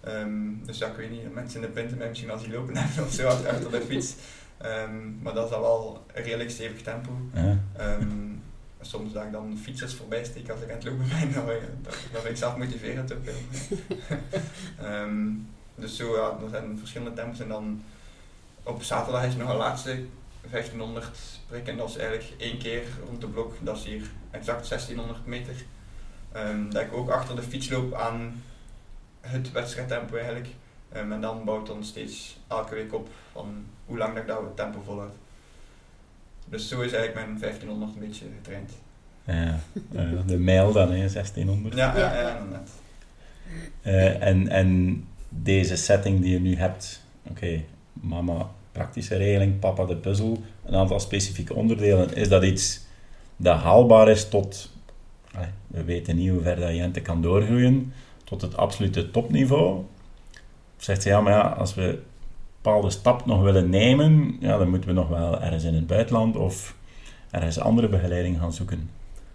Ehm, 0.00 0.30
dus 0.64 0.78
ja, 0.78 0.86
ik 0.86 0.96
weet 0.96 1.10
niet, 1.10 1.34
mensen 1.34 1.60
in 1.60 1.66
de 1.66 1.72
pinten 1.72 1.98
mij 1.98 2.08
misschien 2.08 2.30
als 2.30 2.42
die 2.42 2.52
lopen 2.52 2.76
hebben 2.80 3.04
of 3.04 3.12
zo 3.12 3.26
achter 3.26 3.70
de 3.70 3.82
fiets. 3.88 4.14
Ehm, 4.58 5.22
maar 5.22 5.34
dat 5.34 5.44
is 5.44 5.50
dan 5.50 5.60
wel 5.60 6.04
een 6.14 6.22
redelijk 6.22 6.50
stevig 6.50 6.82
tempo. 6.82 7.10
Ja. 7.34 7.56
Soms 8.82 9.12
dat 9.12 9.24
ik 9.24 9.32
dan 9.32 9.58
fietsers 9.62 9.94
voorbij 9.94 10.24
steek 10.24 10.50
als 10.50 10.60
ik 10.60 10.70
aan 10.70 10.74
het 10.74 10.84
lopen 10.84 11.04
ben, 11.08 11.32
dan, 11.34 11.46
dan, 11.46 11.56
dan 12.12 12.22
vind 12.22 12.28
ik 12.28 12.36
zelf 12.36 12.56
motiverend 12.56 13.12
ook. 13.12 13.24
dus 15.80 15.96
zo, 15.96 16.16
ja, 16.16 16.44
er 16.44 16.50
zijn 16.50 16.78
verschillende 16.78 17.14
tempos 17.14 17.40
en 17.40 17.48
dan 17.48 17.82
op 18.62 18.82
zaterdag 18.82 19.24
is 19.24 19.36
nog 19.36 19.48
een 19.50 19.56
laatste 19.56 20.04
1500 20.50 21.18
prik 21.46 21.66
en 21.68 21.76
dat 21.76 21.88
is 21.88 21.96
eigenlijk 21.96 22.30
één 22.38 22.58
keer 22.58 22.82
rond 23.06 23.20
de 23.20 23.26
blok, 23.26 23.54
dat 23.60 23.76
is 23.76 23.84
hier 23.84 24.02
exact 24.30 24.68
1600 24.68 25.26
meter. 25.26 25.54
Ehm, 26.32 26.70
dat 26.70 26.82
ik 26.82 26.92
ook 26.92 27.10
achter 27.10 27.36
de 27.36 27.42
fiets 27.42 27.70
loop 27.70 27.94
aan 27.94 28.42
het 29.20 29.52
wedstrijdtempo 29.52 30.16
eigenlijk. 30.16 30.48
Ehm, 30.92 31.12
en 31.12 31.20
dan 31.20 31.44
bouwt 31.44 31.66
dan 31.66 31.84
steeds 31.84 32.38
elke 32.48 32.74
week 32.74 32.94
op 32.94 33.08
van 33.32 33.64
hoe 33.86 33.98
lang 33.98 34.12
dat 34.14 34.22
ik 34.22 34.28
dat 34.28 34.40
het 34.40 34.56
tempo 34.56 34.82
volhoud. 34.84 35.14
Dus 36.44 36.68
zo 36.68 36.80
is 36.80 36.92
eigenlijk 36.92 37.26
mijn 37.26 37.38
1500 37.38 37.94
een 37.94 38.08
beetje 38.08 38.24
getraind. 38.36 38.70
Ja, 39.24 39.60
eh, 39.94 40.26
de 40.26 40.38
mijl 40.38 40.72
dan, 40.72 40.92
hè, 40.92 41.08
1600. 41.08 41.74
Ja, 41.74 41.96
ja, 41.96 42.12
Ja. 42.14 42.20
ja, 42.20 42.36
inderdaad. 42.36 42.70
Eh, 43.82 44.22
en, 44.26 44.48
en 44.48 45.04
deze 45.30 45.76
setting 45.76 46.20
die 46.20 46.32
je 46.32 46.40
nu 46.40 46.56
hebt, 46.56 47.02
oké, 47.30 47.62
mama 47.92 48.50
praktische 48.72 49.16
regeling, 49.16 49.58
papa 49.58 49.84
de 49.84 49.96
puzzel, 49.96 50.38
een 50.64 50.74
aantal 50.74 51.00
specifieke 51.00 51.54
onderdelen, 51.54 52.14
is 52.14 52.28
dat 52.28 52.42
iets 52.42 52.80
dat 53.36 53.58
haalbaar 53.58 54.08
is 54.08 54.28
tot, 54.28 54.70
we 55.66 55.84
weten 55.84 56.16
niet 56.16 56.30
hoe 56.30 56.42
ver 56.42 56.56
dat 56.56 56.74
Jente 56.74 57.00
kan 57.00 57.22
doorgroeien, 57.22 57.92
tot 58.24 58.40
het 58.40 58.56
absolute 58.56 59.10
topniveau? 59.10 59.78
Of 60.76 60.84
zegt 60.84 61.02
ze, 61.02 61.08
ja, 61.08 61.20
maar 61.20 61.32
ja, 61.32 61.48
als 61.48 61.74
we 61.74 62.02
bepaalde 62.62 62.90
stap 62.90 63.26
nog 63.26 63.42
willen 63.42 63.70
nemen, 63.70 64.36
ja, 64.40 64.58
dan 64.58 64.70
moeten 64.70 64.88
we 64.88 64.94
nog 64.94 65.08
wel 65.08 65.40
ergens 65.40 65.64
in 65.64 65.74
het 65.74 65.86
buitenland 65.86 66.36
of 66.36 66.76
ergens 67.30 67.60
andere 67.60 67.88
begeleiding 67.88 68.38
gaan 68.38 68.52
zoeken. 68.52 68.90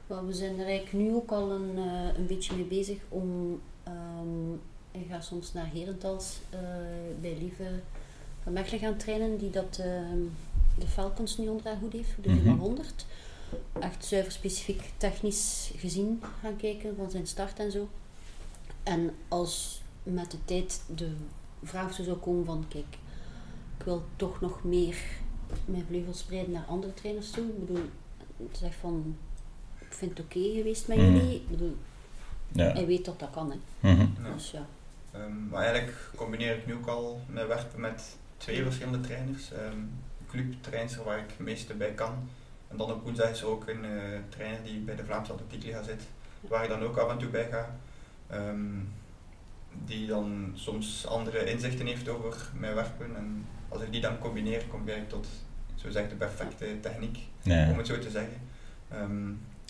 We 0.07 0.33
zijn 0.33 0.59
er 0.59 0.65
eigenlijk 0.65 1.05
nu 1.05 1.13
ook 1.15 1.31
al 1.31 1.51
een, 1.51 1.71
eh, 1.75 2.17
een 2.17 2.27
beetje 2.27 2.55
mee 2.55 2.65
bezig 2.65 2.97
om. 3.09 3.59
ehm 3.83 4.57
ik 4.99 5.07
ga 5.09 5.21
soms 5.21 5.53
naar 5.53 5.69
Herentals 5.73 6.37
eh, 6.49 6.59
bij 7.21 7.37
Lieve 7.39 7.69
van 8.43 8.53
Mechelen 8.53 8.79
gaan 8.79 8.97
trainen, 8.97 9.37
die 9.37 9.49
dat 9.49 9.77
ehm, 9.81 10.17
de 10.79 10.87
Falcons 10.87 11.37
nu 11.37 11.47
onder 11.47 11.65
haar 11.65 11.79
hoed 11.79 11.93
heeft, 11.93 12.09
de 12.21 12.29
Mhm. 12.29 12.41
400. 12.41 13.05
Echt 13.79 14.05
zuiver 14.05 14.31
specifiek 14.31 14.81
technisch 14.97 15.71
gezien 15.77 16.21
gaan 16.41 16.55
kijken 16.55 16.95
van 16.95 17.11
zijn 17.11 17.27
start 17.27 17.59
en 17.59 17.71
zo. 17.71 17.89
En 18.83 19.11
als 19.27 19.81
met 20.03 20.31
de 20.31 20.37
tijd 20.45 20.81
de 20.95 21.11
vraag 21.63 21.93
zo 21.93 22.03
zou 22.03 22.17
komen 22.17 22.45
van, 22.45 22.65
kijk, 22.67 22.97
ik 23.77 23.85
wil 23.85 24.03
toch 24.15 24.41
nog 24.41 24.63
meer 24.63 24.97
mijn 25.65 25.85
vleugels 25.87 26.19
spreiden 26.19 26.51
naar 26.53 26.65
andere 26.65 26.93
trainers 26.93 27.31
toe. 27.31 27.45
Ik 27.47 27.65
bedoel, 27.65 27.83
zeg 28.51 28.73
van, 28.79 29.15
ik 29.79 29.93
vind 29.93 30.17
het 30.17 30.25
oké 30.25 30.39
geweest 30.53 30.87
met 30.87 30.97
Mhm. 30.97 31.15
jullie. 31.15 31.35
Ik 31.35 31.49
bedoel, 31.49 31.75
Ja. 32.51 32.71
hij 32.73 32.85
weet 32.85 33.05
dat 33.05 33.19
dat 33.19 33.29
kan, 33.31 33.51
hè. 33.51 33.89
Mhm. 33.93 34.01
Ja. 34.23 34.33
Dus 34.33 34.51
ja. 34.51 34.65
Ehm, 35.15 35.47
maar 35.49 35.63
eigenlijk 35.63 35.97
combineer 36.15 36.55
ik 36.55 36.65
nu 36.65 36.73
ook 36.73 36.87
al 36.87 37.21
mijn 37.27 37.47
werken 37.47 37.79
met 37.79 38.17
twee 38.37 38.63
verschillende 38.63 38.99
trainers. 38.99 39.51
Ehm 39.51 39.79
club 40.35 40.53
trainer 40.61 41.03
waar 41.03 41.17
ik 41.17 41.29
het 41.29 41.39
meeste 41.39 41.73
bij 41.73 41.91
kan. 41.91 42.29
En 42.67 42.77
dan 42.77 42.91
op 42.91 43.03
woensdag 43.03 43.29
is 43.29 43.41
er 43.41 43.47
ook 43.47 43.67
een 43.67 43.85
eh, 43.85 44.19
trainer 44.29 44.63
die 44.63 44.79
bij 44.79 44.95
de 44.95 45.05
Vlaamse 45.05 45.31
Atletiekliga 45.31 45.83
zit, 45.83 46.03
waar 46.41 46.63
ik 46.63 46.69
dan 46.69 46.83
ook 46.83 46.97
af 46.97 47.09
en 47.09 47.17
toe 47.17 47.29
bij 47.29 47.47
ga. 47.51 47.75
Ehm, 48.27 48.79
die 49.85 50.07
dan 50.07 50.51
soms 50.53 51.07
andere 51.07 51.45
inzichten 51.45 51.85
heeft 51.85 52.09
over 52.09 52.49
mijn 52.53 52.75
werken. 52.75 53.15
En 53.15 53.45
als 53.69 53.81
ik 53.81 53.91
die 53.91 54.01
dan 54.01 54.19
combineer, 54.19 54.63
kom 54.69 54.87
ik 54.87 55.09
tot 55.09 55.27
zo 55.75 55.89
zeg, 55.89 56.09
de 56.09 56.15
perfecte 56.15 56.79
techniek, 56.81 57.17
om 57.43 57.77
het 57.77 57.87
zo 57.87 57.99
te 57.99 58.09
zeggen. 58.09 58.41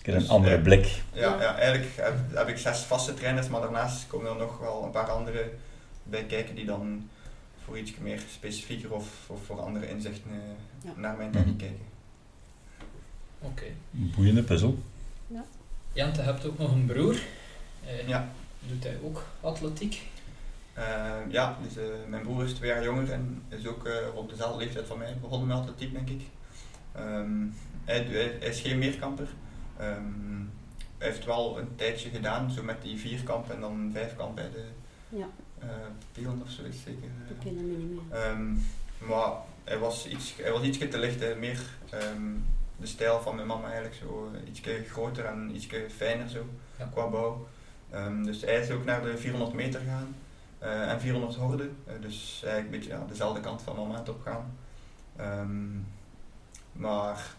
Een 0.06 0.18
Dus, 0.18 0.28
andere 0.28 0.56
ja. 0.56 0.62
blik. 0.62 0.84
ja, 1.12 1.20
Ja. 1.20 1.40
ja, 1.42 1.54
eigenlijk 1.56 1.92
heb, 1.96 2.14
heb 2.34 2.48
ik 2.48 2.58
zes 2.58 2.78
vaste 2.82 3.14
trainers, 3.14 3.48
maar 3.48 3.60
daarnaast 3.60 4.06
komen 4.06 4.30
er 4.30 4.36
nog 4.36 4.58
wel 4.58 4.84
een 4.84 4.90
paar 4.90 5.10
andere 5.10 5.50
bij 6.02 6.24
kijken 6.24 6.54
die 6.54 6.64
dan 6.64 7.08
voor 7.64 7.78
iets 7.78 7.92
meer 8.00 8.20
specifieker 8.32 8.92
of, 8.92 9.08
of 9.26 9.44
voor 9.44 9.60
andere 9.60 9.88
inzichten 9.88 10.30
eh, 10.30 10.38
Ja. 10.84 10.92
naar 11.00 11.16
mijn 11.16 11.28
Mhm. 11.30 11.38
techniek 11.38 11.58
kijken. 11.58 11.84
Oké. 13.38 13.64
Boeiende 13.90 14.42
puzzel. 14.42 14.78
Jente, 15.92 16.20
je 16.20 16.26
hebt 16.26 16.46
ook 16.46 16.58
nog 16.58 16.72
een 16.72 16.86
broer. 16.86 17.16
Eh, 17.86 18.08
Ja, 18.08 18.28
Doet 18.60 18.82
hij 18.84 18.96
ook 19.04 19.24
atletiek? 19.40 20.02
eh, 20.72 20.84
ja 21.28 21.56
dus, 21.62 21.76
eh, 21.76 21.84
mijn 22.08 22.22
broer 22.22 22.44
is 22.44 22.52
twee 22.52 22.70
jaar 22.70 22.84
jonger 22.84 23.12
en 23.12 23.42
is 23.48 23.66
ook 23.66 23.86
eh, 23.86 23.92
op 24.14 24.28
dezelfde 24.30 24.64
leeftijd 24.64 24.86
van 24.86 24.98
mij 24.98 25.16
begonnen 25.20 25.48
met 25.48 25.56
atletiek, 25.56 25.92
denk 25.92 26.08
ik. 26.08 26.20
Ehm, 26.92 27.30
hij, 27.84 27.96
hij- 28.04 28.36
hij 28.40 28.48
is 28.48 28.60
geen 28.60 28.78
meerkamper. 28.78 29.28
Ehm, 29.78 30.44
hij 30.98 31.08
heeft 31.08 31.24
wel 31.24 31.58
een 31.58 31.76
tijdje 31.76 32.10
gedaan, 32.10 32.50
zo 32.50 32.62
met 32.62 32.82
die 32.82 32.98
vierkamp 32.98 33.50
en 33.50 33.60
dan 33.60 33.90
vijfkamp 33.92 34.34
bij 34.34 34.50
de 34.50 34.64
Ja. 35.08 35.26
eh 35.58 35.68
Pielen 36.12 36.40
of 36.44 36.50
zo 36.50 36.62
is 36.62 36.74
het 36.74 36.84
zeker. 36.84 37.02
eh. 37.24 37.30
Ik 37.30 37.36
ken 37.40 37.56
hem 37.56 37.66
niet 37.68 37.90
meer. 38.10 38.18
Ehm, 38.20 38.52
maar 39.08 39.32
hij 39.64 39.78
was 39.78 40.06
iets, 40.08 40.34
hij 40.42 40.52
was 40.52 40.62
ietsje 40.62 40.88
te 40.88 40.98
licht, 40.98 41.20
hè. 41.20 41.34
meer 41.34 41.60
ehm, 41.90 42.22
de 42.76 42.86
stijl 42.86 43.20
van 43.20 43.34
mijn 43.34 43.46
mama 43.46 43.64
eigenlijk, 43.64 43.94
zo 43.94 44.30
eh, 44.34 44.48
ietsje 44.48 44.84
groter 44.90 45.24
en 45.24 45.50
ietsje 45.54 45.86
fijner 45.96 46.28
zo, 46.28 46.46
Ja. 46.78 46.88
qua 46.92 47.06
bouw. 47.08 47.46
Ehm, 47.90 48.22
dus 48.22 48.40
hij 48.40 48.60
is 48.60 48.70
ook 48.70 48.84
naar 48.84 49.02
de 49.02 49.18
400 49.18 49.52
meter 49.52 49.80
gaan 49.80 50.14
eh, 50.58 50.90
en 50.90 51.00
400 51.00 51.34
horden, 51.36 51.76
Eh, 51.86 51.92
dus 52.00 52.40
eigenlijk 52.44 52.64
een 52.64 52.70
beetje 52.80 52.98
ja, 53.00 53.04
dezelfde 53.08 53.40
kant 53.40 53.62
van 53.62 53.76
mama 53.76 53.92
aan 53.94 54.00
het 54.00 54.08
opgaan. 54.08 54.56
Ehm, 55.16 55.78
maar 56.72 57.34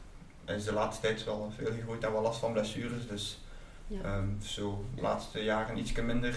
is 0.55 0.63
de 0.63 0.73
laatste 0.73 1.01
tijd 1.01 1.23
wel 1.23 1.51
veel 1.57 1.71
gegroeid 1.71 2.03
en 2.03 2.11
wel 2.11 2.21
last 2.21 2.39
van 2.39 2.51
blessures, 2.51 3.07
dus 3.07 3.39
Ja. 3.87 4.01
Ehm, 4.01 4.41
zo 4.41 4.85
de 4.95 5.01
laatste 5.01 5.43
jaren 5.43 5.77
iets 5.77 5.91
minder 5.91 6.35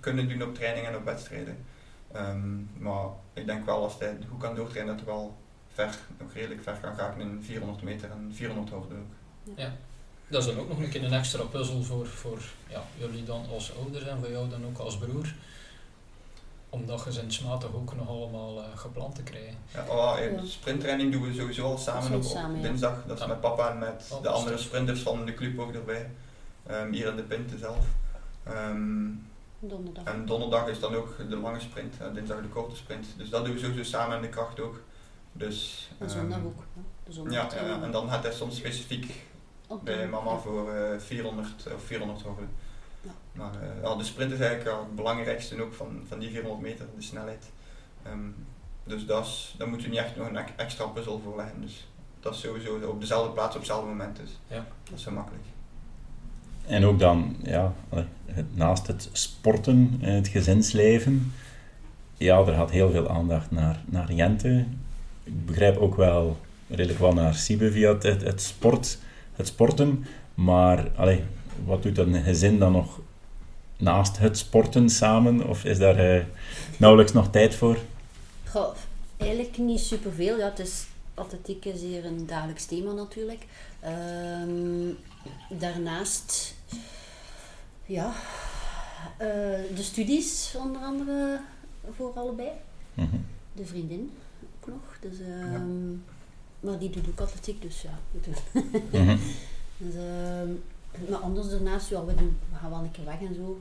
kunnen 0.00 0.28
doen 0.28 0.42
op 0.42 0.54
trainingen 0.54 0.90
en 0.90 0.96
op 0.96 1.04
wedstrijden. 1.04 1.64
Ehm, 2.12 2.82
maar 2.82 3.06
ik 3.32 3.46
denk 3.46 3.64
wel 3.64 3.82
als 3.82 3.98
hij 3.98 4.18
goed 4.28 4.40
kan 4.40 4.54
doortrainen 4.54 4.96
dat 4.96 5.04
hij 5.04 5.14
wel 5.14 5.36
ver, 5.72 5.98
nog 6.18 6.32
redelijk 6.32 6.62
ver 6.62 6.76
kan 6.80 6.94
gaan 6.94 7.20
in 7.20 7.42
400 7.42 7.82
meter 7.82 8.10
en 8.10 8.30
400 8.34 8.70
hoogte 8.70 8.94
ook. 8.94 9.12
Dat 10.28 10.46
is 10.46 10.48
dan 10.48 10.58
ook 10.58 10.68
nog 10.68 10.78
een 10.78 10.88
keer 10.88 11.04
een 11.04 11.12
extra 11.12 11.42
puzzel 11.42 11.82
voor, 11.82 12.06
voor 12.06 12.38
ja, 12.68 12.82
jullie 12.98 13.24
dan 13.24 13.46
als 13.50 13.76
ouders 13.76 14.04
en 14.04 14.18
voor 14.18 14.30
jou 14.30 14.48
dan 14.48 14.64
ook 14.64 14.78
als 14.78 14.98
broer. 14.98 15.34
Omdat 16.74 17.04
je 17.04 17.12
zijn 17.12 17.32
smatig 17.32 17.74
ook 17.74 17.96
nog 17.96 18.08
allemaal 18.08 18.58
eh, 18.62 18.64
gepland 18.74 19.14
te 19.14 19.22
krijgen. 19.22 19.54
Ja, 19.74 19.84
oh, 19.88 20.18
eh, 20.18 20.32
Ja. 20.32 20.44
sprinttraining 20.44 21.12
doen 21.12 21.22
we 21.22 21.34
sowieso 21.34 21.64
al 21.64 21.78
samen 21.78 22.10
op, 22.10 22.14
op 22.14 22.22
samen, 22.22 22.56
ja. 22.56 22.62
dinsdag. 22.62 23.02
Dat 23.06 23.16
is 23.16 23.22
Ja. 23.22 23.28
met 23.28 23.40
papa 23.40 23.70
en 23.70 23.78
met 23.78 24.10
Oh, 24.12 24.22
de 24.22 24.28
andere 24.28 24.58
sprinters 24.58 25.00
van 25.02 25.26
de 25.26 25.34
club 25.34 25.58
ook 25.58 25.74
erbij. 25.74 26.10
Ehm, 26.66 26.92
hier 26.92 27.06
in 27.08 27.16
de 27.16 27.22
Pinte 27.22 27.58
zelf. 27.58 27.86
Ehm, 28.44 29.06
Donderdag. 29.58 30.04
En 30.04 30.26
donderdag 30.26 30.68
is 30.68 30.80
dan 30.80 30.94
ook 30.94 31.16
de 31.28 31.36
lange 31.36 31.60
sprint 31.60 31.94
en 32.00 32.14
dinsdag 32.14 32.40
de 32.42 32.48
korte 32.48 32.76
sprint. 32.76 33.06
Dus 33.16 33.30
dat 33.30 33.44
doen 33.44 33.54
we 33.54 33.60
sowieso 33.60 33.82
samen 33.82 34.16
in 34.16 34.22
de 34.22 34.28
kracht 34.28 34.60
ook. 34.60 34.80
Dus, 35.32 35.88
En 35.98 36.10
zondag 36.10 36.38
ehm, 36.38 36.46
ook. 36.46 36.62
De 37.04 37.12
zondag 37.12 37.32
Ja, 37.34 37.40
ja, 37.42 37.46
trainen 37.46 37.78
we 37.80 37.84
en 37.86 37.92
dan 37.92 38.08
gaat 38.08 38.22
hij 38.22 38.32
soms 38.32 38.56
specifiek 38.56 39.22
bij 39.82 40.08
mama 40.08 40.30
ja. 40.30 40.38
voor 40.38 40.72
eh, 40.74 40.98
400 40.98 41.66
of 41.74 41.82
400 41.82 42.22
hoogte. 42.22 42.42
Ja. 43.04 43.10
Maar 43.32 43.52
eh, 43.62 43.82
ja, 43.82 43.94
de 43.96 44.04
sprint 44.04 44.32
is 44.32 44.38
eigenlijk 44.40 44.78
het 44.78 44.94
belangrijkste 44.96 45.62
ook 45.62 45.74
van, 45.74 46.00
van 46.08 46.18
die 46.18 46.30
400 46.30 46.62
meter, 46.62 46.86
de 46.96 47.02
snelheid. 47.02 47.44
Ehm, 48.02 48.18
dus 48.84 49.06
dat 49.06 49.24
is, 49.24 49.54
daar 49.58 49.68
moet 49.68 49.82
je 49.82 49.88
niet 49.88 49.98
echt 49.98 50.16
nog 50.16 50.28
een 50.28 50.38
extra 50.56 50.86
puzzel 50.86 51.20
voor 51.24 51.36
leggen. 51.36 51.60
Dus 51.60 51.88
dat 52.20 52.34
is 52.34 52.40
sowieso 52.40 52.88
op 52.88 53.00
dezelfde 53.00 53.32
plaats 53.32 53.54
op 53.54 53.60
hetzelfde 53.60 53.88
moment. 53.88 54.16
Dus 54.16 54.38
Ja. 54.46 54.64
dat 54.84 54.94
is 54.98 55.02
zo 55.02 55.10
makkelijk. 55.10 55.44
En 56.66 56.84
ook 56.84 56.98
dan, 56.98 57.36
ja, 57.42 57.72
naast 58.54 58.86
het 58.86 59.08
sporten 59.12 59.98
en 60.00 60.14
het 60.14 60.28
gezinsleven, 60.28 61.32
ja, 62.16 62.38
er 62.38 62.54
gaat 62.54 62.70
heel 62.70 62.90
veel 62.90 63.08
aandacht 63.08 63.50
naar, 63.50 63.82
naar 63.84 64.12
Jente. 64.12 64.66
Ik 65.24 65.46
begrijp 65.46 65.76
ook 65.76 65.96
wel 65.96 66.38
redelijk 66.68 66.98
wel 66.98 67.12
naar 67.12 67.34
Siebe 67.34 67.72
via 67.72 67.92
het, 67.92 68.02
het, 68.02 68.22
het 68.22 68.42
sport, 68.42 68.98
het 69.34 69.46
sporten. 69.46 70.04
Maar 70.34 70.90
allee, 70.96 71.22
wat 71.64 71.82
doet 71.82 71.98
een 71.98 72.22
gezin 72.22 72.58
dan 72.58 72.72
nog 72.72 73.00
naast 73.76 74.18
het 74.18 74.38
sporten 74.38 74.88
samen? 74.90 75.48
Of 75.48 75.64
is 75.64 75.78
daar 75.78 75.98
eh, 76.16 76.24
nauwelijks 76.78 77.12
nog 77.12 77.30
tijd 77.30 77.54
voor? 77.54 77.78
Goh, 78.48 78.74
eigenlijk 79.16 79.58
niet 79.58 79.80
superveel. 79.80 80.38
Ja, 80.38 80.44
het 80.48 80.58
is, 80.58 80.84
atletiek 81.14 81.64
is 81.64 81.80
hier 81.80 82.04
een 82.04 82.26
dagelijks 82.26 82.64
thema 82.64 82.92
natuurlijk. 82.92 83.46
Ehm, 83.80 84.90
daarnaast, 85.58 86.54
ja, 87.86 88.12
eh, 89.16 89.26
de 89.76 89.82
studies 89.82 90.54
onder 90.58 90.82
andere 90.82 91.40
voor 91.96 92.12
allebei. 92.14 92.48
Mhm. 92.94 93.16
De 93.52 93.64
vriendin 93.66 94.10
ook 94.60 94.68
nog. 94.68 94.98
Dus, 95.00 95.18
ehm, 95.20 95.92
Maar 96.60 96.78
die 96.78 96.90
doet 96.90 97.08
ook 97.08 97.20
atletiek, 97.20 97.62
dus 97.62 97.82
ja. 97.82 97.98
doen- 98.12 99.02
Mhm. 99.02 99.16
Dus, 99.78 99.94
ehm, 99.94 100.48
maar 101.08 101.18
anders 101.18 101.48
daarnaast, 101.50 101.88
ja, 101.90 102.04
we, 102.04 102.14
doen, 102.14 102.38
we 102.52 102.56
gaan 102.60 102.70
wel 102.70 102.78
een 102.78 102.90
keer 102.90 103.04
weg 103.04 103.20
en 103.28 103.34
zo. 103.34 103.60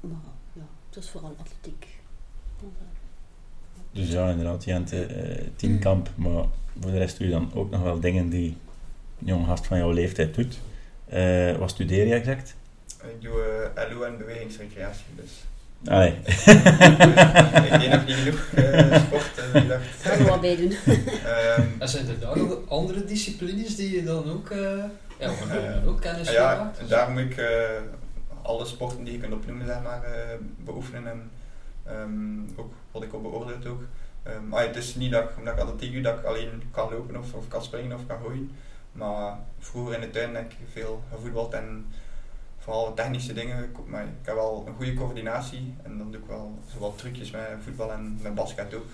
Maar 0.00 0.18
ja, 0.52 0.62
het 0.90 1.02
is 1.04 1.10
vooral 1.10 1.36
atletiek. 1.40 1.86
Dus 3.92 4.08
ja, 4.10 4.30
inderdaad, 4.30 4.64
Jente, 4.64 5.04
eh, 5.04 5.46
teamkamp, 5.56 6.10
maar 6.14 6.44
voor 6.80 6.90
de 6.90 6.98
rest 6.98 7.18
doe 7.18 7.26
je 7.26 7.32
dan 7.32 7.50
ook 7.54 7.70
nog 7.70 7.82
wel 7.82 8.00
dingen 8.00 8.28
die 8.28 8.56
een 9.18 9.26
jong 9.26 9.46
gast 9.46 9.66
van 9.66 9.78
jouw 9.78 9.90
leeftijd 9.90 10.34
doet. 10.34 10.58
Eh, 11.06 11.56
wat 11.56 11.70
studeer 11.70 12.06
je 12.06 12.14
exact? 12.14 12.54
Ik 13.02 13.22
doe 13.22 13.42
eh 13.74 13.90
LO 13.92 14.02
en 14.02 14.18
bewegingsrecreatie. 14.18 15.04
Dus 15.16 15.30
Allee. 15.84 16.10
ik 17.70 17.80
deed 17.80 17.90
nog 17.90 18.06
niet 18.06 18.16
genoeg 18.16 18.48
eh, 18.54 19.02
sport. 19.04 19.38
en 19.52 19.62
ik 19.62 19.68
dacht, 19.68 19.82
Ga 20.00 20.10
er 20.10 20.24
wat 20.26 20.40
bij 20.40 20.56
doen. 20.56 20.72
ehm, 21.24 21.62
En 21.78 21.88
zijn 21.88 22.08
er 22.08 22.18
daar 22.18 22.36
nog 22.38 22.58
andere 22.68 23.04
disciplines 23.04 23.76
die 23.76 23.90
je 23.94 24.04
dan 24.04 24.30
ook, 24.30 24.50
eh 24.50 24.84
ja, 25.20 25.26
dan 25.48 25.88
ook 25.88 26.00
kennis 26.00 26.28
Ah 26.28 26.32
ja, 26.34 26.72
en 26.78 26.86
daar 26.88 27.10
moet 27.10 27.20
ik 27.20 27.36
eh, 27.36 27.82
alle 28.42 28.64
sporten 28.66 29.04
die 29.04 29.12
je 29.12 29.18
kunt 29.20 29.32
opnoemen, 29.32 29.66
zeg 29.66 29.82
maar, 29.82 30.02
eh, 30.02 30.36
beoefenen. 30.56 31.06
En 31.12 31.30
ehm, 31.84 32.60
ook 32.60 32.72
wat 32.90 33.02
ik 33.02 33.14
op 33.14 33.22
beoordeeld 33.22 33.66
ook. 33.66 33.80
Ehm, 34.22 34.48
maar 34.48 34.66
het 34.66 34.76
is 34.76 34.94
niet 34.94 35.12
dat 35.12 35.22
ik, 35.22 35.30
omdat 35.38 35.54
ik 35.54 35.60
atletiek 35.60 35.92
doe, 35.92 36.02
dat 36.02 36.18
ik 36.18 36.24
alleen 36.24 36.62
kan 36.70 36.90
lopen 36.92 37.16
of, 37.16 37.34
of 37.34 37.48
kan 37.48 37.62
springen 37.62 37.96
of 37.96 38.06
kan 38.06 38.18
gooien. 38.24 38.50
Maar 38.92 39.38
vroeger 39.58 39.94
in 39.94 40.00
de 40.00 40.10
tuin 40.10 40.34
heb 40.34 40.50
ik 40.52 40.56
veel 40.72 41.02
gevoetbald 41.14 41.52
en 41.52 41.86
vooral 42.58 42.94
technische 42.94 43.32
dingen. 43.32 43.64
Ik- 43.64 43.86
Maar 43.86 44.02
ik 44.02 44.08
heb 44.22 44.34
wel 44.34 44.64
een 44.66 44.74
goede 44.74 44.94
coördinatie 44.94 45.74
en 45.82 45.98
dan 45.98 46.10
doe 46.10 46.20
ik 46.20 46.26
wel 46.26 46.58
zowel 46.72 46.94
trucjes 46.94 47.30
met 47.30 47.40
voetbal 47.64 47.92
en 47.92 48.18
met 48.22 48.34
basket 48.34 48.74
ook. 48.74 48.86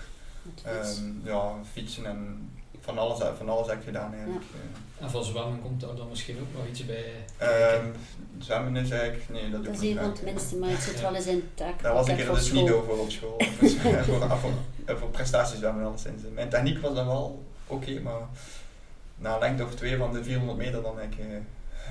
Ehm, 0.63 1.03
ja, 1.23 1.51
fietsen 1.73 2.05
en 2.05 2.49
van 2.79 2.97
alles, 2.97 3.19
van 3.37 3.49
alles 3.49 3.67
heb 3.67 3.77
ik 3.77 3.83
gedaan 3.85 4.13
eigenlijk. 4.13 4.43
eh. 4.43 4.79
En 4.99 5.09
van 5.09 5.23
zwemmen 5.23 5.61
komt 5.61 5.81
daar 5.81 5.95
dan 5.95 6.09
misschien 6.09 6.37
ook 6.39 6.57
nog 6.57 6.67
iets 6.69 6.85
bij. 6.85 7.05
Ehm, 7.37 7.85
zwemmen 8.39 8.75
is 8.75 8.89
eigenlijk, 8.91 9.29
nee, 9.29 9.41
dat 9.41 9.51
doe 9.51 9.61
Dat 9.63 9.67
ik 9.67 9.73
is 9.73 9.79
niet 9.79 9.95
van 9.97 10.03
graag. 10.03 10.17
het 10.19 10.25
minste, 10.25 10.55
maar 10.57 10.69
het 10.69 10.81
zit 10.81 11.01
wel 11.01 11.15
eens 11.15 11.25
in 11.25 11.49
taak. 11.53 11.81
Daar 11.81 11.93
was 11.93 12.07
ik 12.07 12.19
van 12.19 12.27
er 12.27 12.33
dus 12.41 12.51
niet 12.51 12.67
school. 12.67 12.79
over 12.79 12.99
op 12.99 13.09
school. 13.11 13.41
Dus, 13.59 13.75
eh, 13.83 14.01
voor, 14.03 14.29
voor, 14.37 14.97
voor 14.97 15.09
prestaties 15.09 15.57
zwemmen 15.57 15.85
alleszins. 15.85 16.21
Mijn 16.33 16.49
techniek 16.49 16.79
was 16.79 16.95
dan 16.95 17.05
wel 17.07 17.43
oké, 17.67 17.99
maar 17.99 18.21
na 19.15 19.33
een 19.33 19.39
lengte 19.39 19.63
of 19.63 19.75
twee 19.75 19.97
van 19.97 20.13
de 20.13 20.23
400 20.23 20.57
meter 20.57 20.81
dan 20.81 20.99
heb 20.99 21.11
ik 21.11 21.19
eh, 21.19 21.25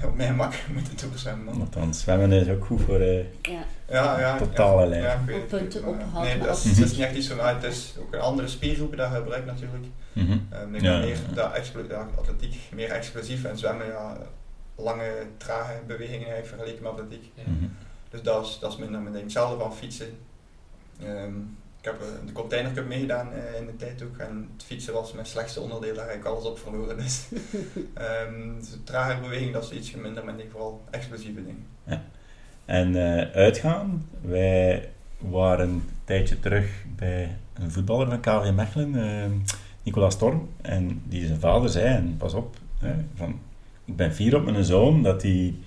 op 0.05 0.16
mijn 0.16 0.36
mak 0.36 0.55
moeten 0.74 1.09
doorzwemmen. 1.09 1.44
man. 1.44 1.59
Want 1.59 1.72
dan 1.72 1.94
zwemmen 1.94 2.32
is 2.32 2.49
ook 2.49 2.64
goed 2.64 2.80
voor 2.82 3.01
eh, 3.01 3.24
Ja, 3.42 3.64
Ja, 3.88 4.18
ja. 4.20 4.36
Totale 4.36 4.82
ja, 4.82 4.86
lijn. 4.88 5.03
Ja, 5.03 5.18
Op 5.20 5.26
het, 5.26 5.47
punten 5.49 5.84
opgehaald, 5.84 6.24
Nee, 6.24 6.38
dat 6.38 6.47
is, 6.47 6.53
af- 6.70 6.76
dat 6.76 6.84
is 6.84 6.90
niet 6.92 7.01
echt 7.01 7.14
iets 7.16 7.26
mij. 7.36 7.53
Het 7.55 7.62
is 7.64 7.94
ook 8.01 8.14
een 8.14 8.20
andere 8.20 8.49
spiergroepen 8.49 8.99
dat 8.99 9.11
je 9.11 9.16
gebruikt 9.16 9.47
natuurlijk. 9.47 9.84
mhm. 10.12 10.38
Ehm, 10.51 10.74
ik 10.74 10.80
Ja, 10.80 10.90
ben 10.92 11.01
meer 11.01 11.16
ja. 11.28 11.34
dat 11.34 11.53
atletiek 12.18 12.61
meer 12.72 12.90
explosief 12.90 13.44
en 13.44 13.59
zwemmen 13.59 13.86
ja, 13.86 14.16
lange, 14.76 15.11
trage 15.36 15.72
bewegingen 15.86 16.28
eigenlijk 16.28 16.47
vergeleken 16.47 16.82
met 16.82 16.92
atletiek. 16.92 17.32
Ja. 17.34 17.42
Mhm. 17.47 17.64
Dus 18.11 18.22
dat 18.22 18.47
is, 18.47 18.59
dat 18.61 18.72
is 18.72 18.78
minder 18.78 19.01
mijn 19.01 19.12
ding. 19.12 19.24
Hetzelfde 19.24 19.59
van 19.59 19.74
fietsen. 19.76 20.18
Ehm, 21.03 21.32
heb 21.87 22.01
eh, 22.01 22.26
de 22.26 22.32
Container 22.32 22.72
Cup 22.72 22.87
meegedaan 22.87 23.32
eh, 23.32 23.61
in 23.61 23.66
de 23.66 23.76
tijd 23.76 24.03
ook. 24.03 24.16
En 24.16 24.49
het 24.53 24.64
fietsen 24.64 24.93
was 24.93 25.12
mijn 25.12 25.26
slechtste 25.26 25.61
onderdeel, 25.61 25.95
daar 25.95 26.09
heb 26.09 26.16
ik 26.16 26.24
alles 26.24 26.45
op 26.45 26.59
verloren. 26.59 26.97
Dus, 26.97 27.24
Ehm 27.95 28.59
dus 28.59 28.76
trage 28.84 29.20
beweging, 29.20 29.53
dat 29.53 29.62
is 29.64 29.70
iets 29.70 29.95
minder 29.95 30.24
mijn 30.24 30.37
ding. 30.37 30.51
Vooral 30.51 30.84
explosieve 30.91 31.45
dingen. 31.45 31.64
En 32.66 32.97
eh, 32.97 33.34
uitgaan, 33.34 34.09
wij 34.20 34.89
waren 35.18 35.68
een 35.68 35.82
tijdje 36.05 36.41
terug 36.41 36.84
bij 36.97 37.37
een 37.55 37.70
voetballer 37.70 38.07
van 38.09 38.20
KV 38.20 38.51
Mechelen, 38.53 38.95
eh, 38.95 39.30
Nicolas 39.82 40.14
Storm. 40.14 40.49
En 40.62 41.03
die 41.05 41.26
zijn 41.26 41.41
vader 41.41 41.70
zei, 41.70 41.87
en 41.87 42.16
pas 42.16 42.34
op, 42.34 42.57
hè, 42.78 42.95
van, 43.14 43.41
ik 43.84 43.97
ben 43.97 44.14
fier 44.14 44.37
op 44.37 44.45
mijn 44.45 44.64
zoon, 44.64 45.03
dat 45.03 45.20
die, 45.20 45.59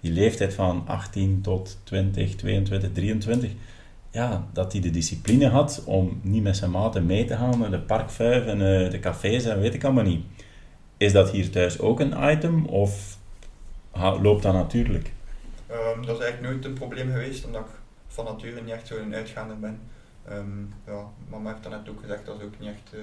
die 0.00 0.12
leeftijd 0.12 0.54
van 0.54 0.82
18 0.86 1.40
tot 1.40 1.78
20, 1.84 2.34
22, 2.34 2.92
23, 2.92 3.50
ja, 4.14 4.46
dat 4.52 4.72
hij 4.72 4.80
de 4.80 4.90
discipline 4.90 5.48
had 5.48 5.82
om 5.84 6.20
niet 6.22 6.42
met 6.42 6.56
zijn 6.56 6.70
maten 6.70 7.06
mee 7.06 7.24
te 7.24 7.36
gaan 7.36 7.58
naar 7.58 7.70
de 7.70 7.80
parkvuif 7.80 8.46
en 8.46 8.84
eh, 8.84 8.90
de 8.90 8.98
cafés 9.00 9.44
en 9.44 9.60
weet 9.60 9.74
ik 9.74 9.84
allemaal 9.84 10.04
niet. 10.04 10.24
Is 10.96 11.12
dat 11.12 11.30
hier 11.30 11.50
thuis 11.50 11.80
ook 11.80 12.00
een 12.00 12.30
item 12.30 12.66
of 12.66 13.18
loopt 14.20 14.42
dat 14.42 14.52
natuurlijk? 14.52 15.12
Ehm, 15.66 16.06
dat 16.06 16.16
is 16.16 16.22
eigenlijk 16.22 16.52
nooit 16.52 16.64
een 16.64 16.72
probleem 16.72 17.10
geweest, 17.10 17.44
omdat 17.44 17.60
ik 17.60 17.66
van 18.06 18.24
nature 18.24 18.60
niet 18.60 18.74
echt 18.74 18.86
zo'n 18.86 19.14
uitgaander 19.14 19.58
ben. 19.58 19.80
Ehm, 20.24 20.60
ja, 20.86 21.10
mama 21.28 21.50
heeft 21.50 21.62
daarnet 21.62 21.88
ook 21.88 22.00
gezegd 22.00 22.26
dat 22.26 22.38
ze 22.38 22.44
ook 22.44 22.58
niet 22.58 22.70
echt, 22.70 22.94
eh, 22.94 23.00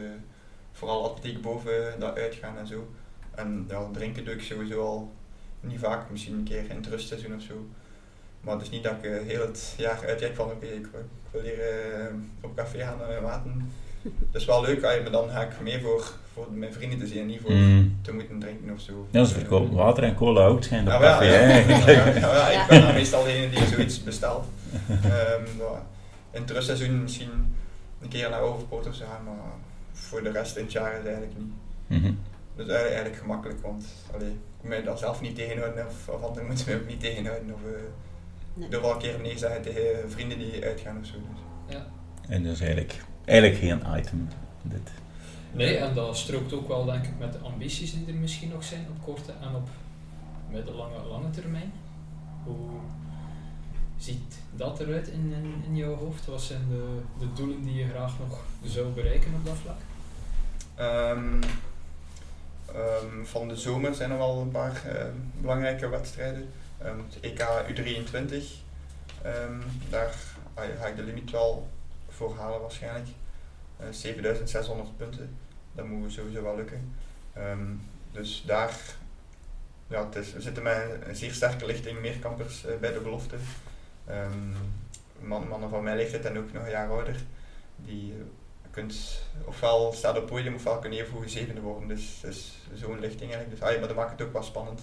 vooral 0.72 1.10
atletiek 1.10 1.42
boven 1.42 2.00
dat 2.00 2.18
uitgaan 2.18 2.58
en 2.58 2.68
zo. 2.68 2.88
En 3.36 3.66
ja, 3.70 3.90
drinken 3.94 4.26
doe 4.26 4.34
ik 4.34 4.42
sowieso 4.42 4.86
al 4.86 5.12
niet 5.60 5.80
vaak, 5.80 6.10
misschien 6.10 6.34
een 6.34 6.44
keer 6.44 6.70
in 6.70 6.76
het 6.76 6.88
rustseizoen 6.88 7.36
of 7.36 7.42
zo. 7.42 7.66
Maar 8.42 8.54
het 8.54 8.64
is 8.64 8.70
niet 8.70 8.84
dat 8.84 8.94
ik 9.02 9.12
eh, 9.12 9.18
heel 9.28 9.42
het 9.42 9.74
jaar 9.78 10.00
uitkijk 10.08 10.36
van 10.36 10.46
oké, 10.46 10.66
ik, 10.66 10.88
wil- 10.92 11.02
ik 11.02 11.32
wil 11.32 11.42
hier 11.42 11.60
eh, 11.60 12.06
op 12.42 12.56
café 12.56 12.80
gaan 12.80 12.98
met 12.98 13.08
mijn 13.08 13.24
maten. 13.24 13.72
Dat 14.02 14.42
is 14.42 14.46
wel 14.48 14.62
leuk, 14.62 14.84
ah, 14.84 15.02
maar 15.02 15.12
dan 15.12 15.30
ga 15.30 15.42
ik 15.42 15.62
meer 15.62 15.82
voor, 15.82 16.12
voor 16.34 16.48
mijn 16.52 16.74
vrienden 16.74 17.00
te 17.00 17.08
zien 17.08 17.20
en 17.20 17.26
niet 17.28 17.42
voor 17.42 17.52
Mm. 17.52 17.98
te 18.02 18.14
moeten 18.14 18.40
drinken 18.40 18.74
of 18.74 18.80
zo. 18.80 19.08
Ja, 19.12 19.24
ze 19.24 19.34
verkopen 19.34 19.76
water 19.76 20.04
en 20.04 20.16
cola 20.16 20.46
ook, 20.46 20.64
schijnt 20.64 20.88
op 20.88 20.94
Ja, 20.94 21.00
maar 21.00 21.10
café. 21.10 21.26
ja, 21.26 21.40
ja, 21.42 21.58
ja, 21.58 21.78
ja, 21.92 22.08
ja, 22.20 22.50
Ja. 22.52 22.62
ik 22.62 22.68
ben 22.70 22.82
dan 22.82 22.94
meestal 22.94 23.24
degene 23.24 23.50
die 23.50 23.66
zoiets 23.68 24.04
bestelt. 24.04 24.46
Ehm, 24.90 25.44
ja, 25.58 25.86
in 26.32 26.42
het 26.42 26.52
rustseizoen 26.52 27.02
misschien 27.02 27.56
een 28.02 28.10
keer 28.10 28.30
naar 28.30 28.42
Overpoort 28.42 28.88
of 28.88 28.96
zo, 28.96 29.06
gaan, 29.06 29.24
maar 29.24 29.36
voor 29.94 30.24
de 30.24 30.32
rest 30.32 30.56
in 30.58 30.64
het 30.64 30.72
jaar 30.72 30.92
is 31.00 31.04
eigenlijk 31.06 31.34
niet. 31.38 31.52
Mhm. 31.88 32.12
Dat 32.56 32.66
is 32.68 32.72
eigenlijk, 32.74 32.86
eigenlijk 32.94 33.18
gemakkelijk, 33.18 33.62
want 33.62 33.86
allee, 34.14 34.30
ik 34.30 34.36
moet 34.62 34.70
mij 34.70 34.84
daar 34.84 34.98
zelf 34.98 35.22
niet 35.22 35.36
tegenhouden 35.36 35.86
of, 35.88 36.08
of 36.16 36.24
anderen 36.24 36.48
moeten 36.48 36.66
mij 36.68 36.76
ook 36.76 36.88
niet 36.88 37.00
tegenhouden. 37.00 37.54
Of, 37.54 37.60
eh, 37.72 37.80
Nee. 38.54 38.66
ik 38.66 38.72
durf 38.72 38.82
wel 38.82 38.92
een 38.92 38.98
keer 38.98 39.20
nee 39.20 39.38
zeggen 39.38 39.62
tegen 39.62 40.12
vrienden 40.12 40.40
die 40.40 40.64
uitgaan 40.64 40.98
of 41.00 41.06
zo. 41.06 41.14
Dus. 41.14 41.76
Ja. 41.76 41.88
En 42.28 42.44
dus 42.44 42.60
eigenlijk, 42.60 43.04
eigenlijk 43.26 43.60
geen 43.60 44.00
item. 44.00 44.28
Dit. 44.62 44.92
Nee, 45.52 45.78
en 45.78 45.94
dat 45.94 46.18
strookt 46.18 46.54
ook 46.54 46.68
wel 46.68 46.86
denk 46.86 47.06
ik 47.06 47.20
met 47.20 47.34
de 47.34 47.40
ambities 47.40 47.94
die 47.94 48.08
er 48.08 48.14
misschien 48.14 48.50
nog 48.50 48.64
zijn 48.64 48.86
op 48.90 49.04
korte 49.04 49.32
en 49.42 49.56
op 49.56 49.70
middellange 50.50 51.04
lange 51.10 51.30
termijn. 51.30 51.74
Hoe 52.44 52.70
ziet 53.98 54.40
dat 54.56 54.80
eruit 54.80 55.08
in, 55.08 55.34
in, 55.34 55.64
in 55.66 55.76
jouw 55.76 55.96
hoofd? 55.96 56.26
Wat 56.26 56.42
zijn 56.42 56.62
de, 56.70 57.00
de 57.20 57.34
doelen 57.34 57.62
die 57.62 57.76
je 57.76 57.88
graag 57.88 58.20
nog 58.20 58.44
zou 58.64 58.88
bereiken 58.88 59.34
op 59.34 59.46
dat 59.46 59.56
vlak? 59.56 59.80
Ehm, 60.76 61.42
ehm, 62.66 63.24
van 63.24 63.48
de 63.48 63.56
zomer 63.56 63.96
zijn 63.96 64.12
er 64.12 64.18
wel 64.18 64.42
een 64.42 64.52
paar 64.52 64.86
ehm, 64.86 65.14
belangrijke 65.42 65.90
wedstrijden. 65.90 66.50
Ehm, 66.84 66.98
het 66.98 67.20
EK 67.20 67.40
U23, 67.68 68.44
ehm, 69.22 69.62
daar 69.90 70.14
ga 70.56 70.88
ik 70.88 70.96
de 70.96 71.04
limiet 71.04 71.32
wel 71.32 71.70
voor 72.10 72.36
halen 72.36 72.62
waarschijnlijk. 72.62 73.08
Eh, 73.78 73.86
7600 73.92 74.98
punten, 74.98 75.38
dat 75.72 75.86
moet 75.86 76.12
sowieso 76.12 76.44
wel 76.44 76.56
lukken. 76.56 76.96
Ehm, 77.34 77.66
dus 78.12 78.44
daar, 78.46 78.80
ja, 79.88 80.06
het 80.06 80.16
is, 80.16 80.34
we 80.34 80.42
zitten 80.42 80.64
met 80.64 80.88
een 81.06 81.16
zeer 81.16 81.32
sterke 81.34 81.66
lichting 81.66 82.02
meerkampers 82.02 82.66
eh, 82.66 82.78
bij 82.80 82.94
de 82.94 83.00
belofte. 83.00 83.36
Man- 85.20 85.48
mannen 85.48 85.70
van 85.70 85.84
mijn 85.84 85.98
leeftijd 85.98 86.26
en 86.26 86.38
ook 86.38 86.54
nog 86.54 86.64
een 86.64 86.70
jaar 86.70 86.90
ouder, 86.90 87.16
die 87.76 88.14
eh, 88.14 88.20
kunt 88.72 89.22
ofwel 89.46 89.94
staat 89.94 90.16
op 90.16 90.22
het 90.22 90.32
podium 90.32 90.56
ofwel 90.56 90.80
kun 90.80 90.94
je 90.94 91.02
even 91.02 91.18
goed 91.18 91.32
zevende 91.32 91.62
worden. 91.62 91.88
Dus, 91.88 92.20
dus 92.22 92.58
zo'n 92.74 93.00
lichting 93.00 93.32
eigenlijk. 93.34 93.50
Dus, 93.50 93.62
ah, 93.62 93.74
ja, 93.74 93.80
maar 93.80 93.88
dat 93.88 93.98
maakt 93.98 94.12
het 94.12 94.22
ook 94.28 94.34
wel 94.34 94.44
spannend. 94.44 94.82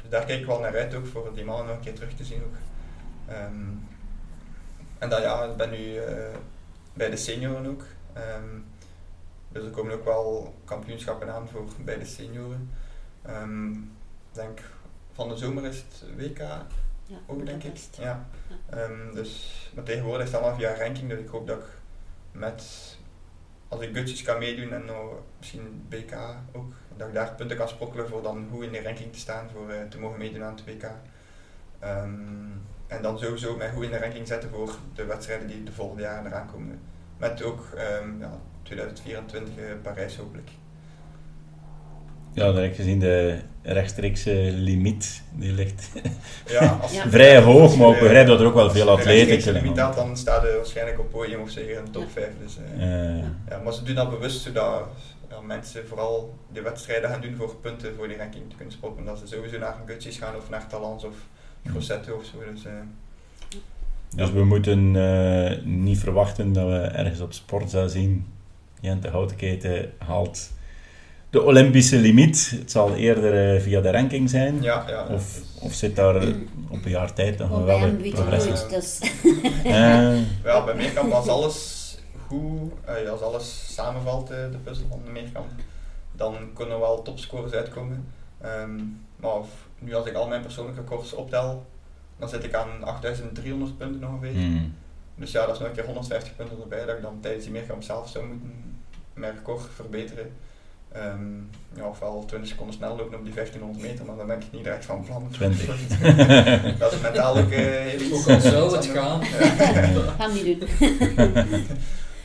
Dus 0.00 0.10
daar 0.10 0.24
kijk 0.24 0.40
ik 0.40 0.46
wel 0.46 0.60
naar 0.60 0.76
uit 0.76 0.94
ook 0.94 1.06
voor 1.06 1.34
die 1.34 1.44
mannen 1.44 1.66
nog 1.66 1.76
een 1.76 1.82
keer 1.82 1.94
terug 1.94 2.14
te 2.14 2.24
zien 2.24 2.42
ook. 2.44 2.54
Ehm, 3.34 3.66
en 4.98 5.08
dan 5.08 5.20
ja, 5.20 5.44
ik 5.44 5.56
ben 5.56 5.70
nu 5.70 5.96
eh, 5.96 6.34
bij 6.92 7.10
de 7.10 7.16
senioren 7.16 7.66
ook. 7.66 7.84
Ehm, 8.12 8.58
dus 9.48 9.64
er 9.64 9.70
komen 9.70 9.92
ook 9.92 10.04
wel 10.04 10.54
kampioenschappen 10.64 11.32
aan 11.32 11.48
voor 11.48 11.64
bij 11.84 11.98
de 11.98 12.04
senioren. 12.04 12.70
Ehm, 13.22 13.70
Ik 13.72 14.38
denk 14.38 14.60
van 15.12 15.28
de 15.28 15.36
zomer 15.36 15.64
is 15.64 15.76
het 15.76 16.04
WK 16.16 16.38
Ja, 16.38 17.16
ook 17.26 17.46
denk 17.46 17.62
ik. 17.64 17.76
Ja. 17.98 18.02
Ja. 18.48 18.56
Ehm, 18.78 19.14
dus, 19.14 19.52
maar 19.74 19.84
tegenwoordig 19.84 20.26
is 20.26 20.32
het 20.32 20.40
allemaal 20.40 20.58
via 20.58 20.74
ranking, 20.76 21.08
dus 21.08 21.18
ik 21.18 21.28
hoop 21.28 21.46
dat 21.46 21.58
ik 21.58 21.64
met, 22.32 22.64
als 23.72 23.80
ik 23.80 23.96
gutjes 23.96 24.22
kan 24.22 24.38
meedoen 24.38 24.72
en 24.72 24.84
nou 24.84 25.14
misschien 25.38 25.84
BK 25.88 26.14
ook, 26.52 26.72
dat 26.96 27.08
ik 27.08 27.14
daar 27.14 27.34
punten 27.34 27.56
kan 27.56 27.68
sprokkelen 27.68 28.08
voor 28.08 28.22
dan 28.22 28.48
goed 28.50 28.64
in 28.64 28.72
de 28.72 28.82
ranking 28.82 29.12
te 29.12 29.18
staan, 29.18 29.50
voor 29.50 29.70
eh, 29.70 29.88
te 29.88 29.98
mogen 29.98 30.18
meedoen 30.18 30.44
aan 30.44 30.54
het 30.54 30.64
WK. 30.64 30.90
Ehm, 31.78 32.10
en 32.86 33.02
dan 33.02 33.18
sowieso 33.18 33.56
mij 33.56 33.70
goed 33.70 33.84
in 33.84 33.90
de 33.90 33.98
ranking 33.98 34.26
zetten 34.26 34.50
voor 34.50 34.74
de 34.94 35.04
wedstrijden 35.04 35.46
die 35.46 35.62
de 35.62 35.72
volgende 35.72 36.02
jaren 36.02 36.26
eraan 36.26 36.50
komen. 36.52 36.80
Met 37.16 37.42
ook 37.42 37.68
ehm, 37.76 38.18
ja, 38.18 38.38
2024 38.62 39.56
eh, 39.56 39.64
Parijs 39.82 40.16
hopelijk. 40.16 40.50
Ja, 42.34 42.52
direct 42.52 42.76
gezien 42.76 42.98
de 42.98 43.38
rechtstreekse 43.62 44.30
limiet, 44.54 45.22
die 45.32 45.52
ligt 45.52 45.88
Ja, 46.46 46.68
als 46.82 46.92
Ja. 46.92 47.08
vrij 47.10 47.40
hoog, 47.40 47.76
maar 47.76 47.88
ik 47.94 48.00
begrijp 48.00 48.26
dat 48.26 48.40
er 48.40 48.46
ook 48.46 48.54
wel 48.54 48.62
als 48.62 48.72
veel 48.72 48.80
je 48.80 48.86
de 48.86 48.92
atleten 48.92 49.12
rechtstreekse 49.14 49.44
kunnen. 49.44 49.62
limiet 49.62 49.78
haalt, 49.80 49.94
dan 49.96 50.16
staat 50.16 50.44
er 50.44 50.56
waarschijnlijk 50.56 50.98
op 50.98 51.10
podium 51.10 51.40
of 51.40 51.50
zeker 51.50 51.78
in 51.78 51.84
de 51.84 51.90
top 51.90 52.02
Ja. 52.02 52.08
5. 52.08 52.28
Dus, 52.42 52.56
eh, 52.78 53.16
Ja, 53.48 53.60
maar 53.64 53.72
ze 53.72 53.82
doen 53.82 53.94
dat 53.94 54.10
bewust 54.10 54.42
zodat 54.42 54.82
ja, 55.30 55.40
mensen 55.40 55.86
vooral 55.88 56.34
de 56.52 56.62
wedstrijden 56.62 57.10
gaan 57.10 57.20
doen 57.20 57.34
voor 57.36 57.54
punten 57.60 57.94
voor 57.96 58.08
die 58.08 58.16
ranking 58.16 58.50
te 58.50 58.56
kunnen 58.56 58.74
spotten. 58.74 59.04
Dat 59.04 59.18
ze 59.18 59.26
sowieso 59.26 59.58
naar 59.58 59.76
Gutjes 59.86 60.16
gaan 60.18 60.36
of 60.36 60.50
naar 60.50 60.66
Talans 60.68 61.04
of 61.04 61.14
Grosseto 61.66 62.14
of 62.14 62.24
zo. 62.24 62.52
Dus, 62.52 62.64
eh, 62.64 62.72
Dus 64.16 64.30
we 64.32 64.44
moeten 64.44 64.96
eh, 64.96 65.64
niet 65.64 65.98
verwachten 65.98 66.52
dat 66.52 66.66
we 66.66 66.76
ergens 66.78 67.20
op 67.20 67.32
sport 67.32 67.70
zouden 67.70 67.92
zien. 67.92 68.26
Jente 68.80 69.08
Houtenketen 69.08 69.92
haalt 69.98 70.50
de 71.32 71.42
Olympische 71.42 71.96
limiet. 71.96 72.50
Het 72.58 72.70
zal 72.70 72.94
eerder 72.94 73.54
eh, 73.54 73.60
via 73.62 73.80
de 73.80 73.90
ranking 73.90 74.30
zijn. 74.30 74.62
Ja, 74.62 74.84
ja. 74.88 75.06
Of, 75.06 75.40
of 75.60 75.72
zit 75.74 75.96
daar 75.96 76.16
op 76.68 76.84
een 76.84 76.90
jaar 76.90 77.12
tijd 77.12 77.38
nog 77.38 77.64
wel 77.64 77.82
een 77.82 78.10
progressie? 78.12 78.68
dus... 78.68 78.98
Eh, 79.64 80.18
Wel, 80.42 80.64
bij 80.64 80.74
Meerkamp 80.74 81.12
als 81.12 81.28
alles 81.28 81.80
goed, 82.26 82.72
eh, 82.84 83.10
als 83.10 83.20
alles 83.20 83.74
samenvalt, 83.74 84.26
de 84.28 84.58
puzzel 84.64 84.86
van 84.88 85.00
de 85.04 85.10
Meerkamp, 85.10 85.46
dan 86.12 86.34
kunnen 86.54 86.78
wel 86.80 87.02
topscores 87.02 87.52
uitkomen. 87.52 88.04
Ehm, 88.40 88.76
maar 89.16 89.34
of- 89.34 89.66
nu 89.78 89.94
als 89.94 90.06
ik 90.06 90.14
al 90.14 90.28
mijn 90.28 90.42
persoonlijke 90.42 90.80
records 90.80 91.12
optel, 91.12 91.66
dan 92.18 92.28
zit 92.28 92.44
ik 92.44 92.54
aan 92.54 92.84
8300 92.84 93.78
punten 93.78 94.08
ongeveer. 94.08 94.32
hmm. 94.32 94.74
Dus 95.14 95.32
ja, 95.32 95.46
dat 95.46 95.54
is 95.54 95.58
nog 95.60 95.68
een 95.68 95.74
keer 95.74 95.84
150 95.84 96.36
punten 96.36 96.60
erbij 96.60 96.84
dat 96.86 96.96
ik 96.96 97.02
dan 97.02 97.18
tijdens 97.20 97.44
die 97.44 97.52
Meerkamp 97.52 97.82
zelf 97.82 98.08
zou 98.08 98.26
moeten 98.26 98.80
mijn 99.14 99.34
record 99.34 99.62
verbeteren. 99.74 100.32
Ehm, 100.92 101.36
ja, 101.74 101.84
ofwel 101.84 102.24
20 102.26 102.48
seconden 102.50 102.74
snel 102.74 102.96
lopen 102.96 103.18
op 103.18 103.24
die 103.24 103.34
1500 103.34 103.84
meter, 103.90 104.04
maar 104.04 104.16
daar 104.16 104.26
ben 104.26 104.36
ik 104.40 104.44
niet 104.52 104.64
direct 104.64 104.84
van 104.84 105.04
plan. 105.04 105.28
20. 105.30 105.66
dat 106.78 106.92
is 106.92 107.00
mentaal 107.00 107.36
ook 107.38 107.50
eh, 107.50 107.58
heel 107.58 108.12
al 108.34 108.40
zou 108.40 108.76
het 108.76 108.86
gaan. 108.86 109.20
Ja. 109.20 109.26
Gaan 110.18 110.32
we 110.32 110.40
niet 110.44 110.60
doen. 110.60 111.66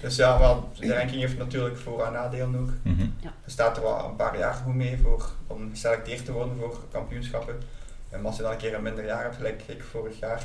Dus 0.01 0.15
ja, 0.15 0.39
wel, 0.39 0.69
de 0.79 0.93
ranking 0.97 1.19
heeft 1.21 1.37
natuurlijk 1.37 1.77
voor- 1.77 2.05
en 2.05 2.11
nadelen 2.13 2.59
ook. 2.59 2.69
Mhm. 2.81 3.01
Er 3.23 3.51
staat 3.51 3.77
er 3.77 3.83
wel 3.83 4.05
een 4.05 4.15
paar 4.15 4.37
jaar 4.37 4.53
goed 4.53 4.73
mee 4.75 4.97
voor, 5.03 5.29
om 5.47 5.69
geselecteerd 5.69 6.25
te 6.25 6.31
worden 6.31 6.55
voor 6.59 6.77
kampioenschappen. 6.91 7.55
En 8.09 8.25
als 8.25 8.35
je 8.35 8.41
dan 8.41 8.51
een 8.51 8.57
keer 8.57 8.73
een 8.73 8.83
minder 8.83 9.05
jaar 9.05 9.23
hebt, 9.23 9.35
gelijk 9.35 9.61
ik 9.67 9.83
vorig 9.83 10.19
jaar, 10.19 10.43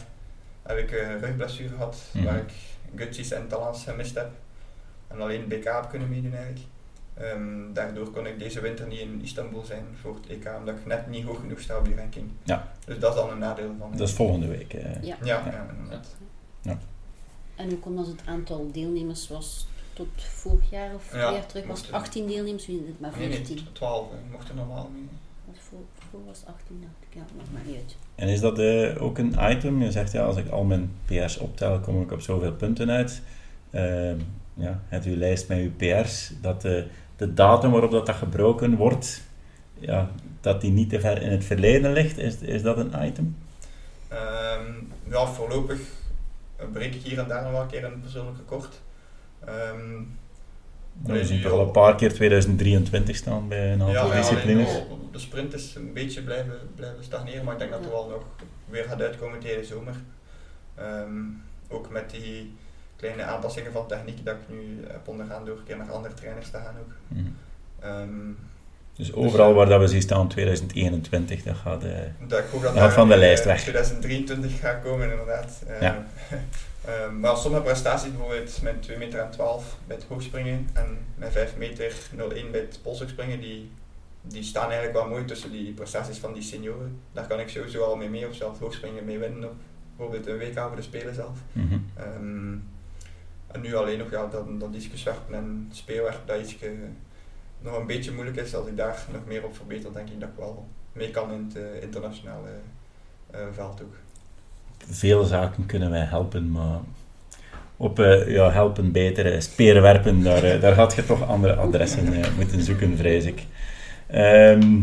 heb 0.62 0.76
ik 0.78 0.90
een 0.90 1.18
rugblessure 1.20 1.68
gehad, 1.68 1.96
Mhm. 2.12 2.24
waar 2.24 2.36
ik 2.36 2.52
Gutsies 2.96 3.30
en 3.32 3.48
Talans 3.48 3.84
gemist 3.84 4.14
heb. 4.14 4.30
En 5.08 5.20
alleen 5.20 5.48
BK 5.48 5.64
heb 5.64 5.86
kunnen 5.90 6.08
meedoen 6.08 6.34
eigenlijk. 6.34 6.60
Ehm, 7.14 7.72
daardoor 7.72 8.10
kon 8.10 8.26
ik 8.26 8.38
deze 8.38 8.60
winter 8.60 8.86
niet 8.86 8.98
in 8.98 9.20
Istanbul 9.22 9.64
zijn 9.64 9.84
voor 10.00 10.14
het 10.14 10.26
EK, 10.26 10.50
omdat 10.58 10.74
ik 10.74 10.86
net 10.86 11.06
niet 11.10 11.24
hoog 11.24 11.40
genoeg 11.40 11.60
sta 11.60 11.78
op 11.78 11.84
die 11.84 11.94
ranking. 11.96 12.30
Ja. 12.42 12.72
Dus 12.86 12.98
dat 12.98 13.14
is 13.14 13.20
dan 13.20 13.30
een 13.30 13.38
nadeel 13.38 13.74
van. 13.78 13.90
Dat 13.96 14.08
is 14.08 14.14
volgende 14.14 14.46
week. 14.48 14.74
eh. 14.74 15.02
Ja. 15.02 15.16
ja, 15.24 15.66
ja. 16.62 16.78
En 17.56 17.68
hoe 17.68 17.78
komt 17.78 17.96
dat 17.96 18.06
het 18.06 18.22
aantal 18.26 18.70
deelnemers 18.72 19.28
was 19.28 19.66
tot 19.92 20.08
vorig 20.16 20.70
jaar 20.70 20.94
of 20.94 21.04
Ja, 21.04 21.10
twee 21.26 21.38
jaar 21.38 21.46
terug? 21.46 21.66
Was 21.66 21.80
het 21.80 21.90
mochten- 21.90 22.06
18 22.08 22.26
deelnemers? 22.26 22.66
Nu 22.68 22.74
is 22.80 22.86
het 22.86 23.00
maar 23.00 23.12
Nee, 23.18 23.30
14. 23.32 23.54
nee, 23.56 23.64
12 23.72 24.10
eh, 24.10 24.16
mochten 24.32 24.56
normaal 24.56 24.90
mee. 24.94 25.08
Voor, 25.58 25.78
voor 26.10 26.24
was 26.26 26.38
het 26.38 26.46
18, 26.48 26.80
dacht 26.80 26.92
ik. 27.08 27.14
Ja, 27.14 27.36
maakt 27.36 27.52
maar 27.52 27.62
niet 27.66 27.76
uit. 27.76 27.96
En 28.14 28.28
is 28.28 28.40
dat 28.40 28.58
eh, 28.58 29.02
ook 29.02 29.18
een 29.18 29.34
item? 29.50 29.82
Je 29.82 29.90
zegt 29.90 30.12
ja, 30.12 30.22
als 30.24 30.36
ik 30.36 30.48
al 30.48 30.64
mijn 30.64 30.92
PR's 31.04 31.36
optel, 31.38 31.80
kom 31.80 32.02
ik 32.02 32.12
op 32.12 32.20
zoveel 32.20 32.52
punten 32.52 32.90
uit. 32.90 33.22
Ehm 33.70 34.18
ja, 34.54 34.80
het 34.88 35.04
uw 35.04 35.16
lijst 35.16 35.48
met 35.48 35.58
uw 35.58 35.70
PR's, 35.76 36.32
dat 36.40 36.64
de, 37.26 37.34
datum 37.34 37.70
waarop 37.70 37.90
dat, 37.90 38.06
dat 38.06 38.14
gebroken 38.14 38.76
wordt, 38.76 39.22
ja, 39.78 40.10
dat 40.40 40.60
die 40.60 40.70
niet 40.70 40.90
te 40.90 41.00
ver 41.00 41.22
in 41.22 41.30
het 41.30 41.44
verleden 41.44 41.92
ligt, 41.92 42.18
is, 42.18 42.36
is 42.36 42.62
dat 42.62 42.76
een 42.76 42.92
item? 43.06 43.36
Ehm, 44.08 44.72
ja, 45.08 45.26
voorlopig 45.26 45.80
breek 46.72 46.94
ik 46.94 47.02
hier 47.02 47.18
en 47.18 47.28
daar 47.28 47.42
nog 47.42 47.52
wel 47.52 47.60
een 47.60 47.66
keer 47.66 47.84
een 47.84 48.00
persoonlijk 48.00 48.38
record. 48.38 48.80
Ehm, 49.44 50.02
Nou, 50.92 51.18
we 51.18 51.24
zien 51.24 51.42
toch 51.42 51.52
al 51.52 51.60
een 51.60 51.70
paar 51.70 51.94
keer 51.94 52.12
2023 52.12 53.16
staan 53.16 53.48
bij 53.48 53.72
een 53.72 53.82
aantal 53.82 54.06
ja, 54.06 54.16
disciplines. 54.16 54.82
de 55.12 55.18
sprint 55.18 55.54
is 55.54 55.74
een 55.74 55.92
beetje 55.92 56.22
blijven, 56.22 56.54
blijven 56.74 57.04
stagneren, 57.04 57.44
maar 57.44 57.52
ik 57.52 57.58
denk 57.58 57.70
dat 57.70 57.84
er 57.84 57.90
wel 57.90 58.08
nog 58.08 58.22
weer 58.68 58.84
gaat 58.84 59.00
uitkomen 59.00 59.40
tegen 59.40 59.60
de 59.60 59.66
zomer. 59.66 59.94
Ehm, 60.74 61.20
ook 61.68 61.90
met 61.90 62.10
die 62.10 62.54
kleine 63.02 63.22
aanpassingen 63.24 63.72
van 63.72 63.86
techniek 63.86 64.24
dat 64.24 64.34
ik 64.34 64.56
nu 64.56 64.78
heb 64.86 65.08
ondergaan 65.08 65.44
door 65.44 65.56
een 65.56 65.64
keer 65.64 65.76
naar 65.76 65.90
andere 65.92 66.14
trainers 66.14 66.50
te 66.50 66.56
gaan 66.56 66.74
ook. 66.80 66.92
Mhm. 67.08 67.24
Ehm, 67.80 68.30
Dus 68.96 69.12
overal 69.12 69.54
waar 69.54 69.66
dat 69.68 69.80
we 69.80 69.86
zien 69.88 70.02
staan 70.02 70.28
2021, 70.28 71.42
dat 71.42 71.56
gaat... 71.56 71.84
eh, 71.84 71.90
dat 72.26 72.38
ik 72.38 72.44
hoop 72.50 72.62
dat 72.62 72.92
van 72.92 73.08
de 73.08 73.16
lijst 73.16 73.40
eh, 73.40 73.46
weg. 73.46 73.60
2023 73.60 74.60
gaat 74.60 74.82
komen 74.82 75.10
inderdaad. 75.10 75.62
Eh, 75.66 75.80
Ja. 75.80 76.06
eh, 76.84 77.10
maar 77.10 77.36
sommige 77.36 77.62
prestaties, 77.62 78.10
bijvoorbeeld 78.10 78.58
mijn 78.62 78.80
2 78.80 78.98
meter 78.98 79.20
en 79.20 79.30
12 79.30 79.76
bij 79.86 79.96
het 79.96 80.04
hoogspringen 80.08 80.68
en 80.72 80.98
mijn 81.14 81.32
5 81.32 81.56
meter 81.56 81.92
01 82.34 82.50
bij 82.50 82.60
het 82.60 82.78
polshoogspringen, 82.82 83.40
die, 83.40 83.70
die 84.22 84.42
staan 84.42 84.70
eigenlijk 84.70 84.92
wel 84.92 85.08
mooi 85.08 85.24
tussen 85.24 85.50
die 85.50 85.72
prestaties 85.72 86.18
van 86.18 86.32
die 86.32 86.42
senioren. 86.42 86.98
Daar 87.12 87.26
kan 87.26 87.40
ik 87.40 87.48
sowieso 87.48 87.82
al 87.84 87.96
mee 87.96 88.08
mee 88.08 88.28
of 88.28 88.34
zelf 88.34 88.58
hoogspringen 88.58 89.04
mee 89.04 89.18
winnen 89.18 89.44
op 89.44 89.54
bijvoorbeeld 89.96 90.26
een 90.26 90.38
WK 90.38 90.58
voor 90.66 90.76
de 90.76 90.82
Spelen 90.82 91.14
zelf. 91.14 91.38
mhm. 91.52 91.74
Ehm, 91.96 92.54
en 93.52 93.60
nu 93.60 93.74
alleen 93.74 93.98
nog 93.98 94.10
ja, 94.10 94.26
dat, 94.26 94.60
dat 94.60 94.72
discuswerpen 94.72 95.34
en 95.34 95.68
speelwerp 95.72 96.26
dat 96.26 96.40
iets 96.40 96.56
nog 97.60 97.78
een 97.78 97.86
beetje 97.86 98.12
moeilijk 98.12 98.36
is. 98.36 98.54
Als 98.54 98.66
ik 98.66 98.76
daar 98.76 99.04
nog 99.12 99.26
meer 99.26 99.44
op 99.44 99.56
verbeter, 99.56 99.92
denk 99.92 100.08
ik 100.08 100.20
dat 100.20 100.28
ik 100.28 100.36
wel 100.36 100.66
mee 100.92 101.10
kan 101.10 101.32
in 101.32 101.44
het 101.48 101.56
eh, 101.56 101.82
internationale 101.82 102.48
eh, 103.30 103.40
veld 103.52 103.82
ook. 103.82 103.94
Veel 104.88 105.24
zaken 105.24 105.66
kunnen 105.66 105.90
wij 105.90 106.04
helpen, 106.04 106.50
maar 106.50 106.80
op 107.76 107.98
eh, 107.98 108.28
ja, 108.28 108.50
helpen 108.50 108.92
beter, 108.92 109.32
eh, 109.32 109.40
speren 109.40 109.82
werpen, 109.82 110.22
daar, 110.22 110.60
daar 110.60 110.74
had 110.74 110.94
je 110.94 111.04
toch 111.04 111.28
andere 111.28 111.54
adressen 111.54 112.24
moeten 112.36 112.62
zoeken, 112.62 112.96
vrees 112.96 113.24
ik. 113.24 113.46
Ehm, 114.06 114.80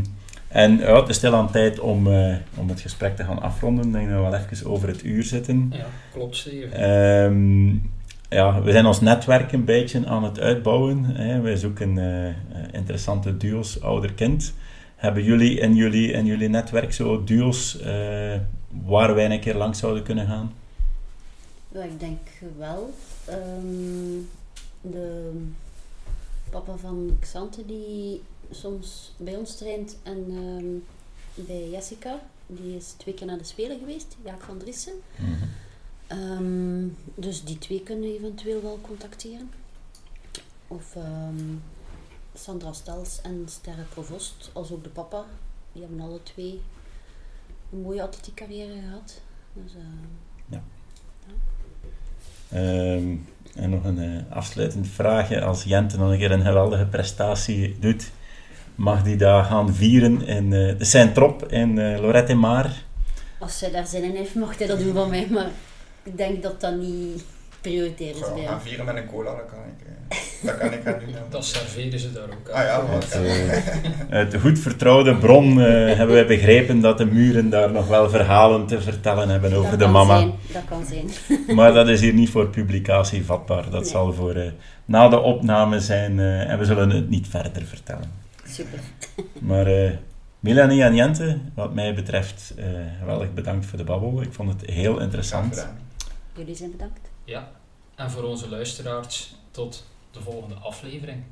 en 0.48 0.78
ja, 0.78 1.00
het 1.00 1.10
is 1.10 1.16
stil 1.16 1.36
aan 1.36 1.52
tijd 1.52 1.80
om, 1.80 2.08
eh, 2.08 2.36
om 2.56 2.70
het 2.70 2.82
gesprek 2.82 3.16
te 3.16 3.24
gaan 3.24 3.42
afronden. 3.42 3.86
Ik 3.86 3.94
denk 3.94 4.10
dat 4.10 4.16
we 4.16 4.30
wel 4.30 4.40
even 4.40 4.70
over 4.70 4.88
het 4.88 5.04
uur 5.04 5.24
zitten. 5.24 5.72
Ja, 5.74 5.86
klopt 6.14 6.36
Steven. 6.36 6.72
Ehm, 6.72 7.70
ja, 8.30 8.62
we 8.62 8.72
zijn 8.72 8.86
ons 8.86 9.02
netwerk 9.02 9.52
een 9.52 9.66
beetje 9.66 10.06
aan 10.06 10.24
het 10.24 10.40
uitbouwen. 10.40 11.04
Hè. 11.04 11.42
Wij 11.42 11.56
zoeken 11.56 11.98
eh, 11.98 12.34
interessante 12.72 13.38
duo's 13.38 13.82
ouder-kind. 13.82 14.54
Hebben 14.96 15.24
jullie 15.24 15.60
in 15.60 15.76
jullie, 15.76 16.12
in 16.12 16.26
jullie 16.26 16.50
netwerk 16.50 16.94
zo 16.94 17.24
duo's 17.24 17.80
eh, 17.80 18.40
waar 18.86 19.16
wij 19.16 19.32
een 19.32 19.40
keer 19.40 19.56
langs 19.56 19.80
zouden 19.80 20.04
kunnen 20.04 20.28
gaan? 20.28 20.54
Ja, 21.72 21.84
ik 21.84 22.00
denk 22.00 22.20
wel. 22.58 22.94
Ehm, 23.26 24.18
de 24.82 25.32
papa 26.50 26.76
van 26.76 27.18
Xante 27.20 27.66
die 27.66 28.22
soms 28.52 29.14
bij 29.18 29.36
ons 29.36 29.58
traint 29.58 29.98
en 30.04 30.26
ehm, 30.30 31.46
bij 31.48 31.70
Jessica, 31.70 32.20
die 32.48 32.76
is 32.76 32.94
twee 32.98 33.14
keer 33.14 33.28
naar 33.28 33.38
de 33.38 33.44
Spelen 33.44 33.80
geweest, 33.80 34.16
Jaak 34.26 34.42
van 34.42 34.58
Driessen. 34.58 34.94
Mhm. 35.16 35.46
Ehm, 36.10 36.88
dus 37.16 37.44
die 37.44 37.58
twee 37.58 37.84
kunnen 37.84 38.10
eventueel 38.10 38.62
wel 38.62 38.80
contacteren. 38.82 39.52
Of 40.68 40.96
ehm, 40.96 41.56
Sandra 42.34 42.74
Stels 42.74 43.22
en 43.22 43.46
Sterre 43.50 43.84
Provost, 43.90 44.50
als 44.54 44.72
ook 44.72 44.84
de 44.84 44.90
papa. 44.90 45.26
Die 45.72 45.82
hebben 45.82 46.02
alle 46.02 46.24
twee 46.24 46.62
een 47.72 47.82
mooie 47.82 48.02
atletiek 48.02 48.36
carrière 48.36 48.74
gehad. 48.82 49.22
Dus, 49.54 49.74
eh, 49.76 50.58
Ehm, 52.50 53.16
en 53.56 53.70
nog 53.70 53.84
een 53.84 54.00
eh, 54.00 54.36
afsluitend 54.36 54.88
vraagje. 54.88 55.42
Als 55.42 55.64
Jente 55.64 55.98
nog 55.98 56.12
een 56.12 56.18
keer 56.18 56.32
een 56.32 56.42
geweldige 56.42 56.86
prestatie 56.86 57.80
doet, 57.80 58.12
mag 58.76 59.04
die 59.04 59.16
daar 59.16 59.44
gaan 59.44 59.76
vieren 59.76 60.28
in 60.28 60.54
eh, 60.54 60.78
de 60.78 60.86
Saint-Trop 60.86 61.52
in 61.52 62.00
Lorette 62.00 62.34
Maar? 62.34 62.84
als 63.40 63.58
zij 63.58 63.72
daar 63.72 63.88
zin 63.88 64.04
in 64.04 64.16
heeft, 64.16 64.36
mag 64.36 64.58
hij 64.58 64.68
dat 64.68 64.80
doen 64.80 64.94
van 64.94 65.10
mij. 65.10 65.28
Maar 65.30 65.50
ik 66.04 66.18
denk 66.18 66.44
dat 66.44 66.62
dat 66.62 66.76
niet 66.78 67.24
prioriteit 67.62 68.16
is 68.16 68.34
bij 68.34 68.44
gaan 68.46 68.62
vieren 68.62 68.86
met 68.86 68.96
een 68.96 69.06
cola, 69.06 69.32
dat 69.36 69.46
kan 69.50 69.60
ik, 69.60 69.88
eh, 69.88 70.18
dat 70.42 70.58
kan 70.58 70.74
ik 70.74 70.82
gaan 70.84 71.00
doen. 71.00 71.10
ja. 71.10 71.18
Dat 71.30 71.46
serveren 71.46 72.00
ze 72.00 72.12
daar 72.14 72.24
ook. 72.24 72.50
Ah 72.50 72.64
ja, 72.64 72.84
eh, 73.12 73.58
uit 74.10 74.32
de 74.32 74.40
goed 74.40 74.60
vertrouwde 74.60 75.16
bron 75.16 75.62
eh, 75.62 75.66
hebben 75.96 76.16
wij 76.16 76.26
begrepen 76.28 76.80
dat 76.80 76.98
de 76.98 77.06
muren 77.06 77.50
daar 77.50 77.72
nog 77.72 77.88
wel 77.88 78.10
verhalen 78.10 78.66
te 78.68 78.82
vertellen 78.82 79.30
hebben 79.30 79.54
over 79.54 79.70
dat 79.70 79.80
de 79.80 79.84
kan 79.86 79.94
mama. 79.94 80.18
Zijn, 80.20 80.34
dat 80.54 80.62
kan 80.70 80.86
zijn. 80.86 81.10
Maar 81.56 81.74
dat 81.74 81.88
is 81.88 82.02
hier 82.02 82.14
niet 82.14 82.30
voor 82.30 82.48
publicatie 82.48 83.26
vatbaar. 83.26 83.70
Dat 83.70 83.82
Nee. 83.82 83.90
zal 83.92 84.14
voor 84.14 84.34
eh, 84.34 84.52
na 84.86 85.10
de 85.10 85.20
opname 85.20 85.80
zijn 85.80 86.20
eh, 86.20 86.50
en 86.50 86.60
we 86.60 86.66
zullen 86.66 86.90
het 86.90 87.10
niet 87.10 87.28
verder 87.28 87.66
vertellen. 87.66 88.12
Super. 88.48 88.80
Maar 89.40 89.66
eh 89.68 89.92
Melanie 90.40 90.84
en 90.84 90.96
Jente, 90.96 91.38
wat 91.54 91.74
mij 91.74 91.94
betreft, 91.94 92.54
eh 92.58 92.66
geweldig 93.00 93.34
bedankt 93.34 93.66
voor 93.66 93.78
de 93.78 93.84
babbel. 93.84 94.22
Ik 94.22 94.34
vond 94.34 94.50
het 94.62 94.70
heel 94.72 95.00
interessant. 95.00 95.68
Jullie 96.40 96.56
zijn 96.56 96.72
bedankt. 96.72 97.10
Ja, 97.24 97.52
en 97.96 98.12
voor 98.12 98.24
onze 98.24 98.50
luisteraars 98.50 99.34
tot 99.52 99.86
de 100.12 100.22
volgende 100.22 100.56
aflevering. 100.56 101.24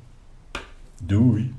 Doei! 1.02 1.54